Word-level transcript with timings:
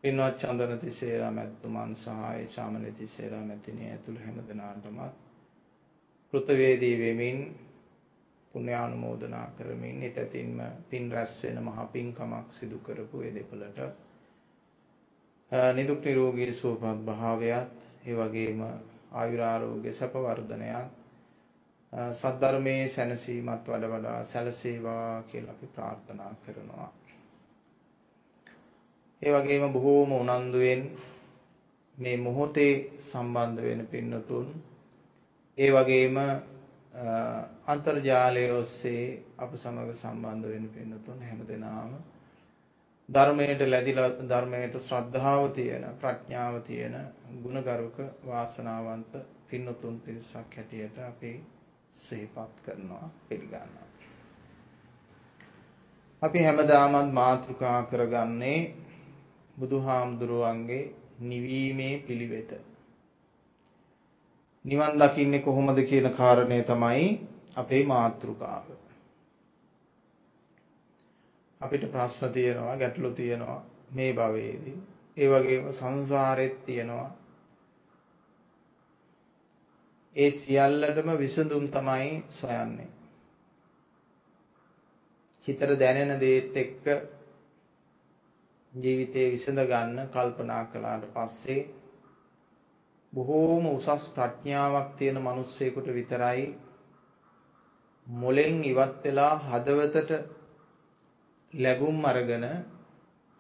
පින්වත් 0.05 0.37
චන්දන 0.39 0.79
තිසේරා 0.79 1.31
මැතිතුමන් 1.31 1.95
සහ 1.95 2.07
චාමලි 2.51 2.93
තිසේරා 2.95 3.45
මැතිණිය 3.45 3.89
ඇතුළු 3.89 4.21
හැම 4.21 4.39
දෙනාටම 4.45 4.99
කෘතවේදී 6.33 6.95
වෙමින් 6.99 7.39
පුණ්‍යානුමෝදනා 8.55 9.47
කරමින් 9.53 10.03
ඊතතින්ම 10.03 10.63
පින් 10.91 11.13
රැස් 11.13 11.35
වෙන 11.43 11.59
මහ 11.63 11.79
පින්කමක් 11.89 12.47
සිදු 12.51 12.79
කරපු 12.81 13.23
ඒ 13.23 13.35
දෙපළට 13.35 13.79
නිදුක් 15.73 16.01
නිරෝගී 16.05 16.53
සුවපත් 16.55 17.05
භාවයත් 17.05 17.71
ඒ 18.07 18.15
වගේම 18.15 18.61
ආයුරාරෝග්‍ය 19.13 19.93
සැප 19.93 20.15
වර්ධනයත් 20.17 20.91
සද්ධර්මයේ 22.15 22.89
සැනසීමත් 22.89 23.65
වඩ 23.67 23.89
වඩා 23.89 24.25
සැලසේවා 24.25 25.23
කියලා 25.25 25.53
අපි 25.53 25.67
ප්‍රාර්ථනා 25.69 26.33
කරනවා. 26.45 26.89
ඒ 29.23 29.33
වගේම 29.33 29.73
බොහෝම 29.73 30.13
උනන්දුවෙන් 30.15 30.83
මේ 31.99 32.17
මොහොතේ 32.19 32.75
සම්බන්ධ 33.01 33.63
වෙන 33.63 33.83
පින්නතුන් 33.87 34.47
ඒ 35.59 35.71
වගේම 35.73 36.17
අන්තර්ජාලය 37.67 38.45
ඔස්සේ 38.53 39.05
අප 39.39 39.53
සමග 39.55 39.91
සම්බන්ධ 39.95 40.49
වෙන 40.49 40.67
පින්නතුන් 40.69 41.21
හැමදෙනාම 41.21 41.93
ධර්මයට 43.09 43.63
ලැබිලා 43.65 44.11
ධර්මයට 44.23 44.75
ශ්‍රද්ධාව 44.81 45.45
තියෙන 45.51 45.85
ප්‍රඥාව 45.97 46.55
තියෙන 46.63 46.97
ගුණගරුක 47.43 47.97
වාසනාවන්ත 48.25 49.13
පින්නතුන් 49.47 50.01
පිරිසක් 50.01 50.57
හැටියට 50.57 50.99
අපි 51.01 51.33
සිහිපත් 51.93 52.57
කරනවා 52.65 53.07
පිළිගන්නවා. 53.29 53.89
අපි 56.23 56.39
හැමදාමත් 56.41 57.13
මාතෘකා 57.13 57.83
කරගන්නේ 57.85 58.59
බුදුහාමුදුරුවන්ගේ 59.61 60.83
නිවීමේ 61.21 61.95
පිළිවෙත. 62.01 62.51
නිවන් 64.65 64.99
දකින්නේ 64.99 65.41
කොහොමද 65.41 65.79
කියන 65.85 66.11
කාරණය 66.13 66.63
තමයි 66.65 67.07
අපේ 67.57 67.83
මාතෘකාව. 67.87 68.67
අපිට 71.61 71.85
ප්‍රශ්න 71.93 72.33
තියෙනවා 72.33 72.77
ගැටලු 72.77 73.11
තියෙනවා 73.13 73.61
මේ 73.93 74.13
භවයේදී. 74.13 74.79
ඒ 75.17 75.29
වගේම 75.29 75.73
සංසාරෙත් 75.73 76.57
තියෙනවා. 76.67 77.11
ඒ 80.17 80.31
සියල්ලටම 80.33 81.11
විසඳුම් 81.19 81.69
තමයි 81.69 82.25
සොයන්නේ. 82.31 82.89
හිතට 85.45 85.79
දැනෙන 85.79 86.21
දේත් 86.21 86.57
එක්ක 86.57 86.87
ජීවිතේ 88.73 89.31
විසඳ 89.31 89.61
ගන්න 89.65 90.09
කල්පනා 90.09 90.65
කළාට 90.67 91.07
පස්සේ 91.11 91.61
බොහෝම 93.13 93.65
උසස් 93.69 94.05
ප්‍රඥාවක් 94.11 94.91
තියෙන 94.97 95.19
මිනිස්සෙකුට 95.21 95.87
විතරයි 95.89 96.45
මොලෙන් 98.07 98.65
ඉවත් 98.65 99.05
වෙලා 99.05 99.35
හදවතට 99.41 100.11
ලැබුම් 101.53 102.05
අරගෙන 102.05 102.47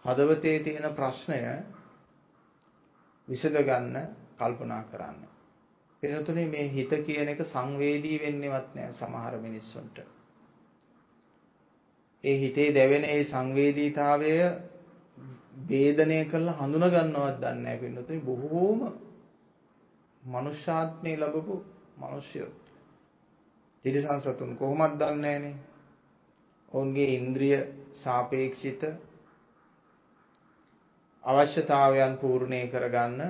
හදවතේ 0.03 0.57
තියෙන 0.61 0.87
ප්‍රශ්නය 0.93 1.41
විසඳ 3.29 3.57
ගන්න 3.61 4.09
කල්පනා 4.37 4.83
කරන්න. 4.85 5.21
එනතුනේ 6.03 6.47
මේ 6.47 6.69
හිත 6.69 6.93
කියන 7.07 7.29
එක 7.29 7.45
සංවේදී 7.45 8.19
වෙන්නේවත් 8.19 8.75
නැහැ 8.75 8.93
සමහර 8.93 9.39
මිනිස්සුන්ට. 9.39 9.99
ඒ 12.25 12.37
හිතේ 12.39 12.75
දැවෙන 12.75 13.05
ඒ 13.07 13.25
සංවේදීතාවය 13.25 14.35
වේදනය 15.69 16.25
කරලා 16.25 16.57
හඳුනා 16.57 16.91
ගන්නවත් 16.91 17.37
දන්නේ 17.39 17.55
නැහැ 17.57 17.79
පින්නතුනි 17.79 18.21
බොහෝම 18.21 18.81
මනුෂ්‍යාත්මේ 20.23 21.17
ලැබපු 21.17 21.55
මිනිස්සුયો. 21.99 22.51
තිරිසන් 23.85 24.21
සතුන් 24.21 24.57
කොහොමද 24.57 24.95
දන්නේ 24.95 25.39
නැහනේ. 25.39 25.55
ඔවුන්ගේ 26.73 27.15
ඉන්ද්‍රිය 27.15 27.59
සාපේක්ෂිත 27.95 28.83
අවශ්‍යතාවයන් 31.25 32.17
පූර්ණේ 32.17 32.67
කරගන්න 32.67 33.21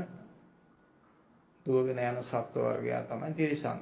දුවගෙන 1.67 1.99
යන 2.01 2.23
සත්ව 2.23 2.65
වර්ගයා 2.65 3.03
තමයි 3.05 3.35
තිරිසන්. 3.35 3.79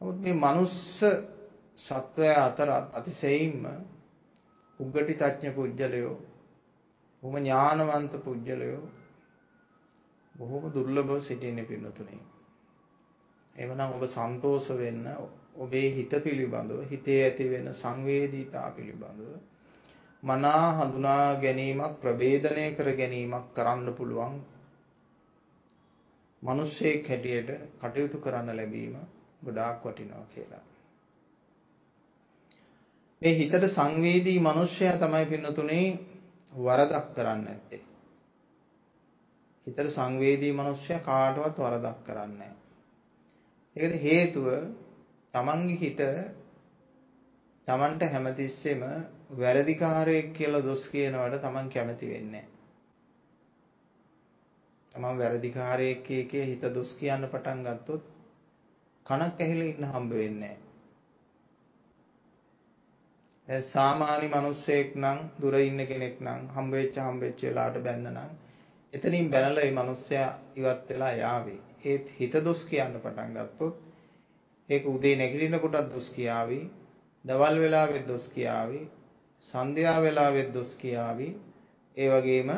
නමුත් 0.00 0.18
මේ 0.20 0.34
මනුස්ස 0.34 1.04
සත්වයා 1.78 2.44
අතර 2.44 2.70
අතිශයින්ම 2.92 3.66
උග්ගටි 4.80 5.14
තඥ 5.14 5.50
පුජ්‍යලයෝ 5.50 6.16
බොහොම 7.22 7.36
ඥානවන්ත 7.38 8.14
පුජ්‍යලයෝ 8.20 8.84
බොහොම 10.34 10.64
දුර්ලභව 10.70 11.20
සිටින්නේ 11.22 11.64
පින්නතුනේ. 11.64 12.22
එවනම් 13.56 13.90
ඔබ 13.90 14.04
සන්තෝෂ 14.06 14.68
වෙන්න 14.74 15.04
ඔබේ 15.56 15.88
හිත 15.90 16.12
පිළිබඳව 16.22 16.80
හිතේ 16.90 17.20
ඇති 17.22 17.50
වෙන 17.50 17.68
සංවේදීතා 17.74 18.68
පිළිබඳව 18.70 19.30
මනා 20.22 20.66
හඳුනා 20.74 21.24
ගැනීමක් 21.36 21.94
ප්‍රවේදනය 22.00 22.66
කර 22.74 22.88
ගැනීමක් 22.92 23.46
කරන්න 23.54 23.88
පුළුවන් 23.94 24.36
මිනිස්සෙක් 26.42 27.08
හැටියට 27.08 27.50
කටයුතු 27.80 28.18
කරන්න 28.18 28.56
ලැබීම 28.56 28.96
ගොඩාක් 29.44 29.84
වටිනවා 29.84 30.26
කියලා. 30.30 30.64
මේ 33.22 33.34
හිතට 33.34 33.66
සංවේදී 33.70 34.38
මිනිස්සයා 34.40 34.98
තමයි 34.98 35.26
පින්නතුනේ 35.26 35.86
වරදක් 36.56 37.06
කරන්නේ 37.14 37.44
නැත්තේ. 37.44 37.82
හිතට 39.66 39.90
සංවේදී 39.90 40.52
මනුස්සයා 40.52 41.00
කාටවත් 41.00 41.58
වරදක් 41.58 41.98
කරන්නේ 42.04 42.50
නැහැ. 43.76 44.00
හේතුව 44.00 44.46
තමන්ගේ 45.34 45.78
හිත 45.78 46.00
තමන්ට 47.68 48.02
හැමතිස්සෙම 48.08 48.82
වැරදිකාරයෙක් 49.34 50.28
කියලා 50.32 50.64
දොස් 50.64 50.84
කියනවට 50.88 51.40
තමන් 51.40 51.68
කැමති 51.68 52.06
වෙන්නේ 52.08 52.42
නැහැ. 52.42 52.54
තමන් 54.94 55.18
වැරදිකාරයෙක් 55.18 56.02
කිය 56.04 56.46
හිත 56.46 56.62
දොස් 56.74 56.94
කියන්න 56.94 57.28
පටන් 57.28 57.66
ගත්තොත් 57.66 58.04
කනක් 59.06 59.40
ඇහිලා 59.40 59.68
ඉන්න 59.68 59.86
හම්බ 59.86 60.12
වෙන්නේ 60.14 60.54
නැහැ. 63.48 63.62
සාමාන්‍ය 63.64 64.28
මිනිස්සෙක් 64.28 64.94
නම් 64.94 65.18
දුර 65.40 65.54
ඉන්න 65.54 65.80
කෙනෙක් 65.86 66.20
නම් 66.20 66.40
හම්බෙච්ච 66.54 66.96
හම්බෙච්ච 66.98 67.42
වෙලාවට 67.42 67.82
බැන්න 67.82 68.08
නම් 68.12 68.30
එතනින් 68.92 69.30
බැනලා 69.30 69.64
මේ 69.64 69.72
මිනිස්සයා 69.72 70.30
ඉවත් 70.56 70.88
වෙලා 70.88 71.12
යාවි. 71.14 71.56
ඒත් 71.84 72.06
හිත 72.18 72.34
දොස් 72.44 72.64
කියන්න 72.64 72.96
පටන් 72.96 73.36
ගත්තොත් 73.36 73.76
ඒක 74.68 74.86
උදේ 74.86 75.16
නැගිටින 75.16 75.60
කොටත් 75.60 75.92
දොස් 75.92 76.08
කියාවි. 76.10 76.60
දවල් 77.24 77.60
වෙලාවෙත් 77.60 78.08
දොස් 78.08 78.28
කියාවි. 78.28 78.80
සන්ධ්‍යා 79.44 80.02
වෙලාවෙත් 80.02 80.50
දොස් 80.54 80.74
කියාවි. 80.74 81.28
ඒ 81.96 82.08
වගේම 82.10 82.50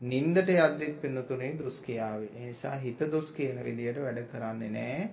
නින්දට 0.00 0.48
යද්දිත් 0.48 1.00
පින්නතුනේ 1.02 1.52
දොස් 1.58 1.80
කියාවි. 1.80 2.26
ඒ 2.36 2.46
නිසා 2.46 2.76
හිත 2.76 3.00
දොස් 3.12 3.32
කියන 3.32 3.64
විදියට 3.64 4.00
වැඩ 4.00 4.26
කරන්නේ 4.32 4.70
නැහැ. 4.70 5.08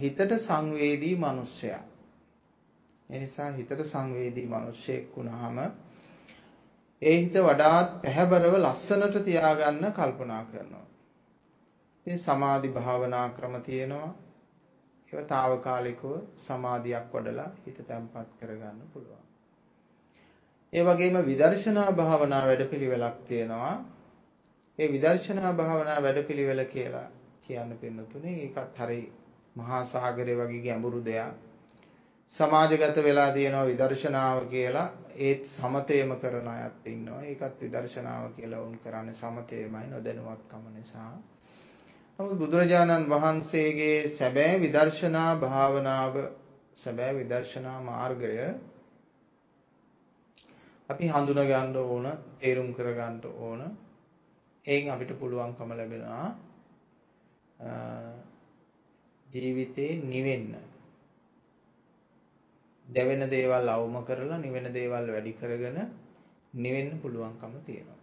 හිතට 0.00 0.38
සංවේදී 0.46 1.16
මිනිස්සයා 1.16 1.82
ඒ 3.14 3.20
නිසා 3.20 3.50
හිතට 3.52 3.82
සංවේදී 3.84 4.46
මිනිස්සෙක් 4.48 5.16
වුණාම 5.16 5.58
ඒ 7.02 7.12
හිත 7.12 7.36
වඩාත් 7.42 7.90
පැහැබරව 8.02 8.54
ලස්සනට 8.56 9.16
තියාගන්න 9.24 9.86
කල්පනා 9.92 10.42
කරනවා. 10.46 10.86
ඉතින් 12.06 12.18
සමාධි 12.18 12.68
භාවනා 12.70 13.28
ක්‍රම 13.30 13.54
තියෙනවා. 13.62 14.08
ඒවා 15.08 15.26
తాවකාලිකව 15.26 16.04
සමාධියක් 16.38 17.06
වඩලා 17.12 17.50
හිත 17.60 17.78
තැම්පත් 17.86 18.34
කරගන්න 18.40 18.82
පුළුවන්. 18.92 19.24
ඒ 20.72 20.82
වගේම 20.82 21.16
විදර්ශනා 21.26 21.90
භාවනා 21.92 22.42
වැඩපිළිවෙලක් 22.46 23.16
තියෙනවා. 23.28 23.74
ඒ 24.78 24.92
විදර්ශනා 24.92 25.52
භාවනා 25.52 25.98
වැඩපිළිවෙල 26.02 26.64
කියලා 26.66 27.08
කියන්න 27.42 27.78
පින්නතුනේ 27.78 28.36
ඒකත් 28.42 28.78
හරි 28.78 29.00
මහා 29.56 29.84
සාගරය 29.86 30.34
වගේ 30.36 30.62
ගැඹුරු 30.62 31.04
දෙයක්. 31.04 31.53
සමාජගත 32.32 32.96
වෙලා 32.98 33.32
තියෙනවා 33.32 33.66
විදර්ශනාව 33.66 34.38
කියලා 34.48 34.88
ඒත් 35.18 35.44
සමතේම 35.48 36.10
කරන 36.16 36.48
අයත් 36.48 36.86
ඉන්නවා. 36.86 37.22
ඒකත් 37.22 37.60
විදර්ශනාව 37.60 38.32
කියලා 38.34 38.60
වුන් 38.60 38.78
කරන්නේ 38.78 39.14
සමතේමයි 39.14 39.86
නොදැනුවත්කම 39.88 40.64
නිසා. 40.72 41.12
නමුත් 42.18 42.38
බුදුරජාණන් 42.38 43.08
වහන්සේගේ 43.08 44.08
සැබෑ 44.10 44.60
විදර්ශනා 44.60 45.30
භාවනාව 45.36 46.14
සැබෑ 46.74 47.14
විදර්ශනා 47.14 47.78
මාර්ගය 47.82 48.34
අපි 50.88 51.08
හඳුනා 51.08 51.44
ගන්න 51.44 51.76
ඕන, 51.78 52.06
තේරුම් 52.38 52.74
කර 52.74 52.88
ගන්න 52.92 53.16
ඕන. 53.38 53.60
එයින් 54.64 54.90
අපිට 54.90 55.18
පුළුවන්කම 55.18 55.70
ලැබෙනවා 55.72 56.28
ජීවිතේ 59.26 59.92
නිවෙන්න. 60.04 60.73
දැවෙන 62.86 63.30
දේවල් 63.30 63.68
අවම 63.68 63.96
කරලා 64.04 64.38
නිවෙන 64.38 64.72
දේවල් 64.72 65.06
වැඩි 65.08 65.32
කරගෙන 65.32 65.78
නිවෙන්න 66.54 67.00
පුළුවන්කම 67.00 67.54
තියෙනවා. 67.64 68.00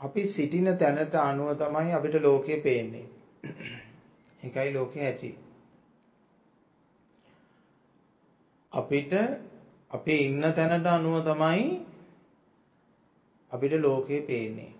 අපි 0.00 0.26
සිටින 0.26 0.68
තැනට 0.78 1.14
අනුව 1.14 1.54
තමයි 1.56 1.92
අපිට 1.92 2.14
ලෝකය 2.16 2.60
පේන්නේ. 2.60 3.06
ඒකයි 4.42 4.74
ලෝකයේ 4.74 5.06
ඇති. 5.06 5.30
අපිට 8.72 9.12
අපි 9.90 10.14
ඉන්න 10.24 10.42
තැනට 10.52 10.86
අනුව 10.86 11.16
තමයි 11.22 11.64
අපිට 13.50 13.74
ලෝකය 13.80 14.20
පේන්නේ. 14.20 14.72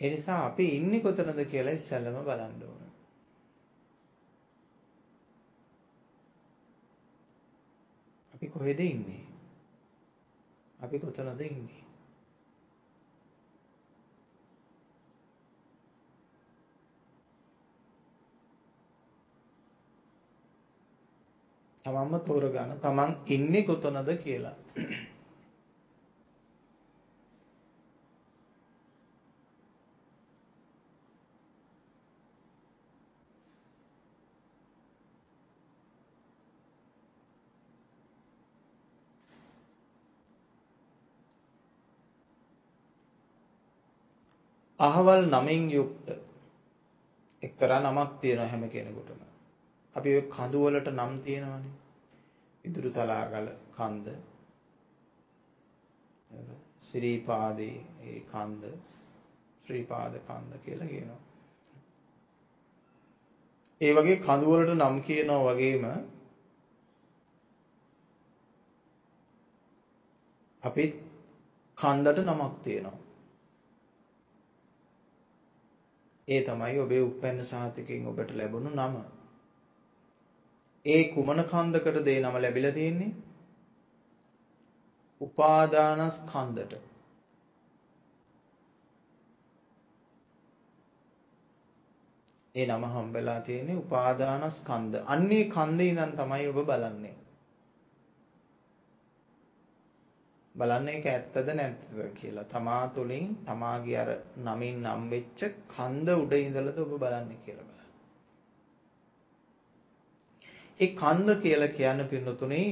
ඒ 0.00 0.10
නිසා 0.10 0.46
අපි 0.46 0.64
ඉන්නේ 0.76 1.00
කොතනද 1.00 1.40
කියලා 1.44 1.72
ඉස්සෙල්ලම 1.72 2.18
බලන්න 2.24 2.62
ඕන. 2.64 2.82
අපි 8.34 8.48
කොහෙද 8.48 8.80
ඉන්නේ? 8.80 9.24
අපි 10.78 10.98
කොතනද 10.98 11.40
ඉන්නේ? 11.40 11.82
තමන්ම 21.84 22.20
තෝරගන්න 22.22 22.78
තමන් 22.80 23.16
ඉන්නේ 23.28 23.62
කොතනද 23.64 24.14
කියලා. 24.24 24.56
අහවල් 44.80 45.22
නමින් 45.26 45.70
යුක්ත 45.70 46.06
එක්තරා 47.42 47.80
නමක් 47.82 48.10
තියෙනවා 48.20 48.48
හැම 48.48 48.64
කෙනෙකුටම. 48.68 49.22
අපි 49.96 50.08
ඔය 50.14 50.24
කඳු 50.28 50.58
වලට 50.64 50.88
නම් 50.90 51.12
තියෙනවනේ. 51.20 51.76
ඉදුරු 52.64 52.90
තලාගල 52.90 53.48
කන්ද. 53.76 54.06
ශ්‍රීපාදේ 56.82 57.76
ඒ 58.02 58.20
කන්ද 58.26 58.62
ශ්‍රීපාද 59.64 60.14
කන්ද 60.20 60.52
කියලා 60.64 60.88
කියනවා. 60.88 61.22
ඒ 63.80 63.92
වගේ 63.94 64.16
කඳු 64.18 64.46
වලට 64.50 64.72
නම් 64.74 64.96
කියනවා 65.02 65.42
වගේම 65.48 65.84
අපිත් 70.62 70.94
කන්දට 71.78 72.18
නමක් 72.24 72.54
තියෙනවා. 72.62 73.07
ඒ 76.28 76.40
තමයි 76.42 76.78
ඔබේ 76.78 77.00
උප්පැන්න 77.00 77.44
සහතිකෙන් 77.44 78.06
ඔබට 78.06 78.30
ලැබුණු 78.30 78.70
නම. 78.70 78.96
ඒ 80.86 81.02
කුමන 81.04 81.40
කන්දකටද 81.44 82.08
ඒ 82.08 82.20
නම 82.20 82.36
ලැබිලා 82.36 82.72
තියෙන්නේ? 82.72 83.12
උපාදානස්කන්ධට. 85.20 86.74
ඒ 92.54 92.66
නම 92.66 92.84
හම්බෙලා 92.86 93.40
තියෙන්නේ 93.40 93.76
උපාදානස්කන්ධ. 93.76 95.00
අන්නේ 95.06 95.44
කන්දේ 95.46 95.88
ඉඳන් 95.88 96.14
තමයි 96.16 96.46
ඔබ 96.48 96.60
බලන්නේ. 96.66 97.17
බලන්න 100.58 100.88
ඒක 100.88 101.06
ඇත්තද 101.06 101.48
නැත්තද 101.52 101.98
කියලා. 102.14 102.44
තමා 102.46 102.84
තුළින් 102.88 103.26
තමාගේ 103.44 103.98
අර 103.98 104.10
නමින් 104.38 104.82
නම් 104.82 105.02
වෙච්ච 105.10 105.40
කන්ද 105.68 106.08
උඩ 106.16 106.32
ඉඳලාද 106.36 106.78
ඔබ 106.78 106.92
බලන්නේ 106.96 107.42
කියලා 107.44 107.66
බලන්න. 107.66 107.92
ඒ 110.80 110.90
කන්ද 110.94 111.28
කියලා 111.42 111.76
කියන 111.78 112.04
පින්නතුනේ 112.08 112.68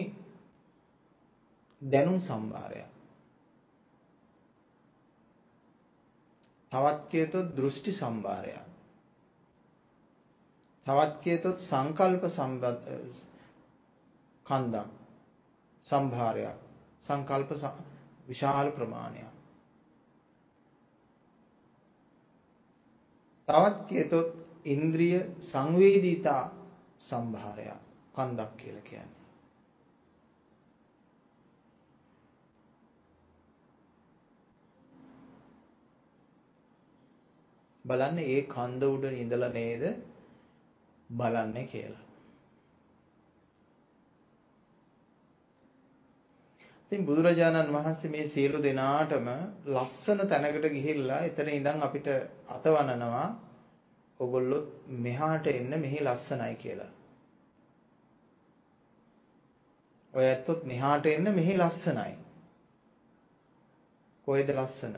දැනුම් 1.82 2.20
සම්භාරයක්. 2.20 2.92
තවත් 6.72 7.00
කියතොත් 7.08 7.48
දෘෂ්ටි 7.56 7.92
සම්භාරයක්. 7.94 8.66
තවත් 10.86 11.14
කියතොත් 11.22 11.58
සංකල්ප 11.60 12.30
සම්බන්ධ 12.30 13.24
කන්දක් 14.46 14.88
සම්භාරයක් 15.84 16.65
සංකල්ප 17.06 17.50
විශාල 18.28 18.70
ප්‍රමාණයක්. 18.70 19.32
තවත් 23.48 23.86
කියතොත් 23.88 24.30
ඉන්ද්‍රිය 24.66 25.18
සංවේදීතා 25.42 26.42
සම්භාරයක් 27.00 27.78
කන්දක් 28.14 28.56
කියලා 28.56 28.82
කියන්නේ. 28.82 29.16
බලන්න 37.84 38.18
ඒ 38.24 38.42
කන්ද 38.48 38.82
උඩ 38.88 39.04
ඉඳලා 39.14 39.52
නේද 39.52 39.84
බලන්නේ 41.10 41.66
කියලා. 41.66 42.05
ඉතින් 46.86 47.06
බුදුරජාණන් 47.06 47.72
වහන්සේ 47.72 48.10
මේ 48.10 48.26
සියලු 48.26 48.58
දෙනාටම 48.62 49.28
ලස්සන 49.68 50.20
තැනකට 50.28 50.68
ගිහිල්ලා 50.70 51.18
එතන 51.20 51.48
ඉඳන් 51.50 51.82
අපිට 51.82 52.10
අතවනනවා 52.48 53.26
ඔගොල්ලොත් 54.20 54.68
මෙහාට 54.86 55.46
එන්න 55.46 55.80
මෙහි 55.80 56.04
ලස්සනයි 56.04 56.54
කියලා. 56.56 56.92
ඔය 60.14 60.24
ඇත්තොත් 60.24 60.64
මෙහාට 60.64 61.06
එන්න 61.06 61.34
මෙහි 61.34 61.58
ලස්සනයි. 61.58 62.14
කොහෙද 64.26 64.54
ලස්සන? 64.54 64.96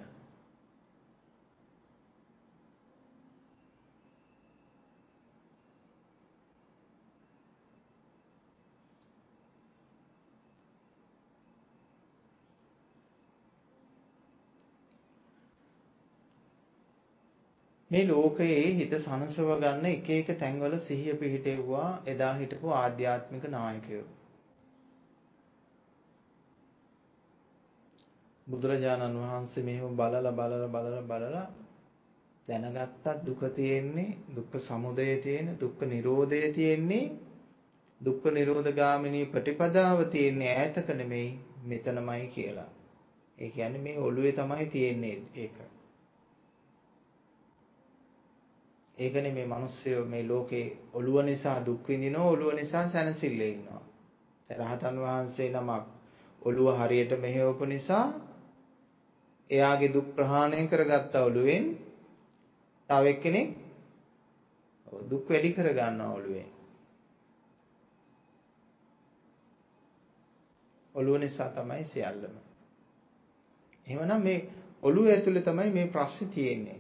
මේ 17.91 18.05
ලෝකයේ 18.07 18.65
හිත 18.75 18.93
සනසව 18.97 19.49
ගන්න 19.57 19.87
එක 19.89 20.09
එක 20.13 20.31
තැන්වල 20.37 20.75
සිහිය 20.81 21.15
පිහිටෙව්වා 21.15 21.89
එදා 22.07 22.33
හිටපු 22.35 22.73
ආධ්‍යාත්මික 22.75 23.45
නායකයෝ. 23.49 24.07
බුදුරජාණන් 28.47 29.17
වහන්සේ 29.19 29.65
මෙහෙම 29.65 29.97
බලලා 29.97 30.33
බලලා 30.33 30.69
බලලා 30.69 31.03
බලලා 31.05 31.47
දැනගත්තා 32.49 33.17
දුක 33.23 33.43
තියෙන්නේ 33.55 34.17
දුක්ඛ 34.37 34.59
සමුදය 34.59 35.09
තියෙන 35.19 35.49
දුක්ඛ 35.61 35.83
නිරෝධය 35.87 36.53
තියෙන්නේ 36.53 37.05
දුක්ඛ 38.01 38.27
නිරෝධ 38.33 38.71
ගාමිනී 38.75 39.25
ප්‍රතිපදාව 39.27 40.05
තියෙන්නේ 40.11 40.53
ඈතක 40.55 40.89
නෙමෙයි 40.95 41.31
මෙතනමයි 41.65 42.27
කියලා. 42.29 42.71
ඒ 43.39 43.51
කියන්නේ 43.51 43.83
මේ 43.83 43.99
ඔළුවේ 44.01 44.33
තමයි 44.35 44.67
තියෙන්නේ 44.67 45.17
ඒක. 45.37 45.59
ඒකනේ 48.99 49.33
මේ 49.33 49.47
මිනිස්සු 49.47 50.05
මේ 50.05 50.29
ලෝකේ 50.29 50.65
ඔළුව 50.93 51.25
නිසා 51.25 51.59
දුක් 51.67 51.89
විඳිනවා 51.89 52.25
ඔළුව 52.27 52.55
නිසා 52.55 52.89
සැනසille 52.89 53.49
ඉන්නවා. 53.49 53.83
රහතන් 54.51 54.97
වහන්සේ 54.97 55.49
නමක් 55.51 55.85
ඔළුව 56.43 56.69
හරියට 56.79 57.13
මෙහෙවපු 57.21 57.65
නිසා 57.65 58.07
එයාගේ 59.51 59.95
දුක් 59.95 60.09
ප්‍රහාණය 60.17 60.67
කරගත්ත 60.67 61.15
ඔළුවෙන් 61.19 61.65
තව 62.91 63.05
එක්කෙනෙක් 63.07 63.49
දුක් 65.11 65.25
වැඩි 65.29 65.51
කරගන්න 65.53 66.01
ඔළුවෙන් 66.11 66.51
ඔළුව 70.95 71.19
නිසා 71.19 71.49
තමයි 71.51 71.85
සියල්ලම. 71.85 72.35
එහෙමනම් 73.87 74.23
මේ 74.23 74.39
ඔළුව 74.83 75.07
ඇතුලේ 75.07 75.43
තමයි 75.43 75.71
මේ 75.71 75.87
ප්‍රශ්නේ 75.89 76.31
තියෙන්නේ. 76.31 76.78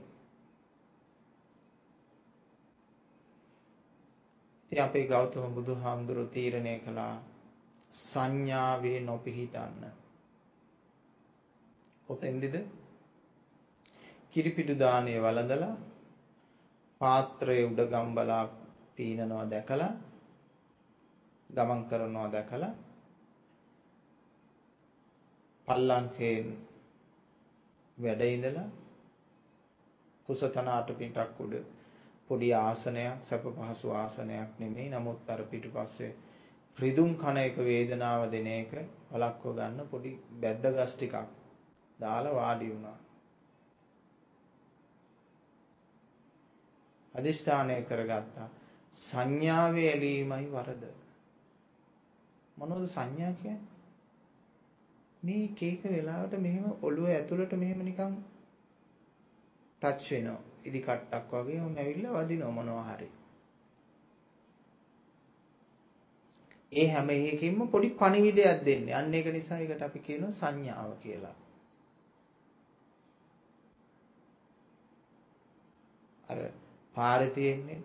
ඉතින් 4.72 4.84
අපේ 4.84 5.06
ගෞතම 5.06 5.54
බුදුහාමුදුරු 5.54 6.24
තීරණය 6.28 6.74
කළා 6.78 7.14
සංඥාවේ 7.92 9.00
නොපිහිටන්න. 9.02 9.84
කොතෙන්දද? 12.08 12.56
කිරිපිඩු 14.32 14.74
දාණය 14.76 15.14
වළඳලා 15.18 15.74
පාත්‍රයේ 17.00 17.64
උඩ 17.64 17.80
ගම්බලා 17.86 18.44
පීනනවා 18.94 19.44
දැකලා 19.46 19.92
ගමන් 21.50 21.82
කරනවා 21.84 22.28
දැකලා 22.32 22.72
පල්ලංකයෙන් 25.68 26.46
වැඩ 27.98 28.22
ඉඳලා 28.26 28.68
කුසතනාට 30.28 30.90
පිටක් 30.98 31.40
උඩ 31.40 31.54
පොඩි 32.28 32.48
ආසනයක් 32.54 33.24
සැප 33.24 33.44
පහසු 33.56 33.92
ආසනයක් 33.94 34.50
නෙමෙයි 34.58 34.88
නමුත් 34.90 35.30
අර 35.30 35.40
පිටුපස්සේ 35.46 36.12
රිදුම් 36.76 37.12
කන 37.16 37.36
එක 37.38 37.56
වේදනාව 37.62 38.30
දෙන 38.30 38.48
එක 38.48 38.72
වළක්ව 39.10 39.54
ගන්න 39.54 39.90
පොඩි 39.90 40.12
බැද්ද 40.36 40.66
ගස් 40.72 40.92
ටිකක් 40.94 41.16
දාලා 41.98 42.34
වාඩි 42.34 42.68
වුණා. 42.68 42.98
අදිෂ්ඨානය 47.14 47.80
කරගත්තා. 47.84 48.48
සංඥාවේ 48.94 49.88
ඇලීමයි 49.88 50.46
වරද. 50.48 50.84
මොනවද 52.56 52.86
සංඥා 52.88 53.32
කියන්නේ? 53.34 53.76
මේ 55.22 55.44
එක 55.44 55.62
එක 55.64 55.82
වෙලාවට 55.86 56.38
මෙහෙම 56.38 56.66
ඔළුව 56.82 57.08
ඇතුළට 57.08 57.52
මෙහෙම 57.56 57.80
නිකන් 57.84 58.14
ටච් 59.82 60.10
වෙනවා. 60.10 60.40
ඉදි 60.64 60.80
කට්ටක් 60.80 61.32
වගේ 61.38 61.60
ඔහම 61.60 61.74
ඇවිල්ලා 61.76 62.14
වදිනවා 62.18 62.50
මොනවා 62.50 62.84
හරි. 62.88 63.08
ඒ 66.72 66.88
හැම 66.88 67.10
එකකින්ම 67.10 67.68
පොඩි 67.68 67.88
පණිවිඩයක් 67.90 68.64
දෙන්නේ. 68.64 68.94
අන්න 68.94 69.14
ඒක 69.14 69.28
නිසා 69.32 69.58
ඒකට 69.58 69.82
අපි 69.82 69.98
කියනවා 70.00 70.32
සංඥාව 70.32 70.90
කියලා. 71.00 71.36
අර 76.28 76.38
පාරේ 76.94 77.30
තියෙන්නේ 77.30 77.80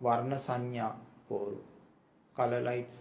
වර්ණ 0.00 0.38
සංඥා 0.38 0.92
පෝරු. 1.28 1.60
කලර් 2.36 2.64
ලයිට්ස් 2.64 2.96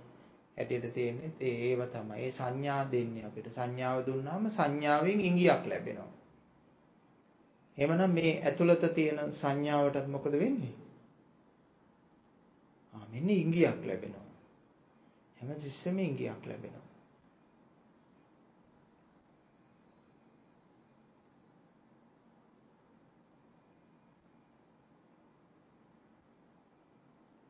ඇටියට 0.57 0.93
තියෙන්නේ 0.93 1.31
ඒව 1.41 1.81
තමයි. 1.89 2.19
ඒ 2.19 2.31
සංඥා 2.31 2.81
දෙන්නේ 2.91 3.25
අපිට. 3.25 3.47
සංඥාව 3.51 4.05
දුන්නාම 4.05 4.49
සංඥාවෙන් 4.49 5.19
ඉඟියක් 5.21 5.63
ලැබෙනවා. 5.65 6.14
එහෙමනම් 7.77 8.13
මේ 8.13 8.33
ඇතුළත 8.41 8.83
තියෙන 8.93 9.33
සංඥාවටත් 9.33 10.07
මොකද 10.07 10.39
වෙන්නේ? 10.39 10.73
ආ 12.93 13.05
මෙන්න 13.11 13.29
ඉංගියක් 13.31 13.85
ලැබෙනවා. 13.85 14.25
හැම 15.37 15.55
තිස්සෙම 15.57 15.99
ඉංගියක් 15.99 16.45
ලැබෙනවා. 16.45 16.85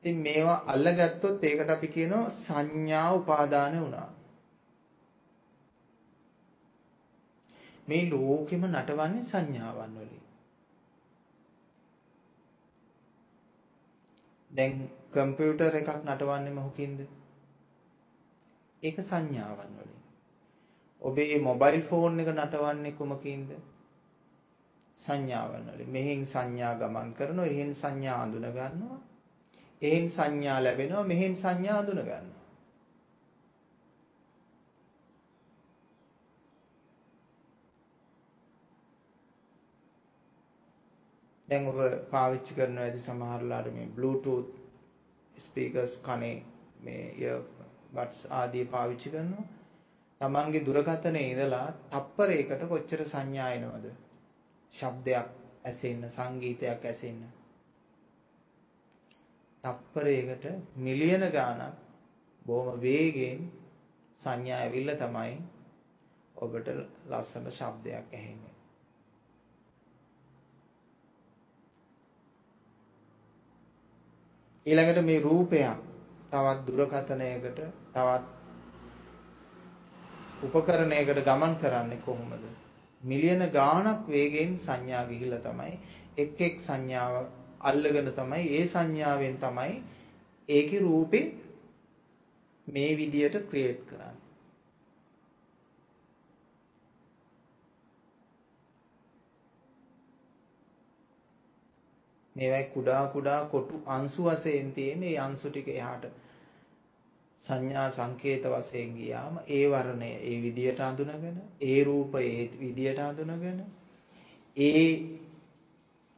ඉතින් 0.03 0.17
මේවා 0.17 0.63
අල්ලගත්තොත් 0.67 1.43
ඒකට 1.43 1.69
අපි 1.69 1.87
කියනවා 1.87 2.29
සංඥා 2.29 3.13
උපාදාන 3.13 3.81
වුණා. 3.81 4.14
මේ 7.87 8.09
ලෝකෙම 8.09 8.63
නටවන්නේ 8.67 9.23
සංඥාවන් 9.23 9.93
වලින්. 9.95 10.23
දැන් 14.51 14.73
කම්පියුටර් 15.11 15.75
එකක් 15.75 15.89
නටවන්නේ 16.03 16.53
මොකකින්ද? 16.53 16.99
ඒක 18.83 18.97
සංඥාවන් 19.01 19.71
වලින්. 19.75 20.01
ඔබේ 21.01 21.39
මොබයිල් 21.39 21.81
ෆෝන් 21.83 22.19
එක 22.19 22.29
නටවන්නේ 22.29 22.91
කොමකින්ද? 22.91 23.51
සංඥාවන් 24.95 25.67
වලින්. 25.67 25.89
මෙහෙන් 25.89 26.25
සංඥා 26.25 26.73
ගමන් 26.75 27.13
කරනවා, 27.13 27.45
එහෙන් 27.45 27.75
සංඥා 27.75 28.21
අඳුන 28.21 28.47
ගන්නවා. 28.49 28.99
එහෙන් 29.81 30.09
සංඥා 30.09 30.63
ලැබෙනවා, 30.63 31.03
මෙහෙන් 31.03 31.35
සංඥා 31.35 31.79
අඳුන 31.79 32.01
ගන්නවා. 32.01 32.34
දැන් 41.55 41.67
ඔබ 41.67 41.79
පාවිච්චි 42.09 42.53
කරනවා 42.53 42.85
ඇති 42.85 42.99
සමහරලාට 42.99 43.67
මේ 43.73 43.87
Bluetooth 43.89 44.49
ස්පීකර්ස් 45.37 45.93
කනේ 45.99 46.37
මේ 46.79 47.03
earbuds 47.21 48.25
ආදී 48.31 48.65
පාවිච්චි 48.67 49.09
කරනවා. 49.09 49.45
Tamange 50.21 50.59
දුරකථනයේ 50.61 51.31
ඉඳලා 51.31 51.67
තප්පරයකට 51.91 52.61
කොච්චර 52.67 53.01
සංඥා 53.05 53.49
එනවද? 53.51 53.85
ශබ්දයක් 54.71 55.27
ඇසෙන්න, 55.65 56.03
සංගීතයක් 56.09 56.85
ඇසෙන්න. 56.85 57.21
තප්පරයකට 59.63 60.45
මිලියන 60.77 61.25
ගාණක් 61.31 61.75
බොහොම 62.45 62.81
වේගෙන් 62.81 63.47
සංඥා 64.19 64.59
ඇවිල්ලා 64.59 64.97
තමයි 64.97 65.37
ඔබට 66.35 66.67
ලස්සන 67.09 67.51
ශබ්දයක් 67.51 68.13
ඇහෙන්නේ. 68.13 68.54
ඊළඟට 74.65 75.01
මේ 75.03 75.21
රූපයක් 75.21 75.81
තවත් 76.31 76.61
දුරකථනයකට 76.67 77.59
තවත් 77.93 78.23
උපකරණයකට 80.43 81.19
ගමන් 81.21 81.53
කරන්නේ 81.55 81.99
කොහොමද? 81.99 82.45
මිලියන 83.03 83.43
ගාණක් 83.51 84.07
වේගයෙන් 84.07 84.57
සංඥා 84.59 85.03
ගිහිලා 85.05 85.41
තමයි 85.41 85.73
එක් 86.17 86.41
එක් 86.41 86.55
සංඥාව 86.61 87.15
අල්ලගෙන 87.61 88.09
තමයි 88.11 88.43
ඒ 88.51 88.65
සංඥාවෙන් 88.67 89.37
තමයි 89.37 89.73
ඒකේ 90.49 90.81
රූපේ 90.81 91.25
මේ 92.67 92.91
විදියට 92.97 93.37
ක්‍රියේට් 93.49 93.85
කරන්නේ. 93.87 94.24
මේවයි 102.35 102.63
කුඩා 102.73 103.03
කුඩා 103.07 103.41
කොටු 103.45 103.81
අංශු 103.87 104.21
වශයෙන් 104.25 104.71
තියෙන 104.73 105.03
ඒ 105.03 105.17
අංශු 105.19 105.49
ටික 105.49 105.67
එහාට 105.69 106.05
සංඥා 107.39 107.89
සංකේත 107.91 108.47
වශයෙන් 108.53 108.95
ගියාම 108.95 109.35
ඒ 109.49 109.65
වර්ණය 109.67 110.11
ඒ 110.23 110.37
විදියට 110.41 110.79
අඳුනගෙන 110.81 111.37
ඒ 111.63 111.79
රූපය 111.83 112.23
ඒ 112.29 112.43
විදියට 112.59 112.99
අඳුනගෙන 113.01 113.59
ඒ 114.57 114.87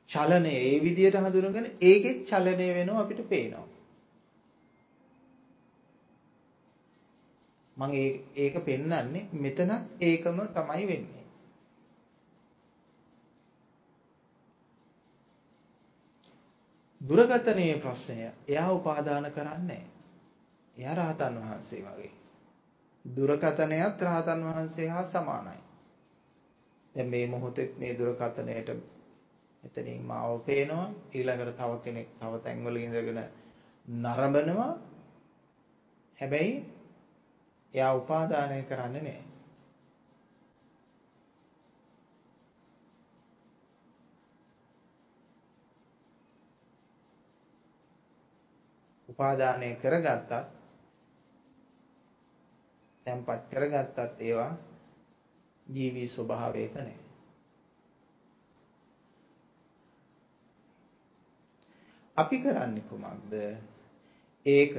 චලනය 0.09 0.51
ඒ 0.57 0.75
විදියට 0.81 1.17
හඳුනගෙන 1.17 1.67
ඒකෙත් 1.81 2.19
චලනය 2.25 2.67
වෙනවා 2.69 3.01
අපිට 3.01 3.21
පේනවා. 3.29 3.65
මම 7.77 7.93
ඒක 8.37 8.55
පෙන්වන්නේ 8.61 9.27
මෙතනත් 9.35 9.71
ඒකම 10.01 10.39
තමයි 10.53 10.85
වෙන්නේ. 10.87 11.26
දුරගතනේ 17.01 17.73
ප්‍රශ්නය 17.75 18.31
එයා 18.47 18.71
උපාදාන 18.71 19.31
කරන්නේ 19.31 19.83
එයා 20.75 20.95
රහතන් 20.95 21.35
වහන්සේ 21.37 21.81
වගේ. 21.81 22.11
දුරකතනයත් 23.05 24.01
රහතන් 24.01 24.45
වහන්සේ 24.45 24.87
හා 24.87 25.03
සමානයි. 25.05 25.59
දැන් 26.95 27.09
මේ 27.09 27.27
මොහොතේ 27.27 27.73
මේ 27.77 27.97
දුරකතනයට 27.99 28.69
එතනින් 29.63 30.01
මාව 30.03 30.39
පේනවා 30.41 30.87
ඊළඟට 31.13 31.57
තව 31.57 31.71
කෙනෙක් 31.83 32.09
තව 32.15 32.33
තැන්වල 32.39 32.75
ඉඳගෙන 32.77 33.21
නරඹනවා 33.87 34.73
හැබැයි 36.19 36.53
එයා 37.73 37.93
උපාදානය 37.93 38.63
කරන්නේ 38.63 39.01
නැහැ 39.01 39.26
උපාදානය 49.19 49.75
කරගත්තත් 49.75 50.31
තැම්පත් 53.05 53.49
කරගත්තත් 53.49 54.21
ඒවා 54.21 54.51
ජීවී 55.67 56.07
ස්වභාවයක 56.07 56.75
නැහැ. 56.75 56.97
අපි 62.17 62.37
කරන්නේ 62.39 62.83
කොහොමද? 62.83 63.33
ඒක 64.45 64.75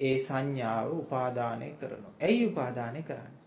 ඒ 0.00 0.16
සංඥාව 0.24 0.88
උපාදානය 0.94 1.70
කරනවා. 1.72 2.16
ඇයි 2.20 2.46
උපාදානය 2.46 3.02
කරන්නේ? 3.02 3.39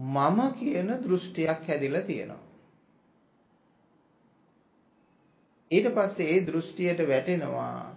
මම 0.00 0.38
කියන 0.58 0.88
දෘෂ්ටියක් 1.02 1.66
හැදිලා 1.68 2.02
තියෙනවා. 2.02 2.42
ඊට 5.70 5.86
පස්සේ 5.94 6.28
ඒ 6.34 6.46
දෘෂ්ටියට 6.46 7.00
වැටෙනවා 7.08 7.96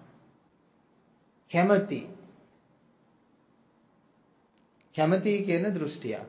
කැමැති 1.51 1.99
කැමැති 4.95 5.41
කියන 5.41 5.65
දෘෂ්ටියක්. 5.75 6.27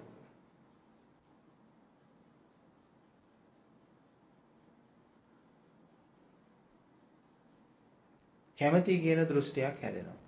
කැමැති 8.59 8.99
කියන 8.99 9.29
දෘෂ්ටියක් 9.29 9.83
හැදෙනවා. 9.83 10.24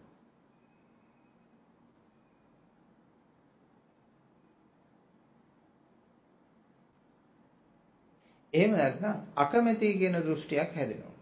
එහෙම 8.53 8.73
නැත්නම් 8.73 9.17
අකමැති 9.37 9.95
කියන 9.95 10.19
දෘෂ්ටියක් 10.19 10.75
හැදෙනවා. 10.75 11.15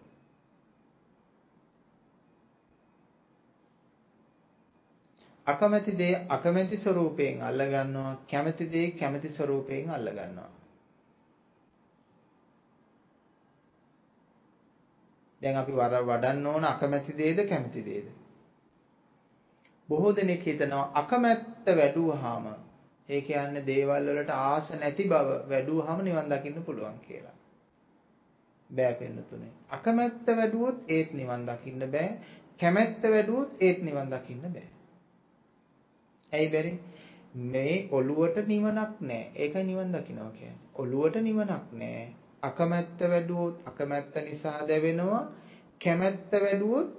අකමැති 5.47 5.99
දේ 5.99 6.27
අකමැති 6.29 6.77
ස්වરૂපයෙන් 6.79 7.43
අල්ල 7.43 7.65
ගන්නවා 7.67 8.17
කැමැති 8.31 8.73
දේ 8.73 8.91
කැමැති 8.93 9.29
ස්වરૂපයෙන් 9.31 9.91
අල්ල 9.91 10.11
ගන්නවා. 10.11 10.51
දැන් 15.43 15.57
අපි 15.57 15.73
වඩන්න 15.73 16.47
ඕන 16.47 16.65
අකමැති 16.65 17.19
දේද 17.19 17.49
කැමැති 17.49 17.85
දේද? 17.85 18.07
බොහෝ 19.89 20.17
දෙනෙක් 20.17 20.43
හිතනවා 20.43 20.91
අකමැත්ත 20.95 21.67
වැඩුවාම 21.69 22.47
ඒ 23.09 23.21
කියන්නේ 23.21 23.67
දේවල් 23.67 24.07
වලට 24.09 24.31
ආස 24.31 24.71
නැති 24.75 25.05
බව 25.05 25.41
වැඩුවාම 25.49 26.05
නිවන් 26.05 26.31
දකින්න 26.31 26.63
පුළුවන් 26.63 26.99
කියලා. 27.01 27.35
බෑ 28.71 28.95
පින්නතුනේ. 28.95 29.53
අකමැත්ත 29.71 30.27
වැඩුවොත් 30.33 30.79
ඒත් 30.89 31.13
නිවන් 31.13 31.47
දකින්න 31.47 31.91
බෑ. 31.91 32.09
කැමැත්ත 32.61 33.03
වැඩුවොත් 33.05 33.51
ඒත් 33.61 33.83
නිවන් 33.83 34.11
දකින්න 34.11 34.43
බෑ. 34.49 34.69
ඇයි 36.33 36.49
බැරි? 36.49 36.73
මේ 37.35 37.89
ඔළුවට 37.91 38.47
නිවනක් 38.47 39.01
නෑ. 39.03 39.23
ඒකයි 39.37 39.65
නිවන් 39.65 39.93
දකින්නවා 39.93 40.31
කියන්නේ. 40.31 40.61
ඔළුවට 40.75 41.23
නිවනක් 41.23 41.73
නෑ. 41.75 42.05
අකමැත්ත 42.43 43.01
වැඩුවොත් 43.11 43.57
අකමැත්ත 43.67 44.15
නිසා 44.25 44.59
දැවෙනවා. 44.69 45.25
කැමැත්ත 45.81 46.33
වැඩුවොත් 46.41 46.91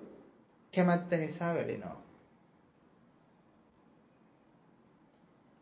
කැමැත්ත 0.73 1.11
නිසා 1.19 1.53
වැඩෙනවා. 1.53 2.04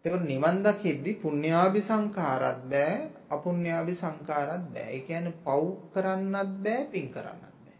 එතකොට 0.06 0.24
නිවන් 0.24 0.58
දකිද්දි 0.60 1.12
පුණ්‍යාභි 1.16 1.82
සංඛාරත් 1.82 2.60
බෑ 2.68 2.96
අපුණ්‍යාභි 3.30 3.94
සංඛාරත් 3.96 4.66
බෑ. 4.68 4.90
ඒ 4.90 5.02
කියන්නේ 5.02 5.40
පව් 5.40 5.64
කරන්නත් 5.94 6.52
බෑ 6.60 6.82
පින් 6.92 7.08
කරන්නත් 7.10 7.56
බෑ. 7.58 7.80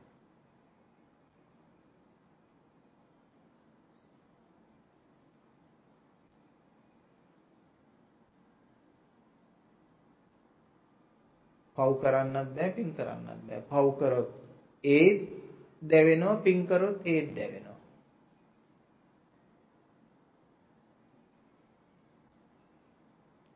පව් 11.78 11.92
කරන්නත් 12.00 12.56
බෑ 12.56 12.70
පින් 12.72 12.90
කරන්නත් 12.94 13.44
බෑ. 13.44 13.62
පව් 13.64 13.86
කරොත් 14.00 14.30
ඒත් 14.84 15.20
දැවෙනවා 15.82 16.36
පින් 16.38 16.66
කරොත් 16.66 16.98
ඒත් 17.06 17.36
දැවෙනවා. 17.36 17.73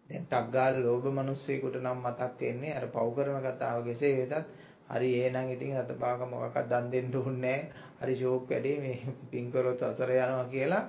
දැන් 0.09 0.23
ටක් 0.23 0.51
ගාලා 0.51 0.81
ලෝභ 0.81 1.07
මිනිස්සෙකුට 1.11 1.75
නම් 1.77 1.99
මතක් 2.01 2.39
වෙන්නේ 2.39 2.73
අර 2.73 2.85
පව් 2.87 3.07
කරන 3.15 3.45
කතාව 3.45 3.77
කෙසේ 3.85 4.13
වෙතත් 4.21 4.47
හරි 4.89 5.09
එහෙනම් 5.17 5.47
ඉතින් 5.49 5.75
අතපාක 5.75 6.21
මොකක්වත් 6.25 6.69
දන් 6.69 6.85
දෙන්න 6.91 7.15
ඕනේ 7.15 7.59
හරි 7.99 8.15
ෂෝක් 8.15 8.49
වැඩේ 8.49 8.77
මේ 8.79 8.97
පින් 9.31 9.51
කරොත් 9.51 9.81
අසර 9.83 10.09
යනවා 10.11 10.47
කියලා. 10.47 10.83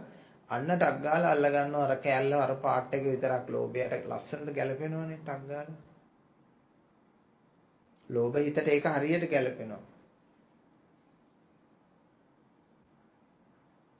අන්න 0.51 0.71
ටක් 0.71 0.97
ගාලා 1.03 1.31
අල්ල 1.31 1.47
ගන්නවා 1.47 1.85
අර 1.85 1.95
කෑල්ල 1.99 2.33
අර 2.37 2.55
පාට් 2.57 2.95
එක 2.95 3.05
විතරක් 3.05 3.47
ලෝභයට 3.49 4.07
ලස්සනට 4.07 4.49
ගැලපෙනවනේ 4.53 5.19
ටක් 5.19 5.43
ගාලා. 5.47 5.79
ලෝභ 8.11 8.37
හිතට 8.39 8.59
ඒක 8.67 8.87
හරියට 8.87 9.31
ගැලපෙනවා. 9.31 9.83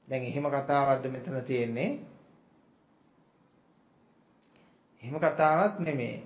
දැන් 0.07 0.23
එහෙම 0.23 0.47
කතාවක්ද 0.49 1.05
මෙතන 1.07 1.41
තියෙන්නේ? 1.43 1.91
එහෙම 5.03 5.15
කතාවක් 5.17 5.79
නෙමෙයි. 5.79 6.17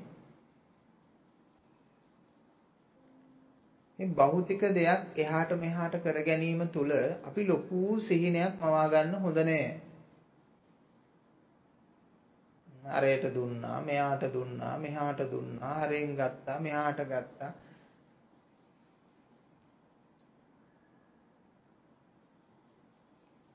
මේ 4.00 4.08
භෞතික 4.12 4.62
දෙයක් 4.72 5.02
එහාට 5.18 5.52
මෙහාට 5.58 5.96
කර 6.04 6.18
ගැනීම 6.24 6.62
තුල 6.70 6.92
අපි 7.24 7.42
ලොකු 7.46 7.82
සිහිනයක් 8.00 8.54
මවා 8.60 8.88
ගන්න 8.90 9.20
හොඳ 9.20 9.40
නෑ. 9.42 9.68
අරයට 12.90 13.26
දුන්නා, 13.34 13.82
මෙයාට 13.82 14.24
දුන්නා, 14.34 14.78
මෙහාට 14.78 15.20
දුන්නා, 15.32 15.74
අරෙන් 15.82 16.16
ගත්තා, 16.16 16.58
මෙහාට 16.60 17.00
ගත්තා. 17.04 17.52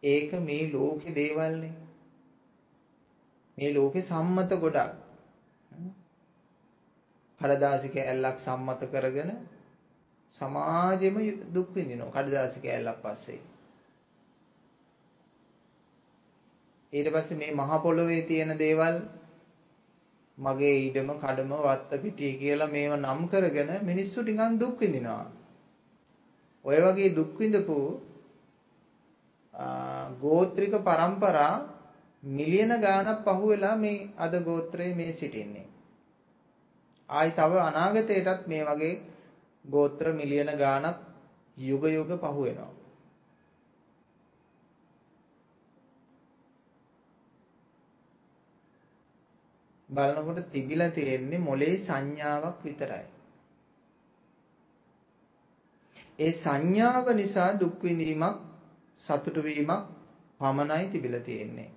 ඒක 0.03 0.33
මේ 0.41 0.73
ලෝකේ 0.73 1.15
දේවල්නේ. 1.15 1.75
මේ 3.59 3.75
ලෝකේ 3.75 4.03
සම්මත 4.03 4.53
ගොඩක්. 4.57 5.08
කඩදාසි 7.41 7.89
කෑල්ලක් 7.91 8.39
සම්මත 8.39 8.83
කරගෙන 8.87 9.31
සමාජෙම 10.33 11.17
දුක් 11.53 11.69
විඳිනවා 11.75 12.15
කඩදාසි 12.17 12.59
කෑල්ලක් 12.61 12.99
පස්සේ. 13.03 13.41
ඊට 16.93 17.09
පස්සේ 17.11 17.37
මේ 17.37 17.53
මහ 17.53 17.73
පොළොවේ 17.83 18.23
තියෙන 18.25 18.53
දේවල් 18.57 18.97
මගේ 20.39 20.75
ඊඩම 20.79 21.11
කඩම 21.15 21.53
වත්ත 21.59 22.03
පිටිය 22.03 22.33
කියලා 22.35 22.69
මේව 22.69 22.93
නම් 22.97 23.21
කරගෙන 23.29 23.71
මිනිස්සු 23.83 24.19
ටිකක් 24.23 24.59
දුක් 24.59 24.77
විඳිනවා. 24.81 25.25
ඔය 26.65 26.79
වගේ 26.81 27.15
දුක් 27.15 27.33
විඳපු 27.37 27.79
ගෝත්‍රික 30.21 30.75
પરම්පරා 30.83 31.55
මිලියන 32.23 32.73
ගාණක් 32.79 33.25
පහුවෙලා 33.27 33.77
මේ 33.77 34.09
අද 34.17 34.33
ගෝත්‍රයේ 34.43 34.95
මේ 34.95 35.13
සිටින්නේ. 35.15 35.68
ආයි 37.11 37.31
තව 37.31 37.53
අනාගතයටත් 37.61 38.43
මේ 38.47 38.65
වගේ 38.65 38.95
ගෝත්‍ර 39.65 40.13
මිලියන 40.13 40.51
ගාණක් 40.57 40.99
යුග 41.57 41.85
යුග 41.89 42.11
පහු 42.17 42.43
වෙනවා. 42.43 42.73
බලනකොට 49.89 50.51
තිබිලා 50.53 50.91
තියෙන්නේ 50.91 51.39
මොලේ 51.39 51.75
සංඥාවක් 51.79 52.59
විතරයි. 52.65 53.07
ඒ 56.19 56.33
සංඥාව 56.35 57.07
නිසා 57.15 57.51
දුක් 57.61 57.83
විඳීමක් 57.83 58.37
සතුටු 58.99 59.41
වීමක් 59.43 59.83
පමණයි 60.41 60.87
තිබිලා 60.89 61.21
තියෙන්නේ. 61.21 61.71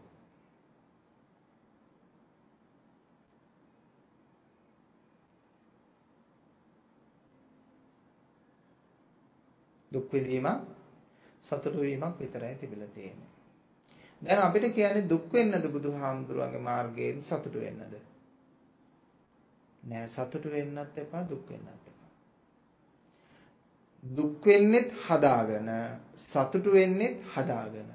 දුක් 9.92 10.14
විඳීමක් 10.14 10.62
සතුටු 11.44 11.80
වීමක් 11.80 12.20
විතරයි 12.20 12.56
තිබිලා 12.56 12.88
තියෙන්නේ. 12.90 13.30
දැන් 14.22 14.40
අපිට 14.40 14.74
කියන්නේ 14.74 15.10
දුක් 15.10 15.34
වෙන්නද 15.34 15.66
බුදුහාමුදුරුවන්ගේ 15.68 16.62
මාර්ගයෙන් 16.62 17.22
සතුටු 17.22 17.60
වෙන්නද? 17.60 17.96
නෑ 19.84 20.08
සතුටු 20.08 20.52
වෙන්නත් 20.52 20.98
එපා 20.98 21.24
දුක් 21.30 21.50
වෙන්නත් 21.50 21.88
එපා. 21.88 22.12
දුක් 24.04 24.46
වෙන්නෙත් 24.46 24.94
හදාගෙන 25.06 25.72
සතුටු 26.18 26.72
වෙන්නෙත් 26.72 27.18
හදාගෙන. 27.34 27.90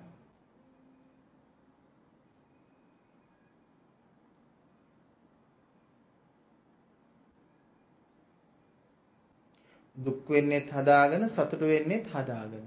දුක් 9.97 10.31
වෙන්නෙත් 10.31 10.69
හදාගෙන 10.71 11.29
සතුට 11.29 11.61
වෙන්නෙත් 11.63 12.07
හදාගෙන. 12.07 12.65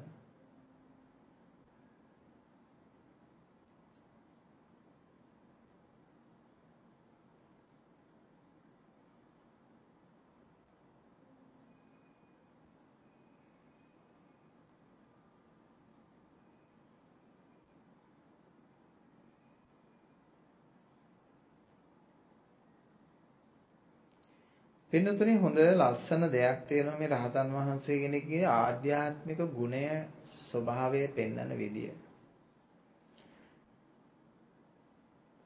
පින්නතුනේ 24.99 25.37
හොඳ 25.37 25.59
ලස්සන 25.71 26.23
දෙයක් 26.29 26.63
තියෙනවා 26.67 26.99
මේ 26.99 27.09
රහතන් 27.09 27.51
වහන්සේ 27.53 27.97
කෙනෙක්ගේ 27.99 28.45
ආධ්‍යාත්මික 28.47 29.41
ගුණය 29.51 29.83
ස්වභාවය 30.27 31.01
පෙන්වන 31.09 31.51
විදිය. 31.53 31.91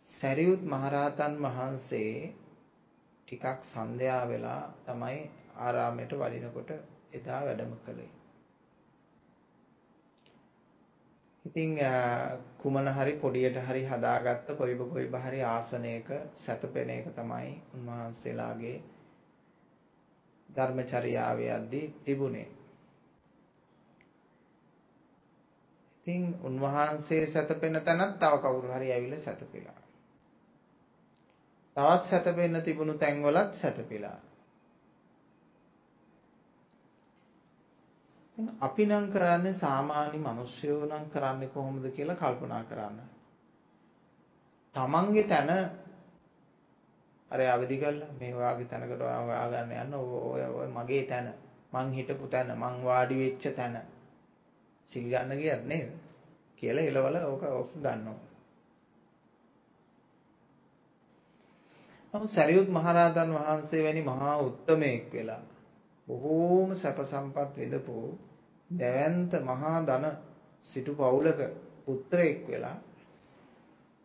සරියුත් 0.04 0.64
මහරහතන් 0.66 1.36
වහන්සේ 1.40 2.34
ටිකක් 3.28 3.60
සන්ධ්‍යා 3.66 4.24
වෙලා 4.28 4.64
තමයි 4.86 5.20
ආරාමයට 5.58 6.16
වඩිනකොට 6.16 6.74
එදා 7.14 7.42
වැඩම 7.42 7.76
කළේ. 7.82 8.10
ඉතින් 11.46 11.78
කුමන 12.58 12.88
හරි 12.92 13.14
පොඩියට 13.18 13.62
හරි 13.62 13.86
හදාගත්ත 13.86 14.50
කොයිබ 14.56 14.82
කොයිබ 14.90 15.16
හරි 15.20 15.46
ආසනයක 15.46 16.12
සැතපෙන 16.38 16.90
එක 16.92 17.14
තමයි 17.14 17.54
උන්වහන්සේලාගේ 17.74 18.78
ධර්මචර්යාවේ 20.56 21.56
යද්දී 21.56 21.86
තිබුණේ. 22.06 22.50
ඉතින් 26.06 26.24
උන්වහන්සේ 26.42 27.28
සැතපෙන 27.28 27.82
තැනත් 27.82 28.20
තව 28.20 28.34
කවුරු 28.40 28.68
හරි 28.70 28.92
ඇවිල්ලා 28.92 29.20
සැතපෙලා. 29.22 29.80
තවත් 31.76 32.04
සැතපෙන්න 32.06 32.62
තිබුණු 32.62 32.94
තැන්වලත් 32.96 33.56
සැතපෙලා. 33.56 34.20
අපි 38.62 38.86
නම් 38.86 39.08
කරන්නේ 39.10 39.54
සාමාන්‍ය 39.56 40.18
මිනිස්සුયો 40.20 40.86
නම් 40.86 41.06
කරන්නේ 41.10 41.50
කොහොමද 41.50 41.86
කියලා 41.90 42.16
කල්පනා 42.16 42.64
කරන්න. 42.64 43.00
තමන්ගේ 44.76 45.24
තන 45.24 45.50
අර 47.34 47.42
අවදි 47.44 47.78
කළා 47.78 48.12
මේ 48.20 48.34
වාගේ 48.34 48.68
තැනකට 48.68 49.02
හොයාගන්න 49.02 49.72
යන්න 49.76 49.94
ඔය 49.94 50.44
ඔය 50.52 50.68
මගේ 50.70 51.04
තැන. 51.06 51.28
මං 51.74 51.88
හිටපු 51.92 52.28
තැන 52.28 52.50
මං 52.54 52.76
වාඩි 52.84 53.16
වෙච්ච 53.18 53.44
තැන. 53.56 53.76
සිල් 54.88 55.06
ගන්න 55.06 55.40
ගියත් 55.40 55.64
නේද? 55.66 55.90
කියලා 56.58 56.86
එලවල 56.86 57.16
ඕක 57.24 57.44
ඔෆ් 57.54 57.72
ගන්නවා. 57.76 58.22
නමුත් 62.14 62.30
සරියුත් 62.30 62.70
මහරහතන් 62.70 63.30
වහන්සේ 63.34 63.82
වැනි 63.84 64.02
මහා 64.04 64.36
උත්තමයෙක් 64.40 65.06
වෙලා 65.14 65.42
බොහෝම 66.08 66.70
සැප 66.76 66.98
සම්පත් 67.04 67.52
විඳපු 67.58 67.96
දැවැන්ත 68.70 69.32
මහා 69.42 69.78
ධන 69.82 70.06
සිටු 70.64 70.92
පවුලක 70.94 71.40
පුත්‍රයෙක් 71.86 72.40
වෙලා 72.48 72.78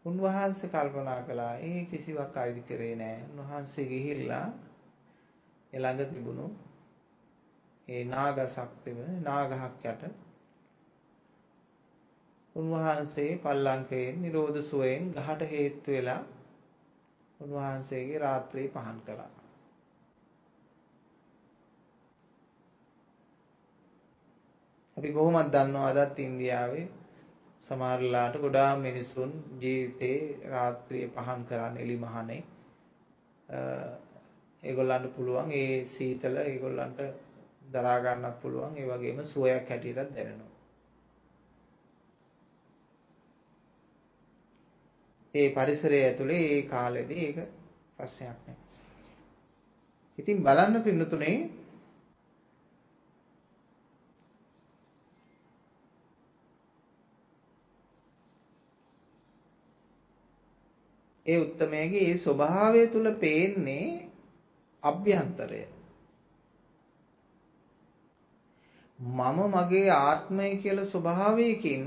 උන්වහන්සේ 0.08 0.70
කල්පනා 0.70 1.20
කළා 1.22 1.54
ඒ 1.62 1.80
කිසිවක් 1.86 2.36
අයිති 2.36 2.62
කරේ 2.62 2.94
නෑ. 2.96 3.18
උන්වහන්සේ 3.30 3.86
ගිහිල්ලා 3.86 4.46
ළඟ 5.72 6.08
තිබුණු 6.08 6.46
ඒ 7.88 8.02
නාගසක් 8.06 8.70
තිබෙන 8.84 9.12
නාගහක් 9.22 9.84
යට 9.84 10.02
උන්වහන්සේ 12.56 13.30
පල්ලංකයෙන් 13.38 14.22
නිරෝධ 14.22 14.60
සුවයෙන් 14.62 15.10
ගහට 15.16 15.42
හේතු 15.46 15.90
වෙලා 15.90 16.22
උන්වහන්සේගේ 17.40 18.18
රාත්‍රී 18.18 18.68
පහන් 18.68 18.98
කළා. 19.00 19.32
අපි 24.96 25.12
කොහොමද 25.12 25.52
දන්නව 25.52 25.84
අදත් 25.96 26.18
ඉන්දියාවේ 26.20 26.86
සමහරලාට 27.68 28.36
ගොඩාක් 28.38 28.78
මිනිසුන් 28.80 29.32
ජීවිතේ 29.60 30.18
රාත්‍රියේ 30.48 31.14
පහන් 31.14 31.40
කරන්න 31.44 31.74
එලිමහනේ 31.78 32.42
ඒගොල්ලන්ට 34.62 35.14
පුළුවන් 35.14 35.50
ඒ 35.52 35.74
සීතල 35.86 36.36
ඒගොල්ලන්ට 36.38 37.00
දරා 37.72 37.98
ගන්නත් 38.00 38.40
පුළුවන් 38.42 38.76
ඒ 38.76 38.86
වගේම 38.86 39.20
සුවයක් 39.24 39.68
හැටියටත් 39.68 40.14
දැනෙනවා. 40.14 40.54
ඒ 45.34 45.48
පරිසරය 45.50 46.00
ඇතුලේ 46.02 46.42
ඒ 46.48 46.62
කාලෙදී 46.64 47.26
ඒක 47.26 47.38
ප්‍රශ්නයක් 47.96 48.38
නෑ. 48.42 48.58
ඉතින් 50.18 50.42
බලන්න 50.42 50.82
පින්නතුනේ 50.82 51.36
ඒ 61.28 61.38
උත්තමයාගේ 61.38 62.04
ඒ 62.08 62.18
ස්වභාවය 62.18 62.82
තුල 62.86 63.06
පේන්නේ 63.14 63.88
අභ්‍යන්තරය. 64.82 65.62
මම 68.98 69.38
මගේ 69.48 69.90
ආත්මය 69.92 70.46
කියලා 70.56 70.84
ස්වභාවයකින් 70.86 71.84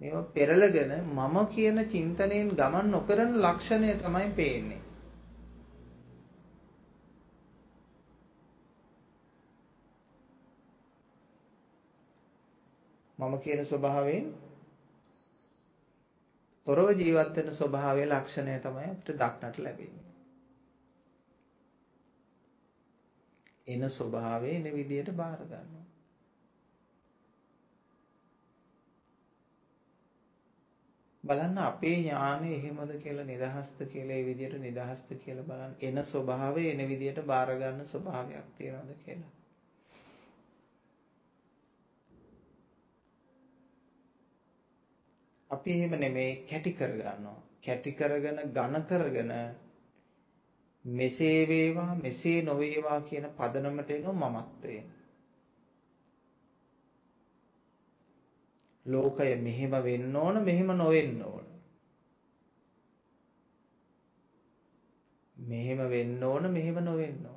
මේව 0.00 0.16
පෙරලගෙන 0.34 0.92
මම 1.08 1.36
කියන 1.54 1.78
චින්තනයෙන් 1.88 2.48
ගමන් 2.52 2.90
නොකරන 2.90 3.32
ලක්ෂණය 3.36 3.92
තමයි 3.96 4.28
පේන්නේ. 4.32 4.82
මම 13.18 13.34
කියන 13.38 13.64
ස්වභාවයෙන් 13.64 14.26
තොරව 16.66 16.88
ජීවත් 16.94 17.36
වෙන 17.36 17.52
ස්වභාවයේ 17.52 18.08
ලක්ෂණය 18.08 18.58
තමයි 18.60 18.86
අපිට 18.86 19.18
දක්නට 19.18 19.58
ලැබෙන්නේ. 19.58 20.06
එන 23.66 23.90
ස්වභාවය 23.90 24.50
එන 24.52 24.72
විදියට 24.72 25.12
බාර 25.14 25.44
ගන්නවා. 25.44 25.84
බලන්න 31.24 31.58
අපේ 31.60 31.94
ඥානෙ 31.96 32.52
එහෙමද 32.52 32.92
කියලා 33.00 33.26
නිදහස්ත 33.26 33.80
කියලා 33.86 34.16
ඒ 34.16 34.26
විදියට 34.26 34.60
නිදහස්ත 34.60 35.16
කියලා 35.16 35.46
බලන්න 35.46 35.80
එන 35.82 36.04
ස්වභාවය 36.06 36.68
එන 36.68 36.86
විදියට 36.88 37.26
බාර 37.26 37.56
ගන්න 37.56 37.84
ස්වභාවයක් 37.86 38.54
තියනවද 38.56 38.94
කියලා. 39.00 39.35
අපි 45.56 45.70
එහෙම 45.72 45.94
නෙමෙයි 45.96 46.32
කැටි 46.48 46.72
කරගන්නවා. 46.72 47.38
කැටි 47.62 47.92
කරගෙන 47.92 48.38
ඝන 48.52 48.76
කරගෙන 48.84 49.32
මෙසේ 50.84 51.40
වේවා 51.48 51.94
මෙසේ 51.96 52.38
නොවේවා 52.42 53.00
කියන 53.02 53.26
පදනමට 53.38 53.90
එනවා 53.90 54.30
මමත්වය. 54.30 54.76
ලෝකය 58.86 59.30
මෙහෙම 59.38 59.74
වෙන්න 59.82 60.16
ඕන 60.16 60.44
මෙහෙම 60.44 60.70
නොවෙන්න 60.74 61.22
ඕන. 61.24 61.46
මෙහෙම 65.36 65.80
වෙන්න 65.90 66.22
ඕන 66.24 66.52
මෙහෙම 66.52 66.78
නොවෙන්න 66.82 67.26
ඕන. 67.26 67.35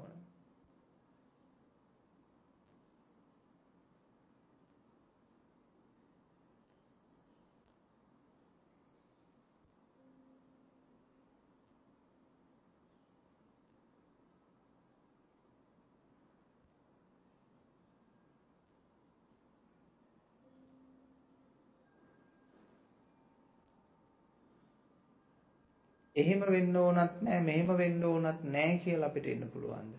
එහෙම 26.20 26.42
වෙන්න 26.48 26.76
ඕනත් 26.78 27.22
නැහැ 27.22 27.42
මෙහෙම 27.44 27.72
වෙන්න 27.78 28.04
ඕනත් 28.06 28.46
නැහැ 28.48 28.78
කියලා 28.80 29.10
අපිට 29.10 29.28
එන්න 29.28 29.50
පුළුවන්ද? 29.50 29.94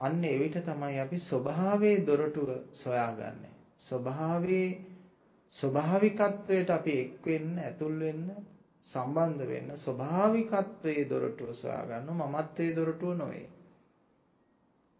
අන්න 0.00 0.24
එවිට 0.26 0.56
තමයි 0.64 0.98
අපි 0.98 1.18
ස්වභාවයේ 1.20 2.04
දොරටුව 2.06 2.50
සොයාගන්නේ. 2.74 3.54
ස්වභාවයේ 3.78 4.70
ස්වභාවිකත්වයට 5.52 6.70
අපි 6.70 6.92
එක් 6.98 7.26
වෙන්න, 7.26 7.58
ඇතුල් 7.58 7.98
වෙන්න, 7.98 8.26
සම්බන්ධ 8.84 9.46
වෙන්න 9.46 9.76
ස්වභාවිකත්වයේ 9.76 11.08
දොරටුව 11.08 11.52
සොයාගන්න 11.54 12.12
මමත්වයේ 12.12 12.76
දොරටුව 12.76 13.16
නොවේ. 13.16 13.48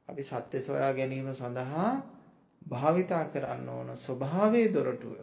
අපි 0.09 0.23
සත්‍ය 0.25 0.59
සොයා 0.61 0.93
ගැනීම 0.93 1.35
සඳහා 1.35 1.93
භාවිතා 2.71 3.25
කරන්න 3.27 3.69
ඕන 3.69 3.97
ස්වභාවයේ 3.97 4.73
දොරටුව 4.75 5.15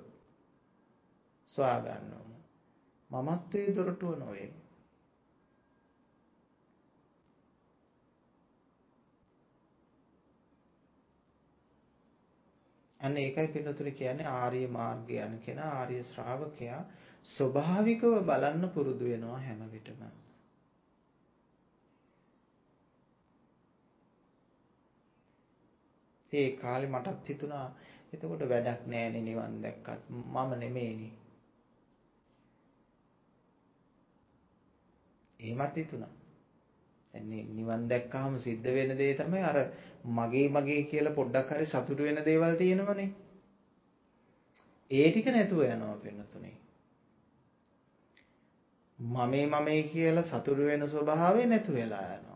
සොයා 1.47 1.79
ගන්න 1.79 2.13
ඕන. 2.13 2.31
මමත්වයේ 3.09 3.75
දොරටුව 3.75 4.15
නොවේ. 4.15 4.49
අන්න 12.99 13.17
ඒකයි 13.17 13.47
පින්නතුනි 13.49 13.91
කියන්නේ 13.93 14.31
ආර්ය 14.33 14.61
මාර්ගය 14.69 15.19
යන 15.21 15.35
කෙනා 15.39 15.73
ආර්ය 15.73 16.03
ශ්‍රාවකයා 16.03 16.79
ස්වභාවිකව 17.25 18.15
බලන්න 18.23 18.69
පුරුදු 18.69 19.05
වෙනවා 19.05 19.39
හැම 19.39 19.61
විටම. 19.71 20.01
ඒ 26.31 26.49
කාලේ 26.51 26.89
මටත් 26.89 27.29
හිතුණා 27.29 27.67
එතකොට 28.13 28.43
වැඩක් 28.49 28.81
නෑනේ 28.85 29.21
නිවන් 29.21 29.55
දැක්කත් 29.61 30.09
මම 30.09 30.51
නෙමෙයිනේ. 30.59 31.11
එහෙමත් 35.39 35.75
හිතුණා. 35.75 36.13
නිවන් 37.51 37.87
දැක්කහම 37.89 38.35
සිද්ධ 38.37 38.69
වෙන 38.69 38.97
දේ 38.97 39.13
තමයි 39.13 39.43
අර 39.43 39.57
මගේ 40.11 40.47
මගේ 40.49 40.81
කියලා 40.83 41.13
පොඩ්ඩක් 41.13 41.51
හරි 41.51 41.65
සතුටු 41.65 42.03
වෙන 42.03 42.23
දේවල් 42.25 42.55
තියෙනවනේ. 42.55 43.09
ඒ 44.91 45.09
ටික 45.09 45.27
නැතුව 45.27 45.61
යනවා 45.65 45.97
පින්නතුනේ. 45.97 46.55
මමේ 48.99 49.45
මමේ 49.47 49.81
කියලා 49.85 50.23
සතුටු 50.23 50.61
වෙන 50.61 50.87
ස්වභාවය 50.87 51.45
නැතු 51.45 51.73
වෙලා 51.73 52.05
යනවා. 52.09 52.26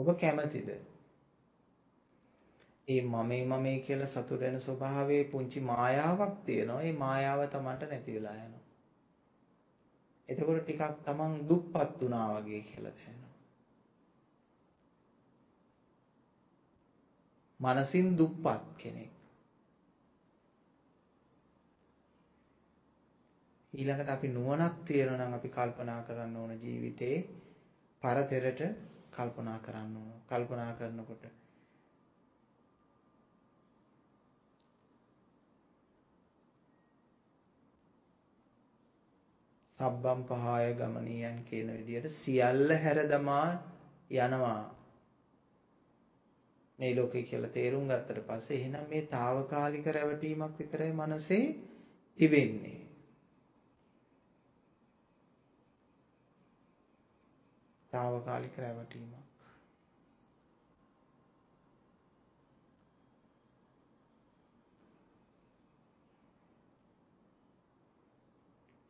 ඔබ 0.00 0.08
කැමතිද? 0.16 0.70
ඒ 2.88 3.02
මමේ 3.04 3.42
මමේ 3.46 3.78
කියලා 3.80 4.08
සතුට 4.08 4.40
වෙන 4.40 4.60
ස්වභාවයේ 4.60 5.24
පුංචි 5.26 5.60
මායාවක් 5.62 6.34
තියෙනවා. 6.44 6.82
ඒ 6.82 6.92
මායාව 6.94 7.40
Tamanට 7.48 7.82
නැති 7.84 8.14
වෙලා 8.14 8.36
යනවා. 8.36 8.64
එතකොට 10.28 10.62
ටිකක් 10.62 10.82
Taman 11.04 11.32
දුප්පත් 11.48 12.00
වුණා 12.00 12.26
වගේ 12.34 12.62
කියලා 12.62 12.92
දැනෙනවා. 12.92 13.36
මනසින් 17.60 18.12
දුප්පත් 18.18 18.68
කෙනෙක්. 18.76 19.12
ඊළඟට 23.72 24.08
අපි 24.08 24.28
නුවණක් 24.28 24.76
තියෙනවා 24.84 25.18
නම් 25.18 25.34
අපි 25.34 25.48
කල්පනා 25.48 26.00
කරන්න 26.02 26.36
ඕන 26.36 26.52
ජීවිතේ 26.62 27.16
පරතරට 28.02 28.62
කල්පනා 29.12 29.58
කරන්න 29.58 29.96
ඕන. 29.96 30.18
කල්පනා 30.28 30.72
කරනකොට 30.74 31.24
සබ්බම් 39.78 40.20
පහය 40.24 40.66
ගමනියන් 40.74 41.36
කියන 41.44 41.68
විදිහට 41.78 42.12
සියල්ල 42.14 42.76
හැරදමා 42.78 43.48
යනවා. 44.18 44.60
මේ 46.78 46.92
ලෝකේ 46.94 47.22
කියලා 47.24 47.50
තේරුම් 47.50 47.88
ගත්තට 47.88 48.26
පස්සේ 48.26 48.58
එහෙනම් 48.58 48.86
මේ 48.88 49.02
తాවකාලික 49.08 49.86
රැවටීමක් 49.88 50.58
විතරයි 50.58 50.92
මනසේ 50.94 51.44
තිබෙන්නේ. 52.18 52.79
తాවකාලික 57.92 58.58
රැවටීමක්. 58.58 59.14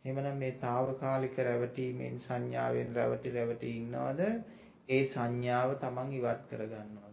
එහෙමනම් 0.04 0.36
මේ 0.36 0.52
తాවකාලික 0.60 1.38
රැවටීමෙන් 1.40 2.18
සංඥාවෙන් 2.18 2.94
රැවටි 2.94 3.30
රැවටි 3.30 3.76
ඉන්නවද? 3.76 4.20
ඒ 4.88 5.02
සංඥාව 5.06 5.74
තමන් 5.78 6.12
ඉවත් 6.12 6.44
කරගන්නවද? 6.50 7.09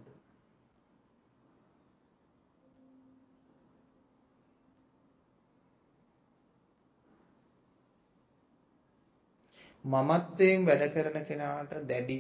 මමත්වයෙන් 9.88 10.66
වැඩ 10.66 10.84
කරන 10.94 11.26
කෙනාට 11.26 11.74
දැඩි 11.86 12.18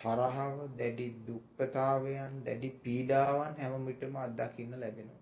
තරහව, 0.00 0.60
දැඩි 0.78 1.06
දුක්ඛතාවයන්, 1.26 2.36
දැඩි 2.44 2.68
පීඩාවන් 2.82 3.58
හැම 3.58 3.86
විටම 3.86 4.16
අත්දකින්න 4.16 4.78
ලැබෙනවා. 4.80 5.20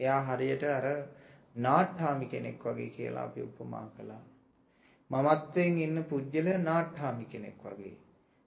එයා 0.00 0.20
හරියට 0.22 0.64
අර 0.70 0.86
නාට්ඨාමි 1.56 2.26
කෙනෙක් 2.26 2.64
වගේ 2.64 2.90
කියලා 2.90 3.24
අපි 3.24 3.42
උපමා 3.42 3.86
කළා. 3.90 4.22
මමත්වයෙන් 5.10 5.78
ඉන්න 5.78 6.04
පුජ්‍යල 6.04 6.48
නාට්ඨාමි 6.60 7.24
කෙනෙක් 7.26 7.64
වගේ. 7.64 7.96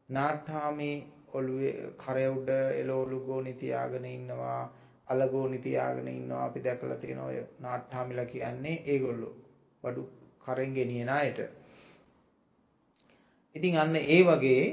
නාට්ඨාමි 0.09 0.91
ඔළුවේ 1.33 1.75
කරය 1.97 2.25
උඩ 2.29 2.49
එළවලු 2.49 3.19
ගෝනි 3.21 3.53
තියාගෙන 3.55 4.05
ඉන්නවා, 4.07 4.61
අල 5.07 5.29
ගෝනි 5.29 5.59
තියාගෙන 5.59 6.07
ඉන්නවා. 6.09 6.45
අපි 6.45 6.63
දැකලා 6.63 6.97
තියෙනවා 6.97 7.27
ඔය 7.27 7.45
නාට්ඨාමිලා 7.59 8.25
කියන්නේ 8.27 8.81
ඒගොල්ලෝ. 8.85 9.35
බඩු 9.83 10.03
කරෙන් 10.39 10.73
ගෙනියන 10.73 11.09
අයට. 11.11 11.39
ඉතින් 13.55 13.77
අන්න 13.77 13.95
ඒ 13.95 14.21
වගේ 14.25 14.63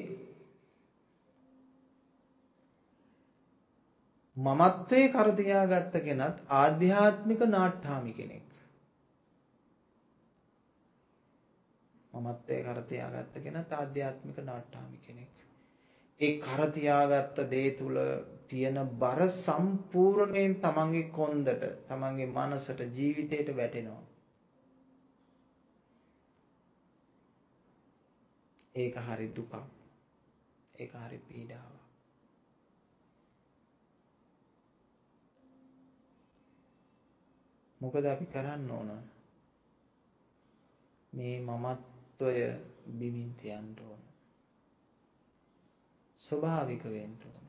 මමත්වයේ 4.37 5.09
කර 5.09 5.31
තියාගත්ත 5.35 5.95
කෙනත් 6.01 6.43
ආධ්‍යාත්මික 6.51 7.41
නාට්ඨාමි 7.47 8.13
කෙනෙක්. 8.13 8.49
මමත්වයේ 12.15 12.63
කර 12.63 12.81
තියාගත්ත 12.85 13.35
කෙනත් 13.43 13.73
ආධ්‍යාත්මික 13.73 14.39
නාට්ඨාමි 14.41 14.99
කෙනෙක්. 14.99 15.35
ඒ 16.21 16.33
කර 16.39 16.61
තියාගත්ත 16.71 17.39
දේ 17.51 17.71
තුල 17.73 17.97
තියෙන 18.49 18.79
බර 18.99 19.21
සම්පූර්ණයෙන් 19.37 20.55
තමන්ගේ 20.57 21.11
කොන්දට, 21.11 21.65
තමන්ගේ 21.89 22.29
මනසට, 22.29 22.81
ජීවිතයට 22.95 23.57
වැටෙනවා. 23.57 24.03
ඒක 28.77 28.95
හරි 28.99 29.29
දුකක්. 29.31 29.55
ඒක 30.75 30.93
හරි 30.95 31.19
පීඩාවක්. 31.21 31.77
මොකද 37.81 38.05
අපි 38.05 38.27
කරන්න 38.27 38.71
ඕන? 38.71 38.91
මේ 41.13 41.41
මමත්වය 41.41 42.35
බිමින් 42.93 43.33
තියන්න 43.35 43.75
ඕන. 43.81 44.03
ස්වභාවික 46.19 46.85
වෙන්න 46.87 47.19
ඕන. 47.27 47.47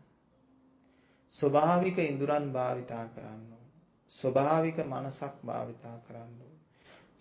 ස්වභාවික 1.31 1.97
ඉඳුරන් 2.01 2.51
භාවිතා 2.51 3.05
කරන්න 3.09 3.47
ඕන. 3.51 3.65
ස්වභාවික 4.09 4.77
මනසක් 4.85 5.33
භාවිතා 5.43 5.97
කරන්න 6.01 6.35
ඕන. 6.41 6.59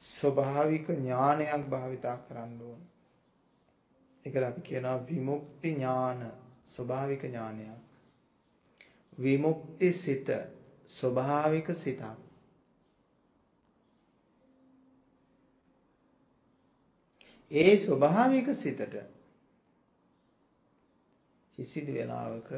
ස්වභාවික 0.09 0.87
ඥානයක් 0.91 1.65
භාවිතා 1.69 2.17
කරන්න 2.19 2.61
ඕන. 2.63 2.83
ඒකට 4.27 4.43
අපි 4.43 4.61
කියනවා 4.61 5.07
විමුක්ති 5.07 5.71
ඥාන 5.71 6.33
ස්වභාවික 6.67 7.23
ඥානයක්. 7.23 7.79
විමුක්ති 9.19 9.93
සිත 9.95 10.29
ස්වභාවික 10.89 11.69
සිතක්. 11.75 12.03
ඒ 17.51 17.77
ස්වභාවික 17.79 18.49
සිතට 18.55 18.97
කිසිදු 21.55 21.93
වෙලාවක 21.95 22.51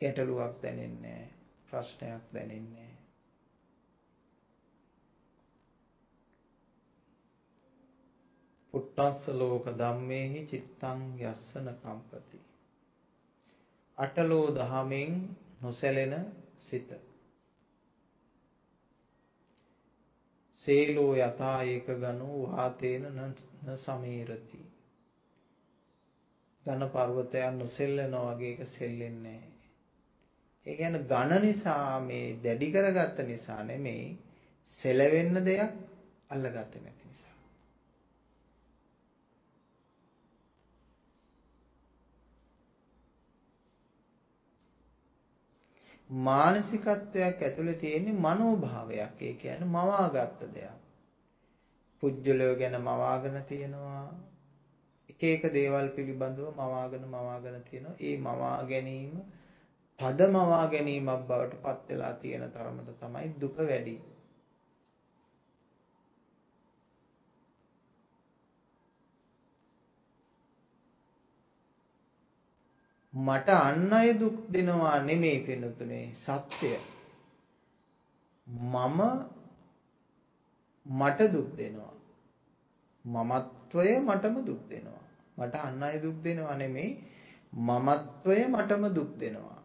ගැටලුවක් 0.00 0.62
දැනෙන්නේ 0.62 1.22
ප්‍රශ්නයක් 1.68 2.22
දැනෙන්නේ 2.34 2.99
පුට්ටස්ස 8.74 9.28
ලෝක 9.34 9.64
ධම්මේහි 9.76 10.46
චිත්තං 10.46 11.04
යස්සන 11.24 11.70
කම්පති 11.78 12.42
අටලෝ 13.98 14.46
දහමෙන් 14.54 15.14
නොසැලෙන 15.60 16.26
සිත 16.58 16.90
සේලෝ 20.56 21.12
යතා 21.16 21.58
ඒක 21.64 21.86
ගනෝ 21.98 22.38
වාතේන 22.46 23.04
න 23.12 23.76
සමීරති. 23.78 24.60
ඝන 26.66 26.82
පර්වතයන් 26.88 27.58
නොසෙල්ලනවා 27.58 28.32
වගේ 28.32 28.52
එක 28.54 28.60
සෙල්ලෙන්නේ 28.68 29.38
නැහැ. 29.38 29.68
ඒ 30.66 30.76
කියන්නේ 30.76 31.06
ඝන 31.06 31.32
නිසා 31.42 32.00
මේ 32.02 32.26
දැඩි 32.44 32.72
කරගත්ත 32.72 33.18
නිසා 33.26 33.60
නෙමෙයි 33.64 34.06
සෙලවෙන්න 34.78 35.44
දෙයක් 35.44 35.72
අල්ලගත්තේ 36.30 36.82
නැති 36.82 37.04
නිසා. 37.06 37.34
මානසිකත්වයක් 46.10 47.42
ඇතුලේ 47.42 47.74
තියෙන 47.74 48.14
මනෝභාවයක්. 48.16 49.22
ඒ 49.22 49.34
කියන්නේ 49.34 49.68
මවාගත්ත 49.68 50.40
දෙයක්. 50.54 50.80
පුජ්‍යලය 52.02 52.56
ගැන 52.56 52.76
මවාගෙන 52.80 53.44
තියෙනවා. 53.44 54.04
එක 55.10 55.22
එක 55.24 55.42
දේවල් 55.54 55.88
පිළිබඳව 55.88 56.48
මවාගෙන 56.56 57.04
මවාගෙන 57.08 57.62
තියෙනවා. 57.62 57.96
ඒ 58.00 58.16
මවා 58.18 58.64
ගැනීම 58.64 59.14
තද 59.98 60.20
මවා 60.28 60.66
ගැනීමක් 60.66 61.26
බවට 61.28 61.62
පත් 61.62 61.88
වෙලා 61.88 62.12
තියෙන 62.12 62.50
තරමට 62.50 63.00
තමයි 63.00 63.28
දුක 63.40 63.56
වැඩි. 63.60 63.94
මට 73.20 73.48
අන් 73.48 73.92
අය 73.92 74.08
දුක් 74.14 74.36
දෙනවා 74.52 74.96
නෙමෙයි 75.00 75.38
පින්නතුනේ 75.40 76.06
සත්‍ය. 76.16 76.70
මම 78.46 78.98
මට 80.86 81.20
දුක් 81.32 81.48
දෙනවා. 81.56 81.94
මමත්වය 83.04 83.88
මටම 84.00 84.36
දුක් 84.44 84.62
දෙනවා. 84.70 85.04
මට 85.38 85.54
අන් 85.58 85.82
අය 85.82 85.96
දුක් 86.02 86.16
දෙනවා 86.24 86.54
නෙමෙයි 86.54 86.90
මමත්වය 87.52 88.36
මටම 88.46 88.84
දුක් 88.94 89.10
දෙනවා. 89.18 89.58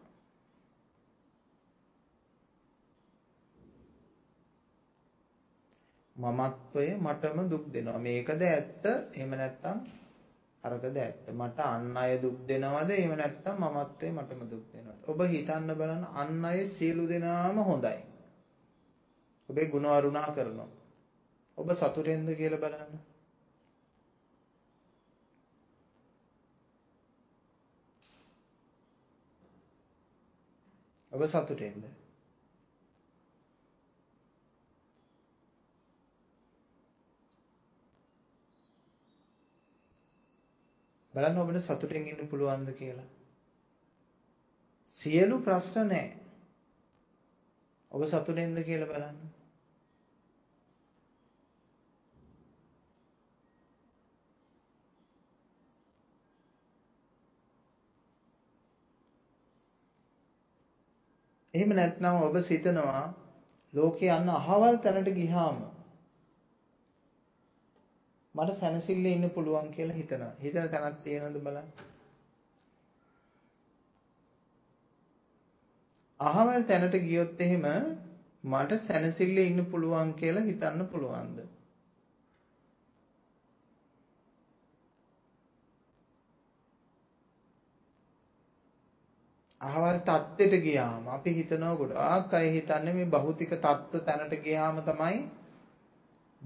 මමත්වය 6.16 6.86
මටම 6.96 7.38
දුක් 7.48 7.64
දෙනවා. 7.72 7.98
මේකද 7.98 8.42
ඇත්ත? 8.42 8.84
එහෙම 9.14 9.30
නැත්නම් 9.32 9.78
අරකද 10.66 10.96
ඇත්ත? 10.96 11.26
මට 11.32 11.58
අන් 11.66 11.96
අය 11.96 12.12
දුක් 12.18 12.36
දෙනවද? 12.48 12.90
එහෙම 12.90 13.14
නැත්නම් 13.14 13.64
මමත්වය 13.64 14.10
මටම 14.10 14.42
දුක් 14.48 14.64
දෙනවද? 14.72 15.02
ඔබ 15.06 15.20
හිතන්න 15.26 15.74
බලන්න 15.74 16.04
අන් 16.14 16.44
අය 16.44 16.64
සියලු 16.66 17.08
දෙනාම 17.08 17.58
හොඳයි. 17.62 17.98
ඔබේ 19.48 19.66
ගුණ 19.66 19.90
වරුණා 19.90 20.30
කරනවා. 20.30 20.70
ඔබ 21.58 21.68
සතුටෙන්ද 21.72 22.34
කියලා 22.36 22.58
බලන්න. 22.58 22.98
ඔබ 31.12 31.22
සතුටෙන්ද? 31.26 31.84
බලන්න 41.16 41.38
ඔබට 41.38 41.62
සතුටින් 41.62 42.08
ඉන්න 42.08 42.28
පුළුවන්ද 42.28 42.72
කියලා. 42.76 43.06
සියලු 44.90 45.38
ප්‍රශ්න 45.40 45.88
නැහැ. 45.88 46.10
ඔබ 47.92 48.04
සතුටෙන්ද 48.04 48.60
කියලා 48.64 48.88
බලන්න. 48.88 49.16
එහෙම 61.54 61.72
නැත්නම් 61.72 62.20
ඔබ 62.22 62.36
සිතනවා 62.42 63.02
ලෝකේ 63.72 64.12
යන 64.12 64.28
අහවල් 64.30 64.76
තැනට 64.78 65.10
ගියාම 65.14 65.64
මට 68.36 68.56
සැනසෙල්ලේ 68.56 69.12
ඉන්න 69.12 69.30
පුළුවන් 69.30 69.68
කියලා 69.70 69.96
හිතනවා. 69.96 70.32
හිතන 70.40 70.66
තැනක් 70.70 70.96
තියෙනවද 71.02 71.38
බලන්න. 71.40 71.68
අහවල් 76.20 76.62
තැනට 76.64 76.96
ගියොත් 77.02 77.40
එහෙම 77.40 77.66
මට 78.44 78.80
සැනසෙල්ලේ 78.82 79.46
ඉන්න 79.46 79.66
පුළුවන් 79.66 80.12
කියලා 80.14 80.44
හිතන්න 80.44 80.86
පුළුවන්ද? 80.86 81.38
අහවල් 89.60 89.98
தත්ත්වයට 90.02 90.54
ගියාම 90.62 91.08
අපි 91.10 91.30
හිතනවා 91.32 91.74
ගොඩාක් 91.76 92.34
අය 92.34 92.46
හිතන්නේ 92.50 92.94
මේ 92.94 93.08
භෞතික 93.08 93.52
தත්ත්ව 93.58 94.04
තැනට 94.04 94.34
ගියාම 94.42 94.84
තමයි 94.84 95.18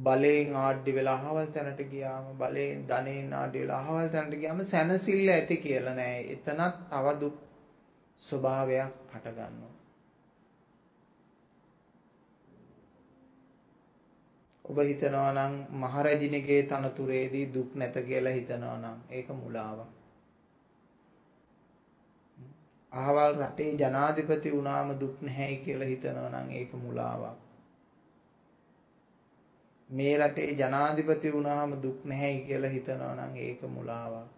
බලයෙන් 0.01 0.57
ආඩ්‍ය 0.57 0.95
වෙලා 0.95 1.17
අහවල් 1.21 1.49
තැනට 1.49 1.81
ගියාම 1.87 2.27
බලයෙන් 2.37 2.87
ධනෙන් 2.87 3.35
ආඩ්‍ය 3.35 3.61
වෙලා 3.61 3.81
අහවල් 3.81 4.09
තැනට 4.09 4.35
ගියාම 4.37 4.65
සැනසෙල්ල 4.67 5.29
ඇති 5.29 5.57
කියලා 5.59 5.95
නෑ. 5.95 6.21
එතනත් 6.29 6.81
තව 6.91 7.07
දුක් 7.21 7.37
ස්වභාවයක් 8.19 8.97
හට 9.13 9.27
ගන්නවා. 9.33 9.75
ඔබ 14.65 14.79
හිතනවා 14.83 15.31
නම් 15.33 15.55
මහරජිනගේ 15.77 16.63
තනතුරේදී 16.65 17.47
දුක් 17.55 17.71
නැත 17.75 17.97
කියලා 18.03 18.33
හිතනවා 18.33 18.77
නම් 18.77 18.99
ඒක 19.11 19.29
මුලාවක්. 19.35 19.91
අහවල් 22.93 23.33
රටේ 23.39 23.71
ජනාධිපති 23.77 24.53
වුණාම 24.53 24.91
දුක් 25.01 25.17
නැහැ 25.23 25.57
කියලා 25.59 25.89
හිතනවා 25.89 26.29
නම් 26.31 26.49
ඒක 26.53 26.73
මුලාවක්. 26.79 27.50
මේ 29.91 30.15
රටේ 30.19 30.51
ජනාධිපති 30.55 31.33
වුණාම 31.33 31.73
දුක් 31.83 32.05
නැහැයි 32.05 32.41
කියලා 32.41 32.71
හිතනවා 32.71 33.15
නම් 33.17 33.35
ඒක 33.39 33.63
මුලාවක්. 33.69 34.29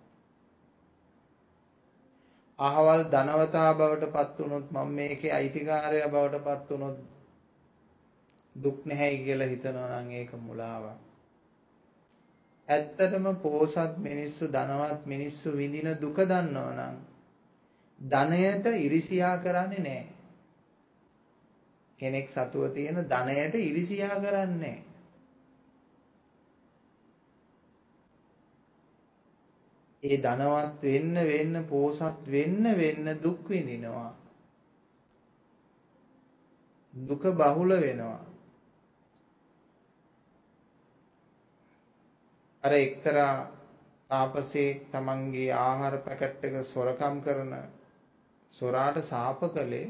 අහවල් 2.59 3.03
ධනවතා 3.07 3.71
බවට 3.75 4.13
පත් 4.13 4.39
වුණොත් 4.39 4.71
මම 4.71 4.91
මේකේ 4.91 5.33
අයිතිකාරයා 5.33 6.09
බවට 6.09 6.45
පත් 6.45 6.71
වුණොත් 6.71 6.99
දුක් 8.57 8.87
නැහැයි 8.87 9.19
කියලා 9.19 9.49
හිතනවා 9.49 9.89
නම් 9.93 10.11
ඒක 10.13 10.33
මුලාවක්. 10.41 10.99
ඇත්තටම 12.69 13.27
පෝසත් 13.37 13.99
මිනිස්සු 13.99 14.45
ධනවත් 14.49 15.07
මිනිස්සු 15.07 15.53
විඳින 15.53 15.89
දුක 16.01 16.17
දන්නවනම් 16.25 16.97
ධනයට 17.99 18.67
ඉරිසියා 18.79 19.37
කරන්නේ 19.39 19.81
නැහැ. 19.81 20.07
කෙනෙක් 22.01 22.29
සතුව 22.29 22.65
තියෙන 22.71 22.99
ධනයට 23.07 23.55
ඉරිසියා 23.61 24.17
කරන්නේ 24.17 24.47
නැහැ. 24.59 24.92
ඒ 30.03 30.17
ධනවත් 30.19 30.83
වෙන්න 30.85 31.15
වෙන්න 31.25 31.55
පෝසත් 31.67 32.27
වෙන්න 32.27 32.65
වෙන්න 32.75 33.07
දුක් 33.21 33.49
විඳිනවා. 33.49 34.11
දුක 36.95 37.23
බහුල 37.35 37.71
වෙනවා. 37.79 38.21
අර 42.65 42.73
එක්තරා 42.75 43.35
තාපසේ 44.11 44.71
තමන්ගේ 44.91 45.51
ආහාර 45.57 45.97
පැකට් 46.01 46.45
එක 46.45 46.55
සොරකම් 46.65 47.17
කරන 47.21 47.53
සොරාට 48.55 48.99
සාප 49.05 49.41
කළේ 49.51 49.87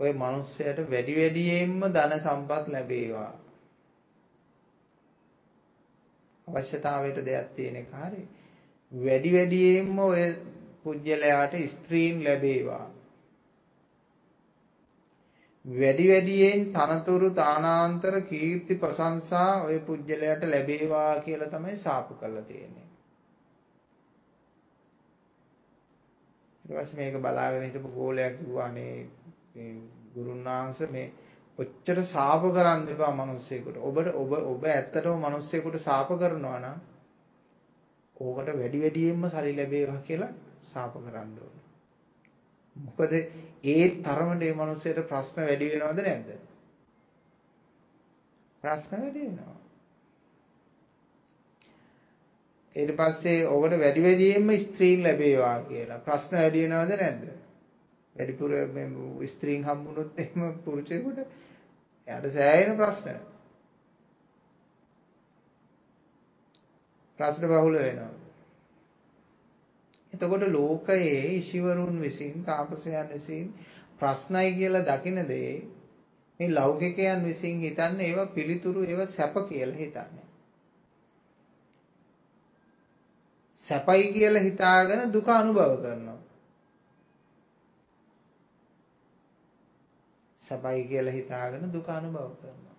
ඔය 0.00 0.12
මිනිස්සයාට 0.14 0.78
වැඩි 0.86 1.14
වැඩියෙන්ම 1.14 1.80
ධන 1.88 2.12
සම්පත් 2.18 2.64
ලැබේවා 2.68 3.32
අවශ්‍යතාවයට 6.52 7.24
දෙයක් 7.24 7.48
තියෙන 7.54 7.76
එක 7.76 7.92
හරි. 7.94 8.22
වැඩි 8.92 9.30
වැඩියෙන්ම 9.32 9.98
ඔය 10.00 10.22
පුජ්‍යලයාට 10.82 11.54
ස්ත්‍රීන් 11.68 12.24
ලැබේවා. 12.24 12.86
වැඩි 15.64 16.08
වැඩියෙන් 16.08 16.60
තනතුරු 16.72 17.30
තානාන්තර 17.32 18.20
කීර්ති 18.22 18.74
ප්‍රශංසා 18.76 19.62
ඔය 19.64 19.78
පුජ්‍යලයට 19.80 20.42
ලැබේවා 20.44 21.20
කියලා 21.20 21.48
තමයි 21.48 21.76
සාප 21.78 22.08
කරලා 22.20 22.42
තියෙන්නේ. 22.42 22.86
ඊට 26.64 26.76
පස්සේ 26.76 26.96
මේක 26.96 27.16
බලාගෙන 27.18 27.64
හිටපු 27.64 27.88
ගෝලයා 27.90 28.30
කිව්වානේ 28.32 28.94
මේ 29.54 29.72
ගුරුනාංශ 30.14 30.82
මේ 30.90 31.12
ඔච්චර 31.60 31.98
සාප 32.06 32.42
කරන්න 32.48 32.88
එපා 32.88 33.12
මිනිස්සෙකුට. 33.14 33.76
ඔබට 33.78 34.14
ඔබ 34.14 34.32
ඔබ 34.44 34.62
ඇත්තටම 34.66 35.16
මිනිස්සෙකුට 35.20 35.76
සාප 35.80 36.08
කරනවා 36.14 36.58
නම් 36.58 36.78
ඕකට 38.16 38.52
වැඩි 38.54 38.78
වැඩියෙන්ම 38.78 39.24
සල්ලි 39.28 39.56
ලැබේවා 39.56 40.00
කියලා 40.02 40.32
සාප 40.64 40.94
කරන්න 40.96 41.32
ඕනේ. 41.38 41.64
මොකද 42.76 43.12
ඒ 43.12 43.88
තරමට 43.98 44.40
මේ 44.40 44.54
මිනිස්සෙට 44.56 45.00
ප්‍රශ්න 45.04 45.40
වැඩි 45.40 45.72
වෙනවද 45.72 46.00
නැද්ද? 46.02 46.30
ප්‍රශ්න 48.62 48.94
වැඩි 48.96 49.20
වෙනවා. 49.20 49.56
ඊට 52.76 52.94
පස්සේ 52.96 53.48
ඔබට 53.48 53.76
වැඩි 53.76 54.02
වැඩියෙන්ම 54.02 54.56
ස්ත්‍රීන් 54.60 55.02
ලැබේවා 55.02 55.58
කියලා 55.64 56.00
ප්‍රශ්න 56.00 56.36
වැඩි 56.36 56.64
වෙනවද 56.64 56.96
නැද්ද? 56.96 57.28
වැඩිපුර 58.16 58.50
මේ 58.70 59.28
ස්ත්‍රීන් 59.28 59.64
හම්බුනොත් 59.64 60.18
එහෙම 60.18 60.58
පුරුෂයෙකුට 60.64 61.18
එයාට 62.10 62.32
සෑහෙන 62.32 62.76
ප්‍රශ්න. 62.76 63.18
ප්‍රශ්න 67.18 67.46
බහුල 67.48 67.76
වෙනවා. 67.76 68.12
එතකොට 70.12 70.46
ලෝකයේ 70.50 71.20
ඍෂිවරුන් 71.32 72.00
විසින් 72.00 72.44
තාපසයන් 72.44 73.08
විසින් 73.08 73.46
ප්‍රශ්නයි 73.98 74.48
කියලා 74.54 74.88
දකින 74.88 75.20
දේ 75.28 75.52
මේ 76.40 76.50
ලෞකිකයන් 76.50 77.24
විසින් 77.24 77.60
හිතන්නේ 77.60 78.06
ඒවා 78.06 78.26
පිළිතුරු 78.28 78.82
ඒවා 78.84 79.06
සැප 79.08 79.34
කියලා 79.48 79.76
හිතන්නේ. 79.76 80.26
සැපයි 83.60 84.12
කියලා 84.12 84.42
හිතාගෙන 84.42 85.12
දුක 85.12 85.28
අනුභව 85.30 85.74
කරනවා. 85.82 86.19
සැපයි 90.50 90.84
කියලා 90.86 91.14
හිතාගෙන 91.14 91.72
දුක 91.72 91.88
අනුභව 91.90 92.32
කරනවා. 92.36 92.76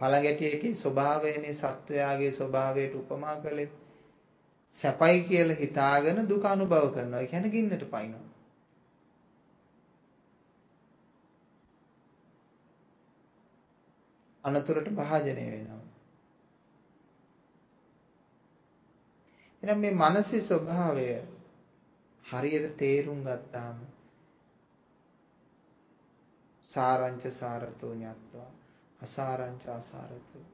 පළඟැටියකේ 0.00 0.74
ස්වභාවයනේ 0.76 1.54
සත්වයාගේ 1.54 2.32
ස්වභාවයට 2.32 2.94
උපමා 2.96 3.36
කළේ. 3.38 3.68
සැපයි 4.74 5.20
කියලා 5.24 5.56
හිතාගෙන 5.56 6.28
දුක 6.28 6.44
අනුභව 6.46 6.90
කරනවා. 6.92 7.20
ඒ 7.20 7.26
කියන්නේ 7.26 7.50
ගින්නට 7.50 7.86
පයින්නවා. 7.90 8.28
අනතුරට 14.44 14.90
භාජනය 14.92 15.46
වෙනවා. 15.48 15.89
එහෙනම් 19.62 19.80
මේ 19.80 19.94
මානසික 19.94 20.42
ස්වභාවය 20.42 21.06
හරියට 22.24 22.76
තේරුම් 22.76 23.20
ගත්තාම 23.22 23.78
සාරංච 26.64 27.22
සාරතෝ 27.32 27.92
ඤත්වා 27.94 28.50
අසාරංච 29.00 29.62
අසාරතෝ 29.70 30.46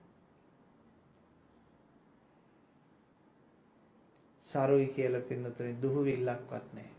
සරුයි 4.43 4.87
කියලා 4.89 5.21
පින්නතුනි 5.23 5.73
දුහුවිල්ලක්වත් 5.83 6.67
නැහැ. 6.73 6.95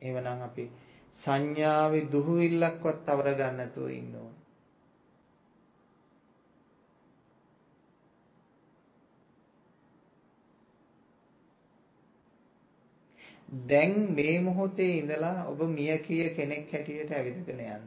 එවනම් 0.00 0.40
අපි 0.42 0.64
සංඥාවේ 1.16 2.08
දුහුවිල්ලක්වත් 2.12 3.08
අවර 3.08 3.28
ගන්න 3.34 3.56
නැතුව 3.56 3.88
ඉන්න 3.90 4.14
ඕන. 4.16 4.35
දැන් 13.64 14.14
මේ 14.14 14.40
මොහොතේ 14.40 14.92
ඉඳලා 14.92 15.46
ඔබ 15.46 15.60
මිය 15.70 15.98
කිය 15.98 16.24
කෙනෙක් 16.30 16.72
හැටියට 16.72 17.12
ඇවිදගෙන 17.12 17.60
යන්න. 17.60 17.86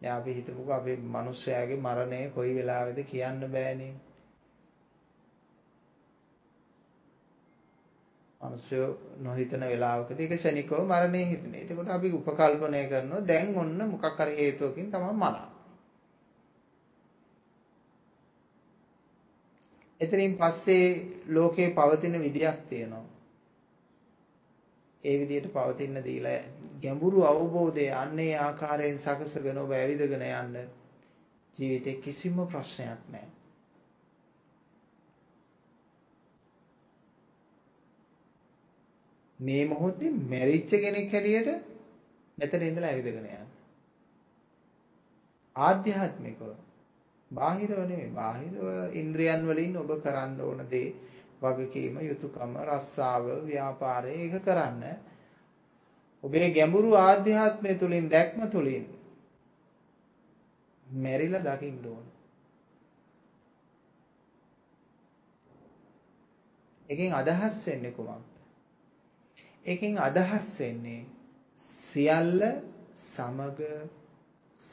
දැන් 0.00 0.16
අපි 0.16 0.34
හිතමුකෝ 0.34 0.74
අපේ 0.74 0.96
මිනිස්යාගේ 1.08 1.78
මරණය 1.78 2.22
කොයි 2.30 2.54
වෙලාවෙද 2.54 2.98
කියන්න 3.04 3.44
බෑනේ. 3.50 3.94
මිනිස්සු 8.40 8.82
නොහිතන 9.20 9.64
වෙලාවකදී 9.66 10.26
ඒක 10.26 10.40
ශනිකව 10.40 10.72
මරණය 10.84 11.24
හිතෙනවා. 11.26 11.62
එතකොට 11.62 11.90
අපි 11.90 12.12
උපකල්පනය 12.12 12.84
කරනවා 12.88 13.26
දැන් 13.26 13.56
ඔන්න 13.56 13.80
මොකක් 13.88 14.06
හරි 14.18 14.36
හේතුවකින් 14.36 14.90
තමයි 14.90 15.14
මරණ. 15.14 15.51
එතනින් 20.02 20.36
පස්සේ 20.36 20.86
ලෝකේ 21.28 21.68
පවතින 21.70 22.20
විදියක් 22.20 22.60
තියෙනවා. 22.68 23.04
ඒ 25.04 25.18
විදිහට 25.18 25.52
පවතින 25.52 26.04
දීලා 26.04 26.40
ගැඹුරු 26.82 27.24
අවබෝධය 27.24 27.90
අන්නේ 27.94 28.32
ආකාරයෙන් 28.38 28.98
සකසගෙන 28.98 29.58
ඔබ 29.58 29.70
ඇවිදගෙන 29.72 30.24
යන්න 30.24 30.56
ජීවිතේ 31.54 31.94
කිසිම 31.96 32.36
ප්‍රශ්නයක් 32.46 33.02
නැහැ. 33.08 33.30
මේ 39.40 39.62
මොහොතේ 39.66 40.10
මැරිච්ච 40.26 40.70
කෙනෙක් 40.78 41.12
හැටියට 41.12 41.48
මෙතන 42.38 42.62
ඉඳලා 42.62 42.90
ඇවිදගෙන 42.90 43.30
යන්න. 43.30 43.48
ආධ්‍යාත්මිකව 45.56 46.42
බාහිරව 47.32 47.78
නෙමෙයි 47.82 48.12
බාහිරව 48.12 48.64
ඉන්ද්‍රියන් 48.94 49.42
වලින් 49.44 49.76
ඔබ 49.76 49.90
කරන්න 49.98 50.40
ඕන 50.40 50.60
දේ 50.68 50.88
වගකීම 51.42 51.94
යුතුයකම 52.00 52.52
රස්සාව 52.62 53.24
ව්‍යාපාරය 53.42 54.12
ඒක 54.16 54.34
කරන්න 54.42 54.82
ඔබේ 56.24 56.48
ගැඹුරු 56.50 56.90
ආධ්‍යාත්මය 56.96 57.70
තුලින් 57.76 58.06
දැක්ම 58.08 58.40
තුලින් 58.48 58.84
මෙරිලා 60.86 61.44
දකින්න 61.48 61.86
ඕන. 61.86 62.06
එකෙන් 66.88 67.10
අදහස් 67.12 67.66
වෙන්නේ 67.66 67.92
කොහොමද? 67.92 68.30
එකෙන් 69.66 69.98
අදහස් 69.98 70.48
වෙන්නේ 70.58 71.00
සියල්ල 71.84 72.40
සමග 73.06 73.60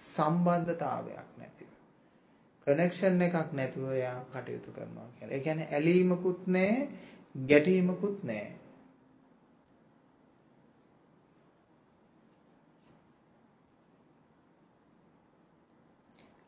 සම්බන්ධතාවයක් 0.09 1.29
නැතිව 1.37 1.68
කනෙක්ෂන් 2.69 3.21
එකක් 3.21 3.53
නැතුව 3.53 3.91
එයා 3.91 4.17
කටයුතු 4.31 4.71
කරනවා 4.71 5.09
කියලා. 5.15 5.35
ඒ 5.35 5.43
කියන්නේ 5.45 5.67
ඇලීමකුත් 5.71 6.47
නැහැ, 6.47 6.87
ගැටීමකුත් 7.49 8.23
නැහැ. 8.23 8.51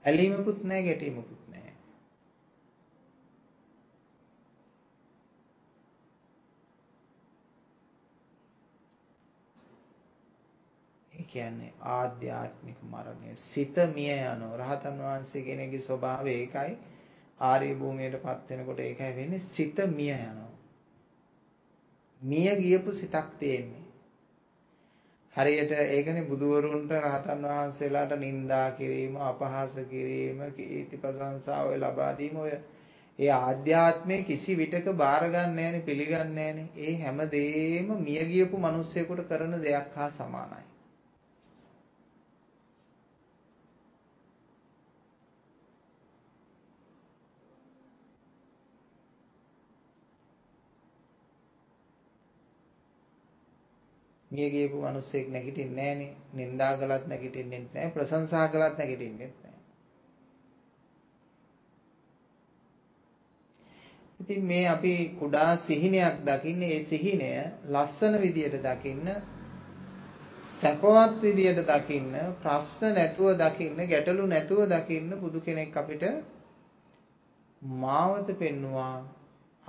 ඇලීමකුත් 0.06 0.64
නැහැ, 0.64 0.84
ගැටීමකුත් 0.84 1.44
නැහැ. 1.48 1.74
ඒ 11.14 11.21
කියන්නේ 11.32 11.74
ආධ්‍යාත්මික 11.90 12.80
මරණය. 12.86 13.36
සිත 13.44 13.76
මිය 13.90 14.14
යනවා. 14.14 14.58
රහතන් 14.60 14.98
වහන්සේ 15.00 15.44
කෙනෙකුගේ 15.44 15.82
ස්වභාවය 15.82 16.32
ඒකයි. 16.34 16.74
ආර්ය 17.40 17.76
භූමියටපත් 17.76 18.50
වෙනකොට 18.50 18.80
ඒකයි 18.82 19.16
වෙන්නේ 19.16 19.46
සිත 19.50 19.78
මිය 19.90 20.12
යනවා. 20.14 20.52
මිය 22.22 22.50
ගියපු 22.58 22.92
සිතක් 22.94 23.30
තියෙන්නේ. 23.40 23.86
හරියට 25.36 25.72
ඒකනේ 25.72 26.26
බුදුවරුන්ට 26.26 26.92
රහතන් 26.98 27.46
වහන්සේලාට 27.46 28.14
නිඳා 28.18 28.72
කිරීම, 28.72 29.16
අපහාස 29.24 29.76
කිරීම, 29.90 30.40
කීර්ති 30.54 30.98
ප්‍රශංසා 30.98 31.64
ඔය 31.64 31.78
ලබා 31.78 32.12
දීම 32.18 32.38
ඔය 32.38 32.52
ඒ 33.20 33.30
ආධ්‍යාත්මයේ 33.32 34.24
කිසි 34.24 34.58
විටක 34.58 34.88
බාර 34.96 35.24
ගන්න 35.26 35.56
නැහැනේ, 35.56 35.82
පිළිගන්නේ 35.82 36.28
නැහැනේ. 36.30 36.68
ඒ 36.78 36.94
හැම 36.98 37.20
දෙෙම 37.30 37.90
මිය 38.00 38.22
ගියපු 38.26 38.58
මිනිස්සෙකුට 38.60 39.28
කරන 39.28 39.56
දෙයක් 39.62 39.96
හා 39.96 40.10
සමානයි. 40.12 40.71
මිය 54.32 54.50
ගියපු 54.50 54.78
මිනිස්සෙක් 54.80 55.26
නැගිටින්නේ 55.30 55.94
නැහනේ. 55.96 56.16
නින්දා 56.34 56.74
කළත් 56.78 57.08
නැගිටින්නේ 57.08 57.62
නැහැ. 57.66 57.92
ප්‍රශංසා 57.92 58.48
කළත් 58.48 58.78
නැගිටින්නේ 58.78 59.30
නැහැ. 59.30 59.52
ඉතින් 64.20 64.42
මේ 64.44 64.66
අපි 64.68 64.94
කුඩා 65.20 65.52
සිහිනයක් 65.60 66.16
දකින්නේ 66.26 66.72
ඒ 66.72 66.84
සිහිනය 66.86 67.30
ලස්සන 67.68 68.14
විදියට 68.22 68.58
දකින්න 68.62 69.08
සැපවත් 70.60 71.22
විදියට 71.22 71.62
දකින්න 71.66 72.14
ප්‍රශ්න 72.42 72.94
නැතුව 72.94 73.30
දකින්න 73.36 73.80
ගැටලු 73.88 74.28
නැතුව 74.28 74.62
දකින්න 74.70 75.20
බුදු 75.20 75.40
කෙනෙක් 75.42 75.78
අපිට 75.78 76.04
මාවත 77.62 78.28
පෙන්නවා 78.40 78.96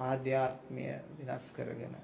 ආධ්‍යාත්මය 0.00 0.84
විනාශ 1.16 1.48
කරගෙන 1.56 1.94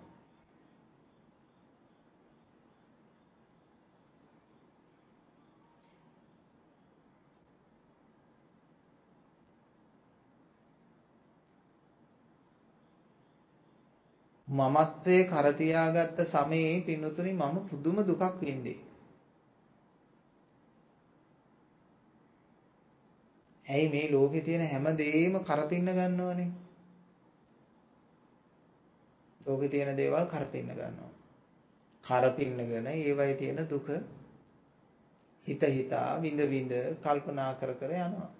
මමත්වයේ 14.49 15.25
කර 15.25 15.47
තියාගත්ත 15.55 16.21
සමයේ 16.27 16.81
පින්නතුනි 16.83 17.33
මම 17.33 17.57
පුදුම 17.67 17.97
දුකක් 18.03 18.41
වින්දේ. 18.41 18.79
ඇයි 23.67 23.89
මේ 23.89 24.11
ලෝකේ 24.11 24.41
තියෙන 24.43 24.65
හැම 24.67 24.87
දෙයක්ම 24.95 25.37
කරපින්න 25.43 25.91
ගන්නවනේ? 25.91 26.51
ලෝකේ 29.41 29.69
තියෙන 29.69 29.97
දේවල් 29.97 30.27
කරපින්න 30.27 30.71
ගන්නවා. 30.71 31.13
කරපින්නගෙන 32.05 32.87
ඒවයි 32.89 33.35
තියෙන 33.35 33.69
දුක 33.69 33.89
හිත 35.47 35.63
හිතා 35.69 36.21
විඳ 36.23 36.41
විඳ 36.51 36.73
කල්පනා 37.03 37.53
කර 37.55 37.75
කර 37.75 37.93
යනවා. 37.99 38.31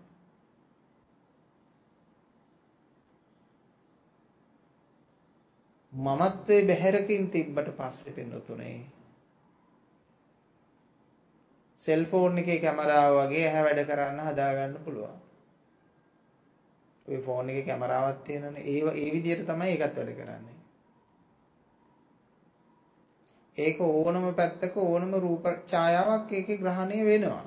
මමත්වයේ 5.99 6.67
බැහැරකින් 6.67 7.31
තිබ්බට 7.31 7.69
පස්සේ 7.77 8.13
පින්නතුනේ 8.13 8.77
සෙල්ෆෝන් 11.79 12.39
එකේ 12.39 12.59
කැමරාව 12.59 13.17
වගේ 13.17 13.47
ඇහැ 13.47 13.65
වැඩ 13.65 13.81
කරන්න 13.87 14.21
හදාගන්න 14.23 14.77
පුළුවන්. 14.85 15.17
ඔය 17.09 17.19
ෆෝන් 17.23 17.51
එකේ 17.51 17.65
කැමරාවක් 17.65 18.23
තියෙනනේ 18.25 18.65
ඒ 18.67 18.81
ඒ 18.95 19.13
විදිහට 19.13 19.47
තමයි 19.47 19.71
ඒකත් 19.71 19.97
වැඩ 19.97 20.13
කරන්නේ. 20.17 20.57
ඒක 23.59 23.81
ඕනම 23.83 24.27
පැත්තක 24.35 24.77
ඕනම 24.79 25.15
රූප 25.19 25.49
ඡායාවක් 25.67 26.33
ඒකේ 26.33 26.59
ග්‍රහණය 26.59 27.01
වෙනවා. 27.05 27.45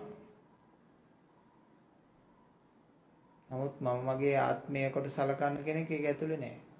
නමුත් 3.49 3.79
මම 3.79 4.03
මගේ 4.07 4.35
ආත්මය 4.39 4.89
කොට 4.89 5.09
සලකන්න 5.09 5.63
කෙනෙක් 5.63 5.91
ඒක 5.91 6.05
ඇතුලේ 6.05 6.37
නැහැ. 6.37 6.70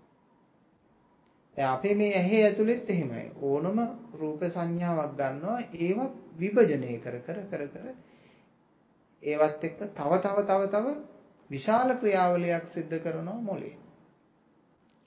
දැන් 1.58 1.70
අපේ 1.70 1.96
මේ 1.96 2.12
ඇහි 2.18 2.44
ඇතුලෙත් 2.44 2.90
එහෙමයි. 2.90 3.26
ඕනම 3.42 3.80
රූප 4.14 4.42
සංඥාවක් 4.48 5.16
ගන්නවා 5.16 5.60
ඒව 5.80 6.00
විභජනය 6.40 7.00
කර 7.00 7.18
කර 7.20 7.40
කර 7.50 7.64
කර 7.68 7.88
ඒවත් 9.24 9.64
එක්ක 9.64 9.80
තව 9.92 10.12
තව 10.20 10.38
තව 10.44 10.62
තව 10.68 10.96
විශාල 11.50 11.90
ක්‍රියාවලියක් 11.96 12.66
සිද්ධ 12.68 12.98
කරනවා 13.00 13.42
මොලේ. 13.42 13.76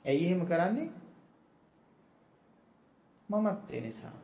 ඇයි 0.05 0.27
එහෙම 0.27 0.47
කරන්නේ? 0.47 0.91
මමත්වේ 3.29 3.81
නිසා. 3.81 4.17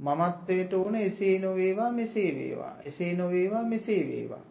මමත්වයට 0.00 0.72
උන 0.74 0.94
එසේ 0.96 1.38
නොවේවා 1.38 1.92
මෙසේ 1.92 2.30
වේවා. 2.34 2.74
එසේ 2.84 3.12
නොවේවා 3.14 3.62
මෙසේ 3.64 4.02
වේවා. 4.06 4.44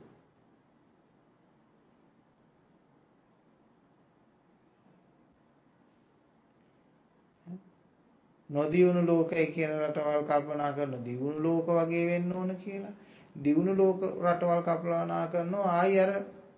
නොදියුණු 8.50 9.02
ලෝකය 9.04 9.46
කියන 9.48 9.72
රටවල් 9.72 10.24
කල්පනා 10.24 10.72
කරන 10.74 11.04
දියුණු 11.04 11.40
ලෝක 11.40 11.68
වගේ 11.70 12.06
වෙන්න 12.06 12.32
ඕන 12.32 12.56
කියලා. 12.58 12.96
දියුණු 13.36 13.74
ලෝක 13.76 14.02
රටවල් 14.02 14.62
කල්පනා 14.62 15.28
කරනවා 15.28 15.72
ආයි 15.74 16.00
අර 16.00 16.12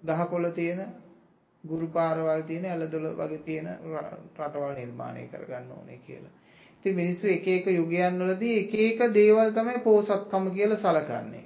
ගහකොළ 0.06 0.52
තියෙන 0.52 0.82
ගුරු 1.64 1.88
පාරවල් 1.90 2.42
තියෙන 2.44 2.66
ඇලදොල 2.66 3.08
වගේ 3.16 3.38
තියෙන 3.40 3.68
රටවල් 4.38 4.76
නිර්මාණය 4.76 5.28
කරගන්න 5.28 5.72
ඕනේ 5.72 6.00
කියලා. 6.00 6.36
ඉතින් 6.78 6.96
මිනිස්සු 6.96 7.28
එක 7.28 7.48
එක 7.50 7.66
යුගයන් 7.70 8.20
වලදී 8.20 8.60
එක 8.60 8.74
එක 8.76 9.14
දේවල් 9.14 9.52
තමයි 9.52 9.80
පෝසත්කම 9.80 10.52
කියලා 10.52 10.80
සලකන්නේ. 10.80 11.46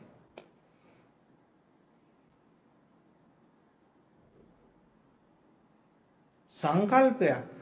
සංකල්පයක් 6.49 7.52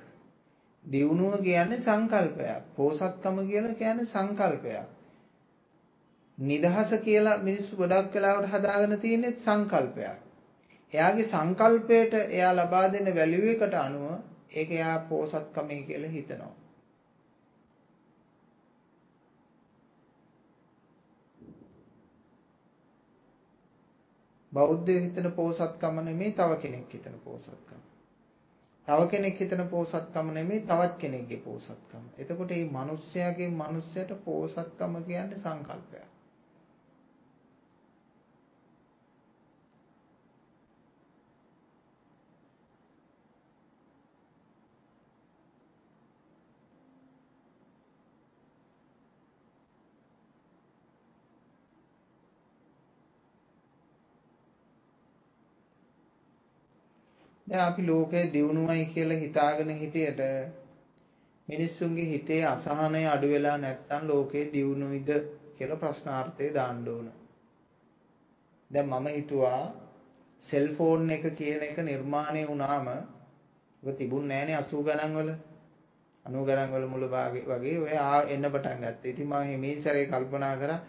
දියුණුව 0.85 1.33
කියන්නේ 1.39 1.79
සංකල්පයක්. 1.79 2.63
පෝසත්කම 2.75 3.37
කියලා 3.43 3.75
කියන්නේ 3.75 4.05
සංකල්පයක්. 4.07 4.87
නිදහස 6.37 6.91
කියලා 7.01 7.37
මිනිස්සු 7.39 7.77
ගොඩක් 7.77 8.13
වෙලාවට 8.13 8.51
හදාගෙන 8.51 8.99
තියෙන්නේ 8.99 9.37
සංකල්පයක්. 9.37 10.17
එයාගේ 10.93 11.27
සංකල්පයට 11.27 12.13
එයා 12.13 12.55
ලබා 12.55 12.87
දෙන 12.89 13.15
වැලියු 13.15 13.51
එකට 13.51 13.75
අනුව 13.75 14.09
ඒක 14.51 14.71
එයා 14.71 14.97
පෝසත්කමයි 15.01 15.83
කියලා 15.83 16.11
හිතනවා. 16.11 16.55
බෞද්ධය 24.51 24.99
හිතන 24.99 25.31
පෝසත්කම 25.31 26.03
නෙමෙයි 26.03 26.33
තව 26.33 26.59
කෙනෙක් 26.59 26.93
හිතන 26.93 27.19
පෝසත්කම. 27.19 27.81
තව 28.87 29.07
කෙනෙක් 29.07 29.39
හිතන 29.39 29.63
පෝසත්කම 29.67 30.31
නෙමෙයි 30.33 30.61
තවත් 30.61 30.95
කෙනෙක්ගේ 30.97 31.37
පෝසත්කම. 31.39 32.05
එතකොට 32.17 32.51
මේ 32.51 32.69
මිනිස්යාගේ 32.71 33.49
මිනිස්යට 33.55 34.11
පෝසත්කම 34.25 34.95
කියන්නේ 35.03 35.37
සංකල්පයක්. 35.37 36.07
දැන් 57.51 57.63
අපි 57.63 57.81
ලෝකය 57.83 58.23
දියුණුවයි 58.33 58.85
කියලා 58.87 59.17
හිතාගෙන 59.17 59.71
හිටියට 59.77 60.19
මිනිස්සුන්ගේ 61.47 62.05
හිතේ 62.05 62.43
අසහනය 62.45 63.01
අඩු 63.07 63.27
වෙලා 63.27 63.57
නැත්නම් 63.57 64.07
ලෝකේ 64.07 64.43
දියුණුයිද 64.53 65.09
කියලා 65.55 65.77
ප්‍රශ්නාර්ථය 65.77 66.53
දාන්න 66.53 66.87
ඕන. 66.87 67.11
දැන් 68.71 68.87
මම 68.87 69.07
හිතුවා 69.09 69.61
සෙල්ෆෝන් 70.41 71.09
එක 71.09 71.25
කියන 71.35 71.63
එක 71.63 71.77
නිර්මාණය 71.81 72.47
වුණාම 72.47 72.87
ඔක 73.83 73.97
තිබුණ 73.97 74.27
නෑනේ 74.27 74.57
80 74.57 74.83
ගණන් 74.87 75.17
වල 75.17 75.31
90 76.25 76.47
ගණන් 76.47 76.73
වල 76.73 76.87
මුල 76.87 77.07
භාගේ 77.09 77.45
වගේ 77.45 77.77
ඔය 77.79 77.95
එන්න 78.29 78.45
පටන් 78.47 78.79
ගත්තා. 78.79 79.09
ඉතින් 79.09 79.27
මම 79.27 79.59
මේ 79.59 79.79
සැරේ 79.79 80.05
කල්පනා 80.07 80.55
කරා 80.57 80.81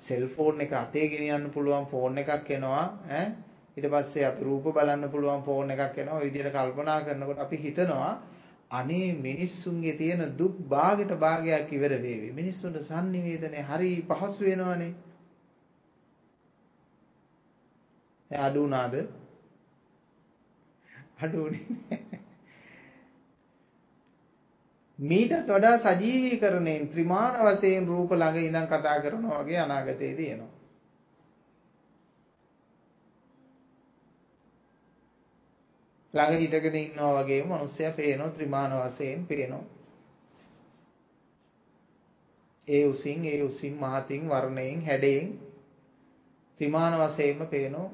සෙල්ෆෝන් 0.00 0.60
එක 0.60 0.72
අතේ 0.74 1.06
ගෙනියන්න 1.08 1.50
පුළුවන් 1.50 1.86
ෆෝන් 1.86 2.18
එකක් 2.18 2.50
එනවා 2.52 2.88
ඈ 3.10 3.28
ඊට 3.76 3.88
පස්සේ 3.88 4.24
අපි 4.24 4.42
රූප 4.42 4.70
බලන්න 4.70 5.08
පුළුවන් 5.08 5.42
ෆෝන් 5.42 5.70
එකක් 5.70 5.96
එනවා. 5.96 6.14
ওই 6.14 6.26
විදිහට 6.26 6.52
කල්පනා 6.52 7.02
කරනකොට 7.02 7.38
අපි 7.38 7.58
හිතනවා 7.58 8.22
අනේ 8.70 9.18
මිනිස්සුන්ගේ 9.18 9.94
තියෙන 9.94 10.34
දුක් 10.34 10.68
භාගයට 10.68 11.16
භාගයක් 11.16 11.70
ඉවර 11.70 11.98
වේවි. 11.98 12.32
මිනිස්සුන්ට 12.32 12.82
sannivedanaye 12.82 13.64
හරි 13.64 14.04
පහසු 14.04 14.42
වෙනවනේ. 14.42 14.94
දැන් 18.30 18.42
අඩු 18.42 18.60
වුණාද? 18.60 18.94
අඩු 21.22 21.38
වුණේ 21.38 22.20
මීටත් 24.98 25.48
වඩා 25.48 25.80
සජීවීකරණයෙන් 25.80 26.88
ත්‍රිමාන 26.88 27.40
වශයෙන් 27.40 27.86
රූප 27.86 28.12
ළඟ 28.12 28.40
ඉඳන් 28.40 28.66
කතා 28.66 29.00
කරනවා 29.00 29.40
වගේ 29.40 29.58
අනාගතයේදී 29.58 30.30
එනවා. 30.30 30.59
ළඟ 36.14 36.40
හිටගෙන 36.40 36.76
ඉන්නවා 36.76 37.12
වගේම 37.18 37.46
මිනිස්සයා 37.48 37.92
පේනවා 37.92 38.30
ත්‍රිමාන 38.30 38.72
වශයෙන් 38.78 39.26
පේනවා. 39.26 39.64
ඒ 42.68 42.84
උසින් 42.86 43.24
ඒ 43.24 43.42
උසින් 43.42 43.74
මහතින් 43.76 44.28
වර්ණයෙන් 44.28 44.84
හැඩයෙන් 44.84 45.28
ත්‍රිමාන 46.60 46.98
වශයෙන්ම 47.00 47.46
පේනවා. 47.46 47.90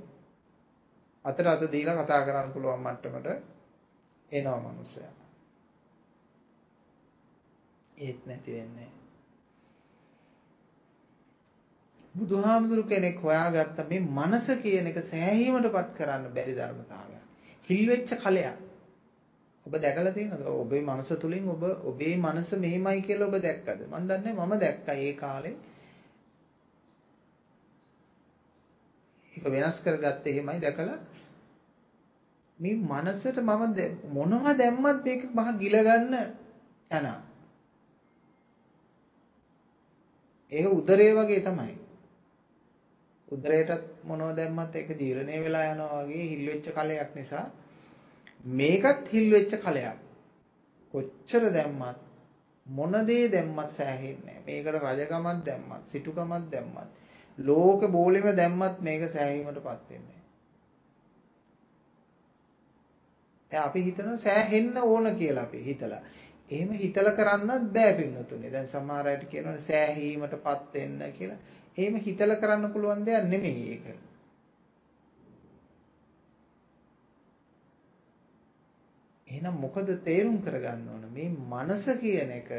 අතට 1.25 1.47
අත 1.47 1.73
දීලා 1.73 1.99
කතා 1.99 2.25
කරන්න 2.25 2.53
පුළුවන් 2.53 2.83
මට්ටමට 2.83 3.29
එනවා 4.29 4.61
මිනිස්සයා. 4.63 5.13
ඒත් 7.99 8.27
නැති 8.27 8.53
වෙන්නේ 8.53 8.91
බුදුහාමුදුරු 12.15 12.83
කෙනෙක් 12.85 13.21
හොයාගත්ත 13.21 13.79
මේ 13.89 14.01
මනස 14.01 14.47
කියන 14.63 14.87
එක 14.87 14.99
සෑහීමටපත් 15.05 15.89
කරන්න 15.97 16.35
බැරි 16.35 16.55
ධර්මතාවයක්. 16.55 17.26
හිල් 17.67 17.89
වෙච්ච 17.89 18.11
කලයක්. 18.17 18.57
ඔබ 19.67 19.73
දැකලා 19.77 20.13
තියෙනවද? 20.13 20.47
ඔබේ 20.57 20.83
මනස 20.83 21.11
තුලින් 21.21 21.49
ඔබ 21.49 21.63
ඔබේ 21.85 22.17
මනස 22.17 22.51
මෙහෙමයි 22.55 23.03
කියලා 23.03 23.29
ඔබ 23.29 23.37
දැක්කද? 23.39 23.81
මම 23.87 24.07
දන්නේ 24.07 24.35
මම 24.35 24.53
දැක්කා 24.59 24.97
ඒ 24.97 25.13
කාලේ. 25.15 25.57
ඒක 29.35 29.45
වෙනස් 29.47 29.79
කරගත්තේ 29.81 30.33
එහෙමයි 30.33 30.61
දැකලා 30.61 30.99
මේ 32.59 32.75
මනසට 32.75 33.39
මම 33.39 33.65
මොනවා 34.13 34.55
දැම්මත් 34.55 35.05
මේක 35.05 35.23
මහ 35.35 35.49
ගිල 35.59 35.77
ගන්න 35.81 36.15
යනවා. 36.91 37.19
ඒක 40.53 40.67
උදරේ 40.71 41.13
වගේ 41.15 41.41
තමයි. 41.41 41.75
උදරයටත් 43.29 43.87
මොනව 44.05 44.35
දැම්මත් 44.37 44.75
ඒක 44.75 44.91
ජීර්ණය 44.97 45.39
වෙලා 45.41 45.65
යනවා 45.69 46.03
වගේ 46.03 46.27
හිල් 46.27 46.45
වෙච්ච 46.47 46.67
කලයක් 46.73 47.15
නිසා 47.15 47.47
මේකත් 48.55 49.09
හිල් 49.09 49.31
වෙච්ච 49.31 49.53
කලයක්. 49.59 49.97
කොච්චර 50.95 51.45
දැම්මත් 51.53 51.99
මොන 52.67 52.95
දේ 53.05 53.25
දැම්මත් 53.29 53.71
සෑහෙන්නේ 53.73 54.39
මේකට 54.43 54.77
රජකමක් 54.77 55.45
දැම්මත් 55.47 55.89
සිටුකමක් 55.89 56.53
දැම්මත් 56.53 56.91
ලෝක 57.39 57.81
බෝලෙම 57.91 58.29
දැම්මත් 58.35 58.79
මේක 58.81 59.03
සෑහීමටපත් 59.09 59.91
වෙන්නේ 59.91 60.17
දැන් 63.53 63.63
අපි 63.63 63.85
හිතනවා 63.85 64.17
සෑහෙන්න 64.19 64.79
ඕන 64.79 65.17
කියලා 65.17 65.45
අපි 65.45 65.65
හිතලා. 65.65 66.01
එහෙම 66.51 66.71
හිතලා 66.73 67.13
කරන්නත් 67.13 67.73
බෑ 67.73 67.93
පින්නතුනේ. 67.95 68.53
දැන් 68.53 68.67
සමහර 68.67 69.07
අයට 69.07 69.25
කියනවනේ 69.25 69.61
සෑහීමටපත් 69.61 70.75
වෙන්න 70.75 71.13
කියලා. 71.13 71.39
එහෙම 71.79 71.97
හිතලා 71.99 72.37
කරන්න 72.37 72.73
පුළුවන් 72.73 73.05
දෙයක් 73.05 73.25
නෙමෙයි 73.27 73.65
ඒක. 73.69 73.87
එහෙනම් 79.29 79.57
මොකද 79.57 79.91
තේරුම් 80.03 80.39
කරගන්න 80.43 80.89
ඕන 80.89 81.05
මේ 81.11 81.29
මනස 81.29 81.85
කියන 82.01 82.31
එක 82.33 82.51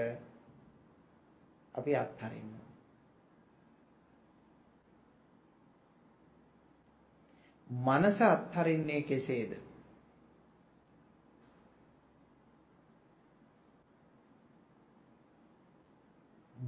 අපි 1.76 1.96
අත්හරින්න. 1.96 2.52
මනස 7.70 8.22
අත්හරින්නේ 8.24 9.02
කෙසේද? 9.04 9.58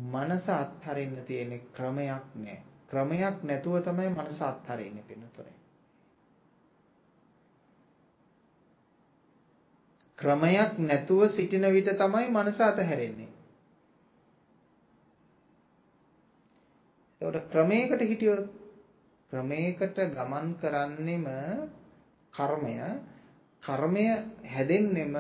මනස 0.06 0.50
අත්හරින්න 0.52 1.16
තියෙන 1.26 1.62
ක්‍රමයක් 1.72 2.36
නෑ. 2.36 2.60
ක්‍රමයක් 2.88 3.44
නැතුව 3.44 3.82
තමයි 3.84 4.10
මනස 4.10 4.42
අත්හරින්නේ 4.42 5.04
පින්නතොරේ. 5.04 5.58
ක්‍රමයක් 10.20 10.80
නැතුව 10.80 11.28
සිටින 11.30 11.66
විට 11.70 11.92
තමයි 11.96 12.28
මනස 12.30 12.62
අතහැරෙන්නේ. 12.62 13.30
ඒකට 17.22 17.52
ක්‍රමයකට 17.52 18.02
හිටියොත් 18.02 18.48
ක්‍රමයකට 19.34 19.98
ගමන් 20.10 20.48
කරන්නෙම 20.56 21.28
කර්මය 22.34 22.76
කර්මය 23.64 24.06
හැදෙන්නෙම 24.46 25.16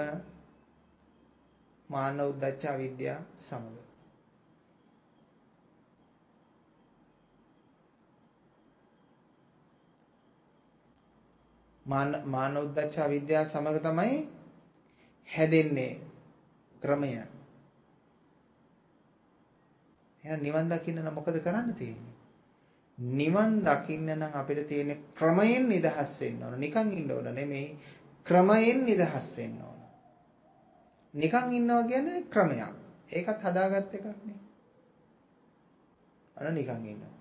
මාන 1.89 2.19
උද්දච්ච 2.21 2.63
අවිද්‍යාව 2.65 3.23
සමග 3.39 3.88
මාන 11.89 12.09
මාන 12.25 12.57
උද්දච්ච 12.57 12.95
අවිද්‍යාව 12.99 13.45
සමග 13.47 13.77
තමයි 13.81 14.15
හැදෙන්නේ 15.27 15.93
ක්‍රමය. 16.81 17.11
එහෙනම් 20.23 20.41
නිවන් 20.41 20.69
දකින්න 20.69 21.01
නම් 21.01 21.13
මොකද 21.13 21.37
කරන්න 21.37 21.73
තියෙන්නේ? 21.73 22.15
නිවන් 22.97 23.51
දකින්න 23.61 24.11
නම් 24.11 24.33
අපිට 24.33 24.67
තියෙන 24.67 24.91
ක්‍රමයෙන් 25.15 25.67
නිදහස් 25.67 26.19
වෙන්න 26.19 26.43
ඕන. 26.43 26.59
නිකන් 26.59 26.91
ඉන්න 26.91 27.11
ඕන 27.11 27.31
නෙමෙයි 27.31 27.77
ක්‍රමයෙන් 28.25 28.85
නිදහස් 28.85 29.37
වෙන්න 29.37 29.61
ඕන. 29.61 29.79
නිකන් 31.13 31.51
ඉන්නවා 31.51 31.83
කියන්නේ 31.83 32.23
ක්‍රමයක්. 32.23 32.73
ඒකත් 33.09 33.39
හදාගත් 33.41 33.93
එකක් 33.93 34.05
නේ. 34.25 34.39
අර 36.35 36.51
නිකන් 36.51 36.85
ඉන්නවා. 36.85 37.18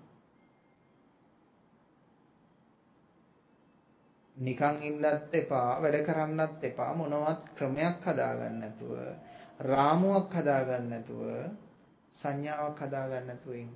නිකන් 4.39 4.75
ඉන්නත් 4.83 5.33
එපා 5.33 5.69
වැඩ 5.81 5.97
කරන්නත් 6.05 6.63
එපා 6.63 6.91
මොනවත් 6.95 7.41
ක්‍රමයක් 7.55 8.05
හදාගන්න 8.05 8.59
නැතුව 8.59 8.93
රාමුවක් 9.63 10.33
හදාගන්න 10.33 10.89
නැතුව 10.89 11.23
සංඥාවක් 12.11 12.79
හදාගන්න 12.81 13.27
නැතුව 13.27 13.55
ඉන්න. 13.55 13.75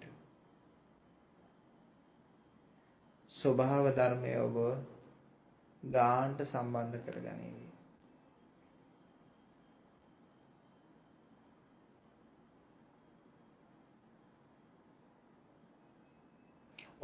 ස්වභාව 3.29 3.85
ධර්මය 3.93 4.33
ඔබ 4.37 4.57
ගාන්ට 5.83 6.39
සම්බන්ධ 6.45 7.03
කරගනිවි. 7.05 7.62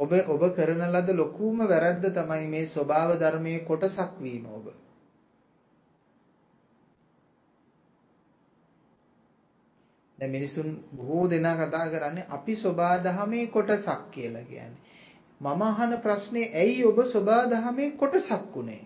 ඔබ 0.00 0.12
ඔබ 0.26 0.42
කරන 0.54 0.82
ලද 0.86 1.08
ලොකුම 1.12 1.58
වැරද්ද 1.64 2.04
තමයි 2.10 2.46
මේ 2.48 2.68
ස්වභාව 2.68 3.18
ධර්මයේ 3.18 3.64
කොටසක් 3.64 4.12
වීම 4.18 4.46
ඔබ. 4.48 4.68
දැන් 10.18 10.30
මිනිසුන් 10.30 10.70
බොහෝ 10.92 11.26
දෙනා 11.26 11.56
කතා 11.58 11.88
කරන්නේ 11.88 12.28
අපි 12.28 12.56
ස්වභාව 12.56 13.02
ධර්මයේ 13.02 13.46
කොටසක් 13.48 14.00
කියලා 14.10 14.44
කියන්නේ. 14.44 14.80
මම 15.40 15.62
අහන 15.62 15.92
ප්‍රශ්නේ 15.98 16.46
ඇයි 16.54 16.84
ඔබ 16.84 16.98
ස්වභාව 17.04 17.50
ධර්මයේ 17.50 17.90
කොටසක් 17.92 18.56
උනේ? 18.56 18.84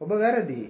ඔබ 0.00 0.10
වැරදි. 0.16 0.60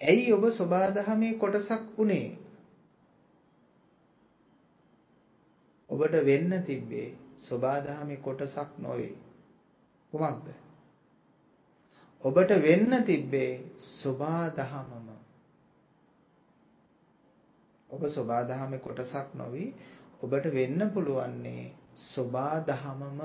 ඇයි 0.00 0.32
ඔබ 0.32 0.46
ස්වභාව 0.50 0.94
ධර්මයේ 0.94 1.34
කොටසක් 1.36 1.98
උනේ? 1.98 2.49
ඔබට 5.90 6.14
වෙන්න 6.24 6.52
තිබ්බේ 6.64 7.08
සබාධාමේ 7.38 8.16
කොටසක් 8.18 8.78
නොවේ. 8.78 9.14
කුමක්ද? 10.12 10.46
ඔබට 12.24 12.50
වෙන්න 12.60 13.04
තිබ්බේ 13.04 13.52
සබාධමම. 13.78 15.08
ඔබ 17.90 18.02
සබාධමේ 18.08 18.80
කොටසක් 18.80 19.34
නොවි 19.34 19.64
ඔබට 20.20 20.46
වෙන්න 20.48 20.80
පුළුවන්නේ 20.90 21.64
සබාධමම 22.04 23.20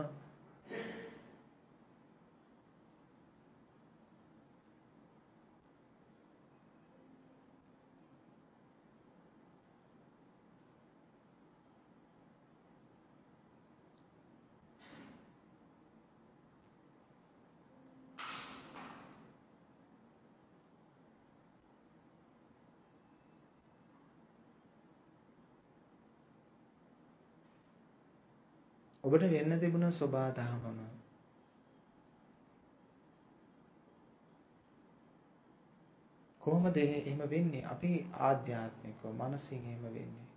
ඔබට 29.05 29.25
වෙන්න 29.29 29.59
තිබුණ 29.59 29.91
සබාදහමම 29.93 30.79
කොහොමද 36.41 36.77
එහෙම 36.77 37.21
වෙන්නේ? 37.25 37.65
අපි 37.65 37.91
ආධ්‍යාත්මිකව 38.21 39.05
මනසින් 39.11 39.63
එහෙම 39.63 39.85
වෙන්නේ. 39.85 40.27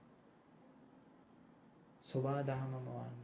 සබාදහමම 2.03 2.77
වන්න. 2.85 3.17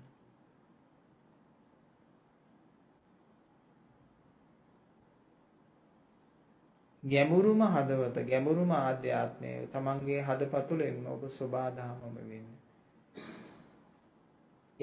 ගැඹුරුම 7.03 7.63
හදවත 7.69 8.27
ගැඹුරුම 8.27 8.71
ආධ්‍යාත්මය 8.73 9.55
තමන්ගේ 9.69 10.21
හදපතුලෙන් 10.23 11.07
ඔබ 11.09 11.27
සබාදහමම 11.31 12.15
වෙන්නේ. 12.15 12.64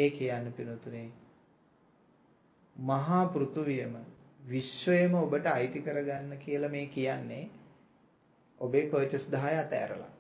ඒ 0.02 0.10
කියන්නේ 0.12 0.54
පිනතුනේ 0.54 1.08
මහා 2.76 3.26
පෘථුවියම 3.28 3.96
විශ්වයම 4.44 5.14
ඔබට 5.16 5.46
අයිති 5.48 5.82
කරගන්න 5.82 6.38
කියලා 6.38 6.70
මේ 6.70 6.86
කියන්නේ 6.88 7.44
ඔබේ 8.62 8.86
පර්චස් 8.86 9.26
10 9.28 9.60
අතෑරලා. 9.60 10.12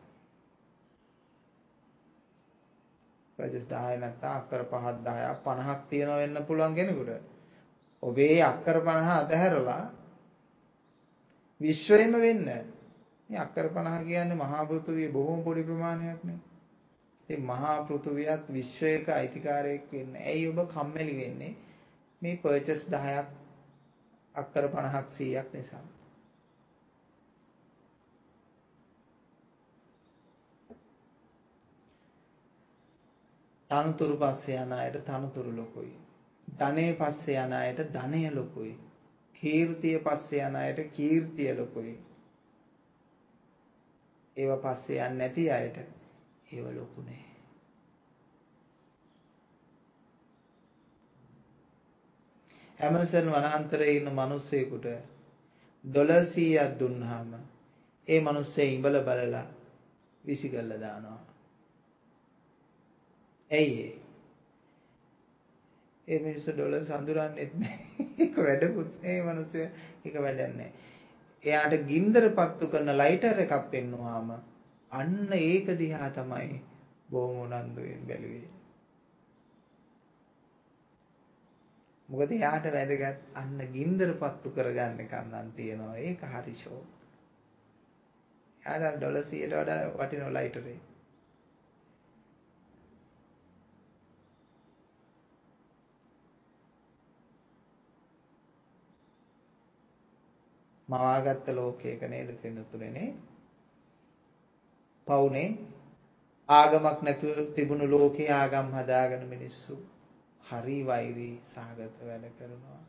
පර්චස් 3.37 3.65
10 3.67 3.97
නැත්නම් 3.97 4.31
අක්කර 4.31 4.61
5ක් 4.65 4.97
10ක් 4.99 5.45
50ක් 5.45 5.79
තියනවා 5.89 6.17
වෙන්න 6.17 6.45
පුළුවන් 6.45 6.75
කෙනෙකුට. 6.75 7.23
ඔබේ 8.03 8.43
අක්කර 8.43 8.77
50 8.81 9.17
අතහැරලා 9.17 9.83
විශ්වයම 11.61 12.13
වෙන්න. 12.19 12.47
මේ 13.29 13.39
අක්කර 13.39 13.69
50 13.71 14.05
කියන්නේ 14.05 14.35
මහා 14.37 14.65
පෘථුවිය 14.65 15.09
බොහොම 15.09 15.43
පොඩි 15.43 15.63
ප්‍රමාණයක් 15.63 16.23
නේ. 16.23 16.39
ඉතින් 17.31 17.45
මහා 17.45 17.83
පෘථුවියත් 17.83 18.43
විශ්වයක 18.49 19.09
අයිතිකාරයෙක් 19.09 19.91
වෙන්න. 19.91 20.15
ඇයි 20.15 20.47
ඔබ 20.47 20.59
කම්මැලි 20.67 21.15
වෙන්නේ? 21.17 21.55
මේ 22.21 22.35
පර්චස් 22.35 22.83
10ක් 22.87 23.27
අක්කර 24.35 24.67
50ක් 24.67 25.07
100ක් 25.09 25.53
නිසා. 25.53 25.83
තනතුරු 33.69 34.17
පස්සේ 34.17 34.57
යන 34.57 34.73
අයට 34.73 34.99
තනතුරු 35.05 35.55
ලොකුයි. 35.55 35.95
ධනෙ 36.47 36.85
පස්සේ 36.93 37.39
යන 37.39 37.53
අයට 37.53 37.79
ධනය 37.93 38.23
ලොකුයි. 38.31 38.75
කීර්තිය 39.35 39.97
පස්සේ 39.99 40.43
යන 40.47 40.55
අයට 40.55 40.83
කීර්තිය 40.93 41.55
ලොකුයි. 41.55 41.95
ඒව 44.37 44.51
පස්සේ 44.59 44.99
යන්නේ 44.99 45.17
නැති 45.19 45.49
අයට 45.51 46.00
ඒව 46.51 46.67
ලොකු 46.71 47.01
නෑ. 47.01 47.23
ඇමසන් 52.79 53.27
වනාන්තරයේ 53.29 53.95
ඉන්න 53.95 54.11
මිනිස්සෙකුට 54.13 54.85
1200ක් 55.83 56.79
දුන්නාම 56.79 57.33
ඒ 58.07 58.19
මිනිස්සේ 58.21 58.67
ඉඹල 58.67 58.97
බලලා 59.01 59.45
විසි 60.23 60.49
කරලා 60.49 60.79
දානවා. 60.79 61.19
ඇයි 63.51 63.81
ඒ? 63.81 63.95
ඒ 66.07 66.19
මිනිස්සු 66.19 66.51
ඩොලර් 66.51 66.85
සඳුරන්නේත් 66.85 67.53
නැහැ. 67.55 68.07
ඒක 68.19 68.35
වැඩකුත් 68.39 68.91
නෙවෙයි 68.97 69.23
මිනිස්සු. 69.23 69.57
ඒක 70.05 70.15
වැඩක් 70.17 70.55
නැහැ. 70.55 70.71
එයාට 71.43 71.75
ගින්දර 71.87 72.25
පත්තු 72.31 72.65
කරන 72.67 72.97
ලයිටර් 72.97 73.37
එකක් 73.39 73.53
පෙන්නුවාම 73.71 74.31
අන්න 74.91 75.33
ඒක 75.33 75.67
දිහා 75.77 76.09
තමයි 76.11 76.57
බොහොම 77.09 77.37
උනන්දුවෙන් 77.41 78.01
බැලුවේ. 78.07 78.49
මොකද 82.09 82.31
එයාට 82.31 82.65
වැදගත් 82.69 83.19
අන්න 83.33 83.57
ගින්දර 83.71 84.11
පත්තු 84.15 84.49
කරගන්න 84.51 84.99
එකක් 84.99 85.13
නම් 85.21 85.51
තියෙනවා. 85.55 85.95
ඒක 85.97 86.21
හරි 86.27 86.53
ෂෝ. 86.55 86.83
එයාට 88.63 88.97
ඩොලර් 88.97 89.21
100ට 89.23 89.53
වඩා 89.53 89.81
වටින 89.97 90.33
ලයිටරේ. 90.33 90.79
මවාගත්ත 100.89 101.47
ලෝකයක 101.49 102.01
නේද 102.09 102.29
පින්නතුනේ 102.37 103.09
පවුනේ 105.07 105.49
ආගමක් 106.49 106.99
නැතුව 107.01 107.37
තිබුණු 107.55 107.85
ලෝකේ 107.87 108.29
ආගම් 108.31 108.67
හදාගෙන 108.71 109.23
මිනිස්සු 109.27 109.75
හරි 110.43 110.77
වෛරී 110.85 111.35
සාගත 111.45 111.95
වැඩ 112.01 112.25
කරනවා. 112.37 112.81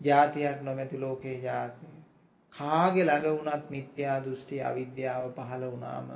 ජාතියක් 0.00 0.58
නොමැති 0.60 1.00
ලෝකේ 1.00 1.36
ජාති. 1.40 1.86
කාගේ 2.52 3.04
ළඟ 3.04 3.36
වුණත් 3.36 3.70
මිත්‍යා 3.70 4.18
දෘෂ්ටි 4.20 4.62
අවිද්‍යාව 4.62 5.24
පහළ 5.32 5.64
වුණාම 5.70 6.08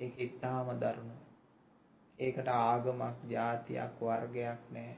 ඒක 0.00 0.14
ඉතාම 0.18 0.68
දරුණු. 0.76 1.16
ඒකට 2.18 2.48
ආගමක්, 2.48 3.18
ජාතියක්, 3.28 3.92
වර්ගයක් 4.00 4.60
නැහැ. 4.70 4.96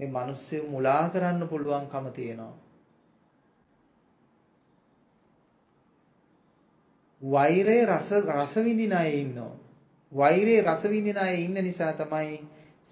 මේ 0.00 0.08
මිනිස්සු 0.08 0.56
මුලා 0.68 1.04
කරන්න 1.08 1.48
පුළුවන්කම 1.48 2.06
තියෙනවා. 2.12 2.67
වෛරයේ 7.22 7.86
රස 7.86 8.10
රස 8.10 8.54
විඳින 8.56 8.92
අය 8.92 9.20
ඉන්නවා. 9.20 9.56
වෛරයේ 10.12 10.62
රස 10.62 10.82
විඳින 10.84 11.18
අය 11.18 11.44
ඉන්න 11.44 11.54
නිසා 11.54 11.92
තමයි 11.94 12.38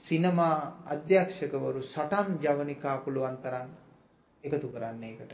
සිනමා 0.04 0.82
අධ්‍යක්ෂකවරු 0.86 1.82
සටන් 1.84 2.38
ජවනිකා 2.40 2.96
පුළුවන් 2.98 3.36
තරම් 3.38 3.68
එකතු 4.44 4.68
කරන්නේ 4.68 5.10
ඒකට. 5.10 5.32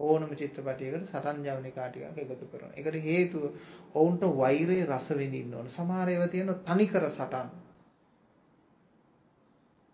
ඕනම 0.00 0.30
චිත්‍රපටයකට 0.32 1.06
සටන් 1.06 1.44
ජවනිකා 1.44 1.88
ටිකක් 1.88 2.18
එකතු 2.18 2.46
කරනවා. 2.46 2.72
ඒකට 2.74 3.02
හේතුව 3.02 3.44
ඔවුන්ට 3.94 4.22
වෛරයේ 4.36 4.86
රස 4.86 5.08
විඳින්න 5.12 5.54
ඕන. 5.54 5.68
සමහර 5.68 6.08
ඒවා 6.08 6.28
තියෙන 6.28 6.54
තනිකර 6.64 7.10
සටන්. 7.10 7.48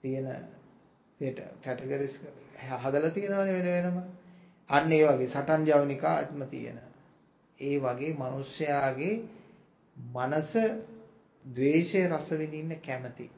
තියෙන 0.02 0.26
කැටගරිස් 1.62 2.18
හදලා 2.80 3.10
තියෙනවනේ 3.10 3.54
වෙන 3.56 3.84
වෙනම. 3.84 4.02
අන්න 4.70 4.92
ඒ 4.92 5.06
වගේ 5.06 5.28
සටන් 5.28 5.66
ජවනිකා 5.66 6.16
අත්ම 6.16 6.42
තියෙනවා. 6.46 6.93
ඒ 7.60 7.78
වගේ 7.78 8.12
මිනිස්යාගේ 8.14 9.14
මනස 9.96 10.52
ද්වේෂය 11.44 12.06
රස 12.08 12.30
විඳින්න 12.32 12.80
කැමති 12.80 13.30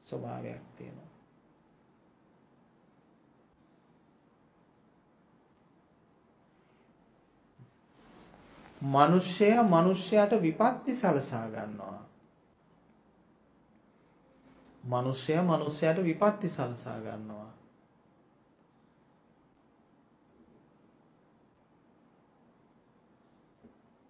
ස්වභාවයක් 0.00 0.62
තියෙනවා. 0.76 1.08
මිනිස්සයා 8.82 9.62
මිනිස්යාට 9.64 10.32
විපත්ති 10.42 10.96
සලසා 10.96 11.46
ගන්නවා. 11.48 12.02
මිනිස්සයා 14.84 15.42
මිනිස්යාට 15.44 16.04
විපත්ති 16.04 16.48
සලසා 16.48 17.00
ගන්නවා. 17.00 17.57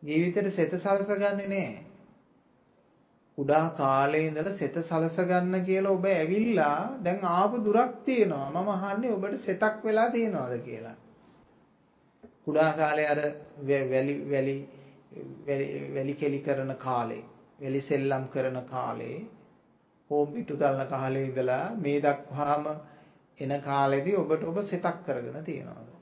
ජීවිතේට 0.02 0.54
සෙත 0.54 0.72
සලසගන්නේ 0.74 1.48
නැහැ. 1.48 1.84
කුඩා 3.38 3.70
කාලේ 3.72 4.22
ඉඳලා 4.22 4.54
සෙත 4.54 4.76
සලස 4.80 5.18
ගන්න 5.24 5.64
කියලා 5.64 5.92
ඔබ 5.92 6.04
ඇවිල්ලා 6.06 6.78
දැන් 7.04 7.24
ආපු 7.24 7.64
දුරක් 7.64 7.92
තියෙනවා. 8.04 8.50
මම 8.52 8.68
අහන්නේ 8.68 9.12
ඔබට 9.12 9.38
සෙතක් 9.40 9.84
වෙලා 9.84 10.10
තියෙනවද 10.10 10.58
කියලා. 10.60 10.96
කුඩා 12.44 12.72
කාලේ 12.72 13.08
අර 13.08 13.20
වැලි 13.68 14.14
වැලි 14.30 14.56
වැලි 15.94 16.14
කෙලි 16.14 16.40
කරන 16.40 16.74
කාලේ, 16.76 17.24
වැලි 17.60 17.80
සෙල්ලම් 17.82 18.24
කරන 18.28 18.58
කාලේ, 18.66 19.18
හෝම් 20.10 20.32
පිටු 20.32 20.56
තලන 20.56 20.86
කාලේ 20.86 21.24
ඉඳලා 21.24 21.64
මේ 21.76 22.00
දක්වාම 22.00 22.66
එන 23.38 23.60
කාලෙදී 23.62 24.16
ඔබට 24.16 24.42
ඔබ 24.44 24.58
සෙතක් 24.64 24.98
කරගෙන 25.04 25.44
තියෙනවා. 25.44 25.97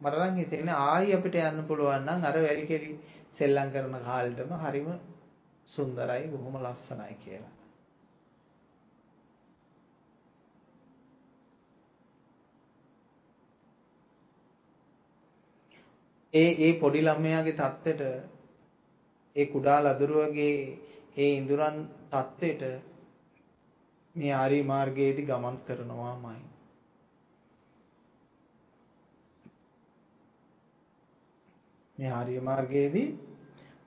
මට 0.00 0.14
නම් 0.16 0.36
හිතෙන්නේ 0.36 0.76
ආයි 0.82 1.14
අපිට 1.14 1.38
යන්න 1.40 1.64
පුළුවන් 1.66 2.04
නම් 2.06 2.22
අර 2.24 2.36
වැලි 2.38 2.66
කෙලි 2.66 2.90
සෙල්ලම් 3.34 3.72
කරන 3.72 3.96
කාලෙටම 4.02 4.52
හරිම 4.58 4.90
සුන්දරයි 5.68 6.26
බොහොම 6.28 6.56
ලස්සනයි 6.58 7.16
කියලා. 7.16 7.54
ඒ 16.34 16.50
ඒ 16.60 16.72
පොඩි 16.80 17.00
ළමයාගේ 17.02 17.54
தත්ත්වෙට 17.54 18.02
ඒ 19.36 19.46
කුඩා 19.46 19.78
ලදරුවගේ 19.82 20.54
ඒ 21.16 21.30
ඉඳුරන් 21.34 21.78
தත්ත්වෙට 22.10 22.62
මේ 24.14 24.32
ආරි 24.34 24.62
මාර්ගයේදී 24.64 25.26
ගමන් 25.26 25.56
කරනවාමයි. 25.66 26.49
මේ 32.00 32.10
ආර්ය 32.10 32.40
මාර්ගයේදී 32.42 33.08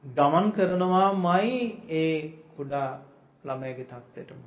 ගමන් 0.04 0.48
කරනවාමයි 0.52 1.54
ඒ 1.98 2.18
කුඩා 2.56 2.90
ළමයාගේ 3.44 3.86
தත්ත්වයටම 3.86 4.42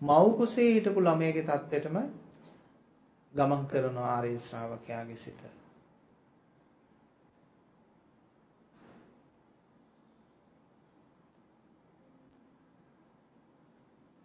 මව් 0.00 0.22
කුසේ 0.36 0.70
හිටපු 0.70 1.00
ළමයාගේ 1.00 1.44
தත්ත්වයටම 1.44 1.98
ගමන් 3.34 3.62
කරන 3.66 3.98
ආර්ය 4.04 4.32
ශ්‍රාවකයාගේ 4.38 5.16
සිත. 5.16 5.44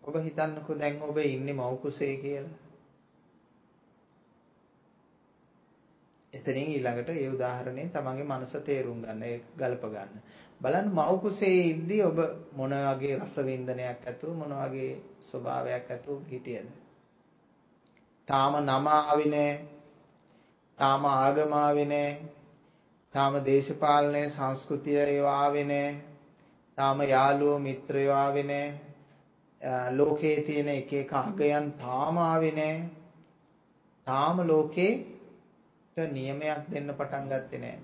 ඔබ 0.03 0.17
හිතන්නකෝ 0.19 0.79
දැන් 0.79 1.01
ඔබ 1.03 1.17
ඉන්නේ 1.19 1.55
මව් 1.55 1.69
කුසේ 1.81 2.15
කියලා. 2.17 2.68
එතනින් 6.33 6.69
ඊළඟට 6.69 7.09
ඒ 7.11 7.29
උදාහරණයෙන් 7.29 7.89
තමන්ගේ 7.89 8.27
මනස 8.27 8.53
තේරුම් 8.61 9.01
ගන්න 9.01 9.23
ඒක 9.23 9.43
ගලප 9.57 9.83
ගන්න. 9.85 10.21
බලන්න 10.61 10.89
මව් 10.89 11.19
කුසේ 11.21 11.61
ඉද්දී 11.63 12.01
ඔබ 12.03 12.19
මොන 12.53 12.75
වගේ 12.85 13.15
රස 13.17 13.35
වින්දනයක් 13.45 14.05
ඇතුව 14.05 14.35
මොන 14.35 14.53
වගේ 14.55 14.91
ස්වභාවයක් 15.21 15.89
ඇතුව 15.89 16.19
හිටියද? 16.29 16.67
තාම 18.27 18.53
නම 18.59 18.87
ආවේ 18.89 19.29
නැහැ. 19.29 19.55
තාම 20.79 21.05
ආගම 21.07 21.53
ආවේ 21.55 21.85
නැහැ. 21.85 22.13
තාම 23.15 23.33
දේශපාලනය 23.45 24.23
සංස්කෘතිය 24.29 24.99
ඒවා 24.99 25.37
ආවේ 25.37 25.65
නැහැ. 25.65 25.97
තාම 26.77 27.01
යාළුවෝ 27.07 27.59
මිත්‍රයෝ 27.59 28.15
ආවේ 28.15 28.43
නැහැ. 28.43 28.79
ලෝකයේ 29.91 30.41
තියෙන 30.41 30.69
එක 30.69 30.93
එක 30.95 31.13
අගයන් 31.15 31.71
තාම 31.77 32.17
ආවේ 32.23 32.51
නැහැ. 32.51 32.89
තාම 34.07 34.47
ලෝකේ 34.47 34.93
නියමයක් 36.09 36.67
දෙන්න 36.71 36.93
පටන් 36.93 37.29
ගත්තේ 37.29 37.59
නැහැ. 37.59 37.79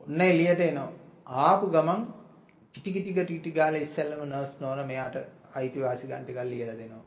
ඔන්න 0.00 0.20
එළියට 0.22 0.62
එනවා. 0.62 0.88
ආපු 1.42 1.66
ගමන් 1.68 2.06
කිටි 2.74 2.92
කිටි 2.92 3.12
කිටි 3.12 3.32
කිටි 3.32 3.50
ගාලා 3.52 3.80
ඉස්සෙල්ලම 3.80 4.24
නර්ස් 4.24 4.58
නෝන 4.60 4.86
මෙයාට 4.86 5.16
අයිතිවාසිකම් 5.54 6.18
ටිකක් 6.18 6.44
ලියලා 6.46 6.76
දෙනවා. 6.76 7.04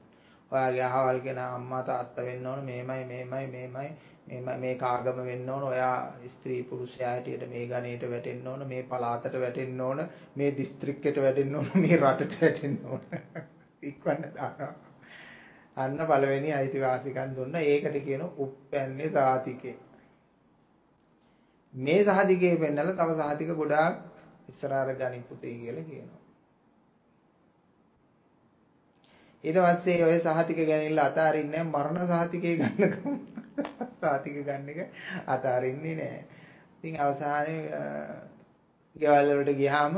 ඔයාගේ 0.52 0.84
අහවල් 0.86 1.20
කෙනා 1.20 1.50
අම්මා 1.56 1.84
තාත්තා 1.84 2.26
වෙන්න 2.26 2.48
ඕන 2.48 2.64
මේමයි 2.64 3.04
මේමයි 3.06 3.48
මේමයි 3.48 3.90
මේ 4.28 4.58
මේක 4.58 4.84
ආගම 4.84 5.22
වෙන්න 5.24 5.50
ඕන 5.50 5.64
ඔයා 5.64 5.96
ස්ත්‍රී 6.28 6.60
පුරුෂයා 6.64 7.12
හැටියට 7.12 7.48
මේ 7.50 7.66
ගණේට 7.68 8.06
වැටෙන්න 8.10 8.48
ඕන 8.48 8.68
මේ 8.68 8.84
පළාතට 8.86 9.40
වැටෙන්න 9.40 9.82
ඕන 9.82 10.04
මේ 10.36 10.52
දිස්ත්‍රික්කයට 10.58 11.18
වැටෙන්න 11.18 11.56
ඕන 11.56 11.70
මේ 11.78 11.98
රටට 11.98 12.42
වැටෙන්න 12.42 12.80
ඕන 12.86 13.02
ඉක්වන්න 13.84 14.32
දානවා 14.32 14.74
අන්න 15.78 15.98
පළවෙනි 16.02 16.54
අයිතිවාසිකම් 16.54 17.36
දුන්න 17.36 17.56
ඒකට 17.58 17.98
කියන 18.02 18.24
උප්පැන්නේ 18.38 19.10
සාතිකේ. 19.10 19.76
මේ 21.74 22.04
සහතිකේ 22.06 22.56
පෙන්නලා 22.58 22.96
තව 22.96 23.20
සහතික 23.20 23.54
ගොඩාක් 23.56 23.96
ඉස්සරහට 24.50 24.98
ගනින් 25.00 25.24
පුතේ 25.24 25.54
කියලා 25.56 25.84
කියනවා. 25.84 26.22
ඊට 29.44 29.58
පස්සේ 29.58 30.04
ඔය 30.04 30.20
සහතික 30.20 30.60
ගැනීමලා 30.64 31.06
අතාරින්නේ 31.06 31.64
මරණ 31.66 32.08
සහතිකේ 32.10 32.56
ගන්නකම්. 32.58 33.16
සහතික 34.02 34.36
ගන්න 34.40 34.70
එක 34.70 34.80
අතාරින්නේ 35.28 35.96
නැහැ. 35.96 36.24
ඉතින් 36.78 37.00
අවසානයේ 37.00 37.62
ගෙවල් 38.96 39.32
වලට 39.32 39.58
ගියාම 39.58 39.96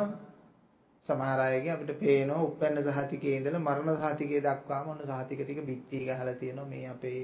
සමහර 1.07 1.39
අයගේ 1.41 1.71
අපිට 1.71 1.99
පේනවා 1.99 2.43
උපැන්න 2.43 2.77
සහතිකයේ 2.89 3.37
ඉඳලා 3.37 3.59
මරණ 3.59 4.01
සහතිකයේ 4.01 4.41
දක්වාම 4.41 4.89
ඔන්න 4.89 5.01
සහතික 5.03 5.39
ටික 5.41 5.61
බිත්ති 5.63 5.97
ගහලා 6.01 6.35
තියෙනවා. 6.35 6.65
මේ 6.65 6.85
අපේ 6.87 7.19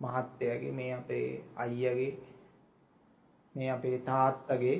මහත්තයාගේ 0.00 0.72
මේ 0.72 0.92
අපේ 0.94 1.26
අයියාගේ 1.56 2.12
මේ 3.54 3.68
අපේ 3.70 3.98
තාත්තගේ 4.00 4.78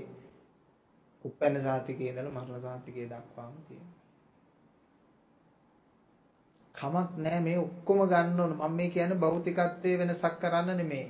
උපැන්න 1.25 1.61
සහතිකයේ 1.63 2.11
ඉඳලා 2.11 2.35
මරණ 2.37 2.65
සහතිකයේ 2.77 3.09
දක්වාම 3.09 3.55
තියෙනවා. 3.63 3.95
කමක් 6.75 7.11
නැහැ 7.19 7.41
මේ 7.41 7.59
ඔක්කොම 7.59 8.01
ගන්න 8.05 8.41
ඕන. 8.41 8.53
මම 8.55 8.73
මේ 8.73 8.89
කියන්නේ 8.91 9.19
භෞතිකත්වයේ 9.19 9.99
වෙනසක් 9.99 10.35
කරන්න 10.41 10.77
නෙමෙයි. 10.77 11.07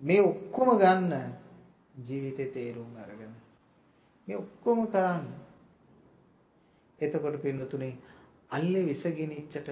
මේ 0.00 0.20
ඔක්කොම 0.22 0.68
ගන්න 0.76 1.14
ජීවිතේ 2.00 2.48
තේරුම් 2.48 2.92
අරගෙන. 2.96 3.32
මේ 4.28 4.36
ඔක්කොම 4.36 4.86
කරන්න. 4.88 5.24
එතකොට 7.02 7.42
පින්නතුනේ 7.42 7.94
අල්ලේ 8.50 8.84
විසගිනිච්චට 8.86 9.68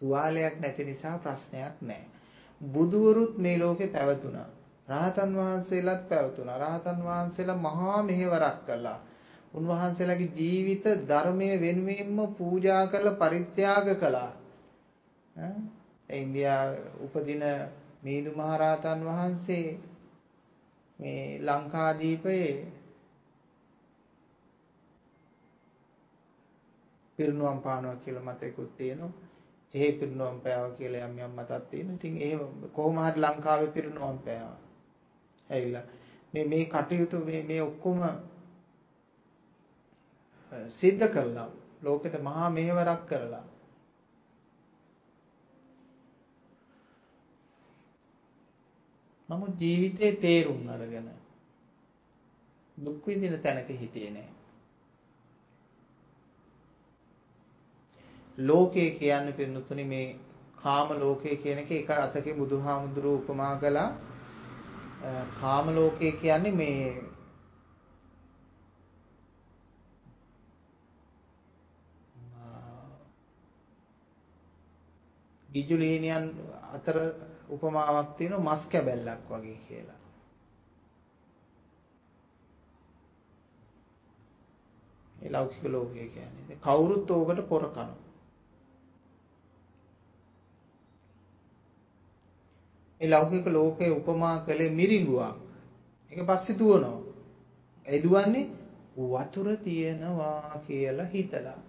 තුවාලයක් 0.00 0.54
නැති 0.60 0.84
නිසා 0.84 1.16
ප්‍රශ්නයක් 1.18 1.76
නැහැ 1.82 2.12
බුදුවරුත් 2.60 3.38
මේ 3.38 3.58
ලෝකේ 3.58 3.88
පැවතුණා. 3.88 4.48
රහතන් 4.88 5.36
වහන්සේලාත් 5.36 6.08
පැවතුණා. 6.08 6.58
රහතන් 6.58 6.98
වහන්සේලා 7.04 7.56
මහා 7.58 8.02
මෙහෙවරක් 8.02 8.58
කළා. 8.66 8.98
උන්වහන්සේලාගේ 9.54 10.34
ජීවිත 10.36 10.84
ධර්මයේ 11.08 11.60
වෙනුවෙන්ම 11.60 12.34
පූජා 12.34 12.86
කරලා 12.86 13.20
පරිත්‍යාග 13.20 13.88
කළා. 13.96 14.30
ඈ? 15.36 15.54
ඉන්දියාවේ 16.12 16.84
උපදින 17.00 17.42
මීදු 18.02 18.30
මහරහතන් 18.32 19.00
වහන්සේ 19.04 19.66
මේ 20.98 21.40
ලංකාදීපයේ 21.40 22.50
පිරිනුවම් 27.22 27.60
පානවා 27.60 27.96
කියලා 27.96 28.24
මතයකුත් 28.24 28.76
තියෙනවා. 28.76 29.12
එහෙ 29.74 29.92
පිරිනුවම් 29.92 30.40
පෑවා 30.40 30.70
කියලා 30.72 31.06
යම් 31.06 31.18
යම් 31.20 31.32
මතක් 31.32 31.70
තියෙනවා. 31.70 31.96
ඉතින් 31.96 32.14
එහෙම 32.18 32.40
කොහොම 32.72 32.96
හරි 32.98 33.20
ලංකාවේ 33.20 33.70
පිරිනුවම් 33.70 34.18
පෑවා. 34.18 34.58
ඇවිල්ලා 35.50 35.86
මේ 36.34 36.44
මේ 36.46 36.64
කටයුතු 36.66 37.24
මේ 37.24 37.42
මේ 37.42 37.62
ඔක්කොම 37.62 38.00
සිද්ධ 40.70 41.08
කළා. 41.08 41.48
ලෝකෙට 41.82 42.22
මහා 42.22 42.50
මෙහෙවරක් 42.50 43.02
කරලා. 43.06 43.44
නමුත් 49.28 49.60
ජීවිතේ 49.60 50.12
තේරුම් 50.16 50.68
අරගෙන 50.68 51.10
දුක් 52.78 53.06
විඳින 53.06 53.40
තැනක 53.40 53.68
හිටියේ 53.80 54.10
නෑ. 54.10 54.41
ලෝකය 58.42 58.90
කියන්නේ 58.92 59.32
පින්නතුනි 59.34 59.84
මේ 59.86 60.06
කාම 60.56 60.88
ලෝකය 60.96 61.36
කියන 61.36 61.58
එක 61.58 61.70
එක 61.72 61.90
අතකේ 61.92 62.34
බුදුහාමුදුරුවෝ 62.34 63.20
උපමා 63.20 63.54
කළා. 63.56 63.90
කාම 65.34 65.66
ලෝකය 65.70 66.12
කියන්නේ 66.14 66.52
මේ 66.52 67.02
ගිජුලීනියන් 75.48 76.24
අතර 76.72 76.96
උපමාවක් 77.48 78.16
තියෙනවා 78.16 78.46
මස් 78.46 78.62
කැබැල්ලක් 78.66 79.28
වගේ 79.30 79.58
කියලා. 79.66 80.00
ඒ 85.16 85.30
ලෞකික 85.30 85.64
ලෝකය 85.66 86.08
කියන්නේ. 86.08 86.56
කවුරුත් 86.58 87.10
ඕකට 87.10 87.48
පොර 87.48 87.64
කනවා. 87.68 88.01
ඒ 93.02 93.08
ලෞකික 93.08 93.46
ලෝකයේ 93.48 93.90
උපමා 93.90 94.36
කළේ 94.38 94.70
මිරිඟුවක්. 94.70 95.36
ඒක 96.12 96.20
පස්සේ 96.26 96.58
දුවනවා. 96.58 96.98
ඒ 97.86 98.02
දුවන්නේ 98.02 98.50
වතුර 98.96 99.56
තියෙනවා 99.56 100.62
කියලා 100.66 101.06
හිතලා. 101.06 101.60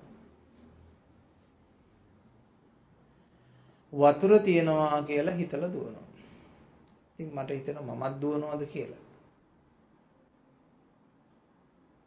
වතුර 3.94 4.40
තියනවා 4.40 5.04
කියලා 5.04 5.36
හිතලා 5.36 5.74
දුවනවා. 5.74 6.08
ඉතින් 7.14 7.36
මට 7.36 7.50
හිතෙනවා 7.50 7.96
මමත් 7.96 8.22
දුවනවද 8.22 8.66
කියලා. 8.66 9.02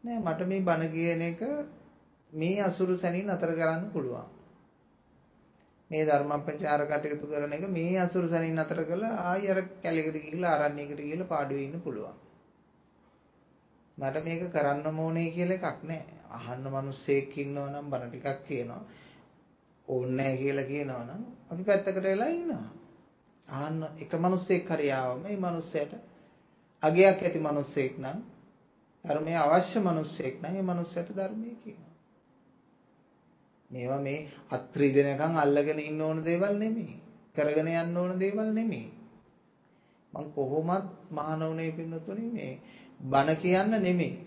නෑ 0.05 0.19
මට 0.19 0.49
මේ 0.49 0.61
බණ 0.61 0.93
කියන 0.93 1.23
එක 1.23 1.41
මේ 2.33 2.63
අසුරු 2.63 2.99
සැනින් 2.99 3.31
අතර 3.31 3.53
කරන්න 3.55 3.91
පුළුවන්. 3.91 4.36
මේ 5.91 6.05
ධර්ම 6.05 6.33
ප්‍රචාර 6.41 6.83
කටයුතු 6.85 7.27
කරන 7.27 7.53
එක 7.53 7.65
මේ 7.69 7.97
අසුරු 7.99 8.27
සැනින් 8.29 8.59
අතර 8.59 8.81
කළා 8.85 9.15
ආයි 9.23 9.47
අර 9.49 9.61
කැලේකට 9.83 10.17
ගිහිල්ලා 10.17 10.53
ආරණ්‍යයකට 10.55 11.01
ගිහිල්ලා 11.01 11.29
පාඩුවේ 11.29 11.65
ඉන්න 11.65 11.81
පුළුවන්. 11.81 12.17
මට 13.99 14.25
මේක 14.25 14.43
කරන්න 14.51 14.99
ඕනේ 14.99 15.29
කියලා 15.31 15.59
එකක් 15.63 15.81
නෑ. 15.85 16.05
අහන්න 16.31 16.67
මිනිස්සෙක් 16.69 17.37
ඉන්නවා 17.37 17.69
නම් 17.71 17.87
බණ 17.91 18.11
ටිකක් 18.11 18.41
කියනවා. 18.45 18.83
ඕනේ 19.89 20.17
නැහැ 20.17 20.37
කියලා 20.37 20.67
කියනවනම් 20.67 21.23
අපි 21.51 21.63
පැත්තකට 21.63 22.03
වෙලා 22.05 22.31
ඉන්නවා. 22.31 22.67
ආන්න 23.49 23.81
එක 23.99 24.13
මිනිස්සෙක් 24.19 24.69
හරි 24.69 24.89
ආවම 24.93 25.21
මේ 25.23 25.37
මිනිස්සයාට 25.39 25.93
අගයක් 26.83 27.21
ඇති 27.21 27.41
මිනිස්සෙක් 27.41 27.93
නම් 27.99 28.19
ධර්මයේ 29.05 29.39
අවශ්‍ය 29.39 29.79
මිනිස්සෙක් 29.81 30.35
නම් 30.41 30.55
ඒ 30.55 30.65
මිනිස්සයාට 30.65 31.11
ධර්මයේ 31.13 31.57
කියනවා. 31.57 31.86
මේවා 33.71 34.01
මේ 34.01 34.29
අත්‍රි 34.51 34.89
දෙනකන් 34.91 35.37
අල්ලගෙන 35.37 35.81
ඉන්න 35.81 36.01
ඕන 36.01 36.25
දේවල් 36.25 36.55
නෙමෙයි. 36.57 36.97
කරගෙන 37.37 37.69
යන්න 37.75 37.97
ඕන 37.97 38.19
දේවල් 38.19 38.51
නෙමෙයි. 38.53 38.91
මං 40.13 40.27
කොහොමත් 40.33 40.87
මහානවුනේ 41.11 41.71
පින්නතුනේ 41.73 42.31
මේ 42.31 42.53
බණ 43.01 43.37
කියන්න 43.37 43.73
නෙමෙයි. 43.79 44.27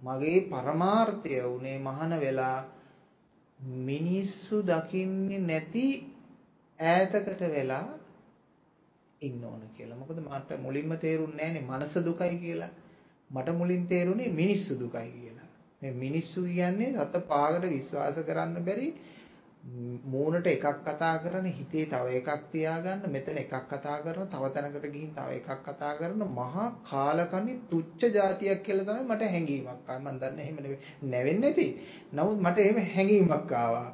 මගේ 0.00 0.38
පරමාර්ථය 0.42 1.40
උනේ 1.46 1.78
මහාන 1.78 2.14
වෙලා 2.20 2.58
මිනිස්සු 3.82 4.62
දකින්නේ 4.62 5.38
නැති 5.40 5.84
ඈතකට 6.78 7.40
වෙලා 7.48 7.86
ඉන්න 9.22 9.44
ඕන 9.44 9.62
කියලා. 9.76 9.98
මොකද 9.98 10.18
මට 10.20 10.60
මුලින්ම 10.60 10.92
තේරුන්නේ 10.98 11.50
නැහනේ 11.50 11.68
මනස 11.70 11.94
දුකයි 12.04 12.36
කියලා. 12.38 12.72
මට 13.30 13.48
මුලින් 13.52 13.86
තේරුනේ 13.86 14.28
මිනිස්සු 14.30 14.80
දුකයි 14.80 15.10
කියලා. 15.10 15.31
මේ 15.82 15.94
මිනිස්සු 15.96 16.44
කියන්නේ 16.44 16.92
සත 16.96 17.24
පාගට 17.26 17.64
විශ්වාස 17.68 18.18
කරන්න 18.22 18.64
බැරි 18.64 18.88
මූණට 20.04 20.46
එකක් 20.46 20.66
කතා 20.82 21.12
කරන 21.18 21.46
හිතේ 21.48 21.86
තව 21.86 22.14
එකක් 22.16 22.46
තියාගන්න 22.50 23.04
මෙතන 23.08 23.36
එකක් 23.36 23.54
කතා 23.68 23.96
කරන 24.00 24.28
තව 24.28 24.50
තැනකට 24.50 24.86
ගිහින් 24.88 25.12
තව 25.12 25.28
එකක් 25.32 25.50
කතා 25.64 25.92
කරන 25.94 26.22
මහා 26.30 26.66
කාලකණි 26.84 27.54
තුච්ච 27.68 28.00
જાතියක් 28.10 28.62
කියලා 28.62 28.86
තමයි 28.88 29.04
මට 29.06 29.28
හැඟීමක් 29.28 29.68
ආවා. 29.68 29.98
මම 30.04 30.18
දන්නේ 30.18 30.44
එහෙම 30.44 30.56
නෙවෙන්නේ 31.04 31.40
නැති. 31.40 31.66
නමුත් 32.12 32.38
මට 32.40 32.58
එහෙම 32.60 32.80
හැඟීමක් 32.88 33.52
ආවා. 33.54 33.88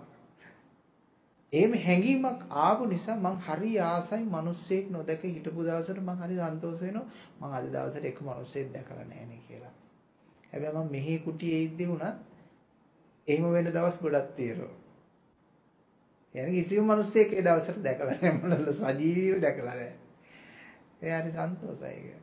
එහෙම 1.53 1.75
හැඟීමක් 1.79 2.41
ආපු 2.61 2.87
නිසා 2.87 3.19
මං 3.19 3.37
හරි 3.43 3.73
ආසයි 3.83 4.25
මිනිස්සෙක් 4.29 4.89
නොදැක 4.91 5.23
හිටපු 5.27 5.61
දවසට 5.63 6.01
මං 6.03 6.23
හරි 6.23 6.41
සන්තෝෂ 6.43 6.81
වෙනවා. 6.83 7.07
මං 7.41 7.53
අද 7.55 7.69
දවසට 7.69 8.05
එක 8.07 8.19
මිනිස්සෙක් 8.23 8.73
දැකලා 8.73 9.05
නැහැ 9.05 9.27
නේ 9.27 9.45
කියලා. 9.47 9.78
හැබැයි 10.52 10.78
මම 10.78 10.92
මෙහි 10.92 11.20
කුටියේ 11.20 11.64
ඉද්දී 11.64 11.88
උනත් 11.88 12.06
එහෙම 13.28 13.52
වෙන 13.52 13.70
දවස් 13.70 14.02
ගොඩක් 14.02 14.32
තියෙනවා 14.36 14.84
يعني 16.36 16.52
කිසිම 16.54 16.86
මිනිස්සෙක් 16.86 17.30
ඒ 17.32 17.42
දවසට 17.42 17.80
දැකලා 17.80 18.10
නැහැ 18.12 18.32
මොනවද 18.34 18.70
සජීවීව 18.74 19.38
දැකලා 19.42 19.76
නැහැ. 19.76 19.94
ඒ 21.02 21.14
හරි 21.14 21.32
සන්තෝෂයි 21.32 21.94
ඒක. 22.08 22.22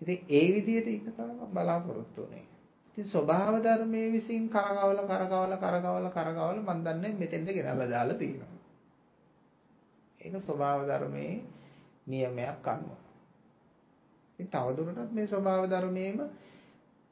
ඉතින් 0.00 0.18
ඒ 0.30 0.46
විදිහට 0.54 0.88
ඉන්න 0.88 1.12
තමයි 1.12 1.48
බලාපොරොත්තු 1.52 2.22
වෙන්නේ. 2.22 2.46
ඉතින් 2.88 3.06
ස්වභාව 3.06 3.56
ධර්මයේ 3.60 4.12
විසින් 4.12 4.48
කරකවල 4.48 5.00
කරකවල 5.02 5.52
කරකවල 5.56 6.06
කරකවල 6.08 6.58
මම 6.60 6.80
දන්නේ 6.84 7.12
මෙතෙන්ට 7.14 7.48
ගෙනල්ලා 7.50 7.88
දාලා 7.88 8.16
තියෙනවා. 8.16 8.60
ඒක 10.20 10.34
ස්වභාව 10.40 10.80
ධර්මයේ 10.86 11.34
නියමයක් 12.06 12.66
අනුව. 12.66 12.98
ඉතින් 14.38 14.48
තවදුරටත් 14.48 15.12
මේ 15.12 15.26
ස්වභාව 15.26 15.68
ධර්මයේම 15.68 16.18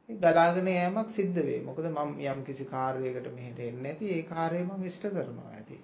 ගලාගෙන 0.09 0.67
යෑමක් 0.67 1.09
සිද්ධ 1.11 1.39
වෙයි. 1.39 1.61
මොකද 1.61 1.85
මම 1.85 2.11
යම් 2.21 2.43
කිසි 2.43 2.65
කාර්යයකට 2.65 3.27
මෙහෙට 3.31 3.59
එන්නේ 3.61 3.83
නැති 3.83 4.11
ඒ 4.11 4.23
කාර්යය 4.25 4.63
මම 4.63 4.83
ඉෂ්ට 4.83 5.09
කරනවා 5.09 5.51
ඇති. 5.51 5.79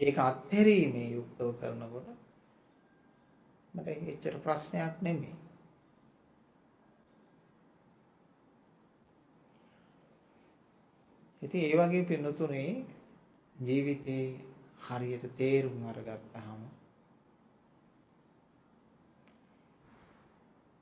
ඒක 0.00 0.18
අත්හැරීමේ 0.20 1.10
යුක්තව 1.10 1.50
කරනකොට 1.60 2.08
මට 3.74 3.88
එච්චර 4.06 4.38
ප්‍රශ්නයක් 4.38 5.02
නෙමෙයි. 5.02 5.34
ඉතින් 11.42 11.62
ඒ 11.62 11.76
වගේ 11.78 12.04
පින්නතුනේ 12.04 12.70
ජීවිතේ 13.56 14.26
හරියට 14.80 15.24
තේරුම් 15.36 15.86
අරගත්තාම 15.86 16.60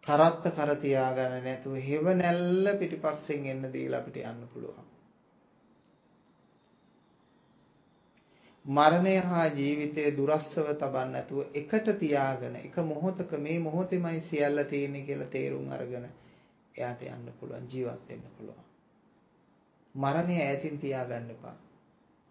කරත්ත 0.07 0.45
කර 0.51 0.71
තියාගන්න 0.79 1.41
නැතුව 1.45 1.81
හෙව 1.83 2.13
නැල්ල 2.15 2.69
පිටිපස්සෙන් 2.79 3.47
එන්න 3.47 3.73
දීලා 3.73 4.01
අපිට 4.01 4.19
යන්න 4.23 4.45
පුළුවන්. 4.49 4.87
මරණය 8.65 9.17
හා 9.23 9.47
ජීවිතය 9.51 10.05
දුරස්සව 10.13 10.71
තබන්න 10.75 11.13
නැතුව 11.13 11.41
එකට 11.55 11.91
තියාගෙන 11.99 12.57
එක 12.59 12.77
මොහොතක 12.85 13.33
මේ 13.39 13.59
මොහොතෙමයි 13.61 14.21
සියල්ල 14.23 14.65
තියෙන්නේ 14.65 15.03
කියලා 15.03 15.29
තේරුම් 15.29 15.69
අරගෙන 15.71 16.09
එයාට 16.75 17.03
යන්න 17.05 17.29
පුළුවන් 17.35 17.69
ජීවත් 17.69 18.09
වෙන්න 18.09 18.25
පුළුවන්. 18.33 18.65
මරණය 19.95 20.41
ඈතින් 20.41 20.79
තියාගන්න 20.79 21.31
එපා. 21.31 21.57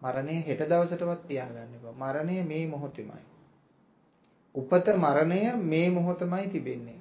මරණය 0.02 0.36
හෙට 0.42 0.62
දවසටවත් 0.66 1.26
තියාගන්න 1.28 1.74
එපා. 1.74 1.94
මරණය 1.94 2.42
මේ 2.44 2.66
මොහොතෙමයි. 2.68 3.24
උපත 4.54 4.94
මරණය 4.98 5.40
මේ 5.64 5.88
මොහොතමයි 5.90 6.48
තිබෙන්නේ. 6.48 6.95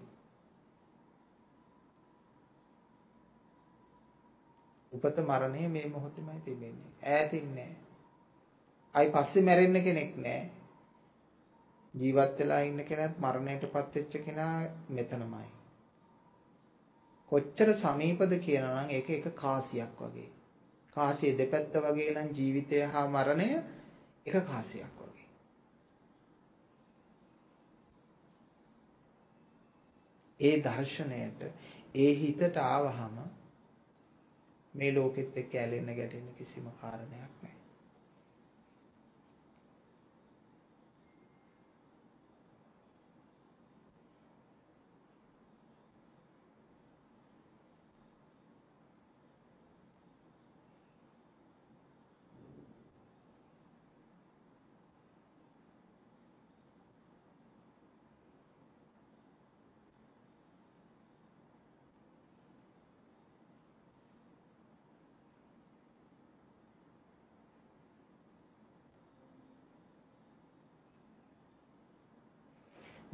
උපත 4.95 5.17
මරණය 5.21 5.67
මේ 5.69 5.87
මොහොතෙමයි 5.87 6.39
තිබෙන්නේ. 6.41 6.93
ඈතින් 7.09 7.49
නෑ. 7.55 7.73
අයි 8.95 9.11
පස්සේ 9.11 9.43
මැරෙන්න 9.43 9.83
කෙනෙක් 9.83 10.15
නෑ. 10.19 10.41
ජීවත් 11.93 12.39
වෙලා 12.39 12.61
ඉන්න 12.61 12.83
කෙනාත් 12.83 13.19
මරණයටපත් 13.19 13.95
වෙච්ච 13.95 14.17
කෙනා 14.25 14.55
මෙතනමයි. 14.89 15.47
කොච්චර 17.31 17.69
සමීපද 17.75 18.33
කියනවා 18.39 18.81
නම් 18.81 18.89
ඒක 18.91 19.09
එක 19.11 19.27
කාසියක් 19.35 20.01
වගේ. 20.01 20.29
කාසිය 20.95 21.37
දෙපැත්ත 21.37 21.79
වගේ 21.83 22.11
නම් 22.13 22.29
ජීවිතය 22.33 22.81
හා 22.87 23.07
මරණය 23.09 23.47
එක 24.25 24.35
කාසියක් 24.43 24.99
වගේ. 24.99 25.29
ඒ 30.39 30.55
දර්ශනයට 30.59 31.41
ඒ 31.95 32.11
හිතට 32.15 32.57
ආවහම 32.63 33.17
මේ 34.76 34.93
ලෝකෙත් 34.93 35.38
එක්ක 35.38 35.53
ඇලෙන්න 35.55 35.95
ගැටෙන්න 35.97 36.34
කිසිම 36.38 36.65
කාරණයක් 36.82 37.34
නැහැ. 37.36 37.55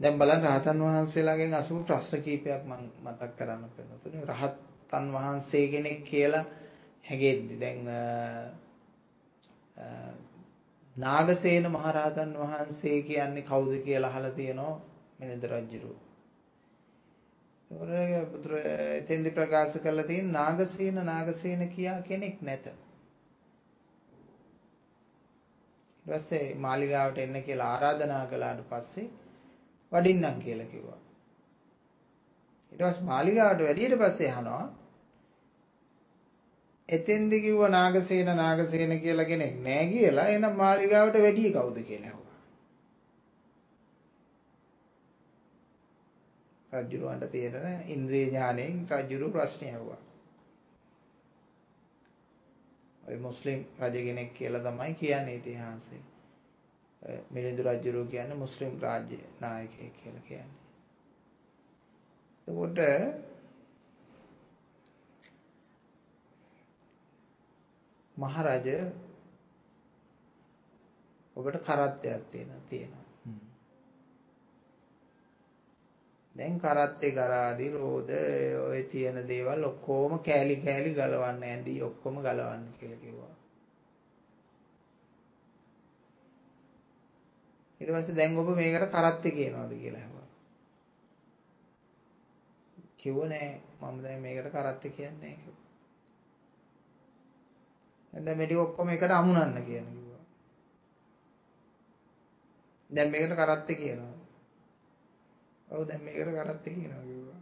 දැන් 0.01 0.17
බලන්න 0.17 0.45
රහතන් 0.45 0.81
වහන්සේලාගෙන් 0.81 1.53
අසපු 1.53 1.83
ප්‍රශ්න 1.83 2.21
කීපයක් 2.21 2.63
මම 2.63 2.83
මතක් 3.03 3.31
කරන්න 3.37 3.63
පෙන්නතුනේ 3.71 4.25
රහතන් 4.27 5.05
වහන්සේ 5.13 5.65
කෙනෙක් 5.67 5.99
කියලා 6.05 6.45
හැගෙද්දි 7.05 7.55
දැන් 7.59 7.79
නාගසේන 10.95 11.65
මහරහතන් 11.69 12.31
වහන්සේ 12.35 12.97
කියන්නේ 13.03 13.43
කවුද 13.43 13.73
කියලා 13.81 14.11
අහලා 14.11 14.31
තියෙනවා 14.31 14.81
මිනිඳ 15.19 15.43
රජුරු. 15.45 15.93
ඒවරේ 17.71 18.25
බුදුර 18.27 18.53
එතෙන්දි 18.93 19.29
ප්‍රකාශ 19.31 19.77
කරලා 19.79 20.05
තියෙන 20.05 20.31
නාගසේන 20.31 20.97
නාගසේන 21.05 21.61
කියා 21.69 22.01
කෙනෙක් 22.03 22.37
නැත. 22.41 22.65
ඊට 26.05 26.05
පස්සේ 26.05 26.45
මාලිගාවට 26.57 27.17
එන්න 27.19 27.43
කියලා 27.43 27.69
ආරාධනා 27.69 28.23
කළාට 28.27 28.61
පස්සේ 28.69 29.09
වඩින්නම් 29.91 30.37
කියලා 30.39 30.65
කිව්වා. 30.65 30.99
ඊට 32.71 32.81
පස්සේ 32.81 33.05
මාලිගාවට 33.05 33.61
වැඩියට 33.61 33.97
පස්සේ 33.97 34.31
අහනවා 34.31 34.63
එතෙන්දි 36.89 37.41
කිව්ව 37.41 37.61
නාගසේන 37.69 38.31
නාගසේන 38.35 38.93
කියලා 38.99 39.25
කෙනෙක් 39.25 39.55
නෑ 39.59 39.85
කියලා 39.87 40.27
එහෙනම් 40.27 40.55
මාලිගාවට 40.55 41.17
වැඩි 41.17 41.51
කවුද 41.51 41.77
කියලා 41.81 42.09
ඇහුවා. 42.09 42.39
රජුරවන්ට 46.71 47.31
තියෙන 47.31 47.55
ඉන්ද්‍රිය 47.87 48.25
ඥාණයෙන් 48.25 48.87
රජුරු 48.91 49.31
ප්‍රශ්නය 49.31 49.67
ඇහුවා. 49.67 49.99
ඔය 53.03 53.17
මුස්ලිම් 53.19 53.65
රජ 53.81 53.95
කෙනෙක් 54.01 54.33
කියලා 54.33 54.63
තමයි 54.63 54.93
කියන්නේ 54.95 55.35
ඉතිහාසයේ. 55.35 56.03
මිලිඳු 57.29 57.61
රජුරෝ 57.63 58.05
කියන්නේ 58.05 58.35
මුස්ලිම් 58.35 58.73
රාජ්‍ය 58.79 59.17
නායකයෙක් 59.41 59.93
කියලා 59.95 60.25
කියන්නේ. 60.27 60.59
එතකොට 62.47 62.77
මහරජ 68.17 68.67
ඔබට 71.35 71.57
කරත්තයක් 71.59 72.23
තියෙනවා 72.27 72.61
තියෙනවා. 72.69 73.01
දැන් 76.35 76.59
කරත්තේ 76.59 77.11
කරාදි 77.11 77.69
රෝද 77.71 78.09
ඔය 78.61 78.83
තියෙන 78.83 79.17
දේවල් 79.27 79.63
ඔක්කොම 79.63 80.19
කෑලි 80.19 80.55
කෑලි 80.57 80.93
ගලවන්න 80.93 81.43
ඇඳි 81.43 81.81
ඔක්කොම 81.81 82.15
ගලවන්න 82.19 82.65
කියලා 82.79 82.99
කිව්වා. 82.99 83.33
ඊට 87.81 87.91
පස්සේ 87.91 88.15
දැන් 88.15 88.37
ඔබ 88.37 88.49
මේකට 88.53 88.91
කරත්තේ 88.91 89.31
කියනවාද 89.31 89.71
කියලා 89.73 90.01
අහුවා. 90.01 90.27
කිව්ව 92.97 93.23
නෑ 93.25 93.49
මම 93.81 93.97
දැන් 94.03 94.21
මේකට 94.21 94.51
කරත්තේ 94.51 94.91
කියන්නේ 94.91 95.19
නෑ 95.23 95.37
කිව්වා. 95.37 95.59
දැන් 98.13 98.37
මේ 98.37 98.47
ටික 98.47 98.59
ඔක්කොම 98.59 98.89
එකට 98.89 99.11
අමුණන්න 99.11 99.65
කියන 99.65 99.87
කිව්වා. 99.87 100.23
දැන් 102.89 103.11
මේකට 103.11 103.35
කරත්තේ 103.35 103.75
කියනවා. 103.75 104.17
ඔව් 105.67 105.87
දැන් 105.87 106.03
මේකට 106.03 106.33
කරත්තේ 106.37 106.73
කියනවා 106.73 107.03
කිව්වා. 107.03 107.41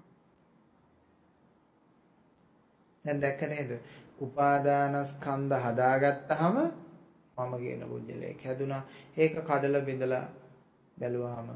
දැන් 3.06 3.22
දැක්ක 3.22 3.42
නේද? 3.44 3.72
උපාදානස්කන්ධ 4.20 5.66
හදාගත්තාම 5.66 6.56
මම 7.40 7.54
කියන 7.58 7.84
පුජ්‍යලයක් 7.88 8.46
හැදුනා. 8.46 8.84
ඒක 9.18 9.36
කඩලා 9.42 9.82
බිඳලා 9.82 10.26
බැලුවාම 10.98 11.50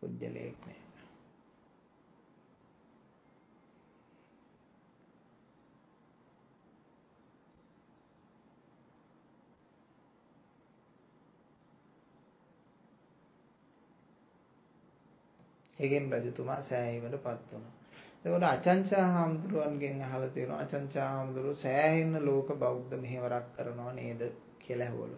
පුජ්‍යලයක් 0.00 0.58
නෑ. 0.60 0.80
ඒකෙන් 15.78 16.12
රජතුමා 16.14 16.62
සෑහීමටපත් 16.62 17.52
වුණා. 17.52 17.79
එතකොට 18.24 18.44
අචංචා 18.44 19.06
හාමුදුරුවන්ගෙන් 19.08 20.02
අහලා 20.02 20.28
තියෙනවා 20.28 20.58
අචංචා 20.58 21.08
හාමුදුරුවෝ 21.08 21.54
සෑහෙන 21.56 22.12
ලෝක 22.24 22.48
බෞද්ධ 22.56 22.94
මෙහෙවරක් 22.96 23.46
කරනවා 23.54 23.92
නේද 23.92 24.22
කියලා 24.58 24.86
ඇහුවලු. 24.86 25.16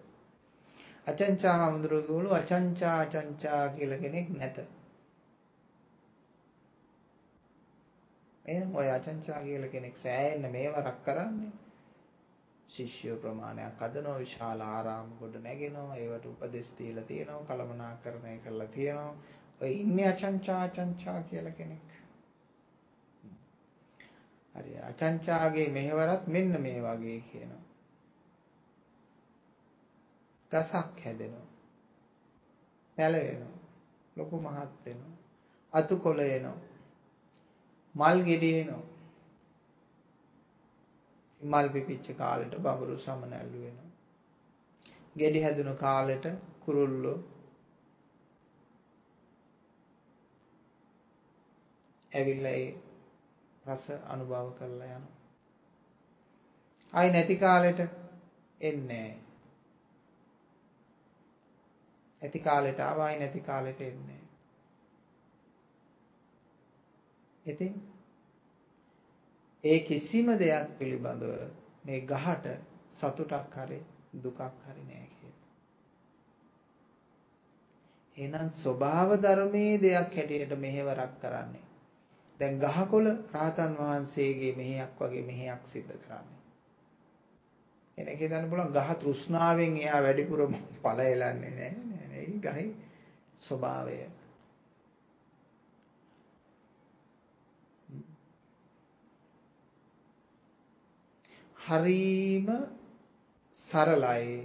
අචංචා 1.07 1.57
හාමුදුරුවෝ 1.57 2.07
කිව්වලු 2.07 2.31
අචංචා 2.33 2.95
අචංචා 3.01 3.63
කියලා 3.71 3.99
කෙනෙක් 3.99 4.29
නැත. 4.33 4.57
එහෙනම් 8.45 8.71
ඔය 8.75 8.89
අචංචා 8.91 9.41
කියලා 9.41 9.71
කෙනෙක් 9.71 9.97
සෑහෙන 9.97 10.51
මෙහෙවරක් 10.51 10.99
කරන්නේ 11.05 11.53
ශිෂ්‍ය 12.69 13.17
ප්‍රමාණයක් 13.17 13.81
අදනවා 13.81 14.19
විශාල 14.19 14.61
ආරාම 14.63 15.09
කොට 15.19 15.35
නැගෙනවා 15.41 15.97
ඒවට 15.97 16.27
උපදෙස් 16.27 16.69
දීලා 16.79 17.05
තියෙනවා 17.05 17.47
කලමනාකරණය 17.49 18.37
කරලා 18.39 18.69
තියෙනවා 18.69 19.13
ඔය 19.61 19.73
ඉන්නේ 19.75 20.09
අචංචා 20.09 20.61
අචංචා 20.63 21.19
කියලා 21.25 21.53
කෙනෙක් 21.53 21.83
හරි 24.55 24.73
අචංචාගේ 24.81 25.69
මෙහෙවරත් 25.69 26.27
මෙන්න 26.27 26.61
මේ 26.61 26.81
වගේ 26.81 27.21
කියනවා. 27.23 27.65
ගසක් 30.53 31.05
හැදෙනවා. 31.05 31.47
පැලවෙනවා. 32.99 33.59
ලොකු 34.17 34.41
මහත් 34.41 34.73
වෙනවා. 34.85 35.17
අතුකොළ 35.73 36.21
එනවා. 36.21 36.59
මල් 37.95 38.19
ගෙඩි 38.23 38.51
එනවා. 38.59 38.85
මල් 41.41 41.69
පිපිච්ච 41.69 42.07
කාලෙට 42.17 42.55
බඹරු 42.59 42.99
සමනැල්ලු 42.99 43.59
වෙනවා. 43.61 43.91
ගෙඩි 45.17 45.43
හැදුණු 45.43 45.75
කාලෙට 45.77 46.27
කුරුල්ලෝ 46.61 47.19
ඇවිල්ලා 52.13 52.53
ඒ 52.53 52.71
රස 53.67 53.85
අනුභව 54.07 54.49
කරලා 54.59 54.93
යනවා. 54.93 55.19
ආයි 56.93 57.13
නැති 57.13 57.37
කාලෙට 57.37 57.81
එන්නේ 58.61 59.11
ඇති 62.23 62.39
කාලෙට 62.39 62.81
ආවයි 62.81 63.19
නැති 63.19 63.41
කාලෙට 63.41 63.81
එන්නේ. 63.83 64.21
ඉතින් 67.45 67.73
ඒ 69.65 69.79
කිසිම 69.81 70.29
දෙයක් 70.39 70.79
පිළිබඳව 70.79 71.33
මේ 71.85 72.01
ගහට 72.03 72.47
සතුටක් 72.91 73.57
හරි 73.57 73.81
දුකක් 74.23 74.41
හරි 74.65 74.85
නෑ 74.85 75.09
කියලා. 75.11 75.51
එහෙනම් 78.17 78.49
ස්වභාව 78.63 79.11
ධර්මයේ 79.19 79.83
දෙයක් 79.83 80.17
හැටියට 80.17 80.59
මෙහෙවරක් 80.59 81.15
කරන්නේ. 81.21 81.72
දැන් 82.43 82.61
ගහකොළ 82.61 83.09
රාතන් 83.32 83.74
වහන්සේගේ 83.78 84.55
මෙහෙයක් 84.55 85.01
වගේ 85.01 85.24
මෙහෙයක් 85.24 85.66
සිද්ධ 85.68 85.99
කරන්නේ. 85.99 86.40
එනක 87.99 88.18
හිතන්න 88.18 88.49
පුළුවන් 88.49 88.72
ගහ 88.72 88.97
තෘෂ්ණාවෙන් 88.97 89.76
එයා 89.76 90.01
වැඩිපුර 90.01 90.40
ඵල 90.78 91.05
එලන්නේ 91.05 91.53
නෑ 91.53 91.70
නෑ 91.82 92.09
නෑ 92.09 92.26
ගහේ 92.40 92.66
ස්වභාවය. 93.40 93.97
හරීම 101.57 102.49
සරලයි 103.55 104.36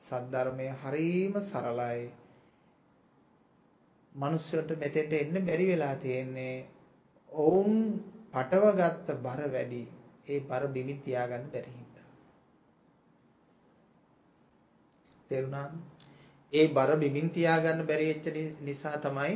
සද්ධර්මය 0.00 0.68
හරීම 0.80 1.34
සරලයි 1.44 2.04
මිනිස්සුන්ට 4.14 4.78
මෙතෙන්ට 4.78 5.12
එන්න 5.14 5.44
බැරි 5.44 5.66
වෙලා 5.66 5.96
තියෙන්නේ 5.98 6.56
ඔවුන් 7.36 8.00
පටවගත්ත 8.32 9.08
බර 9.20 9.40
වැඩි 9.48 9.82
ඒ 10.26 10.40
බර 10.42 10.68
බිමින් 10.68 11.00
තියාගන්න 11.00 11.50
බැරි 11.50 11.72
හින්දා 11.72 12.08
තේරුණාද 15.28 15.72
ඒ 16.52 16.68
බර 16.70 16.96
බිමින් 16.98 17.28
තියාගන්න 17.30 17.86
බැරි 17.86 18.08
වෙච්ච 18.08 18.26
නිසා 18.62 18.96
තමයි 18.98 19.34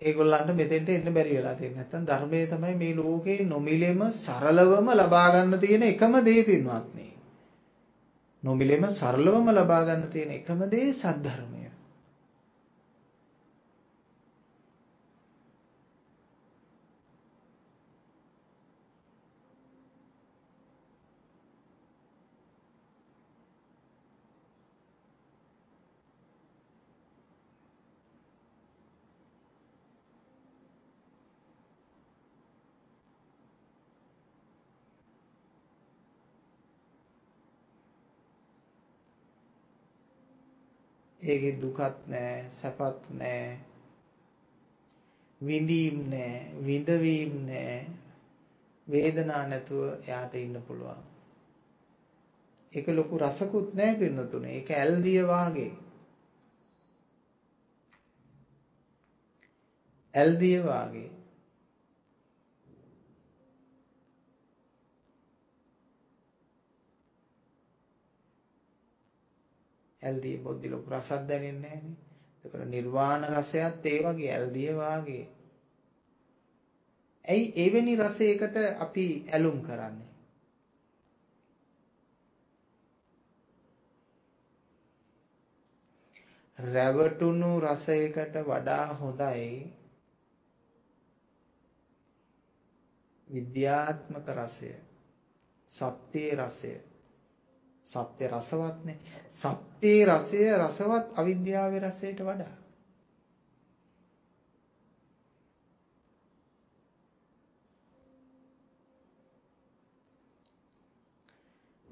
ඒගොල්ලන්ට 0.00 0.54
මෙතෙන්ට 0.54 0.88
එන්න 0.90 1.10
බැරි 1.10 1.36
වෙලා 1.36 1.54
තියෙන්නේ. 1.54 1.82
නැත්තම් 1.82 2.04
ධර්මයේ 2.04 2.46
තමයි 2.46 2.74
මේ 2.76 2.94
ලෝකේ 2.94 3.44
නොමිලෙම 3.44 4.00
සරලවම 4.14 4.88
ලබා 4.92 5.28
ගන්න 5.30 5.58
තියෙන 5.58 5.82
එකම 5.84 6.16
දේ 6.22 6.44
පින්වත්නි. 6.44 7.06
නොමිලෙම 8.42 8.84
සරලවම 8.92 9.48
ලබා 9.50 9.84
ගන්න 9.84 10.10
තියෙන 10.10 10.30
එකම 10.32 10.60
දේ 10.68 10.92
සද්ධර්මය. 10.94 11.65
ඒකේ 41.26 41.54
දුකත් 41.60 41.96
නැහැ 42.06 42.50
සැපත් 42.56 43.10
නැහැ 43.12 43.58
විඳීම් 45.40 45.98
නැහැ 46.10 46.66
විඳවීම් 46.66 47.32
නැහැ 47.46 47.80
වේදනා 48.86 49.42
නැතුව 49.46 49.82
එයාට 49.98 50.34
ඉන්න 50.34 50.62
පුළුවන්. 50.62 51.02
ඒක 52.72 52.88
ලොකු 52.90 53.18
රසකුත් 53.18 53.74
නැහැ 53.74 53.98
පින්නතුනේ. 53.98 54.54
ඒක 54.56 54.70
ඇල්දිය 54.72 55.26
වාගේ. 55.26 55.72
ඇල්දිය 60.14 60.58
වාගේ. 60.64 61.10
ඇල්දිය 70.06 70.36
බොද්දි 70.38 70.68
ලොකු 70.68 70.90
රසක් 70.90 71.22
දැනෙන්නේ 71.28 71.70
නැහනේ. 71.70 71.96
ඒකට 72.44 72.66
නිර්වාණ 72.66 73.28
රසයත් 73.30 73.86
ඒ 73.86 74.00
වගේ 74.04 74.32
ඇල්දිය 74.32 74.76
වාගේ. 74.76 75.24
ඇයි 77.24 77.46
එවැනි 77.58 77.94
රසයකට 77.98 78.56
අපි 78.80 79.06
ඇලුම් 79.28 79.58
කරන්නේ? 79.62 80.10
රැවටුණු 86.58 87.50
රසයකට 87.60 88.36
වඩා 88.44 88.94
හොඳයි 88.94 89.48
විද්‍යාත්මක 93.28 94.28
රසය 94.34 94.70
සත්‍යයේ 95.68 96.36
රසය 96.36 96.72
සත්‍ය 97.86 98.28
රසවත්නේ 98.28 98.98
සත්‍යයේ 99.32 100.06
රසය 100.06 100.40
රසවත් 100.58 101.06
අවිද්‍යාවේ 101.16 101.80
රසයට 101.80 102.20
වඩා. 102.20 102.54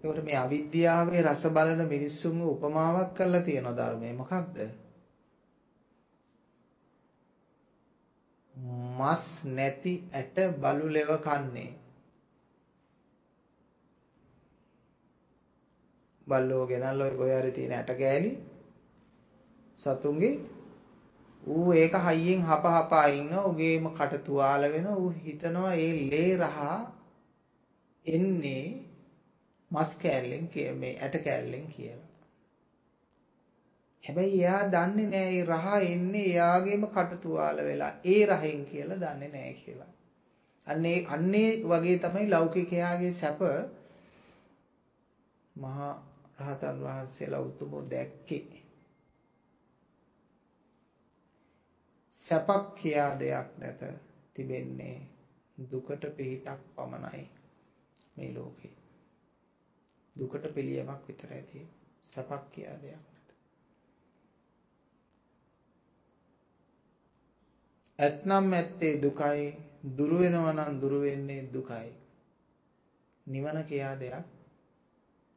ඒකට 0.05 0.25
මේ 0.25 0.37
අවිද්‍යාවේ 0.37 1.23
රස 1.23 1.45
බලන 1.51 1.85
මිනිස්සුන්ව 1.89 2.47
උපමාවක් 2.47 3.15
කරලා 3.15 3.43
තියෙන 3.43 3.71
ධර්මයේ 3.73 4.15
මොකක්ද? 4.15 4.59
මස් 8.99 9.25
නැති 9.47 9.95
ඇට 10.12 10.37
බලු 10.59 10.87
ලෙව 10.89 11.11
කන්නේ 11.21 11.71
බල්ලෝ 16.27 16.65
ගෙනල්ලා 16.67 17.07
ඔය 17.07 17.15
කොහේ 17.17 17.39
හරි 17.41 17.53
තියෙන 17.53 17.73
ඇට 17.73 17.91
කෑලි 17.99 18.31
සතුන්ගේ 19.83 20.35
ඌ 21.43 21.73
ඒක 21.75 21.95
හයියෙන් 21.99 22.43
හප 22.43 22.65
හපා 22.77 23.07
ඉන්න 23.11 23.33
උගේම 23.41 23.87
කට 23.91 24.25
තුවාල 24.25 24.63
වෙන 24.73 24.87
ඌ 24.93 25.09
හිතනවා 25.21 25.75
ඒ 25.77 25.93
ලේ 26.03 26.33
රහ 26.37 26.59
එන්නේ 28.07 28.65
මස් 29.71 29.91
කෑල්ලෙන් 29.97 30.49
මේ 30.77 30.95
ඇට 30.99 31.17
කෑල්ලෙන් 31.25 31.67
කියලා. 31.67 32.09
හැබැයි 34.05 34.41
එයා 34.41 34.63
දන්නේ 34.69 35.07
නෑ 35.07 35.29
ඒ 35.33 35.45
රහ 35.45 35.67
එන්නේ 35.89 36.25
එයාගේම 36.25 36.89
කට 36.89 37.21
තුවාල 37.21 37.63
වෙලා 37.65 37.93
ඒ 38.07 38.23
රහෙන් 38.27 38.65
කියලා 38.65 38.99
දන්නේ 38.99 39.31
නෑ 39.31 39.53
කියලා. 39.55 39.93
අන්නේ 40.67 40.99
අන්නේ 41.09 41.49
වගේ 41.65 41.99
තමයි 41.99 42.31
ලෞකිකයාගේ 42.31 43.13
සැප 43.13 43.41
මහා 45.57 45.95
රහතන් 46.39 46.81
වහන්සේලා 46.81 47.40
උතුමෝ 47.40 47.90
දැක්කේ. 47.90 48.62
සැපක් 52.12 52.74
කියා 52.74 53.20
දෙයක් 53.20 53.59
නැත 53.59 53.81
තිබෙන්නේ 54.36 54.97
දුකට 55.70 56.05
පිහිටක් 56.16 56.61
පමණයි 56.77 57.24
මේ 58.16 58.35
ලෝකේ. 58.35 58.77
දුකට 60.16 60.55
පිළියමක් 60.55 61.09
විතරයි 61.09 61.43
තියෙන්නේ. 61.43 61.74
සැපක් 62.02 62.51
කියා 62.52 62.78
දෙයක් 62.82 63.05
නැත. 63.05 63.28
ඇත්නම් 67.98 68.52
ඇත්තේ 68.52 68.94
දුකයි, 69.02 69.44
දුරු 69.98 70.19
වෙනවා 70.19 70.52
නම් 70.52 70.81
දුරු 70.81 71.01
වෙන්නේ 71.01 71.43
දුකයි. 71.52 71.90
නිවන 73.27 73.65
කියා 73.65 74.01
දෙයක් 74.01 74.27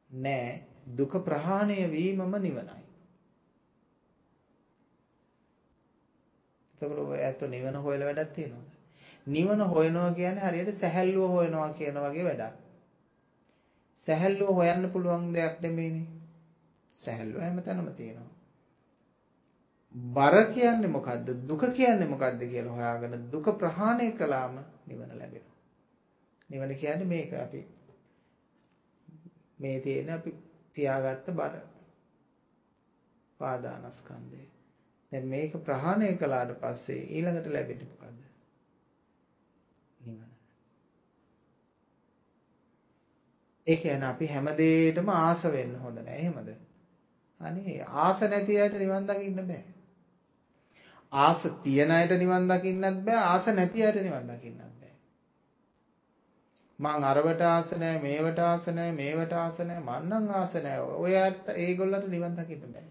නෑ 0.10 0.50
දුක 0.88 1.14
ප්‍රහාණය 1.20 1.78
වීමම 1.88 2.36
නිවනයි. 2.38 2.84
එතකොට 6.82 7.00
ඔය 7.00 7.20
ඇත්ත 7.20 7.42
නිවන 7.44 7.76
හොයලා 7.78 8.08
වැඩක් 8.08 8.34
තියෙනවද? 8.34 8.68
නිවන 9.28 9.62
හොයනවා 9.64 10.14
කියන්නේ 10.14 10.44
හරියට 10.44 10.80
සැහැල්ලුව 10.80 11.32
හොයනවා 11.32 11.74
කියන 11.74 11.98
වගේ 11.98 12.24
වැඩක්. 12.24 12.56
සැහැල්ලුව 14.08 14.50
හොයන්න 14.52 14.90
පුළුවන් 14.92 15.34
දෙයක් 15.34 15.62
නෙමෙයිනේ. 15.62 16.08
සැහැල්ලුව 16.96 17.42
හැමතැනම 17.42 17.90
තියෙනවා. 17.94 18.32
බර 19.96 20.36
කියන්නේ 20.48 20.88
මොකද්ද? 20.88 21.28
දුක 21.48 21.64
කියන්නේ 21.74 22.08
මොකද්ද 22.08 22.42
කියලා 22.44 22.74
හොයාගෙන 22.74 23.32
දුක 23.32 23.48
ප්‍රහාණය 23.58 24.12
කළාම 24.14 24.56
නිවන 24.86 25.12
ලැබෙනවා. 25.12 25.58
නිවන 26.50 26.76
කියන්නේ 26.76 27.08
මේක 27.08 27.34
අපි 27.36 27.62
මේ 29.60 29.80
තියෙන 29.80 30.10
අපි 30.10 30.47
තියාගත්ත 30.78 31.34
බර. 31.34 31.58
පාදානස්කන්ධය. 33.40 34.46
දැන් 35.12 35.28
මේක 35.28 35.54
ප්‍රහාණය 35.64 36.10
කළාට 36.16 36.56
පස්සේ 36.62 37.02
ඊළඟට 37.10 37.48
ලැබෙන්නේ 37.50 37.90
මොකද්ද? 37.92 38.20
නිවන. 40.00 40.32
ඒ 43.68 43.78
කියන්නේ 43.78 44.10
අපි 44.10 44.26
හැම 44.28 44.48
දෙයකටම 44.56 45.10
ආස 45.16 45.44
වෙන්න 45.48 45.76
හොඳ 45.78 45.98
නැහැ. 46.00 46.22
එහෙමද? 46.22 46.50
අනේ 47.42 47.82
ආස 48.04 48.22
නැති 48.26 48.60
අයට 48.60 48.76
නිවන් 48.76 49.08
දකින්න 49.08 49.42
බෑ. 49.44 49.64
ආස 51.12 51.42
තියන 51.64 51.92
අයට 51.92 52.18
නිවන් 52.18 52.48
දකින්නත් 52.50 53.04
බෑ. 53.06 53.22
ආස 53.26 53.46
නැති 53.50 53.84
අයට 53.84 54.02
නිවන් 54.02 54.28
දකින්නත් 54.28 54.62
බෑ. 54.62 54.77
මං 56.80 57.04
අරවට 57.04 57.42
ආස 57.44 57.72
නැහැ, 57.74 58.02
මේවට 58.02 58.40
ආස 58.42 58.68
නැහැ, 58.70 58.94
මේවට 58.94 59.34
ආස 59.36 59.60
නැහැ, 59.62 59.84
මන්නම් 59.84 60.30
ආස 60.32 60.54
නැහැ. 60.58 60.82
ඔය 60.98 61.16
අයට 61.18 61.50
ඒගොල්ලන්ට 61.56 62.10
නිවන් 62.10 62.36
දකින්න 62.36 62.68
බෑ. 62.70 62.86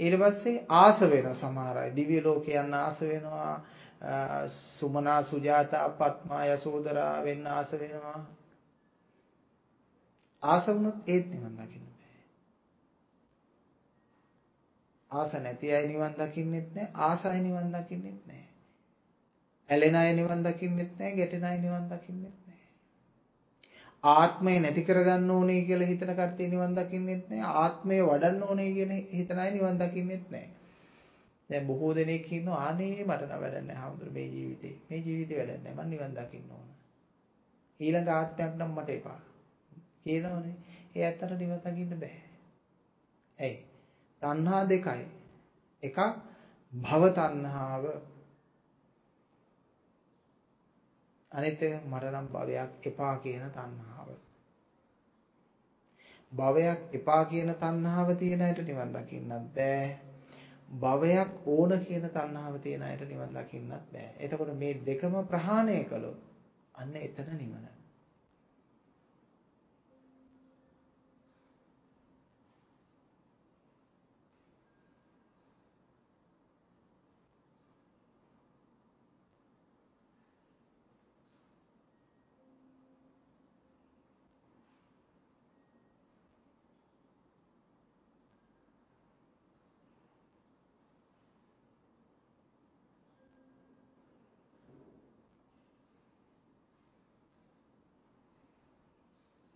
ඊට 0.00 0.18
පස්සේ 0.18 0.64
ආස 0.74 1.00
වෙන 1.06 1.30
සමහර 1.32 1.78
අය 1.78 1.90
දිව්‍ය 1.92 2.20
ලෝකේ 2.20 2.58
යන්න 2.58 2.76
ආස 2.76 3.00
වෙනවා 3.02 3.54
සුමනා 4.50 5.22
සුජාතා 5.24 5.88
පත්මා 5.94 6.44
යසෝදරා 6.48 7.24
වෙන්න 7.24 7.46
ආස 7.48 7.72
වෙනවා. 7.74 8.20
ආස 10.42 10.66
වුණොත් 10.66 11.08
ඒත් 11.08 11.26
නිවන් 11.28 11.56
දකින්න 11.56 11.88
බෑ. 11.88 12.22
ආස 15.10 15.32
නැති 15.40 15.74
අය 15.74 15.86
නිවන් 15.88 16.16
දකින්නෙත් 16.18 16.74
නෑ 16.74 16.88
ආසයි 17.02 17.40
නිවන් 17.40 17.72
දකින්නෙත් 17.72 18.26
නෑ. 18.26 18.46
ඇලෙන 19.68 19.94
අය 19.94 20.14
නිවන් 20.14 20.42
දකින්නෙත් 20.42 20.92
නෑ 20.98 21.12
ගැටෙන 21.12 21.44
අය 21.44 21.58
නිවන් 21.58 21.84
දකින්නෙත් 21.88 22.38
නෑ. 22.46 22.60
ආත්මය 24.04 24.56
නැති 24.58 24.82
කරගන්න 24.82 25.30
ඕනේ 25.30 25.60
කියලා 25.64 25.88
හිතන 25.88 26.12
කට්ටිය 26.12 26.48
නිවන් 26.48 26.74
දකින්නෙත් 26.74 27.30
නෑ 27.30 27.54
ආත්මය 27.60 28.00
වඩන්න 28.02 28.42
ඕනේ 28.42 28.68
කියන 28.74 28.92
හිතන 29.12 29.38
අය 29.38 29.50
නිවන් 29.50 29.78
දකින්නෙත් 29.78 30.26
නෑ. 30.30 30.48
දැන් 31.50 31.66
බොහෝ 31.66 31.94
දෙනෙක් 31.94 32.28
ඉන්නවා 32.32 32.60
අනේ 32.68 32.92
මට 33.04 33.22
නම් 33.22 33.40
වැඩක් 33.40 33.58
නැහැ 33.60 33.82
හාමුදුර 33.82 34.10
මේ 34.10 34.28
ජීවිතේ. 34.28 34.74
මේ 34.88 35.00
ජීවිතේ 35.00 35.38
වැඩක් 35.40 35.64
නැහැ. 35.64 35.76
මම 35.78 35.90
නිවන් 35.90 36.14
දකින්න 36.16 36.50
ඕන. 36.50 36.68
ඊළඟ 37.80 38.10
ආත්මයක් 38.10 38.54
නම් 38.54 38.72
මට 38.76 38.90
එපා. 38.90 39.20
කියනවනේ. 40.04 40.54
ඒ 40.94 41.04
ඇත්තට 41.04 41.38
නිවන් 41.38 41.60
දකින්න 41.60 41.98
බෑ. 42.00 42.16
ඇයි? 43.38 43.58
තණ්හා 44.22 44.62
දෙකයි. 44.68 45.04
එකක් 45.82 45.98
භව 46.72 47.12
තණ්හාව 47.14 47.84
අනිත් 51.32 51.62
එක 51.62 51.84
මට 51.84 52.04
නම් 52.06 52.26
භවයක් 52.28 52.86
එපා 52.86 53.14
කියන 53.18 53.44
තණ්හාව. 53.50 54.08
භවයක් 56.32 56.80
එපා 56.92 57.22
කියන 57.24 57.50
තණ්හාව 57.56 58.08
තියෙන 58.16 58.42
අයට 58.42 58.60
නිවන් 58.62 58.92
දකින්නත් 58.92 59.32
බෑ. 59.50 59.84
භවයක් 60.78 61.30
ඕන 61.46 61.72
කියන 61.80 62.08
තණ්හාව 62.10 62.58
තියෙන 62.60 62.82
අයට 62.82 63.04
නිවන් 63.04 63.32
දකින්නත් 63.34 63.86
බෑ. 63.90 64.08
එතකොට 64.18 64.52
මේ 64.56 64.74
දෙකම 64.82 65.14
ප්‍රහාණය 65.26 65.78
කළොත් 65.84 66.18
අන්න 66.74 66.96
එතන 66.98 67.32
නිවන. 67.34 67.66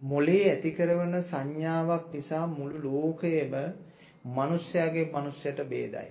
මොලේ 0.07 0.45
ඇති 0.45 0.71
කරන 0.73 1.17
සංඥාවක් 1.23 2.07
නිසා 2.13 2.47
මුළු 2.49 2.79
ලෝකයම 2.85 3.55
මිනිස්යාගේ 4.29 5.11
මිනිස්යට 5.13 5.61
ભેදයි. 5.67 6.09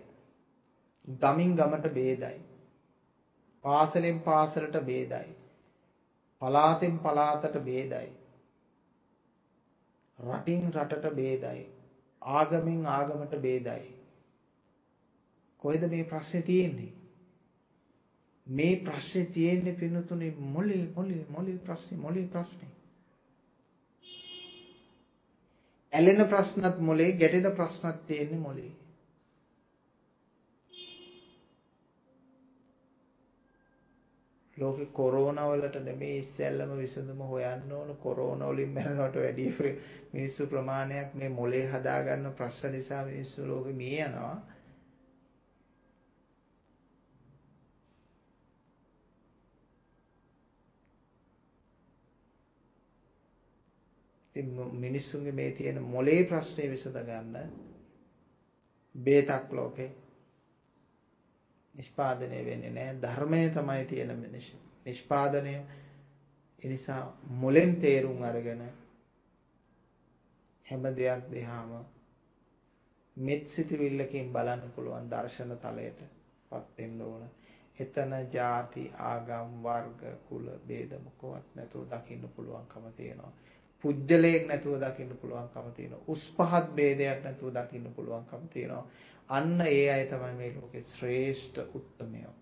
ගමින් 1.18 1.56
ගමට 1.56 1.94
ભેදයි. 1.94 2.38
පාසලෙන් 3.64 4.20
පාසලට 4.22 4.78
ભેදයි. 4.84 5.30
පලාතෙන් 6.42 7.00
පලාතට 7.00 7.58
ભેදයි. 7.62 8.10
රටින් 10.20 10.72
රටට 10.72 11.16
ભેදයි. 11.16 11.66
ආගමෙන් 12.22 12.86
ආගමට 12.88 13.36
ભેදයි. 13.40 13.90
කොහෙද 15.60 15.90
මේ 15.90 16.04
ප්‍රශ්නේ 16.06 16.42
තියෙන්නේ? 16.44 16.94
මේ 18.48 18.76
ප්‍රශ්නේ 18.78 19.26
තියෙන්නේ 19.28 19.76
පින්නතුනේ 19.76 20.34
මොලේ 20.50 20.84
මොලේ 20.96 21.26
මොලේ 21.30 21.58
ප්‍රශ්නේ 21.60 22.00
මොලේ 22.00 22.28
ප්‍රශ්නේ. 22.28 22.75
ඇලෙන 25.94 26.28
ප්‍රශ්නත් 26.28 26.80
මොලේ 26.80 27.12
ගැටෙන 27.14 27.52
ප්‍රශ්නත් 27.52 28.08
තියෙන්නේ 28.08 28.40
මොලේ. 28.40 28.72
ලෝකේ 34.58 34.86
කොරෝනා 34.88 35.48
වලට 35.48 35.84
නෙමෙයි 35.84 36.18
ඉස්සෙල්ලම 36.18 36.78
විසඳුම 36.78 37.22
හොයන්න 37.28 37.72
ඕන 37.72 37.98
කොරෝනා 37.98 38.50
වලින් 38.50 38.70
මැරෙනවට 38.70 39.16
වැඩිය 39.18 39.72
මිනිස්සු 40.14 40.48
ප්‍රමාණයක් 40.48 41.14
මේ 41.14 41.30
මොලේ 41.32 41.66
හදාගන්න 41.68 42.34
ප්‍රශ්න 42.34 42.72
නිසා 42.72 43.06
මිනිස්සු 43.06 43.48
ලෝකෙ 43.48 43.74
මිය 43.74 43.98
යනවා. 44.02 44.36
ඉතින් 54.36 54.76
මිනිස්සුන්ගේ 54.76 55.32
මේ 55.34 55.52
තියෙන 55.52 55.82
මොලේ 55.84 56.24
ප්‍රශ්නේ 56.24 56.72
විසඳ 56.72 56.98
ගන්න 57.02 57.52
බේතක් 58.96 59.52
ලෝකේ 59.52 59.92
නිෂ්පාදනය 61.76 62.46
වෙන්නේ 62.46 62.72
නැහැ 62.72 63.02
ධර්මයේ 63.02 63.50
තමයි 63.52 63.86
තියෙන 63.86 64.12
නිෂ්පාදනය 64.86 65.54
ඒ 65.54 65.66
නිසා 66.64 67.18
මොලෙන් 67.36 67.76
තේරුම් 67.78 68.24
අරගෙන 68.24 68.64
හැම 70.66 70.84
දෙයක් 70.96 71.32
දිහාම 71.32 71.72
මෙත් 73.18 73.48
සිතවිල්ලකින් 73.48 74.32
බලන්න 74.34 74.72
පුළුවන් 74.72 75.10
දර්ශන 75.10 75.52
තලයටපත් 75.58 76.78
වෙන්න 76.78 77.02
ඕන. 77.02 77.28
එතන 77.80 78.14
ಜಾති 78.32 78.84
ආගම් 79.04 79.52
වර්ග 79.64 80.02
කුල 80.30 80.50
ભેද 80.68 80.92
මොකවත් 81.00 81.56
නැතුව 81.56 81.86
දකින්න 81.88 82.30
පුළුවන්කම 82.30 82.86
තියෙනවා. 82.92 83.34
පුජ්‍යලයක් 83.86 84.48
නැතුව 84.48 84.78
දකින්න 84.80 85.18
පුළුවන්කම 85.22 85.68
තියෙනවා. 85.76 86.06
උස් 86.08 86.24
පහත් 86.38 86.72
ભેදයක් 86.76 87.20
නැතුව 87.24 87.54
දකින්න 87.54 87.92
පුළුවන්කම 87.96 88.48
තියෙනවා. 88.54 88.86
අන්න 89.30 89.62
ඒ 89.68 89.86
අය 89.92 90.04
තමයි 90.06 90.34
මේ 90.38 90.56
ලෝකේ 90.56 90.84
ශ්‍රේෂ්ඨ 90.90 91.62
උත්තමයෝ. 91.74 92.34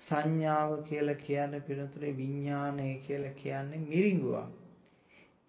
සංඥාව 0.00 0.70
කියලා 0.82 1.14
කියන්නේ 1.16 1.60
පිළිතුරේ 1.60 2.16
විඥානය 2.16 2.88
කියලා 2.98 3.34
කියන්නේ 3.34 3.86
මිරිඟුවක්. 3.86 4.48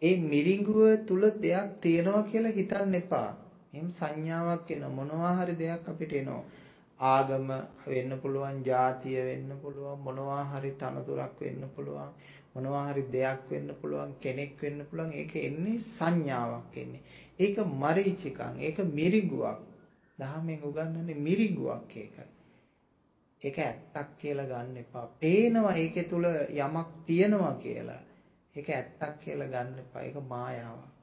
ඒ 0.01 0.15
මිරිඟුව 0.23 0.79
තුල 1.05 1.23
දෙයක් 1.41 1.69
තියෙනවා 1.81 2.23
කියලා 2.23 2.51
හිතන්න 2.51 2.95
එපා. 2.95 3.29
එහෙනම් 3.73 3.89
සංඥාවක් 3.91 4.71
එන 4.71 4.85
මොනවා 4.91 5.33
හරි 5.35 5.55
දෙයක් 5.55 5.89
අපිට 5.89 6.13
එනවා. 6.13 6.43
ආගම 6.99 7.49
වෙන්න 7.85 8.11
පුළුවන්, 8.19 8.63
ජාතිය 8.63 9.17
වෙන්න 9.21 9.51
පුළුවන්, 9.61 9.99
මොනවා 9.99 10.43
හරි 10.45 10.71
තනතුරක් 10.73 11.35
වෙන්න 11.39 11.63
පුළුවන්, 11.75 12.11
මොනවා 12.55 12.85
හරි 12.89 13.03
දෙයක් 13.11 13.41
වෙන්න 13.49 13.69
පුළුවන්, 13.81 14.15
කෙනෙක් 14.19 14.61
වෙන්න 14.61 14.85
පුළුවන්. 14.85 15.13
ඒක 15.13 15.35
එන්නේ 15.39 15.83
සංඥාවක් 15.89 16.77
එන්නේ. 16.77 17.03
ඒක 17.39 17.57
මරීචිකං, 17.75 18.55
ඒක 18.59 18.77
මිරිඟුවක්. 18.91 19.59
දහමෙන් 20.19 20.59
උගන්වන්නේ 20.63 21.21
මිරිඟුවක් 21.21 21.95
ඒකයි. 21.95 22.36
ඒක 23.41 23.57
ඇත්තක් 23.59 24.17
කියලා 24.17 24.45
ගන්න 24.45 24.77
එපා. 24.77 25.07
පේනවා 25.19 25.73
ඒකේ 25.75 26.03
තුල 26.03 26.25
යමක් 26.57 26.93
තියෙනවා 27.05 27.53
කියලා. 27.55 28.01
ඒක 28.55 28.69
ඇත්තක් 28.71 29.19
කියලා 29.19 29.47
ගන්න 29.47 29.79
එපා. 29.79 30.01
ඒක 30.01 30.15
මායාවක්. 30.25 30.97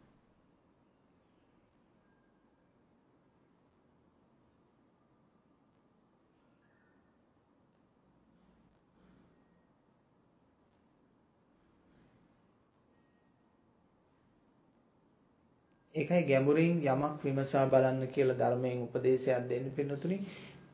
ඒකයි 15.95 16.23
ගැඹුරින් 16.25 16.81
යමක් 16.85 17.23
විමසා 17.25 17.67
බලන්න 17.67 18.09
කියලා 18.09 18.39
ධර්මයෙන් 18.39 18.83
උපදේශයක් 18.83 19.49
දෙන්න 19.49 19.71
පින්නතුනි. 19.71 20.19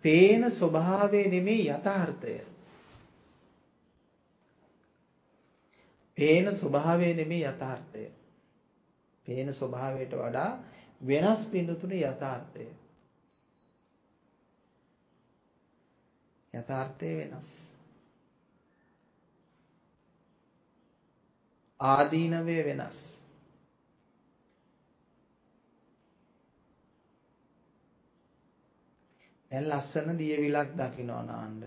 පේන 0.04 0.50
ස්වභාවය 0.50 1.28
නෙමෙයි 1.28 1.68
යථාර්ථය. 1.68 2.34
පේන 6.16 6.56
ස්වභාවය 6.56 7.14
නෙමෙයි 7.14 7.44
යථාර්ථය. 7.44 8.04
පේන 9.26 9.54
ස්වභාවයට 9.54 10.14
වඩා 10.14 10.50
වෙනස් 11.00 11.46
පින්නතුනි 11.46 12.02
යථාර්ථය. 12.02 12.66
යථාර්ථය 16.54 17.16
වෙනස්. 17.16 17.48
ආදීනවය 21.80 22.64
වෙනස්. 22.64 23.19
දැන් 29.50 29.68
ලස්සන 29.68 30.18
දියවිලක් 30.18 30.70
දකින්න 30.76 31.12
නාන්න. 31.26 31.62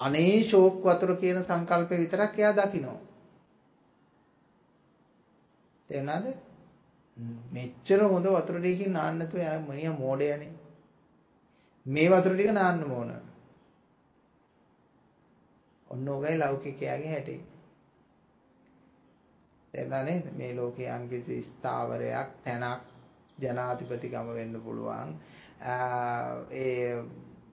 අනේ 0.00 0.42
ෂෝක් 0.42 0.84
වතුර 0.84 1.16
කියන 1.16 1.42
සංකල්පය 1.42 1.98
විතරක් 1.98 2.38
එයා 2.38 2.52
දකිනවා. 2.54 2.98
තේරුණාද? 5.88 6.26
මෙච්චර 7.52 8.00
හොඳ 8.04 8.26
වතුර 8.28 8.58
ටිකකින් 8.58 8.92
නාන්න 8.92 9.18
නැතුව 9.18 9.40
යා 9.40 9.58
මනියා 9.60 9.94
මෝඩයනේ. 9.94 10.52
මේ 11.86 12.08
වතුර 12.10 12.34
ටික 12.34 12.52
නාන්න 12.52 12.84
ඕන. 12.90 13.10
ඔන්න 15.88 16.08
ඔගයි 16.08 16.38
ලෞකිකයාගේ 16.38 17.10
හැටි. 17.10 17.40
තේරුණා 19.74 20.04
නේද? 20.04 20.24
මේ 20.32 20.54
ලෝකයේ 20.54 20.90
අංගිසි 20.90 21.42
ස්ථාවරයක් 21.42 22.30
තැනක් 22.44 22.89
ජනාධිපතිකම 23.40 24.28
වෙන්න 24.34 24.54
පුළුවන්. 24.60 25.08
ඒ 26.52 27.02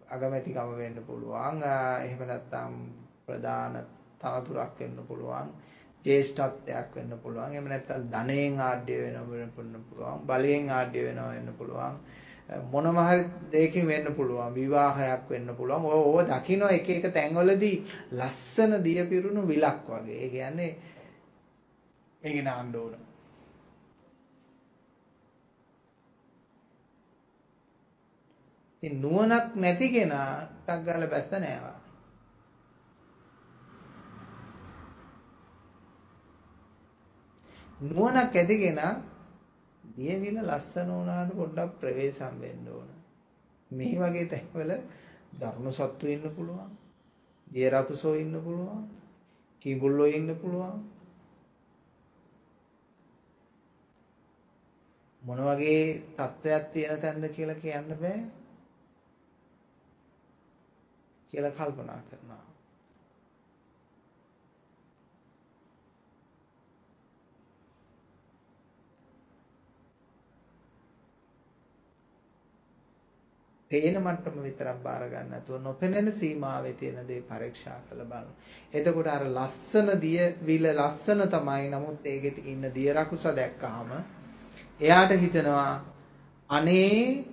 අගමැතිකම 0.10 0.70
වෙන්න 0.76 1.00
පුළුවන්. 1.04 1.64
එහෙම 2.00 2.22
නැත්නම් 2.24 2.74
ප්‍රධාන 3.26 3.74
තනතුරක් 4.20 4.80
වෙන්න 4.80 5.00
පුළුවන්. 5.08 5.50
ජේෂ්ඨත්වයක් 6.06 6.96
වෙන්න 6.96 7.14
පුළුවන්. 7.18 7.52
එහෙම 7.52 7.68
නැත්නම් 7.68 8.08
ධනයෙන් 8.10 8.60
ආඩ්‍ය 8.60 8.96
වෙන්න 9.04 9.52
පුළුවන්. 9.52 10.24
බලයෙන් 10.26 10.70
ආඩ්‍ය 10.70 11.04
වෙනවා 11.04 11.32
වෙන්න 11.32 11.54
පුළුවන්. 11.54 11.96
මොනම 12.72 12.98
හරි 13.00 13.24
දෙයකින් 13.52 13.88
වෙන්න 13.88 14.14
පුළුවන්. 14.14 14.54
විවාහයක් 14.54 15.30
වෙන්න 15.30 15.56
පුළුවන්. 15.56 15.86
ඔය 15.86 16.00
ඕව 16.02 16.20
දකින්න 16.26 16.64
එක 16.70 16.90
එක 16.90 17.10
තැන්වලදී 17.14 17.78
ලස්සන 18.14 18.78
දිය 18.84 19.04
පිරුණු 19.06 19.42
විලක් 19.46 19.84
වගේ. 19.88 20.18
ඒ 20.18 20.30
කියන්නේ 20.30 20.72
මේක 22.22 22.44
නාන්න 22.44 22.76
ඕන. 22.76 23.07
ඉතින් 28.84 29.02
නුවණක් 29.02 29.56
නැති 29.56 29.88
කෙනා 29.90 30.32
ටක් 30.58 30.86
ගාලා 30.86 31.10
බැස්ස 31.10 31.32
නෑවා. 31.34 31.78
නුවණක් 37.80 38.36
ඇති 38.36 38.58
කෙනා 38.58 38.94
දියවිල 39.84 40.38
ලස්සන 40.40 40.90
වුණාට 40.90 41.32
පොඩ්ඩක් 41.32 41.80
ප්‍රවේශම් 41.80 42.36
වෙන්න 42.42 42.68
ඕන. 42.68 42.90
මේ 43.72 43.96
වගේ 43.96 44.26
තැන්වල 44.26 44.72
ධර්ම 45.34 45.66
සත්තු 45.72 46.06
ඉන්න 46.08 46.26
පුළුවන්. 46.32 46.72
දිය 47.48 47.70
රකුසෝ 47.70 48.14
ඉන්න 48.16 48.36
පුළුවන්. 48.42 48.84
කිඹුල්ලෝ 49.62 50.08
ඉන්න 50.08 50.30
පුළුවන්. 50.36 50.78
මොන 55.22 55.40
වගේ 55.42 55.82
තත්වයක් 56.18 56.66
තියෙන 56.74 57.02
තැනද 57.02 57.26
කියලා 57.30 57.56
කියන්න 57.58 57.90
බෑ. 57.96 58.20
කියලා 61.34 61.52
කල්පනා 61.52 62.02
කරනවා. 62.04 62.48
පේන 73.72 73.98
මට්ටම 73.98 74.38
විතරක් 74.42 74.78
බාර 74.84 75.04
ගන්න 75.06 75.30
නැතුව 75.30 75.62
නොපෙනෙන 75.62 76.12
සීමාවේ 76.14 76.74
තියෙන 76.74 77.08
දේ 77.08 77.22
පරීක්ෂා 77.24 77.80
කරලා 77.82 78.06
බලන්න. 78.06 78.30
එතකොට 78.74 79.08
අර 79.08 79.26
ලස්සන 79.28 79.90
දිය 80.02 80.22
විල 80.42 80.68
ලස්සන 80.72 81.24
තමයි. 81.28 81.66
නමුත් 81.70 82.06
ඒකෙත් 82.06 82.38
ඉන්න 82.46 82.64
දිය 82.74 82.94
රකුස 82.94 83.26
දැක්කහම 83.32 83.92
එයාට 84.80 85.12
හිතෙනවා 85.16 85.74
අනේ 86.50 87.26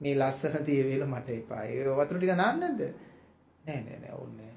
මේ 0.00 0.14
ලස්සන 0.16 0.64
තියවිල 0.64 1.06
මට 1.06 1.28
එපා. 1.32 1.62
ඒ 1.64 1.96
වතුර 1.96 2.16
ටික 2.16 2.34
නාන්න 2.34 2.60
නැද්ද? 2.60 2.82
නෑ 3.64 3.80
නෑ 3.80 3.98
නෑ 3.98 4.14
ඕනේ 4.14 4.54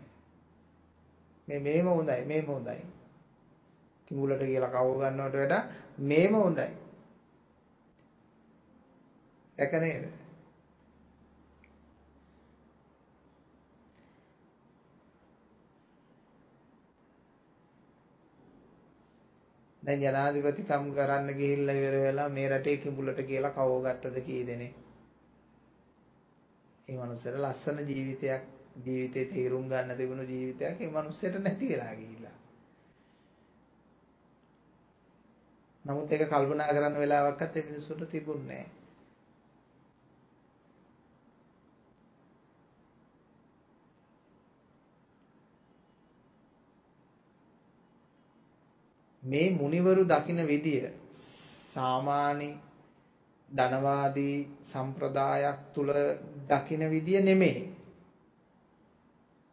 මේ 1.47 1.59
මේම 1.61 1.87
හොඳයි 1.87 2.25
මේම 2.25 2.47
හොඳයි. 2.47 2.81
කිඹුලට 4.07 4.41
කියලා 4.41 4.71
කව 4.71 4.87
ගන්නවට 4.99 5.35
වඩා 5.37 5.63
මේම 6.03 6.33
හොඳයි. 6.35 6.69
දැක 9.57 9.73
නේද? 9.75 10.07
දැන් 19.83 20.01
ජනාධිපතිකම් 20.01 20.91
කරන්න 20.91 21.31
ගිහිල්ලා 21.33 21.77
ඉවර 21.77 21.95
වෙලා 22.01 22.29
මේ 22.31 22.49
රටේ 22.49 22.77
කිඹුලට 22.77 23.23
කියලා 23.23 23.53
කව 23.53 23.79
ගත්තද 23.85 24.25
කී 24.25 24.43
දෙනෙක්? 24.47 24.86
ඒ 26.87 26.97
මනුස්සයාට 26.97 27.39
ලස්සන 27.39 27.79
ජීවිතයක් 27.85 28.43
ජීවිතේ 28.83 29.25
තීරුම් 29.25 29.69
ගන්න 29.69 29.97
තිබුණු 29.97 30.23
ජීවිතයක් 30.23 30.81
ඒ 30.81 30.89
මනුස්සයට 30.89 31.39
නැති 31.39 31.69
වෙලා 31.69 31.93
ගිහිල්ලා. 31.93 32.35
නමුත් 35.85 36.11
ඒක 36.11 36.29
කල්පනා 36.29 36.67
කරන්න 36.69 36.99
වෙලාවක්වත් 36.99 37.57
ඒ 37.57 37.65
මිනිස්සුන්ට 37.65 38.09
තිබුණේ 38.09 38.65
මේ 49.23 49.47
මුනිවරු 49.51 50.03
දකින 50.05 50.39
විදිය 50.47 50.83
සාමාන්‍ය 51.73 52.49
ධනවාදී 53.49 54.37
සම්ප්‍රදායක් 54.63 55.59
තුල 55.73 55.89
දකින 56.47 56.83
විදිය 56.89 57.21
නෙමෙයි. 57.21 57.73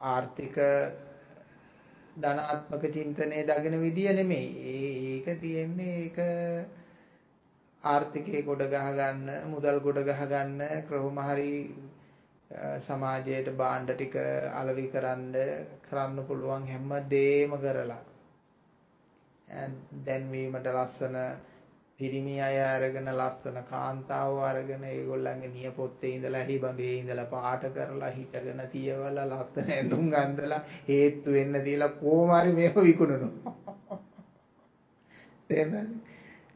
ආර්ථික 0.01 0.57
ධනාත්මක 2.17 2.85
චින්තනයේ 2.91 3.45
දකින 3.45 3.81
විදිය 3.81 4.13
නෙමෙයි. 4.13 4.49
ඒක 5.13 5.41
තියෙන්නේ 5.41 5.97
ඒක 6.01 6.19
ආර්ථිකේ 7.85 8.43
ගොඩ 8.43 8.63
ගහ 8.65 8.87
ගන්න, 8.93 9.29
මුදල් 9.47 9.79
ගොඩ 9.81 9.99
ගහ 10.01 10.23
ගන්න 10.25 10.61
ක්‍රම 10.87 11.19
හරි 11.21 11.53
සමාජයට 12.81 13.49
භාණ්ඩ 13.53 13.91
ටික 13.93 14.15
අලෙවි 14.53 14.87
කරන්න 14.89 15.33
කරන්න 15.85 16.27
පුළුවන් 16.27 16.67
හැම 16.67 16.91
දෙයක්ම 17.09 17.55
කරලා 17.59 18.03
දැන්වීමට 20.07 20.69
ලස්සන 20.69 21.17
පිරිමි 21.99 22.41
අය 22.41 22.57
අරගෙන 22.61 23.09
ලස්සන 23.11 23.59
කාන්තාවෝ 23.65 24.41
අරගෙන 24.43 24.85
ඒගොල්ලන්ගේ 24.85 25.51
නියපොත්තේ 25.51 26.11
ඉඳලා 26.11 26.45
හිබඳේ 26.45 26.95
ඉඳලා 26.95 27.27
පාට 27.27 27.67
කරලා 27.71 28.11
හිටගෙන 28.11 28.63
තියවලා 28.73 29.27
ලස්සන 29.27 29.71
ඇඳුම් 29.71 30.09
අඳලා 30.17 30.63
හේතු 30.89 31.33
වෙන්න 31.33 31.61
තියලා 31.63 31.93
කොහොම 31.97 32.33
හරි 32.33 32.53
මේව 32.53 32.81
විකුණනවා. 32.83 33.55
තේරෙනවද? 35.51 35.95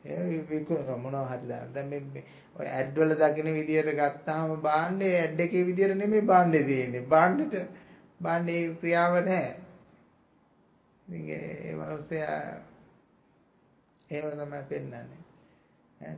ඒ 0.06 0.40
විකුණන 0.44 0.90
මොනවා 0.98 1.28
හරි 1.28 1.48
දාන්න. 1.48 1.70
දැන් 1.74 1.88
මේ 2.08 2.24
ඔය 2.56 2.66
ඇඩ් 2.68 2.96
වල 2.96 3.14
දකින්න 3.16 3.52
විදියට 3.52 3.92
ගත්තාම 3.94 4.56
බාණ්ඩේ 4.60 5.14
ඇඩ් 5.16 5.40
එකේ 5.40 5.66
විදියට 5.66 5.96
නෙමෙයි 5.96 6.24
බාණ්ඩේ 6.24 6.64
තියෙන්නේ. 6.64 7.04
බාණ්ඩෙට 7.06 7.70
බාණ්ඩේ 8.20 8.60
ක්‍රියාව 8.76 9.14
නැහැ. 9.20 9.54
ඉතින් 11.06 11.30
ඒ 11.30 11.76
මනුස්සයා 11.76 12.42
එහෙම 14.10 14.30
තමයි 14.34 14.62
පෙන්වන්නේ. 14.68 15.17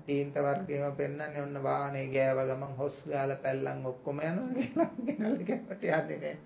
තීන්ත 0.07 0.35
වර්ගයේම 0.36 0.93
පෙන්වන්නේ 0.94 1.43
ඔන්න 1.43 1.62
වාහනේ 1.62 2.07
ගෑව 2.09 2.40
ගමන් 2.47 2.77
හොස් 2.77 2.97
ගාලා 3.07 3.36
පැල්ලම් 3.36 3.86
ඔක්කොම 3.86 4.19
යනවා 4.20 4.55
කියලා 4.59 4.90
ගෙනල්ලා 5.07 5.47
කැපට 5.47 5.85
යන්නේ 5.85 6.19
නැහැ. 6.19 6.36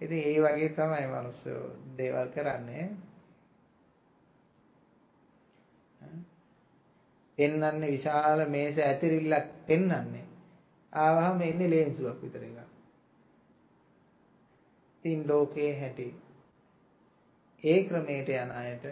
ඉතින් 0.00 0.22
ඒ 0.22 0.38
වගේ 0.42 0.68
තමයි 0.70 1.06
මිනිස්සු 1.08 1.52
දේවල් 1.98 2.28
කරන්නේ. 2.28 2.86
පෙන්වන්නේ 7.38 7.90
විශාල 7.90 8.46
මේස 8.48 8.78
ඇතිරිල්ලක් 8.80 9.46
පෙන්වන්නේ. 9.66 10.24
ආවහම 10.92 11.40
එන්නේ 11.42 11.70
ලේන්සුවක් 11.70 12.22
විතර 12.22 12.42
එකක්. 12.42 12.58
තින් 15.04 15.28
ලෝකේ 15.28 15.70
හැටි. 15.80 16.08
ඒ 17.64 17.78
ක්‍රමයට 17.84 18.28
යන 18.34 18.50
අයට 18.54 18.84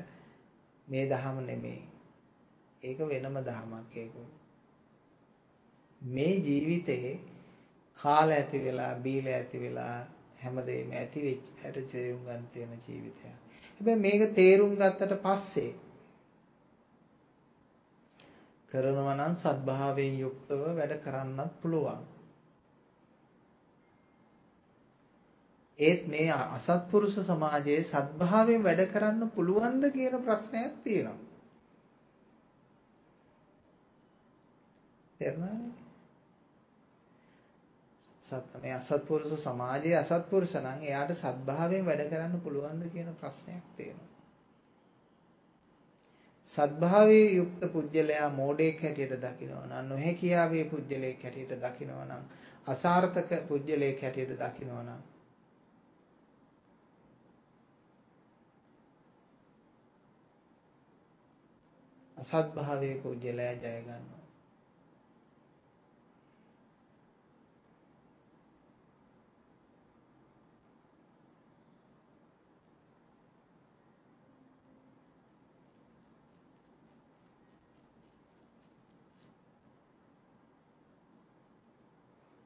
මේ 0.89 1.05
දහම 1.07 1.43
නෙමෙයි. 1.43 1.94
ඒක 2.85 2.99
වෙනම 3.05 3.37
දහමක් 3.43 3.97
ඒක. 3.97 4.15
මේ 6.01 6.35
ජීවිතේ 6.39 7.09
කාල 7.99 8.29
ඇති 8.31 8.59
වෙලා 8.61 8.93
බීල 8.99 9.27
ඇති 9.29 9.61
වෙලා 9.61 9.97
හැමදේම 10.41 10.91
ඇති 10.93 11.21
වෙච්ච 11.23 11.47
හැට 11.61 11.79
තේරුම් 11.89 12.23
ගන්න 12.25 12.47
තියෙන 12.53 12.73
ජීවිතයක්. 12.81 13.37
හැබැයි 13.75 14.01
මේක 14.01 14.23
තේරුම් 14.35 14.73
ගත්තට 14.75 15.23
පස්සේ 15.23 15.73
කරනවා 18.69 19.15
නම් 19.15 19.35
සත්භාවයෙන් 19.37 20.19
යුක්තව 20.19 20.63
වැඩ 20.73 20.95
කරන්නත් 21.01 21.53
පුළුවන්. 21.61 22.03
ඒත් 25.79 26.03
මේ 26.07 26.31
අසත්පුරුෂ 26.31 27.17
සමාජයේ 27.23 27.83
සත්භාවයෙන් 27.85 28.65
වැඩ 28.65 28.83
කරන්න 28.89 29.31
පුළුවන්ද 29.31 29.85
කියන 29.93 30.17
ප්‍රශ්නයක් 30.23 30.75
තියෙනවා. 30.85 31.24
තේරුණානේ? 35.25 35.85
සත් 38.23 38.63
මේ 38.63 38.75
අසත්පුරුෂ 38.75 39.43
සමාජයේ 39.43 39.97
අසත්පුරුෂ 39.99 40.55
නම් 40.57 40.85
එයාට 40.85 41.13
සත්භාවයෙන් 41.15 41.87
වැඩ 41.87 42.05
කරන්න 42.09 42.41
පුළුවන්ද 42.41 42.87
කියන 42.93 43.11
ප්‍රශ්නයක් 43.17 43.67
තියෙනවා. 43.77 44.11
සත්භාවයේ 46.49 47.29
යුක්ත 47.33 47.67
පුජ්‍යලයා 47.73 48.31
මෝඩයෙක් 48.33 48.83
හැටියට 48.83 49.17
දකිනවා 49.21 49.67
නම් 49.67 49.89
නොහැකියාවේ 49.89 50.65
පුජ්‍යලයෙක් 50.67 51.23
හැටියට 51.23 51.55
දකිනවා 51.61 52.07
නම් 52.07 52.25
අසාර්ථක 52.67 53.31
පුජ්‍යලයෙක් 53.49 54.03
හැටියට 54.03 54.37
දකිනවා 54.39 54.83
නම් 54.83 55.01
අසත්භාවයේ 62.17 62.99
පුජ්‍යලයා 62.99 63.55
ජය 63.55 63.79
ගන්නවා 63.81 64.24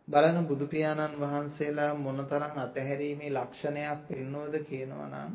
බලන 0.08 0.46
බුදු 0.46 0.66
පියාණන් 0.66 1.20
වහන්සේලා 1.20 1.92
මොනතරම් 1.96 2.54
අතහැරීමේ 2.58 3.30
ලක්ෂණයක් 3.30 3.98
පෙන්වවද 4.06 4.54
කියනවා 4.64 5.08
නම් 5.08 5.32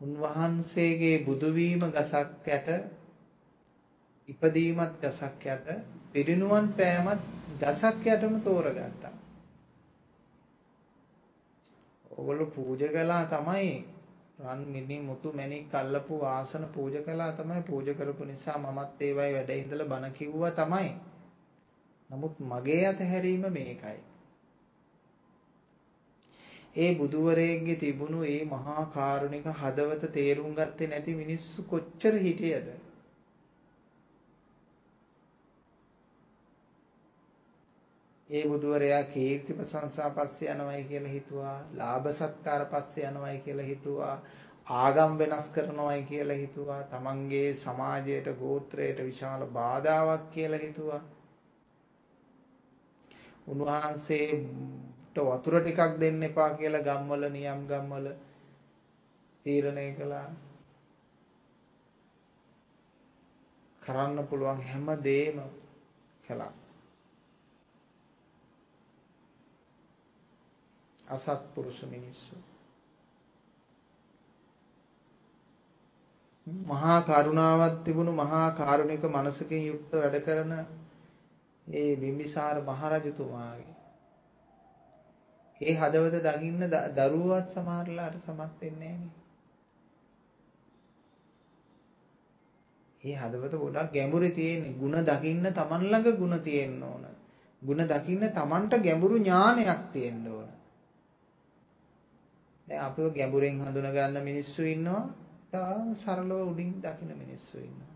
උන්වහන්සේගේ 0.00 1.16
බුදු 1.24 1.48
වීම 1.54 1.82
ගසක් 1.88 2.48
යට 2.48 2.68
ඉපදීමත් 4.28 4.96
ගසක් 5.02 5.46
යට 5.48 5.68
පිරිනුවන් 6.12 6.66
පෑමත් 6.72 7.22
ගසක් 7.60 8.06
යටම 8.06 8.34
තෝරගත්තා. 8.40 9.14
ඕගොල්ලෝ 12.10 12.48
පූජා 12.48 12.90
කළා 12.90 13.24
තමයි 13.26 13.70
රන් 14.40 14.64
මිනි 14.68 14.98
මුතු 15.00 15.32
මැණික් 15.32 15.74
අල්ලපු 15.74 16.18
ආසන 16.26 16.64
පූජා 16.70 17.02
කළා 17.02 17.32
තමයි 17.34 17.62
පූජා 17.62 17.94
කරපු 17.94 18.24
නිසා 18.24 18.58
මමත් 18.58 19.02
ඒවයි 19.02 19.30
වැඩ 19.32 19.50
ඉඳලා 19.52 19.88
බණ 19.88 20.12
කිව්වා 20.12 20.52
තමයි. 20.52 20.90
නමුත් 22.10 22.34
මගේ 22.42 22.84
අතහැරීම 22.86 23.44
මේකයි. 23.52 23.98
ඒ 26.76 26.90
බුදුවරයෙක්ගේ 26.94 27.76
තිබුණු 27.76 28.18
ඒ 28.24 28.42
මහා 28.46 28.84
කාරුණික 28.94 29.46
හදවත 29.60 30.12
තේරුම් 30.12 30.52
ගත්තේ 30.54 30.86
නැති 30.86 31.14
මිනිස්සු 31.14 31.64
කොච්චර 31.64 32.14
හිටියද? 32.18 32.68
ඒ 38.30 38.44
බුදුවරයා 38.48 39.04
කීර්ති 39.06 39.54
ප්‍රශංසා 39.54 40.10
පස්සේ 40.10 40.50
යනවයි 40.52 40.82
කියලා 40.84 41.12
හිතුවා, 41.12 41.58
ලාභ 41.72 42.08
සත්කාර 42.12 42.64
පස්සේ 42.66 43.06
යනවයි 43.06 43.38
කියලා 43.38 43.66
හිතුවා, 43.66 44.16
ආගම් 44.76 45.12
වෙනස් 45.18 45.46
කරනවයි 45.50 46.02
කියලා 46.02 46.36
හිතුවා, 46.36 46.82
තමන්ගේ 46.86 47.54
සමාජයට 47.56 48.28
ගෝත්‍රයට 48.40 48.98
විශාල 49.04 49.46
බාධාවක් 49.52 50.26
කියලා 50.30 50.60
හිතුවා. 50.60 51.00
උන්වහන්සේට 53.48 55.16
වතුර 55.26 55.54
ටිකක් 55.56 55.98
දෙන්න 55.98 56.22
එපා 56.22 56.50
කියලා 56.52 56.82
ගම්වල 56.82 57.24
නියම් 57.30 57.60
ගම්වල 57.66 58.06
තීරණය 59.46 59.86
කළා. 59.94 60.28
කරන්න 63.82 64.26
පුළුවන් 64.26 64.60
හැම 64.62 64.86
දෙයක්ම 65.00 65.40
කළා. 66.24 66.52
අසත්පුරුෂ 71.08 71.82
මිනිස්සු. 71.84 72.36
මහා 76.66 76.98
කරුණාවක් 77.02 77.84
තිබුණු 77.84 78.12
මහා 78.14 78.50
කාරුණික 78.52 79.02
මනසකින් 79.06 79.66
යුක්ත 79.66 79.92
වැඩ 79.92 80.16
කරන 80.20 80.52
ඒ 81.73 81.91
බිම්බිසාර 81.95 82.57
මහරජතුමාගේ 82.63 83.75
ඒ 85.61 85.75
හදවත 85.75 86.15
දකින්න 86.21 86.61
දරුවවත් 86.95 87.47
සමහරලාට 87.53 88.15
සමත් 88.21 88.61
වෙන්නේ 88.61 88.93
නැහැ 88.93 89.23
ඒ 93.01 93.15
හදවත 93.15 93.53
ගොඩක් 93.55 93.91
ගැඹුරේ 93.91 94.31
තියෙන්නේ. 94.31 94.73
ಗುಣ 94.73 94.95
දකින්න 95.01 95.45
Taman 95.51 95.81
ළඟ 95.83 96.17
ಗುಣ 96.17 96.33
තියෙන්න 96.39 96.83
ඕන. 96.83 97.05
ಗುಣ 97.61 97.79
දකින්න 97.85 98.23
Tamanට 98.31 98.73
ගැඹුරු 98.79 99.17
ඥානයක් 99.17 99.81
තියෙන්න 99.91 100.27
ඕන. 100.27 100.49
දැන් 102.67 102.81
අපිව 102.81 103.11
ගැඹුරෙන් 103.11 103.59
හඳුන 103.59 103.89
ගන්න 103.89 104.17
මිනිස්සු 104.21 104.61
ඉන්නවා. 104.65 105.03
තාම 105.51 105.87
සරලව 105.95 106.31
උඩින් 106.43 106.71
දකින 106.79 107.11
මිනිස්සු 107.13 107.57
ඉන්නවා. 107.59 107.86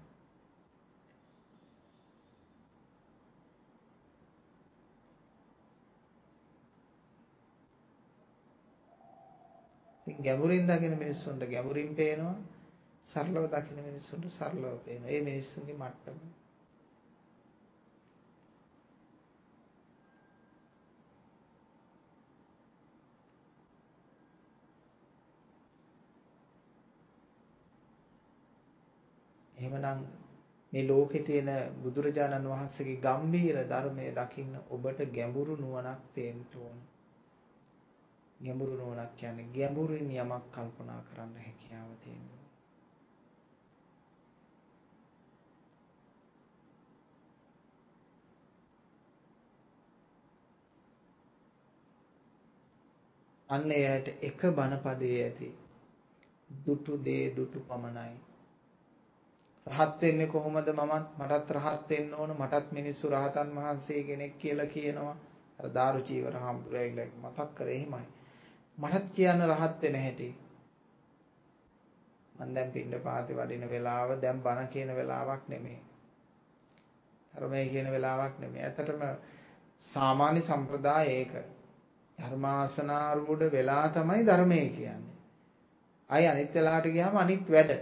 ඉතින් 10.12 10.24
ගැඹුරින් 10.24 10.66
දකින 10.66 10.94
මිනිස්සුන්ට 10.94 11.42
ගැඹුරින් 11.46 11.94
පේනවා 11.94 12.36
සරලව 13.04 13.48
දකින 13.48 13.78
මිනිස්සුන්ට 13.80 14.28
සරලව 14.28 14.78
පේනවා. 14.80 15.08
ඒ 15.08 15.22
මිනිස්සුන්ගේ 15.22 15.74
මට්ටම. 15.74 16.18
එහෙමනම් 29.54 30.06
මේ 30.72 30.88
ලෝකේ 30.88 31.22
තියෙන 31.22 31.50
බුදුරජාණන් 31.82 32.48
වහන්සේගේ 32.48 33.00
ගම්භීර 33.00 33.58
ධර්මයේ 33.66 34.14
දකින්න 34.14 34.56
ඔබට 34.70 35.04
ගැඹුරු 35.10 35.56
නුවණක් 35.56 36.00
තියෙන්න 36.14 36.46
ඕනේ. 36.56 36.91
ගැඹුරු 38.42 38.74
නුවණක් 38.74 39.16
කියන්නේ 39.16 39.50
ගැඹුරින් 39.50 40.08
යමක් 40.12 40.46
කල්පනා 40.50 41.00
කරන්න 41.04 41.34
හැකියාව 41.38 41.90
තියෙන. 41.98 42.24
අන්න 53.50 53.72
එයට 53.72 54.08
එක 54.22 54.40
බණපදයේ 54.52 55.22
ඇති 55.22 55.48
දුටු 56.50 56.98
දේ 57.00 57.24
දුටු 57.36 57.60
පමණයි. 57.62 58.16
රහත් 59.66 60.00
වෙන්නේ 60.00 60.26
කොහොමද 60.28 60.68
මමත් 60.70 61.06
මටත් 61.18 61.50
රහත් 61.52 61.90
වෙන්න 61.90 62.14
ඕන 62.14 62.32
මටත් 62.32 62.72
මිනිස්සු 62.72 63.10
රහතන් 63.10 63.54
වහන්සේ 63.56 64.02
කෙනෙක් 64.02 64.34
කියලා 64.38 64.66
කියනවා 64.68 65.14
අර 65.58 65.70
දාරු 65.70 66.00
චීවර 66.02 66.36
හම්බුරයිලා 66.38 67.08
මතක් 67.20 67.48
කරේ 67.54 67.76
එහෙමයි 67.76 68.21
මටත් 68.78 69.12
කියන්න 69.12 69.44
රහත් 69.44 69.82
වෙන 69.82 69.96
හැටි. 69.96 70.28
මම 72.34 72.54
දැන් 72.54 72.70
පින්න 72.70 72.94
පාති 73.00 73.34
වඩින 73.34 73.64
වෙලාව 73.68 74.20
දැන් 74.20 74.40
බණ 74.40 74.68
කියන 74.68 74.90
වෙලාවක් 74.90 75.48
නෙමෙයි. 75.48 75.80
ධර්මයේ 77.32 77.68
කියන 77.68 77.90
වෙලාවක් 77.90 78.34
නෙමෙයි. 78.38 78.64
ඇත්තටම 78.64 79.02
සාමාන්‍ය 79.80 80.40
සම්ප්‍රදාය 80.42 81.06
ඒක. 81.10 81.32
ධර්මාසනාරූඪ 82.18 83.52
වෙලා 83.52 83.86
තමයි 83.90 84.26
ධර්මයේ 84.26 84.68
කියන්නේ. 84.70 85.16
අයි 86.10 86.26
අනිත් 86.26 86.54
වෙලාවට 86.54 86.92
ගියාම 86.92 87.16
අනිත් 87.16 87.50
වැඩ. 87.50 87.72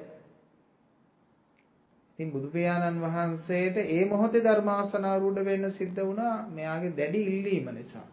ඉතින් 2.12 2.32
බුදු 2.32 2.48
පියාණන් 2.48 3.02
වහන්සේට 3.02 3.76
ඒ 3.78 4.04
මොහොතේ 4.06 4.42
ධර්මාසනාරූඪ 4.42 5.44
වෙන්න 5.44 5.72
සිද්ධ 5.72 6.00
වුණා 6.02 6.34
මෙයාගේ 6.50 6.96
දැඩි 6.96 7.20
ඉල්ලීම 7.28 7.68
නිසා. 7.74 8.08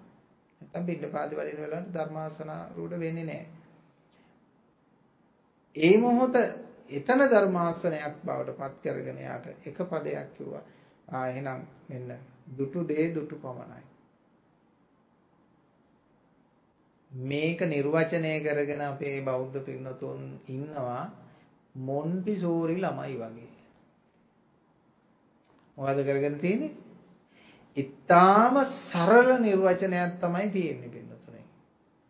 නැත්තම් 0.62 0.86
පිටපාදි 0.86 1.36
වලින් 1.36 1.58
වෙලාවට 1.58 1.94
ධර්මාසනාරූඪ 1.94 3.00
වෙන්නේ 3.00 3.26
නැහැ. 3.26 3.48
ඒ 5.76 5.98
මොහොත 5.98 6.36
එතන 6.92 7.22
ධර්මාසනයක් 7.26 8.16
බවට 8.24 8.58
පත් 8.58 8.82
කරගෙන 8.86 9.20
යාට 9.20 9.46
එක 9.66 9.78
පදයක් 9.86 10.34
කිව්වා. 10.34 10.64
ආ 11.08 11.28
එහෙනම් 11.28 11.62
මෙන්න 11.90 12.18
දුටු 12.58 12.88
දේ 12.88 13.14
දුටු 13.16 13.36
පමණයි. 13.38 13.84
මේක 17.12 17.60
නිර්වචනය 17.62 18.34
කරගෙන 18.42 18.82
අපේ 18.84 19.22
බෞද්ධ 19.22 19.60
පින්නතුන් 19.62 20.42
ඉන්නවා 20.48 21.04
මොන්ටිසෝරි 21.76 22.78
ළමයි 22.78 23.16
වගේ. 23.16 23.54
මොකද 25.78 26.04
කරගෙන 26.04 26.40
තියෙන්නේ? 26.40 26.87
ඊටාම 27.78 28.56
සරල 28.66 29.30
නිර්වචනයක් 29.40 30.14
තමයි 30.20 30.50
තියෙන්නේ 30.52 30.90
පින්නතුනේ. 30.90 31.46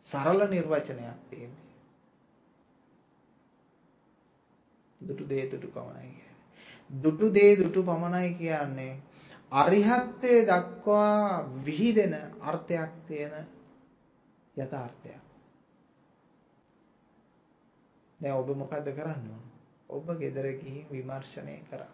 සරල 0.03 0.47
නිර්වචනයක් 0.47 1.19
තියෙන්නේ. 1.29 1.67
දුටු 4.99 5.23
දේ 5.25 5.45
දුටු 5.45 5.67
පමණයි 5.69 6.09
කියන්නේ. 6.09 7.03
දුටු 7.03 7.33
දේ 7.33 7.51
දුටු 7.57 7.83
පමණයි 7.83 8.33
කියන්නේ 8.33 8.93
අරිහත්ත්වයේ 9.51 10.45
දක්වා 10.45 11.49
විහිදෙන 11.65 12.15
අර්ථයක් 12.41 12.91
තියෙන 13.07 13.47
යථාර්ථයක්. 14.57 15.23
දැන් 18.19 18.35
ඔබ 18.35 18.49
මොකද්ද 18.55 18.87
කරන්න 18.91 19.29
ඕන? 19.29 19.45
ඔබ 19.89 20.07
ගෙදර 20.19 20.47
ගිහින් 20.53 20.87
විමර්ශනය 20.91 21.57
කරා. 21.69 21.93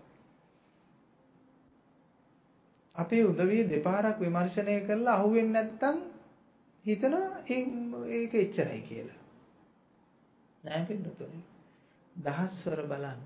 අපේ 2.95 3.23
උදවිය 3.23 3.63
දෙපාරක් 3.69 4.19
විමර්ශනය 4.19 4.75
කරලා 4.81 5.15
අහුවෙන්නේ 5.15 5.63
නැත්තම් 5.63 5.97
හිතනවා 6.85 7.27
ඒක 8.11 8.33
එච්චරයි 8.35 8.81
කියලා. 8.81 9.21
නෑ 10.63 10.85
පින්නතුනේ. 10.85 11.43
දහස්වර 12.15 12.81
බලන්න. 12.87 13.21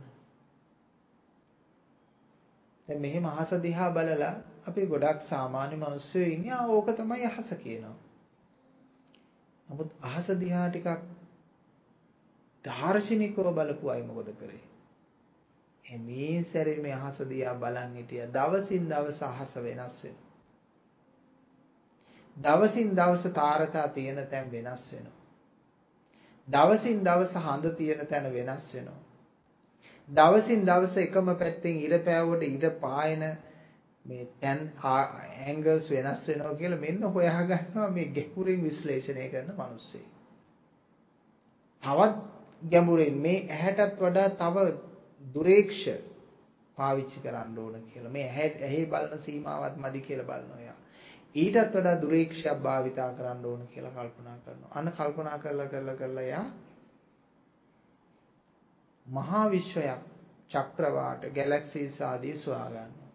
දැන් 2.87 3.01
මෙහෙම 3.01 3.25
අහස 3.25 3.51
දිහා 3.61 3.91
බලලා 3.91 4.35
අපි 4.67 4.85
ගොඩක් 4.85 5.21
සාමාන්‍ය 5.21 5.75
මිනිස්සු 5.75 6.19
ඉන්නේ 6.27 6.51
ආ 6.51 6.67
ඕක 6.67 6.87
තමයි 6.93 7.25
අහස 7.25 7.49
කියනවා. 7.57 7.95
නමුත් 9.67 9.89
අහස 10.03 10.27
දිහා 10.39 10.69
ටිකක් 10.69 10.87
දාර්ශනිකව 12.65 13.47
බලපු 13.53 13.89
අය 13.89 14.01
මොකද 14.03 14.29
කරේ? 14.39 14.63
මේ 15.87 16.43
සැරේ 16.43 16.81
මේ 16.81 16.93
අහස 16.93 17.19
දිහා 17.29 17.55
බලන් 17.55 17.93
හිටියා. 17.95 18.27
දවසින් 18.27 18.89
දවස 18.89 19.23
අහස 19.23 19.55
වෙනස් 19.57 20.03
වෙනවා. 20.03 20.27
දවසින් 22.37 22.95
දවස 22.95 23.23
තාරකා 23.33 23.87
තියෙන 23.87 24.27
තැන් 24.27 24.51
වෙනස් 24.51 24.93
වෙනවා. 24.93 25.17
දවසින් 26.47 27.03
දවස 27.03 27.33
හඳ 27.35 27.75
තියෙන 27.75 28.07
තැන 28.07 28.33
වෙනස් 28.33 28.73
වෙනවා. 28.73 28.99
දවසින් 30.09 30.65
දවස 30.65 30.97
එකම 30.97 31.29
පැත්තෙන් 31.35 31.75
ඉර 31.77 31.99
පෑවුවට 31.99 32.43
ඉර 32.43 32.69
පායන 32.79 33.23
මේ 34.05 34.27
තැන් 34.41 34.59
ඇන්ගල්ස් 34.83 35.89
වෙනස් 35.91 36.27
වෙනවා 36.27 36.55
කියලා 36.55 36.79
මෙන්න 36.79 37.03
හොයා 37.11 37.41
ගන්නවා 37.43 37.89
මේ 37.89 38.05
ගැඹුරින් 38.07 38.63
විශ්ලේෂණය 38.63 39.29
කරන 39.29 39.53
මිනිස්සේ. 39.57 40.05
තවත් 41.83 42.15
ගැඹුරින් 42.71 43.17
මේ 43.17 43.39
ඇහැටත් 43.49 43.99
වඩා 43.99 44.29
තව 44.35 44.67
දුරේක්ෂ 45.33 45.83
පාවිච්චි 46.77 47.19
කරන්න 47.19 47.57
ඕන 47.57 47.83
කියලා. 47.83 48.11
මේ 48.11 48.25
ඇහැ 48.25 48.49
ඇහි 48.61 48.85
බලන 48.85 49.19
සීමාවත් 49.19 49.77
මදි 49.77 50.01
කියලා 50.01 50.25
බලනවා 50.25 50.61
යා. 50.61 50.77
ඊටත් 51.35 51.73
වඩා 51.73 52.01
දුරේක්ෂයක් 52.01 52.61
භාවිතා 52.61 53.09
කරන්න 53.13 53.45
ඕන 53.45 53.67
කියලා 53.67 53.91
කල්පනා 53.91 54.37
කරනවා. 54.37 54.71
අන්න 54.71 54.91
කල්පනා 54.91 55.37
කරලා 55.39 55.67
කරලා 55.67 55.95
කරලා 55.95 56.23
යා 56.25 56.45
මහා 59.05 59.45
විශ්වයක් 59.51 60.01
චක්‍රවාට 60.49 61.21
ගැලැක්සීස් 61.33 62.01
ආදී 62.01 62.35
සොයා 62.37 62.69
ගන්නවා. 62.69 63.11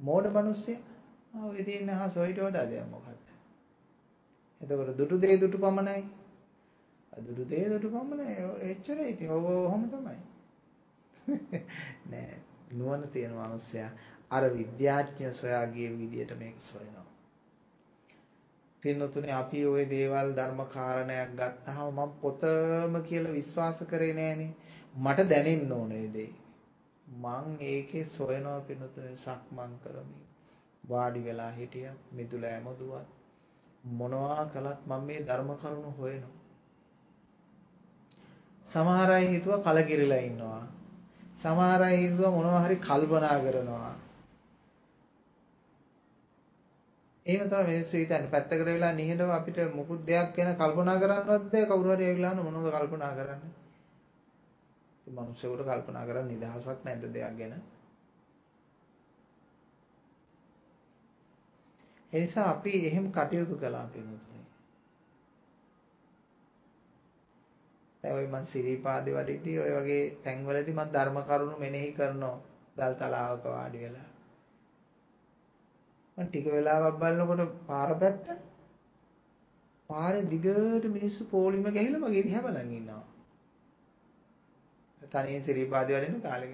මෝඩ 0.00 0.26
මිනිස්සයා 0.32 1.44
ඔය 1.44 1.64
තියෙන 1.64 1.90
අහස 1.90 2.16
ඔයිට 2.16 2.38
වඩා 2.38 2.66
දෙයක් 2.66 2.90
මොකක්ද? 2.90 3.26
එතකොට 4.60 4.98
දුටු 4.98 5.20
දේ 5.20 5.40
දුටු 5.40 5.58
පමණයි. 5.58 6.02
දුටු 7.12 7.44
දේ 7.44 7.68
දුටු 7.68 7.88
පමණයි. 7.90 8.34
එච්චරයි 8.62 9.08
ඉතින් 9.08 9.30
ඔව් 9.30 9.44
ඔහොම 9.46 9.84
තමයි. 9.88 10.18
නෑ 12.10 12.34
නුවණ 12.72 13.08
තියෙන 13.08 13.34
මිනිස්සයා 13.34 13.90
අර 14.30 14.44
විද්‍යාඥය 14.52 15.32
සොයා 15.32 15.66
ගිය 15.68 15.90
විදියට 15.98 16.34
මේක 16.38 16.58
සොයනවා. 16.62 17.06
පින්නතුනේ 18.82 19.34
අපි 19.34 19.66
ওই 19.66 19.84
දේවල් 19.86 20.34
ධර්ම 20.34 20.60
කාරණයක් 20.68 21.30
ගත්තාම 21.34 21.88
මම 21.96 22.12
පොතම 22.20 22.94
කියලා 23.04 23.32
විශ්වාස 23.32 23.82
කරේ 23.84 24.14
නෑනේ. 24.14 24.52
මට 24.96 25.28
දැනෙන්න 25.28 25.72
ඕනේ 25.72 26.06
දේ. 26.12 26.32
මං 27.18 27.56
ඒකේ 27.66 28.04
සොයනවා 28.08 28.60
පිනතුනේ 28.62 29.16
සක්මන් 29.18 29.72
කරමින් 29.82 30.26
වාඩි 30.84 31.24
වෙලා 31.24 31.52
හිටියත් 31.52 32.12
මිදුල 32.12 32.44
ඇමදුවත් 32.46 33.08
මොනවා 33.94 34.44
කළත් 34.46 34.86
මම 34.86 35.02
මේ 35.04 35.24
ධර්ම 35.24 35.50
කරුණු 35.56 35.90
හොයනවා 35.98 36.39
සමහර 38.70 39.10
අය 39.10 39.26
හිතුවා 39.28 39.64
කලකිරිලා 39.66 40.20
ඉන්නවා. 40.20 40.62
සමහර 41.36 41.82
අය 41.82 41.96
හිතුවා 41.96 42.30
මොනවා 42.30 42.60
හරි 42.60 42.76
කල්පනා 42.78 43.38
කරනවා. 43.40 43.94
එහෙම 47.26 47.48
තමයි 47.48 47.64
මිනිස්සු 47.64 47.96
හිතන්නේ. 47.96 48.28
පැත්තකට 48.28 48.64
වෙලා 48.66 48.92
නිහඬව 48.92 49.30
අපිට 49.30 49.58
මුකුත් 49.74 50.06
දෙයක් 50.06 50.30
ගැන 50.36 50.56
කල්පනා 50.56 50.98
කරන්නවත් 50.98 51.50
බෑ. 51.50 51.66
කවුරු 51.66 51.90
හරි 51.90 52.04
ඇවිල්ලා 52.04 52.34
මොනවද 52.38 52.70
කල්පනා 52.72 53.12
කරන්නේ? 53.14 53.52
මනුස්සයෙකුට 55.06 55.66
කල්පනා 55.66 56.06
කරන්න 56.06 56.28
නිදහසක් 56.28 56.80
නැද්ද 56.84 57.04
දෙයක් 57.10 57.36
ගැන? 57.38 57.54
ඒ 62.12 62.20
නිසා 62.20 62.50
අපි 62.50 62.72
එහෙම 62.86 63.06
කටයුතු 63.12 63.54
කළා 63.56 63.86
පින්වතුනි. 63.88 64.29
දැන් 68.04 68.14
ඔය 68.14 68.26
මං 68.26 68.44
සිරිපාදේ 68.44 69.14
වඩිද්දී 69.14 69.58
ඔය 69.58 69.72
වගේ 69.76 70.04
තැන්වලදී 70.24 70.74
මං 70.74 70.92
ධර්ම 70.92 71.18
කරුණු 71.22 71.56
මෙනෙහි 71.58 71.90
කරනවා 71.92 72.36
ගල් 72.76 72.94
තලාවක 72.94 73.44
වාඩි 73.46 73.78
වෙලා. 73.78 74.08
මං 76.18 76.26
ටික 76.26 76.46
වෙලාවක් 76.46 76.96
බලනකොට 76.98 77.52
පාර 77.66 77.90
පැත්ත 77.96 78.26
පාරේ 79.90 80.26
දිගට 80.26 80.84
මිනිස්සු 80.88 81.22
පොලිම 81.26 81.64
ගහිලා 81.68 82.02
මගේ 82.02 82.22
දිහා 82.22 82.42
බලන් 82.42 82.72
ඉන්නවා. 82.72 83.04
තනියෙන් 85.02 85.42
සිරිපාදේ 85.42 85.96
වඩින 85.96 86.20
කාලෙක. 86.20 86.52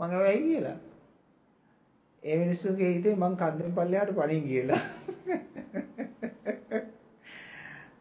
මම 0.00 0.12
ඇයි 0.20 0.42
කියලා. 0.42 0.78
ඒ 2.22 2.36
මිනිස්සුන්ගේ 2.38 2.90
හිතේ 2.90 3.14
මං 3.14 3.34
කන්දෙන් 3.36 3.74
පල්ලෙහාට 3.74 4.14
පණින් 4.14 4.44
කියලා. 4.44 4.82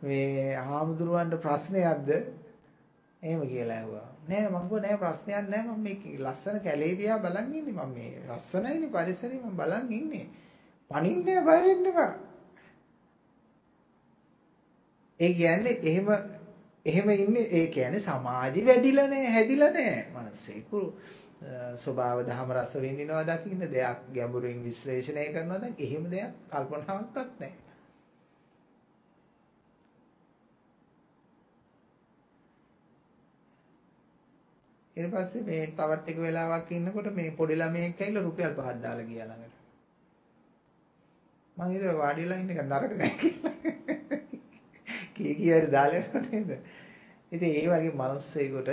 මේ 0.06 0.56
ආමුදුරවන්ට 0.58 1.36
ප්‍රශ්නයක්ද? 1.40 2.10
එහෙම 3.22 3.42
කියලා 3.44 3.78
ඇහුවා. 3.78 4.08
නෑ 4.28 4.46
මම 4.46 4.62
කිව්වා 4.62 4.82
නෑ 4.82 4.98
ප්‍රශ්නයක් 4.98 5.50
නෑ 5.50 5.64
මම 5.64 5.82
මේ 5.82 6.18
ලස්සන 6.20 6.58
කැලේ 6.60 6.94
දිහා 6.96 7.20
බලන් 7.20 7.52
ඉන්නේ 7.54 7.76
මම 7.76 7.92
මේ 7.94 8.12
ලස්සනයිනේ 8.30 8.92
පරිසරය 8.92 9.38
මම 9.38 9.58
බලන් 9.58 9.92
ඉන්නේ. 9.94 10.26
පණින්නේ 10.92 11.42
බය 11.42 11.60
වෙන්න 11.64 11.86
එපා. 11.88 12.14
ඒ 15.20 15.34
කියන්නේ 15.34 15.80
එහෙම 15.84 16.08
එහෙම 16.86 17.10
ඉන්නේ 17.12 17.46
ඒ 17.52 17.68
කියන්නේ 17.70 18.00
සමාධි 18.02 18.66
වැඩිලා 18.66 19.08
නැහැ 19.08 19.32
හැදිලා 19.32 19.70
නැහැ 19.72 20.02
මනසේකු 20.16 20.82
ස්වභාව 21.78 22.24
දහම 22.24 22.52
රස 22.54 22.74
විඳිනවා 22.78 23.24
දකින්න 23.26 23.68
දෙයක් 23.70 24.02
ගැඹුරින් 24.14 24.64
විශ්ලේෂණය 24.64 25.28
කරනවා 25.30 25.62
දැන් 25.62 25.76
එහෙම 25.80 26.10
දෙයක් 26.12 26.34
කල්පනාවක්වත් 26.50 27.40
නැහැ 27.40 27.65
ඊට 34.98 35.12
පස්සේ 35.12 35.44
මේ 35.44 35.64
තවත් 35.70 36.00
ටික 36.00 36.18
වෙලාවක් 36.18 36.70
ඉන්නකොට 36.72 37.08
මේ 37.14 37.32
පොඩි 37.32 37.56
ළමයෙක් 37.56 38.02
ඇවිල්ලා 38.02 38.24
රුපියල් 38.24 38.52
5ක් 38.52 38.76
දාලා 38.82 39.06
ගියා 39.06 39.28
ළඟට. 39.28 39.56
මං 41.58 41.72
හිතුවා 41.72 41.98
වාඩි 41.98 42.24
වෙලා 42.24 42.40
ඉන්න 42.40 42.52
එක 42.52 42.62
නරක 42.64 42.92
නෑ 42.94 43.14
කියලා. 43.18 43.54
කී 45.16 45.34
කී 45.36 45.60
දාලා 45.70 46.02
යනවා 46.02 46.22
නේද? 46.28 46.52
ඉතින් 47.32 47.52
ඒ 47.52 47.66
වගේ 47.68 47.92
මිනිස්සෙකුට 47.94 48.70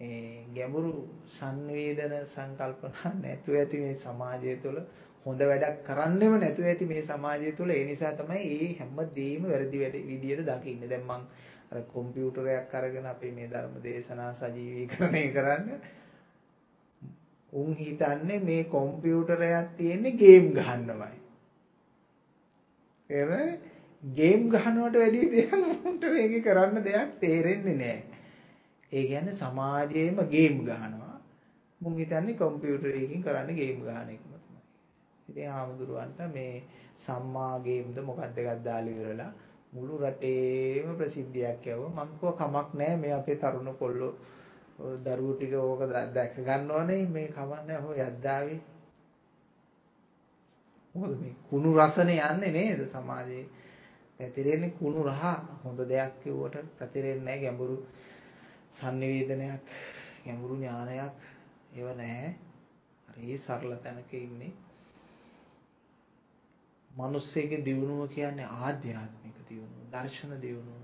ඒ 0.00 0.44
ගැඹුරු 0.54 0.92
සංවේදන 1.28 2.14
සංකල්පනා 2.26 3.12
නැතුව 3.20 3.54
ඇති 3.54 3.80
මේ 3.80 3.96
සමාජය 3.96 4.56
තුළ 4.58 4.78
හොඳ 5.26 5.40
වැඩක් 5.42 5.78
කරන්නෙම 5.84 6.34
නැතුව 6.38 6.66
ඇති 6.66 6.84
මේ 6.84 7.02
සමාජය 7.02 7.52
තුළ 7.52 7.70
ඒ 7.70 7.84
නිසා 7.84 8.12
තමයි 8.12 8.44
මේ 8.52 8.68
හැම 8.78 8.98
දෙයක්ම 9.14 9.46
වැරදි 9.46 9.82
වැඩ 9.82 9.96
විදියට 10.06 10.46
දකින්නේ. 10.46 10.88
දැන් 10.88 11.04
මං 11.04 11.22
අර 11.70 11.82
කම්පියුටරයක් 11.84 12.74
අරගෙන 12.74 13.06
අපේ 13.06 13.32
මේ 13.32 13.48
ධර්ම 13.48 13.76
දේශනා 13.82 14.32
සජීවීකරණය 14.34 15.22
කරන්න 15.30 15.70
උන් 17.52 17.70
හිතන්නේ 17.74 18.40
මේ 18.40 18.64
කම්පියුටරයක් 18.66 19.76
තියෙන්නේ 19.76 20.12
ගේම් 20.14 20.52
ගහන්නමයි. 20.54 21.16
එහෙමනේ 23.10 23.58
ගේම් 24.02 24.48
ගහනවට 24.48 24.94
වැඩිය 24.94 25.30
දෙයක් 25.30 25.52
උන්ට 25.84 26.04
මේකේ 26.10 26.42
කරන්න 26.42 26.84
දෙයක් 26.84 27.18
තේරෙන්නේ 27.18 27.76
නැහැ. 27.76 28.02
ඒ 28.92 29.04
කියන්නේ 29.04 29.34
සමාජයේම 29.34 30.18
ගේම් 30.28 30.56
ගහනවා. 30.62 31.16
මුන් 31.80 31.94
හිතන්නේ 31.94 32.36
කම්පියුටරයකින් 32.36 33.22
කරන්න 33.22 33.54
ගේම් 33.54 33.82
ගහන 33.82 34.08
එකම 34.10 34.30
තමයි. 34.36 34.62
ඉතින් 35.28 35.50
ආමුදුරවන්ට 35.50 36.20
මේ 36.30 36.62
සම්මා 36.98 37.54
ගේම්ද 37.60 37.98
මොකක්ද 38.02 38.38
එකක් 38.38 38.64
දාලා 38.64 38.92
ඉවරලා 38.92 39.32
මුළු 39.76 39.94
රටේම 40.00 40.88
ප්‍රසිද්ධියක් 40.96 41.66
යවුවා. 41.66 42.04
මං 42.04 42.18
කමක් 42.18 42.68
නැහැ 42.74 42.96
මේ 42.96 43.12
අපේ 43.12 43.36
තරුණ 43.36 43.70
කොල්ලෝ 43.74 44.12
දරුවෝ 44.98 45.34
ටික 45.34 45.52
ඕක 45.54 45.82
දැක 46.14 46.34
ගන්නවනේ 46.38 47.02
මේ 47.08 47.28
කමන්නේ 47.28 47.78
හොය 47.78 47.98
යද්දාවේ. 48.00 48.60
මොකද 50.94 51.14
මේ 51.20 51.34
කුණු 51.48 51.70
රසනේ 51.74 52.20
යන්නේ 52.24 52.52
නේද 52.52 52.80
සමාජයේ. 52.88 53.46
පැතිරෙන්නේ 54.20 54.76
කුණු 54.78 55.00
රහ 55.04 55.24
හොඳ 55.62 55.80
දෙයක් 55.84 56.12
කිව්වට 56.22 56.68
පැතිරෙන්නේ 56.78 57.24
නැහැ 57.24 57.42
ගැඹුරු 57.42 57.76
sannivedanayak 58.72 59.66
ගැඹුරු 60.24 60.54
ඥානයක් 60.56 61.16
ඒව 61.72 61.88
නැහැ. 61.94 62.30
හරි 63.08 63.38
සරල 63.38 63.72
තැනක 63.78 64.12
ඉන්නේ. 64.16 64.52
මිනිස්සෙගේ 66.90 67.64
දියුණුව 67.64 68.02
කියන්නේ 68.08 68.52
ආධ්‍යාත්මික 68.58 69.35
දියුණුව, 69.48 69.82
දර්ශන 69.92 70.32
දියුණුව. 70.40 70.82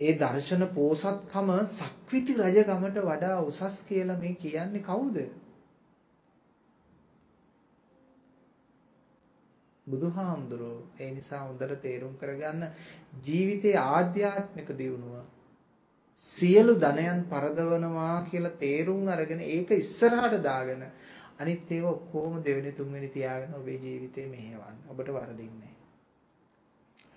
ඒ 0.00 0.12
දර්ශන 0.16 0.66
පෝසත්කම 0.74 1.48
සක්විති 1.72 2.36
රජකමට 2.36 3.00
වඩා 3.02 3.40
උසස් 3.42 3.80
කියලා 3.88 4.18
මේ 4.18 4.34
කියන්නේ 4.36 4.82
කවුද? 4.82 5.18
බුදුහාමුදුරුවෝ 9.86 10.82
ඒ 10.98 11.10
නිසා 11.10 11.40
හොඳට 11.40 11.80
තේරුම් 11.82 12.12
කරගන්න 12.16 12.62
ජීවිතයේ 13.24 13.78
ආධ්‍යාත්මික 13.78 14.68
දියුණුව 14.78 15.16
සියලු 16.36 16.74
ධනයන් 16.76 17.20
පරදවනවා 17.26 18.16
කියලා 18.24 18.58
තේරුම් 18.58 19.08
අරගෙන 19.08 19.40
ඒක 19.46 19.70
ඉස්සරහට 19.72 20.36
දාගෙන 20.42 20.84
අනිත් 21.38 21.70
ඒවා 21.70 21.92
ඔක්කොම 21.92 22.34
දෙවෙනි 22.42 22.72
තුන්වෙනි 22.72 23.08
තියාගෙන 23.10 23.54
ඔබේ 23.54 23.78
ජීවිතේ 23.78 24.26
මෙහෙවන්න. 24.28 24.76
ඔබට 24.88 25.08
වරදින්නේ 25.10 25.60
නැහැ. 25.60 25.83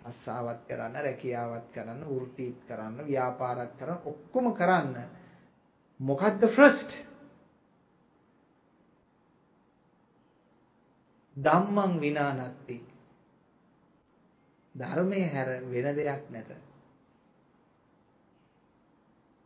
අස්සාවත් 0.07 0.61
කරන්න, 0.67 0.95
රැකියාවත් 0.97 1.71
කරන්න, 1.73 2.03
වෘත්තීත් 2.09 2.59
කරන්න, 2.67 3.05
ව්‍යාපාරත් 3.05 3.73
කරන්න, 3.77 4.01
ඔක්කොම 4.05 4.53
කරන්න. 4.53 4.95
මොකද්ද 5.99 6.47
ෆස්ට්? 6.47 6.97
ධම්මං 11.35 11.99
විනානත්ති. 11.99 12.77
ධර්මයේ 14.75 15.27
හැර 15.27 15.49
වෙන 15.65 15.95
දෙයක් 15.95 16.29
නැත. 16.29 16.49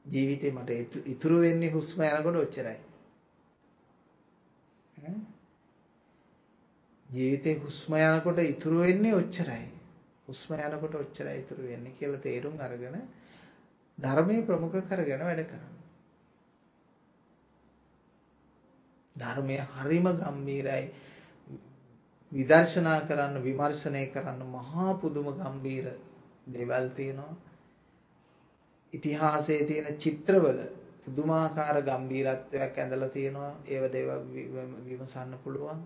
ජීවිතේ 0.05 0.51
මට 0.51 1.05
ඉතුරු 1.07 1.41
වෙන්නේ 1.41 1.71
හුස්ම 1.71 2.01
යනකොට 2.03 2.37
ඔච්චරයි. 2.37 2.79
ජීවිතේ 7.09 7.59
හුස්ම 7.59 7.93
යනකොට 7.95 8.39
ඉතුරු 8.39 8.79
වෙන්නේ 8.79 9.15
ඔච්චරයි. 9.15 9.67
හුස්ම 10.31 10.53
යනකොට 10.55 10.95
ඔච්චරයි 10.95 11.37
ඉතුරු 11.39 11.63
වෙන්නේ 11.65 11.93
කියලා 11.93 12.21
තේරුම් 12.21 12.55
අරගෙන 12.59 12.97
ධර්මයේ 13.97 14.43
ප්‍රමුඛ 14.43 14.79
කරගෙන 14.85 15.21
වැඩ 15.21 15.45
කරන්න. 15.45 15.77
ධර්මය 19.15 19.57
හරිම 19.73 20.07
ගම්බීරයි. 20.15 20.85
විදර්ශනා 22.31 22.99
කරන්න 23.07 23.35
විමර්ශනය 23.39 24.03
කරන්න 24.09 24.41
මහා 24.49 24.91
පුදුම 24.95 25.27
ගම්බීර 25.35 25.87
දේවල් 26.47 26.87
තියෙනවා. 26.91 27.35
ඉතිහාසයේ 28.93 29.65
තියෙන 29.65 29.97
චිත්‍රවල 29.97 30.59
පුදුමාකාර 31.03 31.77
ගම්බීරත්වයක් 31.83 32.75
ඇඳලා 32.77 33.09
තියෙනවා. 33.09 33.53
ඒව 33.65 33.83
දේව 33.91 34.09
විමසන්න 34.85 35.39
පුළුවන්. 35.43 35.79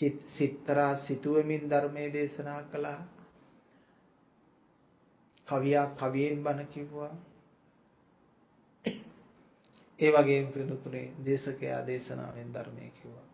චිත් 0.00 0.18
සිතරා 0.28 0.96
සිතුවමින් 0.96 1.70
ධර්මයේ 1.70 2.12
දේශනා 2.12 2.62
කළා. 2.64 3.00
කවියා 5.48 5.86
කවියෙන් 5.92 6.42
බණ 6.42 6.66
කිව්වා. 6.68 7.14
ඒ 9.98 10.10
වගේම 10.12 10.46
පිළිතුරේ 10.48 11.06
දේශකයා 11.24 11.86
දේශනාවෙන් 11.86 12.54
ධර්මයේ 12.54 12.90
කිව්වා. 12.92 13.25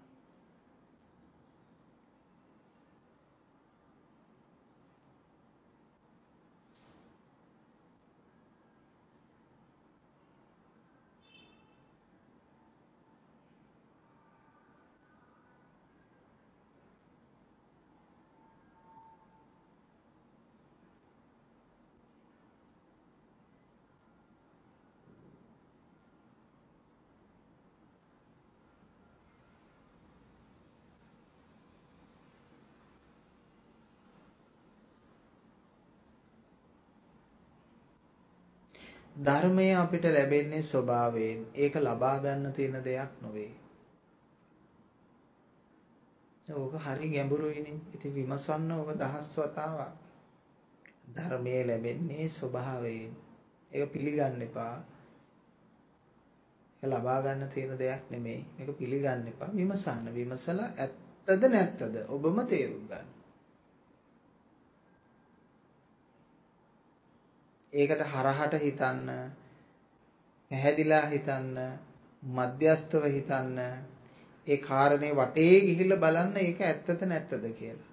ධර්මය 39.22 39.66
අපිට 39.74 40.04
ලැබෙන්නේ 40.06 40.62
ස්වභාවයෙන්. 40.64 41.40
ඒක 41.54 41.74
ලබා 41.76 42.16
ගන්න 42.18 42.52
තියෙන 42.52 42.76
දෙයක් 42.80 43.12
නොවේ. 43.22 43.52
ඕක 46.48 46.74
හරි 46.76 47.06
ගැඹුරුයිනේ. 47.08 47.78
ඉතින් 47.94 48.14
විමසන්න 48.14 48.72
ඕක 48.72 48.90
දහස් 48.94 49.28
වතාවක්. 49.36 49.92
ධර්මයේ 51.08 51.62
ලැබෙන්නේ 51.64 52.28
ස්වභාවයෙන්. 52.30 53.12
ඒක 53.72 53.92
පිළිගන්න 53.92 54.42
එපා. 54.42 54.76
ඒක 56.82 56.90
ලබා 56.90 57.22
ගන්න 57.22 57.48
තියෙන 57.48 57.78
දෙයක් 57.78 58.10
නෙමෙයි. 58.10 58.44
මේක 58.54 58.78
පිළිගන්න 58.78 59.28
එපා. 59.28 59.50
විමසන්න. 59.50 60.14
විමසලා 60.14 60.70
ඇත්තද 60.76 61.42
නැත්තද 61.48 61.96
ඔබම 62.08 62.46
තේරුම් 62.46 62.86
ගන්න. 62.86 63.11
ඒකට 67.72 68.02
හරහට 68.06 68.54
හිතන්න 68.60 69.08
පැහැදිලා 70.50 71.06
හිතන්න 71.06 71.56
මධ්‍යස්තව 72.22 73.04
හිතන්න 73.10 73.58
ඒ 74.46 74.58
කාරණේ 74.58 75.12
වටේ 75.12 75.54
ගිහිල්ලා 75.62 75.98
බලන්න 75.98 76.36
ඒක 76.38 76.60
ඇත්තද 76.62 77.04
නැත්තද 77.04 77.46
කියලා. 77.52 77.92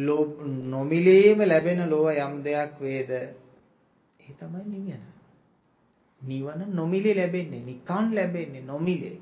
ලෝභ 0.00 0.44
නොමිලේම 0.66 1.42
ලැබෙන 1.44 1.82
ලෝව 1.88 2.06
යම් 2.18 2.38
දෙයක් 2.42 2.80
වේද 2.80 3.10
ඒ 3.10 4.32
තමයි 4.34 4.64
නිවන. 4.66 5.02
නිවන 6.22 6.64
නොමිලේ 6.72 7.14
ලැබෙන්නේ 7.14 7.62
නිකන් 7.62 8.14
ලැබෙන්නේ 8.14 8.64
නොමිලේ. 8.64 9.18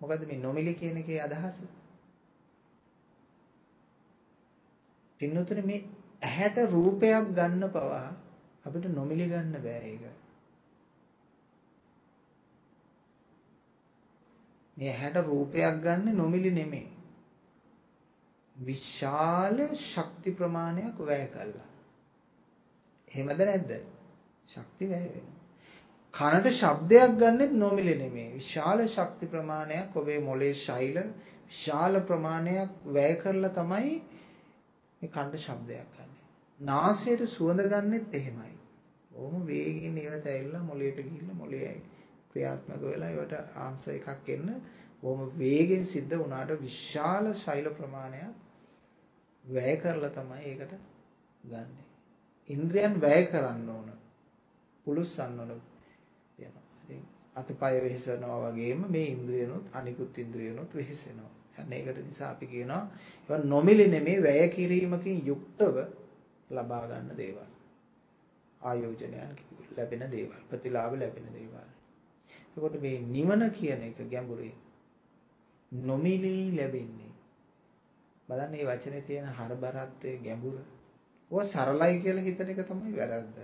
මොකද්ද 0.00 0.26
මේ 0.26 0.38
නොමිලේ 0.40 0.74
කියන 0.74 0.96
එකේ 0.96 1.22
අදහස? 1.22 1.58
පින්නතුනේ 5.24 5.64
මේ 5.64 5.80
ඇහැට 6.22 6.56
රූපයක් 6.70 7.32
ගන්න 7.32 7.64
පවා 7.70 8.08
අපිට 8.64 8.88
නොමිලි 8.90 9.28
ගන්න 9.28 9.56
බෑ 9.60 9.80
ඒක. 9.84 10.04
මේ 14.76 14.90
ඇහැට 14.90 15.22
රූපයක් 15.26 15.80
ගන්න 15.82 16.16
නොමිලි 16.16 16.50
නෙමෙයි. 16.52 16.88
විශාල 18.56 19.58
ශක්ති 19.84 20.30
ප්‍රමාණයක් 20.32 20.98
වැය 21.02 21.26
කළා. 21.28 21.68
එහෙමද 23.08 23.40
නැද්ද? 23.40 23.72
ශක්ති 24.48 24.88
වැය 24.88 25.06
වෙනවා. 25.06 25.34
කනට 26.14 26.52
ශබ්දයක් 26.52 27.14
ගන්නෙත් 27.18 27.52
නොමිලේ 27.54 27.96
නෙමෙයි. 27.96 28.34
විශාල 28.34 28.86
ශක්ති 28.86 29.26
ප්‍රමාණයක් 29.26 29.96
ඔබේ 29.96 30.20
මොලේ 30.20 30.54
ශෛල 30.56 30.96
විශාල 31.46 32.00
ප්‍රමාණයක් 32.00 32.70
වැය 32.88 33.14
කරලා 33.16 33.52
තමයි 33.52 33.94
මේ 35.04 35.10
කනට 35.10 35.38
ශබ්දයක් 35.38 35.88
ගන්න. 35.94 36.12
නාසයට 36.60 37.26
සුවඳ 37.28 37.62
ගන්නෙත් 37.68 38.14
එහෙමයි. 38.14 38.52
ඕම 39.14 39.46
වේගින් 39.46 39.98
ඒවත් 39.98 40.26
ඇවිල්ලා 40.26 40.62
මොළයට 40.62 40.98
ගිහිල්ලා 40.98 41.36
මොළයේ 41.36 41.74
ක්‍රියාත්මක 42.30 42.82
වෙලා 42.84 43.10
ඒවට 43.10 43.34
ආන්සර් 43.56 43.92
එකක් 43.92 44.28
එන්න 44.30 44.50
ඕම 45.02 45.20
වේගෙන් 45.36 45.84
සිද්ධ 45.86 46.16
වුණාට 46.16 46.54
විශාල 46.60 47.32
ශෛල 47.36 47.70
ප්‍රමාණයක් 47.72 48.32
වැය 49.44 49.76
කරලා 49.76 50.12
තමයි 50.12 50.42
ඒකට 50.44 50.74
ගන්නෙ. 51.44 51.82
ඉන්ද්‍රයන් 52.48 53.00
වැය 53.00 53.26
කරන්න 53.26 53.68
ඕන. 53.68 53.92
පුලුස්සන්න 54.86 55.40
ඕන. 55.40 55.62
තියෙනවා. 56.38 56.66
ඉතින් 56.82 57.02
අතපය 57.36 57.74
වෙහෙසනවා 57.78 58.42
වගේම 58.46 58.90
මේ 58.90 59.08
ඉන්ද්‍රියනොත් 59.08 59.64
අනිකුත් 59.72 60.18
ඉන්ද්‍රියනොත් 60.18 60.74
වෙහෙසෙනවා. 60.74 61.32
අන්න 61.58 61.72
ඒකට 61.72 61.98
නිසා 62.00 62.30
අපි 62.30 62.46
කියනවා 62.46 62.82
ඒවා 63.20 63.44
නොමිලේ 63.46 63.88
නෙමේ 63.88 64.18
වැය 64.22 64.48
කිරීමකින් 64.48 65.26
යුක්තව 65.26 65.76
ලබා 66.50 66.82
ගන්න 66.86 67.16
දේවල්. 67.16 67.50
ආයෝජනයන් 68.60 69.36
ලැබෙන 69.76 70.04
දේවල්, 70.10 70.38
ප්‍රතිලාභ 70.48 70.94
ලැබෙන 70.94 71.26
දේවල්. 71.32 71.68
එතකොට 72.46 72.76
මේ 72.80 73.00
නිවන 73.06 73.42
කියන 73.50 73.82
එක 73.82 73.98
ගැඹුරින් 74.06 74.56
නොමිලේ 75.72 76.44
ලැබෙන්නේ. 76.52 77.12
බලන්න 78.28 78.50
මේ 78.50 78.66
වචනේ 78.66 79.02
තියෙන 79.02 79.28
හරබරත්වයේ 79.30 80.18
ගැඹුර. 80.20 80.56
ඔය 81.30 81.44
සරලයි 81.46 82.00
කියලා 82.00 82.24
හිතන 82.24 82.50
එක 82.50 82.64
තමයි 82.64 82.96
වැරද්ද. 82.96 83.38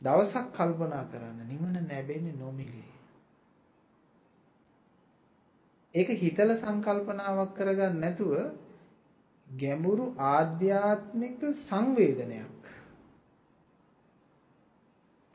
දවසක් 0.00 0.46
කල්පනා 0.52 1.04
කරන්න 1.04 1.40
නිවන 1.46 1.76
ලැබෙන්නේ 1.88 2.36
නොමිලේ. 2.36 2.97
ඒක 5.94 6.08
හිතල 6.14 6.50
සංකල්පනාවක් 6.54 7.52
කරගන්න 7.56 8.00
නැතුව 8.00 8.32
ගැඹුරු 9.48 10.06
ආධ්‍යාත්මික 10.28 11.40
සංවේදනයක්. 11.60 12.62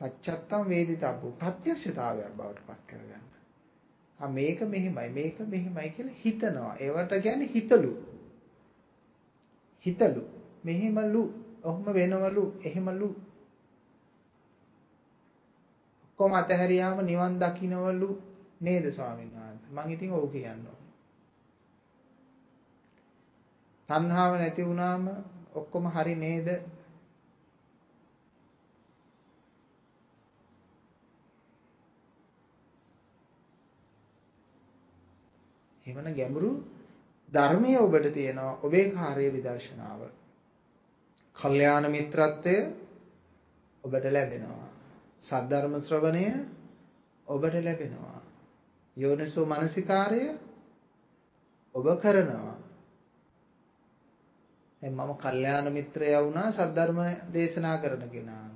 පච්චත්තම් 0.00 0.64
වේදිතබ්බු 0.68 1.28
ප්‍රත්‍යක්ෂතාවයක් 1.38 2.32
බවට 2.36 2.66
පත් 2.66 2.80
කරගන්න. 2.88 3.24
ආ 4.18 4.28
මේක 4.28 4.60
මෙහිමයි 4.64 5.08
මේක 5.10 5.38
මෙහිමයි 5.46 5.90
කියලා 5.90 6.20
හිතනවා. 6.24 6.72
ඒවට 6.78 7.12
කියන්නේ 7.22 7.52
හිතලු. 7.54 7.92
හිතලු. 9.86 10.22
මෙහිමලු. 10.64 11.22
ඔහොම 11.62 11.84
වෙනවලු. 11.94 12.44
එහෙමලු. 12.64 13.08
ඔක්කොම 16.04 16.32
අතහැරියාම 16.32 16.98
නිවන් 17.02 17.34
දකින්නවලු 17.38 18.10
නේද 18.60 18.92
ස්වාමීන් 18.92 19.30
වහන්සේ? 19.30 19.70
මං 19.70 19.90
ඉතින් 19.90 20.12
ඔව් 20.12 20.30
කියනවා. 20.30 20.78
තණ්හාව 23.88 24.32
නැති 24.34 24.62
වුණාම 24.62 25.08
ඔක්කොම 25.54 25.84
හරි 25.88 26.14
නේද? 26.16 26.48
එහෙමන 35.86 36.14
ගැඹුරු 36.14 36.50
ධර්මයේ 37.28 37.78
ඔබට 37.78 38.06
තියෙනවා 38.12 38.58
ඔබේ 38.62 38.86
කාර්ය 38.90 39.26
විදර්ශනාව. 39.32 40.00
කල්යාණ 41.36 41.86
මිත්‍රත්වය 41.90 42.56
ඔබට 43.84 44.04
ලැබෙනවා. 44.06 44.68
සද්ධර්ම 45.20 45.74
ශ්‍රවණය 45.80 46.24
ඔබට 47.28 47.54
ලැබෙනවා. 47.60 48.13
යෝනිසෝ 48.96 49.46
මනසිකාරය 49.46 50.22
ඔබ 51.74 51.86
කරනවා. 51.98 52.56
දැන් 54.82 54.94
මම 54.94 55.14
කල්යාණ 55.16 55.72
මිත්‍රයා 55.72 56.22
වුණා 56.22 56.52
සද්ධර්ම 56.52 56.98
දේශනා 57.32 57.78
කරන 57.78 58.10
කෙනා. 58.10 58.54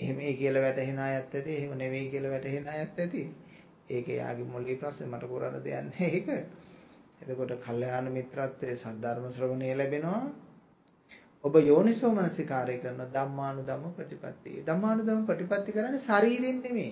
එහෙමයි 0.00 0.34
කියලා 0.34 0.62
වැටහෙන 0.62 0.98
අයත් 1.00 1.34
ඇති 1.34 1.54
එහෙම 1.54 1.72
නෙවෙයි 1.74 2.10
කියලා 2.10 2.30
වැටහෙන 2.30 2.68
අයත් 2.68 2.98
ඇති 2.98 3.22
ඒක 3.90 4.08
යාගේ 4.10 4.46
මොළේ 4.46 4.76
ප්‍රශ්නේ 4.76 5.08
මට 5.08 5.30
කරන්න 5.30 5.64
දෙයක් 5.64 5.80
නැහැ 5.82 6.10
ඒක 6.10 6.28
එතකොට 7.22 7.54
කල්යාණ 7.60 8.10
මිත්‍රත්වයේ 8.12 8.76
සද්ධර්ම 8.76 9.26
ශ්‍රවණය 9.30 9.72
ලැබෙනවා 9.74 10.22
ඔබ 11.48 11.54
යෝනිසෝ 11.62 12.12
මනසිකාරය 12.12 12.78
කරන 12.78 13.02
ධම්මානුධම්ම 13.10 13.92
ප්‍රතිපත්තිය. 13.92 14.64
ධම්මානුධම්ම 14.64 15.22
ප්‍රතිපත්ති 15.26 15.72
කරන්නේ 15.72 16.02
ශරීරෙන් 16.02 16.58
නෙමෙයි. 16.62 16.90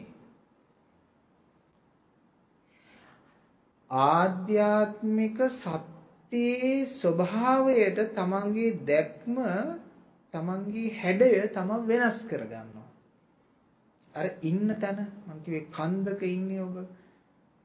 ආධ්‍යාත්මික 3.90 5.38
සත්‍යයේ 5.54 6.86
ස්වභාවයට 6.92 7.98
තමන්ගේ 8.12 8.70
දැක්ම 8.84 9.36
තමන්ගේ 10.34 10.88
හැඩය 10.94 11.30
තම 11.50 11.70
වෙනස් 11.86 12.18
කරගන්නවා. 12.24 12.88
අර 14.14 14.26
ඉන්න 14.42 14.68
තැන 14.78 15.06
මං 15.26 15.38
කිව්වේ 15.44 15.66
කන්දක 15.70 16.22
ඉන්නේ 16.24 16.62
ඔබ. 16.62 16.76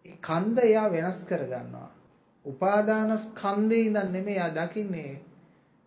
ඒ 0.06 0.18
කන්ද 0.22 0.58
එයා 0.60 0.88
වෙනස් 0.90 1.20
කරගන්නවා. 1.26 1.90
උපාදාන 2.46 3.12
ස්කන්ධේ 3.20 3.84
ඉඳන් 3.84 4.12
නෙමෙයි 4.12 4.38
එයා 4.38 4.56
දකින්නේ. 4.58 5.31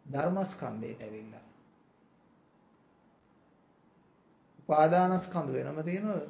ධර්මස්කන්ධයට 0.06 1.02
ඇවිල්ලා. 1.02 1.44
උපාදාන 4.58 5.20
ස්කන්ධ 5.20 5.52
වෙනම 5.54 5.84
තියෙනවා 5.84 6.20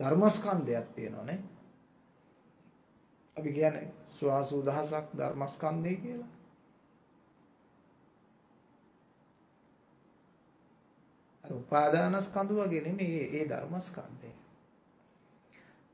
ධර්මස්කන්ධයක් 0.00 0.86
තියෙනවානේ. 0.88 1.38
අපි 3.36 3.52
කියන්නේ 3.52 3.92
ස්වාසු 4.10 4.64
දහසක් 4.64 5.06
ධර්මස්කන්ධය 5.18 5.96
කියලා. 5.96 6.32
උපාදානස්කන්ධ 11.44 12.52
වගේ 12.54 12.82
නෙමෙයි 12.82 13.22
ඒ 13.32 13.44
ධර්මස්කන්ධය. 13.48 14.30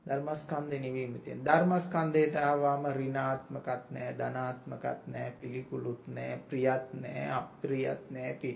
ධර්මස්කන්ධේ 0.05 0.79
නෙවෙයි 0.79 1.19
තියෙන. 1.19 1.45
ධර්මස්කන්ධයට 1.45 2.35
ආවම 2.37 2.85
ඍණාත්මකත් 2.91 3.83
නැහැ, 3.89 4.15
ධනාත්මකත් 4.17 5.07
නැහැ, 5.07 5.31
පිළිකුලුත් 5.41 6.07
නැහැ, 6.07 6.39
ප්‍රියත් 6.49 6.93
නැහැ, 6.93 7.29
අප්‍රියත් 7.31 8.09
නැහැ, 8.09 8.55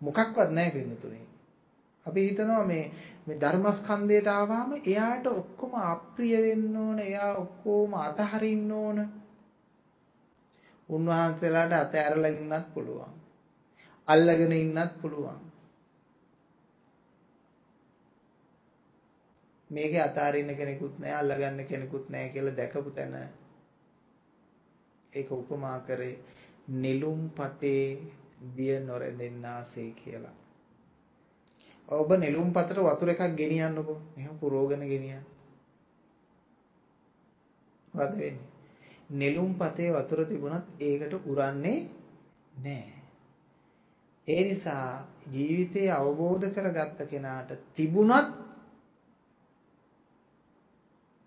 මොකක්වත් 0.00 0.50
නැහැ 0.50 0.72
පින්නතුනේ. 0.72 1.26
අපි 2.06 2.28
හිතනවා 2.28 2.64
මේ 2.64 2.84
මේ 3.26 3.40
ධර්මස්කන්ධයට 3.40 4.28
ආවම 4.28 4.70
එයාට 4.82 5.26
ඔක්කොම 5.28 5.72
අප්‍රිය 5.84 6.42
වෙන්න 6.42 6.76
ඕන, 6.76 6.98
එයා 7.00 7.32
ඔක්කොම 7.36 7.94
අතහරින්න 7.96 8.72
ඕන. 8.74 8.98
උන්වහන්සේලාට 10.88 11.72
අතහැරලා 11.74 12.30
ඉන්නත් 12.30 12.74
පුළුවන්. 12.74 13.12
අල්ලගෙන 14.08 14.52
ඉන්නත් 14.54 14.92
පුළුවන්. 15.02 15.38
මේකේ 19.70 20.02
අතාරින්න 20.02 20.56
කෙනෙකුත් 20.56 20.98
නැහැ 20.98 21.20
අල්ලගන්න 21.20 21.64
කෙනෙකුත් 21.64 22.08
නැහැ 22.08 22.28
කියලා 22.28 22.56
දැකපු 22.56 22.90
තැන 22.90 23.14
ඒක 25.12 25.32
උපමා 25.32 25.78
කරේ 25.80 26.18
නිලුම් 26.76 27.30
පතේ 27.30 27.84
දිය 28.56 28.80
නොරෙදෙන්නාසේ 28.80 29.90
කියලා. 29.94 30.36
ඔබ 31.88 32.10
නිලුම් 32.16 32.52
පතට 32.52 32.78
වතුර 32.80 33.10
එකක් 33.10 33.22
ගෙනියන්නකෝ. 33.36 33.98
එහෙනම් 34.16 34.38
පුරෝගන 34.38 34.84
ගෙනියන්න. 34.84 35.24
මොකද 37.94 38.12
වෙන්නේ? 38.12 38.46
නිලුම් 39.12 39.54
පතේ 39.54 39.92
වතුර 39.92 40.24
තිබුණත් 40.24 40.66
ඒකට 40.80 41.14
උරන්නේ 41.26 41.78
නැහැ. 42.58 42.98
ඒ 44.28 44.42
නිසා 44.44 45.08
ජීවිතය 45.32 45.90
අවබෝධ 45.90 46.46
කරගත්ත 46.50 47.00
කෙනාට 47.06 47.50
තිබුණත් 47.74 48.47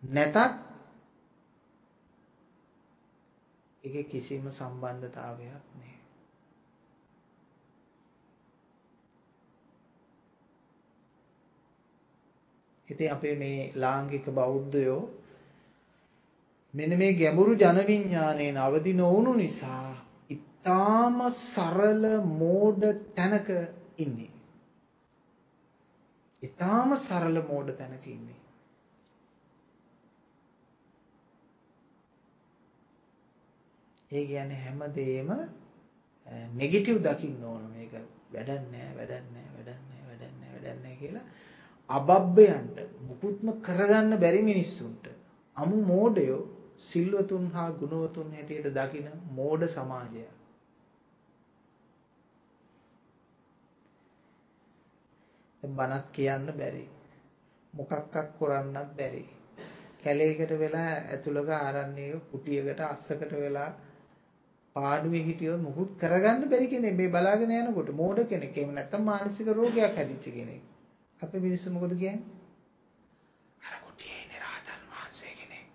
නැතත් 0.04 0.36
ඒකේ 3.84 4.04
කිසිම 4.06 4.52
සම්බන්ධතාවයක් 4.52 5.66
නැහැ. 5.72 6.00
ඉතින් 12.90 13.12
අපේ 13.12 13.36
මේ 13.36 13.72
ලාංකික 13.76 14.26
බෞද්ධයෝ 14.32 15.02
මෙන්න 16.74 16.98
මේ 16.98 17.14
ගැඹුරු 17.14 17.54
ජන 17.56 17.88
විඥාණයෙන් 17.88 18.58
අවදි 18.58 18.94
නොවුණු 18.94 19.34
නිසා 19.36 19.96
ඊටාම 20.30 21.18
සරල 21.32 22.04
මෝඩ 22.34 22.84
තැනක 23.16 23.50
ඉන්නේ. 23.98 24.32
ඊටාම 26.42 26.98
සරල 27.00 27.42
මෝඩ 27.44 27.78
තැනක 27.78 28.08
ඉන්නේ. 28.08 28.41
ඒ 34.12 34.26
කියන්නේ 34.26 34.60
හැමදේම 34.60 35.30
නෙගටිව් 36.54 36.98
දකින්න 37.02 37.44
ඕන 37.44 37.64
මේක 37.70 37.94
වැඩක් 38.32 38.64
නෑ 38.72 38.90
වැඩක් 38.98 39.26
නෑ 39.30 39.48
වැඩක් 39.56 39.82
නෑ 39.88 40.04
වැඩක් 40.08 40.34
නෑ 40.40 40.52
වැඩක් 40.54 40.84
නෑ 40.84 40.96
කියලා 40.96 41.26
අබබ්බයන්ට 41.90 42.78
මුකුත්ම 43.08 43.48
කරගන්න 43.62 44.20
බැරි 44.20 44.42
මිනිස්සුන්ට 44.44 45.06
අමු 45.58 45.78
මෝඩයෝ 45.84 46.42
සිල්වතුන් 46.82 47.50
හා 47.52 47.72
ගුණවතුන් 47.74 48.32
හැටියට 48.32 48.70
දකින 48.74 49.10
මෝඩ 49.32 49.68
සමාජයක්. 49.70 50.32
බණක් 55.64 56.06
කියන්න 56.12 56.48
බැරි. 56.54 56.86
මොකක්වත් 57.74 58.16
කරන්නත් 58.38 58.98
බැරි. 58.98 59.24
කැලේකට 60.04 60.52
වෙලා 60.60 60.90
ඇතුළක 61.10 61.50
ආරණ්‍යයක 61.52 62.30
කුටියකට 62.32 62.82
අස්සකට 62.86 63.32
වෙලා 63.38 63.70
පාඩුවේ 64.76 65.24
හිටියොත් 65.24 65.62
මුකුත් 65.62 65.96
කරගන්න 65.98 66.50
බැරි 66.50 66.68
කෙනෙක් 66.68 66.96
මේ 66.96 67.10
බලාගෙන 67.10 67.52
යනකොට 67.54 67.90
මෝඩ 67.94 68.20
කෙනෙක්. 68.26 68.56
එහෙම 68.56 68.72
නැත්නම් 68.74 69.04
මානසික 69.04 69.48
රෝගයක් 69.52 69.98
හැදිච්ච 69.98 70.26
කෙනෙක්. 70.30 70.62
අපේ 71.20 71.42
මිනිස්සු 71.42 71.68
මොකද 71.70 71.96
කියන්නේ? 71.96 72.24
අර 73.62 73.76
කුටියේ 73.82 74.22
ඉන්නේ 74.22 74.40
රහතන් 74.44 74.82
වහන්සේ 74.90 75.34
කෙනෙක්. 75.34 75.68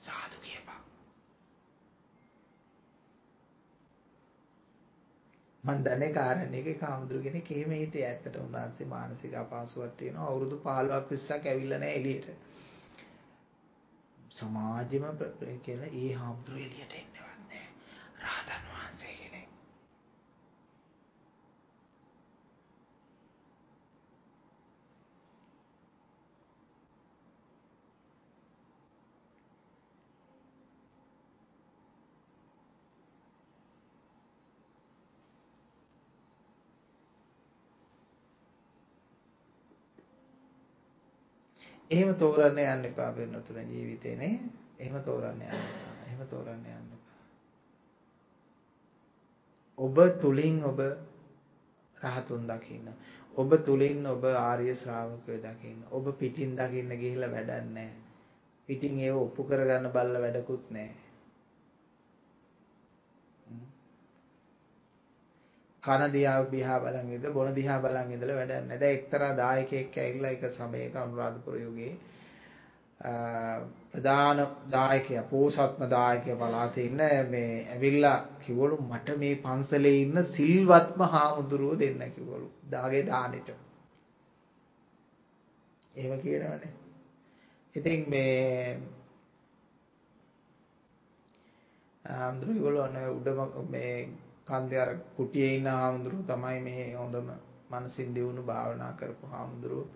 සාදු 0.00 0.36
කියපන්. 0.42 0.78
මන් 5.64 5.84
දන්නේ 5.84 6.12
කාරණේක 6.12 6.72
කාමඳුර 6.78 7.22
කෙනෙක් 7.22 7.52
එහෙම 7.52 7.74
හිටියේ 7.74 8.08
ඇත්තට 8.08 8.36
උන්වහන්සේ 8.38 8.88
මානසික 8.88 9.36
අපහසුතාවක් 9.36 9.98
තියෙනවා. 9.98 10.28
අවුරුදු 10.28 10.62
15ක් 10.62 11.04
20ක් 11.10 11.44
ඇවිල්ලා 11.48 11.80
නැහැ 11.80 11.98
එළියට. 11.98 12.32
සමාජෙම 14.32 15.04
කියලා 15.62 15.90
ඒ 15.94 16.12
හාමුදුරුවෝ 16.14 16.64
එළියට 16.64 16.94
එන්නවත් 16.94 17.16
නැහැ. 17.40 17.66
රහතන් 18.22 18.62
වහන්සේ 18.68 19.14
කෙනෙක්. 19.14 19.48
එහෙම 41.92 42.10
තෝරන්න 42.16 42.58
යන්න 42.58 42.84
එපා 42.84 43.10
වෙනතුන 43.16 43.58
ජීවිතේ 43.68 44.16
නේ. 44.16 44.34
එහෙම 44.78 45.02
තෝරන්න 45.02 45.40
යන්න 45.40 45.56
එපා. 45.62 45.94
එහෙම 46.06 46.26
තෝරන්න 46.26 46.66
යන්න 46.66 46.90
එපා. 46.90 47.18
ඔබ 49.78 49.96
තුලින් 50.20 50.62
ඔබ 50.64 50.80
රහතුන් 51.96 52.46
දකින්න. 52.46 52.88
ඔබ 53.34 53.50
තුලින් 53.64 54.06
ඔබ 54.06 54.24
ආර්ය 54.24 54.74
ශ්‍රාවකයෝ 54.74 55.38
දකින්න. 55.40 55.84
ඔබ 55.90 56.12
පිටින් 56.18 56.56
දකින්න 56.56 56.96
ගිහිල්ලා 56.96 57.30
වැඩක් 57.30 57.70
නැහැ. 57.70 57.94
පිටින් 58.68 59.00
ඒව 59.00 59.16
ඔප්පු 59.18 59.44
කරගන්න 59.44 59.90
බල්ල 59.90 60.20
වැඩකුත් 60.20 60.70
නැහැ. 60.70 61.01
කන 65.82 66.02
දිහා 66.10 66.38
දිහා 66.46 66.78
බලන් 66.80 67.08
ඉඳ 67.10 67.26
බොන 67.30 67.54
දිහා 67.54 67.80
බලන් 67.80 68.10
ඉඳලා 68.10 68.36
වැඩක් 68.36 68.58
නැහැ. 68.60 68.78
දැන් 68.78 68.94
එක්තරා 68.94 69.32
දායකයෙක් 69.36 69.96
ඇවිල්ලා 69.98 70.30
එක 70.30 70.44
සමයක 70.50 70.96
අනුරාධපුර 70.96 71.56
යුගයේ 71.56 71.94
ප්‍රධාන 73.00 74.42
දායකයා 74.70 75.24
පෝසත්ම 75.24 75.82
දායකයා 75.90 76.38
පළාතේ 76.38 76.84
ඉන්න 76.84 77.02
මේ 77.28 77.50
ඇවිල්ලා 77.68 78.16
කිව්වලු 78.40 78.76
මට 78.82 79.18
මේ 79.18 79.34
පන්සලේ 79.38 79.96
ඉන්න 79.98 80.24
සිල්වත්ම 80.30 81.02
හාමුදුරුවෝ 81.08 81.78
දෙන්න 81.78 82.12
කිව්වලු. 82.12 82.48
දාගේ 82.70 83.04
දානෙට. 83.04 83.48
එහෙම 85.94 86.20
කියනවනේ. 86.20 86.72
ඉතින් 87.74 88.00
මේ 88.08 88.80
හාමුදුරුවෝ 92.04 92.86
උඩම 93.12 93.40
මේ 93.70 93.96
කන්දේ 94.46 94.80
අර 94.80 94.90
කුටියේ 95.16 95.56
ඉන්න 95.56 95.68
හාමුදුරුවෝ 95.72 96.28
තමයි 96.28 96.60
මේ 96.60 96.86
හොඳම 96.94 97.28
මනසින් 97.70 98.14
දියුණු 98.14 98.42
භාවනා 98.42 98.92
කරපු 98.92 99.26
හාමුදුරුවෝ. 99.26 99.88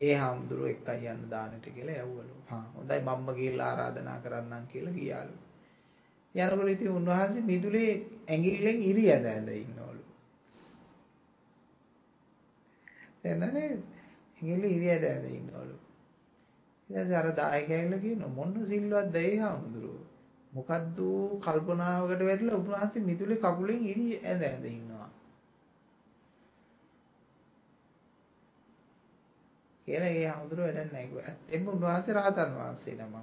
ඒ 0.00 0.14
හාමුදුරුවෝ 0.14 0.68
එක්කයි 0.68 1.08
යන්න 1.08 1.30
දානෙට 1.30 1.66
කියලා 1.68 2.02
යවුවලු. 2.02 2.36
හා 2.46 2.64
හොඳයි 2.74 3.00
මම්ම 3.00 3.28
ගිහිල්ලා 3.34 3.70
ආරාධනා 3.70 4.18
කරන්නම් 4.20 4.66
කියලා 4.66 4.94
ගියාලු. 4.94 5.34
යනකොට 6.34 6.68
ඉතින් 6.68 6.90
උන්වහන්සේ 6.90 7.42
මිදුලේ 7.42 7.90
ඇඟිල්ලෙන් 8.28 8.82
ඉරි 8.82 9.04
ඇඳ 9.10 9.26
ඇඳ 9.26 9.48
ඉන්නවලු. 9.50 10.02
එන්නනේ 13.24 13.68
ඇඟිල්ලේ 13.68 14.72
ඉරි 14.72 14.90
ඇඳ 14.90 15.06
ඇඳ 15.06 15.26
ඉන්නවලු. 15.32 15.76
ඊට 16.90 17.14
අර 17.14 17.28
දායකයන්ලා 17.34 18.00
කියනවා 18.00 18.34
මොන 18.34 18.58
සිල්වත්ද 18.66 19.16
ඒ 19.18 19.36
හාමුදුරුවෝ. 19.38 20.02
මොකද්ද 20.54 20.98
කල්පනාවකට 21.42 22.22
වැටිලා 22.22 22.56
උන්වහන්සේ 22.56 23.02
මිදුලේ 23.02 23.38
කකුලෙන් 23.38 23.86
ඉරි 23.86 24.06
ඇඳ 24.22 24.42
ඇඳ 24.42 24.64
ඉන්නවා. 24.66 25.08
කියලා 29.88 30.10
ඒ 30.10 30.28
හමුදුර 30.28 30.60
වැඩක් 30.60 30.92
නැහැ 30.92 31.06
කිව්වා. 31.06 31.24
ඇත්තෙන්ම 31.24 31.68
උන්වහන්සේ 31.68 32.14
රහතන් 32.14 32.52
වහන්සේ 32.56 32.94
නම. 32.96 33.14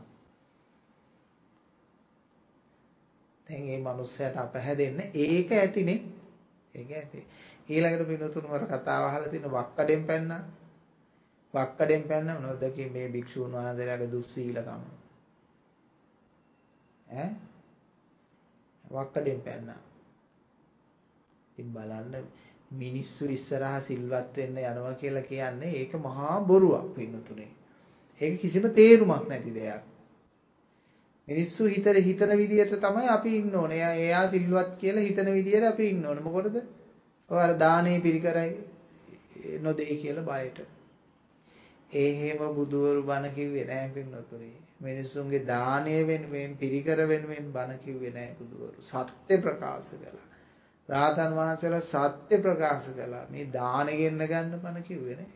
දැන් 3.48 3.64
මේ 3.64 3.80
මිනිස්සයාට 3.82 4.38
අපහැදෙන්න 4.38 5.00
ඒක 5.16 5.52
ඇතිනේ. 5.54 6.00
ඒක 6.76 6.92
ඇති. 6.94 7.28
ඊළඟට 7.70 8.08
පිනතුණු 8.08 8.50
වර 8.50 8.66
කතාව 8.68 9.04
අහලා 9.04 9.30
තින 9.30 9.52
වක්කඩෙන් 9.52 10.04
පැන්නා. 10.06 10.42
වක්කඩෙන් 11.54 12.04
පැන්න 12.06 12.34
මොනවද 12.36 12.90
මේ 12.90 13.08
භික්ෂුන් 13.10 13.54
වහන්සේලාගේ 13.54 14.12
දුස්සීලකම. 14.12 14.84
ඈ 17.12 17.30
වක්කඩෙන් 18.86 19.42
පැන්නා. 19.42 19.82
ඉතින් 21.52 21.74
බලන්න 21.74 22.26
මිනිස්සු 22.74 23.26
ඉස්සරහා 23.28 23.80
සිල්වත් 23.82 24.38
වෙන්න 24.38 24.58
යනවා 24.64 24.94
කියලා 24.96 25.24
කියන්නේ 25.24 25.72
ඒක 25.76 25.94
මහා 26.00 26.42
බොරුවක් 26.42 26.94
පින්නතුනේ. 26.96 27.50
ඒක 28.22 28.42
කිසිම 28.42 28.68
තේරුමක් 28.72 29.28
නැති 29.28 29.54
දෙයක්. 29.54 29.84
මිනිස්සු 31.28 31.68
හිතර 31.68 31.96
හිතන 32.00 32.38
විදියට 32.38 32.76
තමයි 32.80 33.08
අපි 33.08 33.38
ඉන්න 33.38 33.56
ඕනේ. 33.56 33.78
එයා 33.78 33.94
එයා 33.96 34.26
සිල්වත් 34.30 34.78
කියලා 34.78 35.04
හිතන 35.04 35.34
විදියට 35.34 35.66
අපි 35.66 35.90
ඉන්න 35.90 36.06
ඕනේ. 36.06 36.24
මොකටද? 36.24 36.58
ඔය 37.30 37.40
අර 37.40 37.54
දානේ 37.58 38.00
පිරිකරයි 38.00 38.52
නොදෙයි 39.60 39.98
කියලා 39.98 40.26
බයට. 40.26 40.60
ඒ 41.92 42.10
හැම 42.18 42.56
බුදුවරු 42.56 43.04
බණ 43.04 43.36
කිව්වේ 43.36 43.66
නෑ 43.66 43.90
පින්නතුනේ. 43.90 44.58
මිනිස්සුන්ගේ 44.82 45.46
දානය 45.46 45.96
වෙනුවෙන් 46.04 46.58
පිරිකර 46.58 47.00
වෙනුවෙන් 47.06 47.52
බණ 47.52 47.80
කිව්වේ 47.80 48.12
නෑ 48.12 48.36
බුදුවරු. 48.38 48.82
සත්‍ය 48.82 49.36
ප්‍රකාශ 49.40 49.92
කළා. 49.94 50.26
රාතන් 50.90 51.36
වහන්සේලා 51.36 52.10
සත්‍ය 52.14 52.36
ප්‍රකාශ 52.40 52.90
කළා. 52.92 53.26
මේ 53.30 53.46
දාන 53.52 53.94
ගෙන්න 53.94 54.26
ගන්න 54.26 54.60
බණ 54.60 54.84
කිව්වේ 54.84 55.16
නෑ. 55.16 55.30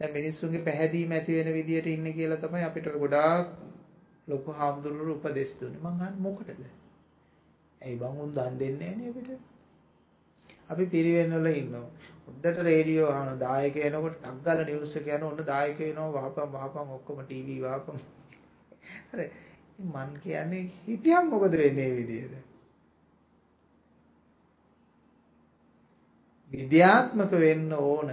දැන් 0.00 0.12
මිනිස්සුන්ගේ 0.12 0.64
පැහැදීම 0.64 1.12
ඇති 1.12 1.36
වෙන 1.36 1.52
විදියට 1.52 1.88
ඉන්නේ 1.88 2.12
කියලා 2.12 2.38
තමයි 2.38 2.64
අපිට 2.64 2.90
ගොඩාක් 2.96 3.48
ලොකු 4.28 4.52
හාමුදුරුවෝ 4.52 5.16
උපදෙස් 5.16 5.54
දුන්නේ. 5.60 5.80
මං 5.80 5.88
අහන්නේ 6.00 6.22
මොකටද? 6.22 6.62
ඇයි 7.82 7.98
බං 7.98 8.20
උන් 8.20 8.34
දන් 8.34 8.58
දෙන්නේ 8.58 8.90
නෑනේ 8.90 9.10
අපිට? 9.10 9.30
අපි 10.70 10.84
පිරිවෙන් 10.86 11.34
වල 11.34 11.46
ඉන්නවා. 11.54 11.88
හොද්දට 12.32 12.62
රේඩියෝ 12.62 13.10
අහන 13.10 13.38
දායක 13.38 13.76
එනකොට 13.78 14.16
ටක් 14.16 14.44
ගාලා 14.44 14.64
නිවුස් 14.64 14.96
එක 14.96 15.08
යන 15.08 15.24
ඔන්න 15.24 15.40
දායක 15.44 15.80
එනවා 15.82 16.10
වහපන් 16.16 16.52
වහපන් 16.54 16.92
ඔක්කොම 16.92 17.18
ටීවී 17.22 17.60
වහපන්. 17.62 17.98
හරි. 19.10 19.26
මන් 19.84 20.10
කියන්නේ 20.18 20.64
හිටියම් 20.84 21.24
මොකද 21.26 21.52
වෙන්නේ 21.52 21.88
මේ 21.88 21.96
විදිහට? 21.98 22.34
විද්‍යාත්මක 26.52 27.32
වෙන්න 27.38 27.72
ඕන. 27.74 28.10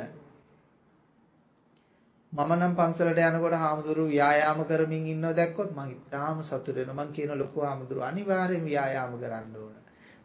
මම 2.33 2.51
නම් 2.53 2.73
පන්සලට 2.75 3.19
යනකොට 3.19 3.55
හාමුදුරු 3.55 4.03
ව්‍යායාම 4.07 4.59
කරමින් 4.65 5.07
ඉන්නව 5.07 5.35
දැක්කොත් 5.35 5.71
මං 5.71 5.89
ඉතාලම 5.91 6.43
සතුටු 6.43 6.73
වෙනවා. 6.73 6.99
මං 6.99 7.13
කියන 7.13 7.31
ලොකු 7.35 7.59
හාමුදුරු 7.61 8.01
අනිවාර්යෙන් 8.01 8.65
ව්‍යායාම 8.65 9.13
කරන්න 9.15 9.55
ඕන. 9.57 9.75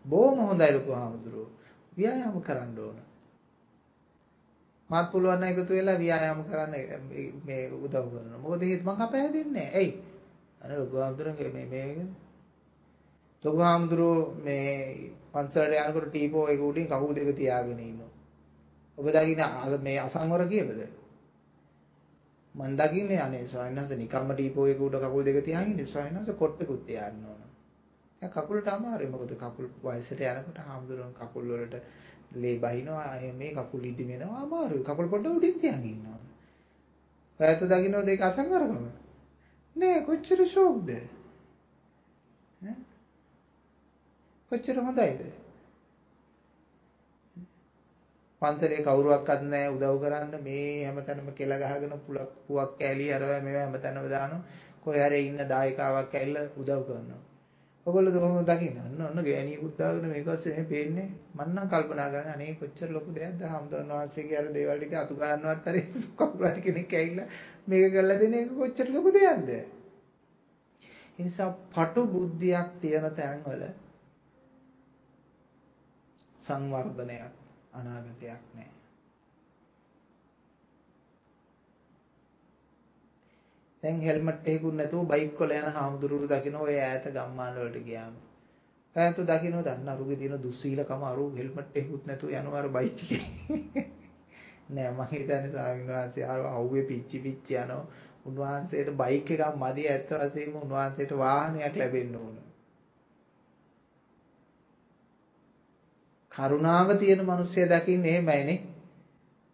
බොහොම 0.05 0.39
හොඳයි 0.41 0.73
ලොකු 0.73 0.93
හාමුදුරුවෝ. 0.93 1.51
ව්‍යායාම 1.93 2.37
කරන්න 2.43 2.79
ඕන. 2.81 2.99
මාත් 4.93 5.07
පුළුවන් 5.11 5.39
නම් 5.39 5.51
එකතු 5.53 5.73
වෙලා 5.73 5.99
ව්‍යායාම 5.99 6.41
කරන්න 6.45 6.75
මේ 7.45 7.63
උදව් 7.77 8.07
කරනවා. 8.07 8.39
මොකද 8.39 8.63
හේතුව 8.63 8.87
මං 8.87 9.03
අපහැදෙන්නේ 9.03 9.53
නැහැ. 9.55 9.79
එයි. 9.79 9.91
අර 10.61 10.71
ලොකු 10.73 10.97
හාමුදුරන්ගේ 10.97 11.51
මේ 11.51 11.67
මේක 11.67 11.99
ලොකු 13.45 13.61
හාමුදුරුවෝ 13.61 14.35
මේ 14.39 14.67
පන්සලට 15.33 15.79
යනකොට 15.81 16.09
ටීපෝ 16.09 16.45
එක 16.49 16.61
උඩින් 16.63 16.89
කකුල් 16.89 17.15
දෙක 17.15 17.31
තියාගෙන 17.37 17.81
ඉන්නවා. 17.81 18.11
ඔබ 18.99 19.07
දකින්න 19.09 19.83
මේ 19.83 19.99
අසංවර 20.01 20.45
කියලාද? 20.47 20.83
මන් 22.55 22.77
දකින්නේ 22.77 23.21
අනේ 23.21 23.45
ස්වාමීන් 23.47 23.79
වහන්සේ 23.79 23.97
නිකම්ම 23.97 24.31
ඩීපෝ 24.33 24.67
එක 24.67 24.81
උඩ 24.81 24.97
කකුල් 24.99 25.25
දෙක 25.25 25.39
තියාගෙන 25.41 25.73
ඉන්නේ 25.73 25.87
ස්වාමීන් 25.87 26.17
වහන්සේ 26.17 26.35
කොට්ටකුත් 26.35 26.87
තියාන්න 26.87 27.25
ඕන. 27.25 27.43
දැන් 28.23 28.33
කකුලට 28.33 28.69
අමාරුයි 28.69 29.11
මොකද 29.11 29.33
කකුල් 29.37 29.67
වයසට 29.85 30.21
යනකොට 30.23 30.59
හාමුදුරන් 30.61 31.15
කකුල් 31.15 31.49
වලට 31.51 31.75
ලේ 32.35 32.59
බහිනවා 32.59 33.33
මේ 33.35 33.53
කකුල් 33.53 33.85
ඉදි 33.85 34.05
වෙනවා 34.05 34.43
අමාරුයි. 34.43 34.85
කකුල් 34.85 35.09
පොඩ්ඩ 35.09 35.27
උඩින් 35.29 35.57
තියාගෙන 35.57 35.87
ඉන්න 35.87 36.07
ඕන. 36.07 36.23
ඔයත් 37.41 37.61
දකින්නද 37.65 38.09
ඒක 38.09 38.23
අසංවරකම? 38.23 38.85
නෑ 39.77 40.01
කොච්චර 40.03 40.41
ෂෝක්ද? 40.47 40.89
ඈ 42.61 42.75
කොච්චර 44.53 44.77
හොඳයිද? 44.81 45.21
පන්සලේ 48.43 48.83
කවුරුවක්වත් 48.83 49.43
නැහැ 49.45 49.73
උදව් 49.73 49.97
කරන්න 50.03 50.35
මේ 50.43 50.85
හැමතැනම 50.85 51.29
කෙල 51.33 51.53
ගහගෙන 51.61 51.95
පුලක් 52.01 52.31
පුවක් 52.47 52.73
කෑලි 52.79 53.07
අරවා 53.13 53.41
මේවා 53.41 53.65
හැමතැනම 53.65 54.09
දානවා 54.09 54.47
කොහේ 54.83 55.05
හරි 55.05 55.21
ඉන්න 55.27 55.45
දායකාවක් 55.49 56.15
ඇවිල්ලා 56.15 56.49
උදව් 56.57 56.81
කරනවා 56.87 57.23
ඔයගොල්ලෝ 57.87 58.13
කොහොමද 58.15 58.49
දකින්නේ? 58.49 58.83
අන්න 58.83 59.01
ඔන්න 59.03 59.21
ගෑණියෙකුත් 59.21 59.75
දාගෙන 59.79 60.09
මේක 60.09 60.29
ඔස්සේ 60.29 60.55
මේ 60.55 60.67
පේන්නේ. 60.67 61.09
මම 61.35 61.41
නම් 61.47 61.69
කල්පනා 61.69 62.09
කරන්නේ 62.09 62.35
අනේ 62.35 62.55
කොච්චර 62.55 62.91
ලොකු 62.91 63.11
දෙයක්ද? 63.13 63.41
හම්දුරන් 63.45 63.91
වහන්සේගේ 63.91 64.39
අර 64.39 64.49
දේවල් 64.51 64.79
ටික 64.79 64.95
අතු 64.95 65.15
ගන්නවත් 65.17 65.67
හරි 65.67 65.83
කවුරු 66.17 66.45
හරි 66.47 66.63
කෙනෙක් 66.63 66.93
ඇවිල්ලා 66.93 67.29
මේක 67.69 67.87
කරලා 67.93 68.19
දෙන 68.19 68.35
එක 68.35 68.53
කොච්චර 68.57 68.89
ලොකු 68.89 69.13
දෙයක්ද? 69.13 69.49
ඒ 69.53 69.65
නිසා 71.19 71.51
පටු 71.71 72.07
බුද්ධියක් 72.09 72.69
තියෙන 72.81 73.09
තැන්වල 73.13 73.65
සංවර්ධනයක් 76.43 77.35
අනාගතයක් 77.73 78.43
නැහැ. 78.55 78.82
දැන් 83.83 84.01
හෙල්මට් 84.01 84.47
එකකුත් 84.47 84.75
නැතුව 84.75 85.09
බයික් 85.09 85.41
වල 85.41 85.53
යන 85.53 85.73
හාමුදුරුවෝ 85.73 86.29
දකින්න 86.29 86.57
ඔය 86.57 86.77
ඈත 86.81 87.09
ගම්මාන 87.11 87.57
වලට 87.57 87.81
ගියාම. 87.85 88.15
ඈත 88.97 89.19
දකින්න 89.25 89.59
දන්න 89.61 89.89
අරුගේ 89.89 90.17
තියෙන 90.17 90.43
දුස්සීලකම 90.43 91.03
අරු 91.05 91.25
හෙල්මට් 91.33 91.77
එකකුත් 91.77 92.07
නැතුව 92.07 92.31
යනවා 92.33 92.61
අර 92.61 92.69
බයික් 92.71 93.03
එකේ. 93.07 93.85
නෑ 94.75 94.91
මම 94.91 95.03
හිතන්නේ 95.11 95.51
ස්වාමීන් 95.51 95.89
වහන්සේ 95.89 96.25
ආව 96.27 96.47
අවුවේ 96.49 96.85
පිච්චි 96.85 97.19
පිච්චි 97.21 97.57
යනවා. 97.57 97.83
උන්වහන්සේට 98.27 98.95
බයික් 98.97 99.31
එකක් 99.33 99.57
මදි 99.57 99.89
ඇත්ත 99.89 100.15
වශයෙන්ම 100.23 100.57
උන්වහන්සේට 100.57 101.19
වාහනයක් 101.19 101.77
ලැබෙන්න 101.77 102.17
ඕන. 102.17 102.37
කරුණාව 106.33 106.99
තියෙන 106.99 107.27
මිනිස්සය 107.27 107.69
දකින්නේ 107.69 108.13
එහෙමයිනේ. 108.13 108.59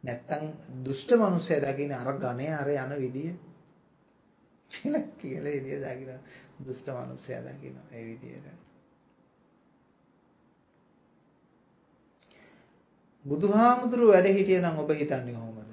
නැත්තම් 0.05 0.49
දුෂ්ට 0.85 1.11
මිනිස්සය 1.19 1.63
දකින්නේ 1.63 1.99
අර 1.99 2.17
ගණේ 2.19 2.55
අර 2.55 2.69
යන 2.71 2.99
විදිය. 2.99 3.31
කියලා 4.71 5.03
කියලා 5.19 5.53
විදිය 5.55 5.81
දකින්න 5.81 6.21
දුෂ්ට 6.61 6.89
මිනිස්සය 6.91 7.35
දකින්න 7.43 7.79
ඒ 7.93 8.05
විදියට. 8.05 8.47
බුදුහාමුදුරුව 13.25 14.09
වැඩ 14.09 14.29
හිටියනම් 14.31 14.79
ඔබ 14.79 14.91
හිතන්නේ 14.93 15.35
කොහොමද? 15.35 15.73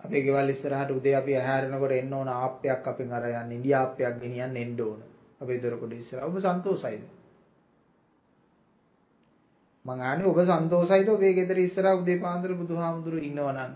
අපේ 0.00 0.22
ගෙවල් 0.22 0.48
ඉස්සරහට 0.50 0.90
උදේ 0.90 1.16
අපි 1.16 1.36
ආහාරනකොට 1.36 1.92
එන්න 1.92 2.12
ඕන 2.12 2.28
ආප්පයක් 2.30 2.86
අපෙන් 2.86 3.12
අර 3.12 3.28
යන්න 3.32 3.52
ඉන්දියාප්පයක් 3.52 4.20
ගෙනියන්න 4.20 4.56
එන්න 4.56 4.80
ඕන. 4.80 5.00
අපේ 5.40 5.58
දොරකඩ 5.58 5.92
ඉස්සරහ. 5.94 6.22
ඔබ 6.22 6.36
සන්තෝසයිද? 6.40 7.02
මං 9.84 10.00
ආන්නේ 10.02 10.26
ඔබ 10.26 10.38
සන්තෝසයිද 10.42 11.08
ඔබේ 11.08 11.32
ගෙදර 11.32 11.58
ඉස්සරහ 11.58 11.94
උදේ 11.94 12.18
පාන්දර 12.18 12.54
බුදුහාමුදුරු 12.54 13.18
ඉන්නවනම් 13.20 13.72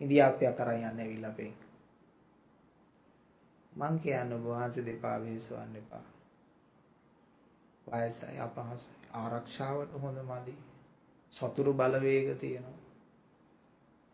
ඉන්දියාප්පයක් 0.00 0.60
අරන් 0.60 0.80
යන්න 0.80 1.00
ඇවිල්ලා 1.00 1.30
අපේ. 1.30 1.52
මං 3.76 4.00
කියන්නේ 4.00 4.36
ඔබ 4.36 4.44
වහන්සේ 4.46 4.86
දෙපා 4.86 5.16
වෙහෙසවන්න 5.20 5.76
එපා. 5.76 6.04
වයසයි 7.86 8.38
අපහසුයි 8.40 9.10
ආරක්ෂාවට 9.14 9.96
හොඳ 10.02 10.18
මදි. 10.24 10.54
සතුරු 11.32 11.72
බලවේග 11.74 12.28
තියෙනවා. 12.38 12.78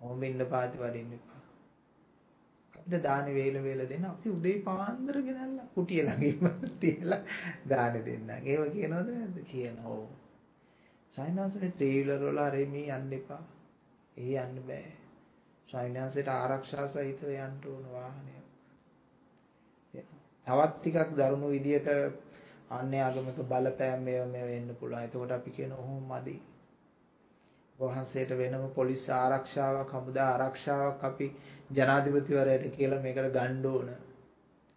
ඕම 0.01 0.23
ඉන්න 0.23 0.47
පාති 0.47 0.78
වඩින්න 0.78 1.12
එපා. 1.15 1.41
අපිට 2.74 3.03
දාන 3.03 3.27
වේල 3.31 3.57
වේල 3.62 3.82
දෙන්න 3.87 4.05
අපි 4.05 4.31
උදේ 4.31 4.57
පාන්දර 4.61 5.16
ගෙනල්ලා 5.23 5.66
කුටිය 5.74 6.03
ළඟින්ම 6.03 6.45
තියලා 6.81 7.23
දාන 7.66 7.95
දෙන්න. 8.01 8.31
ඒව 8.43 8.62
කියනවද 8.70 9.09
නැද්ද? 9.11 9.39
කියනවා. 9.45 10.03
සයින්හන්සනේ 11.15 11.73
ත්‍රිවිලර 11.73 12.23
වල 12.23 12.41
හරි 12.47 12.66
මේ 12.66 12.89
යන්න 12.95 13.12
එපා. 13.12 13.43
ඒ 14.16 14.35
යන්න 14.41 14.66
බෑ. 14.66 14.93
සයින්හන්සේට 15.69 16.28
ආරක්ෂා 16.31 16.87
සහිතව 16.89 17.28
යන්න 17.39 17.66
ඕන 17.66 17.85
වාහනයක්. 17.93 18.40
තවත් 20.51 20.72
ටිකක් 20.77 21.10
දරුණු 21.14 21.48
විදියට 21.48 21.89
අන්‍ය 22.70 22.98
ආගමික 22.98 23.39
බලපෑම් 23.44 24.01
මේව 24.02 24.24
මේව 24.28 24.48
එන්න 24.51 24.70
පුළුවන්. 24.74 25.02
එතකොට 25.02 25.31
අපි 25.31 25.51
කියන 25.51 25.72
ඔහොම 25.72 26.02
මදි. 26.05 26.36
වහන්සේට 27.78 28.31
වෙනම 28.32 28.64
පොලිස් 28.74 29.05
ආරක්ෂාවක්, 29.10 29.90
හමුදා 29.90 30.28
ආරක්ෂාවක් 30.32 31.05
අපි 31.05 31.27
ජනාධිපතිවරයාට 31.70 32.66
කියලා 32.72 33.02
මේකට 33.02 33.32
ගන්න 33.32 33.66
ඕන. 33.66 33.89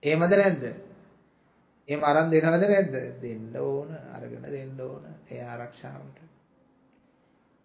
එහෙමද 0.03 0.33
නැද්ද? 0.33 0.63
එහෙම 1.89 2.03
අරන් 2.03 2.29
දෙනවද 2.31 2.65
නැද්ද? 2.65 2.95
දෙන්න 3.21 3.57
ඕන, 3.59 3.89
අරගෙන 4.11 4.45
දෙන්න 4.49 4.81
ඕන 4.81 5.03
ඒ 5.29 5.41
ආරක්ෂාවට. 5.45 6.17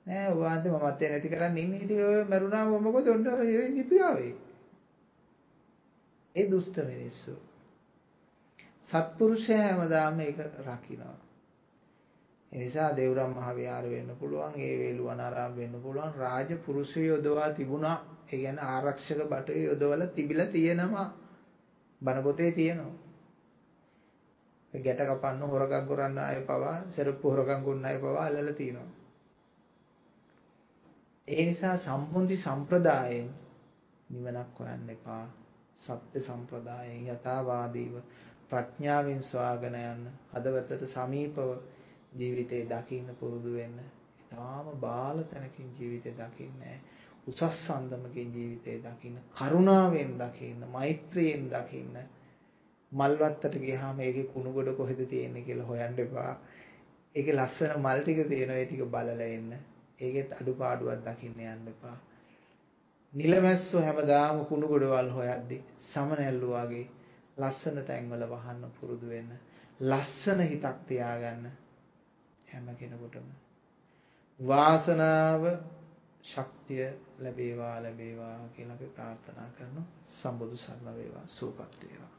නෑ 0.07 0.35
වහන්සේ 0.35 0.73
මමත් 0.73 1.01
නැති 1.05 1.29
කරන්න 1.29 1.59
ඉන්නේ. 1.59 1.83
ඉතින් 1.85 2.05
ඔය 2.05 2.25
මරුණාම 2.27 2.73
මොකද 2.83 3.09
ඔන්න 3.09 3.29
ඔය 3.35 3.69
නිපියාවේ. 3.71 4.33
ඒ 6.35 6.51
දුෂ්ට 6.51 6.77
මිනිස්සු. 6.85 7.37
සත්පුරුෂයා 8.89 9.65
හැමදාම 9.65 10.21
ඒක 10.21 10.39
රකින්නවා. 10.61 11.17
ඒ 12.53 12.59
නිසා 12.59 12.97
දේවරම් 12.97 13.33
මහ 13.33 13.49
විහාර 13.55 13.87
වෙන්න 13.87 14.11
පුළුවන්, 14.17 14.55
ඒ 14.57 14.75
වේළුවනාරාම 14.79 15.57
වෙන්න 15.57 15.75
පුළුවන්, 15.83 16.15
රාජ 16.15 16.51
පුරුෂය 16.59 17.01
යොදවා 17.07 17.51
තිබුණා. 17.53 17.97
ඒ 18.25 18.37
කියන්නේ 18.37 18.65
ආරක්ෂක 18.67 19.21
බටුවේ 19.25 19.65
යොදවලා 19.65 20.09
තිබිලා 20.09 20.47
තියෙනවා. 20.49 21.09
බණ 22.01 22.23
පොතේ 22.23 22.53
තියෙනවා. 22.53 22.95
ගැට 24.73 25.01
කපන්න 25.01 25.43
හොරගම් 25.45 25.85
කරන්න 25.89 26.19
අය 26.21 26.41
පවා 26.43 26.77
සරප්පු 26.91 27.31
හොරගම් 27.31 27.61
කරන 27.65 27.85
අය 27.85 27.99
පවා 27.99 28.25
අල්ලලා 28.25 28.55
තියෙනවා. 28.55 28.91
ඒ 31.29 31.45
නිසා 31.45 31.77
සම්මුති 31.79 32.37
සම්ප්‍රදායෙන් 32.37 33.29
නිවනක් 34.11 34.59
හොයන්න 34.59 34.91
එපා. 34.91 35.25
සත්‍ය 35.79 36.21
සම්ප්‍රදායෙන් 36.21 37.07
යථාවාදීව 37.07 37.95
ප්‍රඥාවෙන් 38.51 39.23
සොයාගෙන 39.23 39.77
යන්න 39.77 40.05
හදවතට 40.33 40.85
සමීපව 40.89 41.39
ජීවිතේ 42.15 42.63
දකින්න 42.67 43.09
පුරුදු 43.17 43.55
වෙන්න. 43.55 43.81
ඊටාම 44.19 44.71
බාල 44.79 45.19
තැනකින් 45.25 45.73
ජීවිතේ 45.73 46.15
දකින්නේ 46.15 46.77
උසස් 47.27 47.43
සම්දමකින් 47.59 48.33
ජීවිතේ 48.33 48.79
දකින්න 48.81 49.19
කරුණාවෙන් 49.35 50.15
දකින්න 50.19 50.69
මෛත්‍රියෙන් 50.69 51.45
දකින්න 51.49 51.99
මල්වත්තට 52.93 53.61
ගියාම 53.61 54.01
ඒකේ 54.01 54.27
කුණු 54.27 54.53
ගොඩ 54.53 54.71
කොහෙද 54.75 55.01
තියෙන්නේ 55.07 55.43
කියලා 55.43 55.67
හොයන්න 55.67 55.99
එපා. 56.01 56.33
ඒකේ 57.15 57.35
ලස්සන 57.35 57.75
මල් 57.79 58.01
ටික 58.01 58.21
තියෙනවා 58.29 58.57
ඒ 58.57 58.67
ටික 58.67 58.85
බලලා 58.87 59.31
එන්න. 59.31 59.51
ඒකෙත් 60.01 60.33
අඩුපාඩුවක් 60.33 61.03
දකින්න 61.07 61.41
යන්න 61.47 61.69
එපා. 61.69 61.97
නිලමැස්සෝ 63.13 63.83
හැමදාම 63.83 64.45
කුණු 64.47 64.69
ගොඩවල් 64.69 65.11
හොයද්දි 65.13 65.65
සමනැල්ලු 65.85 66.49
වගේ 66.53 66.87
ලස්සන 67.39 67.79
තැන්වල 67.85 68.25
වහන්න 68.27 68.71
පුරුදු 68.73 69.09
වෙන්න. 69.09 69.33
ලස්සන 69.81 70.41
හිතක් 70.43 70.79
තියාගන්න 70.87 71.51
හැම 72.49 72.69
කෙනෙකුටම. 72.77 73.29
වාසනාව 74.41 75.43
ශක්තිය 76.25 76.87
ලැබේවා 77.19 77.77
ලැබේවා 77.79 78.49
කියලා 78.51 78.75
අපි 78.75 78.89
ප්‍රාර්ථනා 78.91 79.49
කරනවා. 79.51 79.87
සම්බුදු 80.13 80.57
සරණ 80.59 80.97
වේවා 80.97 81.27
සුවපත් 81.29 81.83
වේවා. 81.83 82.13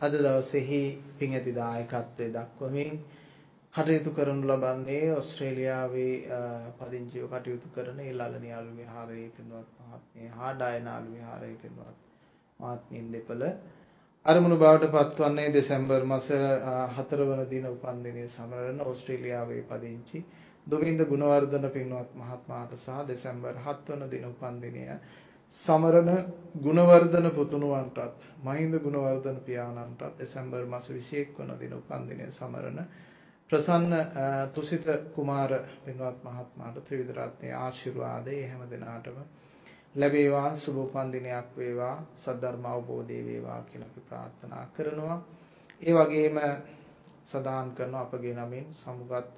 අද 0.00 0.12
දවසේහි 0.14 0.82
පින් 1.18 1.32
ඇති 1.32 1.52
දායකත්වයේ 1.54 2.32
දක්වමින් 2.32 2.92
කටයුතු 3.78 4.10
කරනු 4.12 4.42
ලබන්නේ 4.44 5.02
ඕස්ට්‍රේලියාවේ 5.12 6.14
පදිංචිව 6.78 7.24
කටයුතු 7.28 7.68
කරන 7.70 7.98
ඒ 8.00 8.12
ලලනියාලු 8.14 8.70
විහාරයේ 8.76 9.28
පින්වත් 9.30 9.68
මහත්මිය 9.82 10.28
හා 10.30 10.52
ඩයනාලු 10.54 11.12
විහාරයේ 11.12 11.58
පින්වත් 11.58 11.98
මහත්මියන් 12.60 13.12
දෙපළ. 13.12 13.44
අරමුණු 14.26 14.56
බවට 14.56 14.90
පත්වන්නේ 14.94 15.52
දෙසැම්බර් 15.52 16.02
මාස 16.04 16.28
4 16.96 17.28
වන 17.28 17.42
දින 17.48 17.66
උපන්දිනය 17.66 18.24
සමරන 18.28 18.80
ඕස්ට්‍රේලියාවේ 18.82 19.62
පදිංචි 19.64 20.24
දුමින්ද 20.66 21.00
ගුණවර්ධන 21.06 21.66
පින්වත් 21.70 22.10
මහත්මයාට 22.16 22.72
සහ 22.76 22.96
දෙසැම්බර් 23.06 23.60
7 23.64 23.92
වන 23.92 24.10
දින 24.10 24.24
උපන්දිනය 24.26 24.86
සමරන 25.56 26.10
ගුණවර්ධන 26.60 27.28
පුතුණුවන්ටත් 27.32 28.26
මහින්ද 28.42 28.80
ගුණවර්ධන 28.80 29.38
පියාණන්ටත් 29.42 30.18
දෙසැම්බර් 30.18 30.66
මාස 30.66 30.90
21 30.90 31.38
වන 31.38 31.54
දින 31.58 31.72
උපන්දිනය 31.74 32.26
සමරන 32.32 32.82
ප්‍රසන්න 33.50 33.92
තුසිත 34.54 34.86
කුමාර 35.14 35.52
පින්වත් 35.84 36.24
මහත්මයාට 36.24 36.80
ත්‍රිවිධ 36.84 37.14
රත්නයේ 37.16 37.54
ආශිර්වාදයේ 37.56 38.48
හැම 38.48 38.62
දිනාටම 38.70 39.18
ලැබේවා 39.94 40.56
සුබ 40.56 40.76
උපන්දිනයක් 40.76 41.56
වේවා 41.56 41.94
සද්ධර්ම 42.16 42.66
අවබෝධය 42.66 43.20
වේවා 43.24 43.60
කියලා 43.62 43.88
අපි 43.88 44.00
ප්‍රාර්ථනා 44.02 44.64
කරනවා. 44.68 45.18
ඒ 45.80 45.94
වගේම 45.94 46.36
සදාන් 47.24 47.70
කරන 47.72 47.94
අපගේ 47.94 48.34
නමින් 48.34 48.66
සමුගත් 48.74 49.28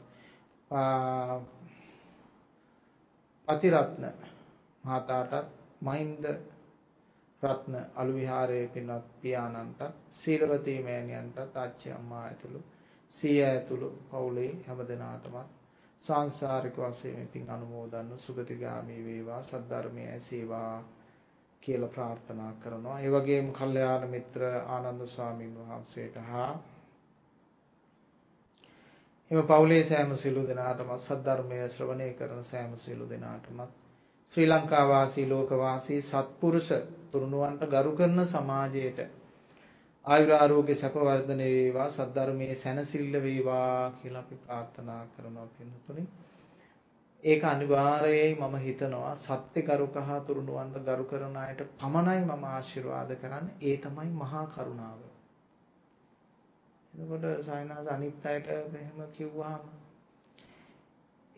අතිරත්න 3.48 4.04
මහතාටත් 4.84 5.48
මහින්ද 5.82 6.24
රත්න 7.42 7.74
අලු 7.94 8.12
විහාරයේ 8.14 8.68
පින්වත් 8.68 9.06
පියාණන්ට 9.22 9.80
සීලවතී 10.12 10.78
මෑණියන්ටත් 10.82 11.56
ආච්චි 11.56 11.92
අම්මා 11.92 12.24
ඇතුළු 12.24 12.60
සීයා 13.10 13.50
ඇතුළු 13.50 13.88
පවුලේ 14.10 14.50
හැමදෙනාටම 14.66 15.36
සාංශාරික 16.04 16.76
වශයෙන් 16.78 17.28
පින් 17.28 17.50
අනුමෝදන්ව 17.50 18.18
සුගතිගාමී 18.18 19.04
වේවා 19.04 19.42
සද්ධර්මයේ 19.42 20.10
ඇසීවා 20.10 20.84
කියලා 21.62 21.88
ප්‍රාර්ථනා 21.88 22.52
කරනවා. 22.54 23.00
ඒ 23.00 23.10
වගේම 23.10 23.48
කල්යාණ 23.52 24.10
මිත්‍ර 24.10 24.42
ආනන්ද 24.68 25.06
ස්වාමීන් 25.08 25.58
වහන්සේට 25.58 26.16
හා 26.24 26.52
එම 29.30 29.42
පවුලේ 29.44 29.82
සෑම 29.84 30.16
සිළු 30.16 30.42
දෙනාටම 30.44 30.90
සද්ධර්මය 30.98 31.58
ශ්‍රවණය 31.68 32.08
කරන 32.14 32.42
සෑම 32.44 32.72
සිළු 32.78 33.08
දෙනාටම 33.08 33.60
ශ්‍රී 34.32 34.48
ලංකා 34.48 34.88
වාසී 34.88 35.28
ලෝක 35.28 35.50
වාසී 35.58 36.00
සත්පුරුෂ 36.02 36.70
තුරුණුවන්ට 37.10 37.62
ගරු 37.68 37.92
කරන 37.94 38.26
සමාජයට 38.26 38.98
ආයුර 40.04 40.32
ආරෝග්‍ය 40.32 40.74
සැප 40.74 40.94
වර්ධනය 40.98 41.46
වේවා 41.46 41.88
සද්ධර්මයේ 41.90 42.54
සැනසෙල්ල 42.56 43.16
වේවා 43.18 43.90
කියලා 43.92 44.20
අපි 44.20 44.36
ප්‍රාර්ථනා 44.36 45.02
කරනවා 45.08 45.46
පින්තුනි. 45.48 46.04
ඒක 47.24 47.42
අනිවාර්යයි 47.44 48.30
මම 48.34 48.54
හිතනවා 48.58 49.14
සත්‍ය 49.16 49.62
ගරුකහ 49.62 49.98
තුරුණුවන්ට 50.26 50.78
ගරු 50.86 51.04
කරන 51.04 51.36
අයට 51.38 51.60
පමණයි 51.76 52.22
මම 52.22 52.44
ආශිර්වාද 52.46 53.12
කරන්නේ. 53.16 53.58
ඒ 53.62 53.76
තමයි 53.78 54.10
මහා 54.14 54.46
කරුණාව. 54.48 55.00
එතකොට 56.92 57.26
සායනාස 57.42 57.86
අනිත් 57.88 58.26
අයට 58.26 58.48
එහෙම 58.50 58.98
කිව්වහම 59.12 59.64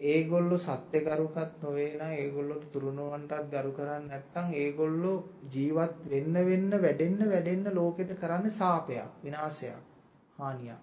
ඒගොල්ලෝ 0.02 0.58
සත්‍ය 0.58 1.00
ගරුකත් 1.00 1.62
නොවේ 1.62 1.90
නම් 1.94 2.12
ඒගොල්ලෝ 2.12 2.58
තුරුණුවන්ටත් 2.72 3.50
ගරු 3.50 3.72
කරන්නේ 3.72 4.08
නැත්නම් 4.08 4.48
ඒගොල්ලෝ 4.54 5.16
ජීවත් 5.52 5.98
වෙන්න 6.10 6.38
වෙන්න 6.42 6.70
වැඩෙන්න 6.82 7.20
වැඩෙන්න 7.26 7.74
ලෝකෙට 7.74 8.14
කරන්නේ 8.16 8.50
සාපයක් 8.52 9.24
විනාශයක් 9.24 9.80
හානියක්. 10.38 10.80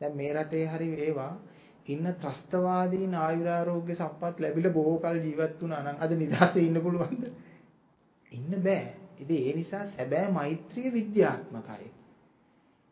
දැන් 0.00 0.16
මේ 0.16 0.32
රටේ 0.34 0.66
හරි 0.66 0.88
වේවා 0.92 1.32
ඉන්න 1.86 2.06
ත්‍රස්තවාදීන් 2.16 3.14
ආයුරාරෝග්‍ය 3.16 3.94
සම්පත් 3.94 4.40
ලැබිලා 4.40 4.72
බොහෝ 4.72 4.98
කල 4.98 5.18
ජීවත් 5.18 5.62
වුණා 5.62 5.82
නම් 5.82 5.98
අද 6.00 6.12
නිදහසේ 6.14 6.64
ඉන්න 6.64 6.82
පුළුවන්ද? 6.82 7.24
ඉන්න 8.32 8.62
බෑ. 8.62 8.84
ඉතින් 9.18 9.40
ඒ 9.40 9.54
නිසා 9.54 9.84
සැබෑ 9.88 10.28
මෛත්‍රිය 10.30 10.92
විද්‍යාත්මකයි. 10.92 11.88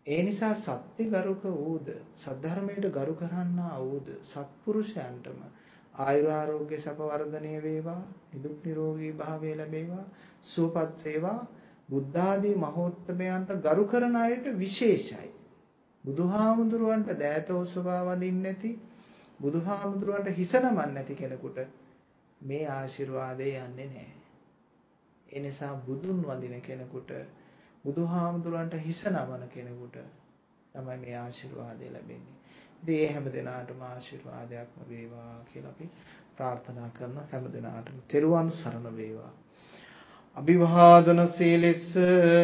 ඒ 0.09 0.23
නිසා 0.23 0.55
සත්‍ය 0.57 1.05
ගරුක 1.07 1.43
වූද 1.57 1.89
සද්ධර්මයට 2.17 2.85
ගරු 2.91 3.15
කරන්නා 3.15 3.77
වූද 3.81 4.09
සත්පුරුෂයන්ටම 4.25 5.41
ආයුරාෝග්‍ය 5.95 6.75
සප 6.77 6.99
වර්ධනය 7.03 7.55
වේවා 7.63 8.03
නිදුක් 8.33 8.59
නිරෝගී 8.65 9.13
භාවය 9.13 9.55
ලැබේවා 9.57 10.05
සුවපත් 10.45 11.05
වේවා. 11.05 11.41
බුද්ධ 11.89 12.19
ආදී 12.21 12.55
මහෝත්තමයන්ට 12.57 13.51
ගරු 13.63 13.85
කරන 13.87 14.17
අයට 14.17 14.47
විශේෂයි. 14.57 15.31
බුදුහාමුදුරුවන්ට 16.05 17.11
දෑතෝ 17.17 17.63
ස්වභාව 17.65 18.09
වදින්නේ 18.11 18.43
නැති 18.45 18.71
බුදුහාමුදුරුවන්ට 19.41 20.37
හිස 20.37 20.53
නමන්නේ 20.55 20.93
නැති 20.93 21.15
කෙනෙකුට 21.15 21.59
මේ 22.41 22.65
ආශිර්වාදය 22.69 23.49
යන්නේ 23.57 23.87
නැහැ. 23.87 24.15
ඒ 25.27 25.41
නිසා 25.41 25.75
බුදුන් 25.83 26.21
වඳින 26.23 26.63
කෙනෙකුට 26.63 27.11
බුදුහාමුදුරන්ට 27.89 28.75
හිස 28.81 29.03
නමන 29.07 29.45
කෙනෙකුට 29.49 29.99
තමයි 30.75 30.97
මේ 30.99 31.17
ආශිර්වාදය 31.17 31.87
ලැබෙන්නේ. 31.89 32.39
ඉතින් 32.79 32.97
ඒ 32.97 33.07
හැම 33.09 33.29
දිනාටම 33.33 33.83
ආශිර්වාදයක්ම 33.85 34.89
වේවා 34.89 35.35
කියලා 35.47 35.71
අපි 35.71 35.91
ප්‍රාර්ථනා 36.35 36.89
කරන 36.93 37.21
හැම 37.27 37.47
දිනාටම 37.53 38.01
තෙරුවන් 38.09 38.51
සරණ 38.53 38.97
වේවා. 38.97 39.33
අභිවාදන 40.37 41.21
සීලෙස්ස 41.31 41.87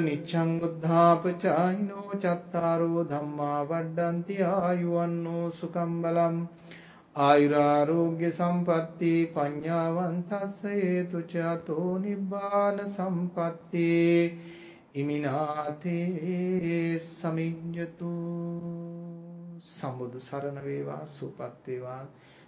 නිච්ඡං 0.03 0.49
බුද්ධාපචායිනෝ 0.61 2.09
චත්තාරෝ 2.17 3.05
ධම්මා 3.05 3.61
වඩ්ඩಂತಿ 3.67 4.39
ආයුවන්නෝ 4.49 5.45
සුකම් 5.53 5.93
බලම් 6.03 6.41
ආයුරාෝග්‍ය 7.17 8.25
සම්පatti 8.33 9.13
පඤ්ඤාවන්තස්ස 9.33 10.59
හේතු 10.73 11.23
චතෝ 11.29 11.93
නිබ්බාන 12.01 12.85
සම්පatti 12.89 13.89
ඉමිනාතේ 14.95 17.01
සමිඤ්ඤතු 17.01 18.13
සම්බුදු 19.61 20.21
සරණ 20.21 20.65
වේවා 20.65 21.09
සුපත් 21.09 21.67
වේවා. 21.67 22.07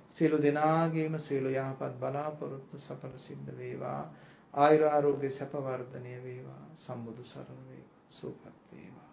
සියලු 0.08 0.38
දෙනාගේම 0.38 1.18
සියලු 1.18 1.50
යහපත් 1.50 1.98
බලාපොරොත්තු 2.00 2.78
සඵල 2.78 3.18
සිද්ධ 3.18 3.56
වේවා. 3.56 4.14
ආයුර 4.54 4.84
ආරෝග්‍ය 4.84 5.30
සැප 5.30 5.52
වර්ධනය 5.60 6.22
වේවා. 6.22 6.76
සම්බුදු 6.76 7.24
සරණ 7.24 7.68
වේවා. 7.68 8.10
සුපත් 8.10 8.72
වේවා. 8.72 9.05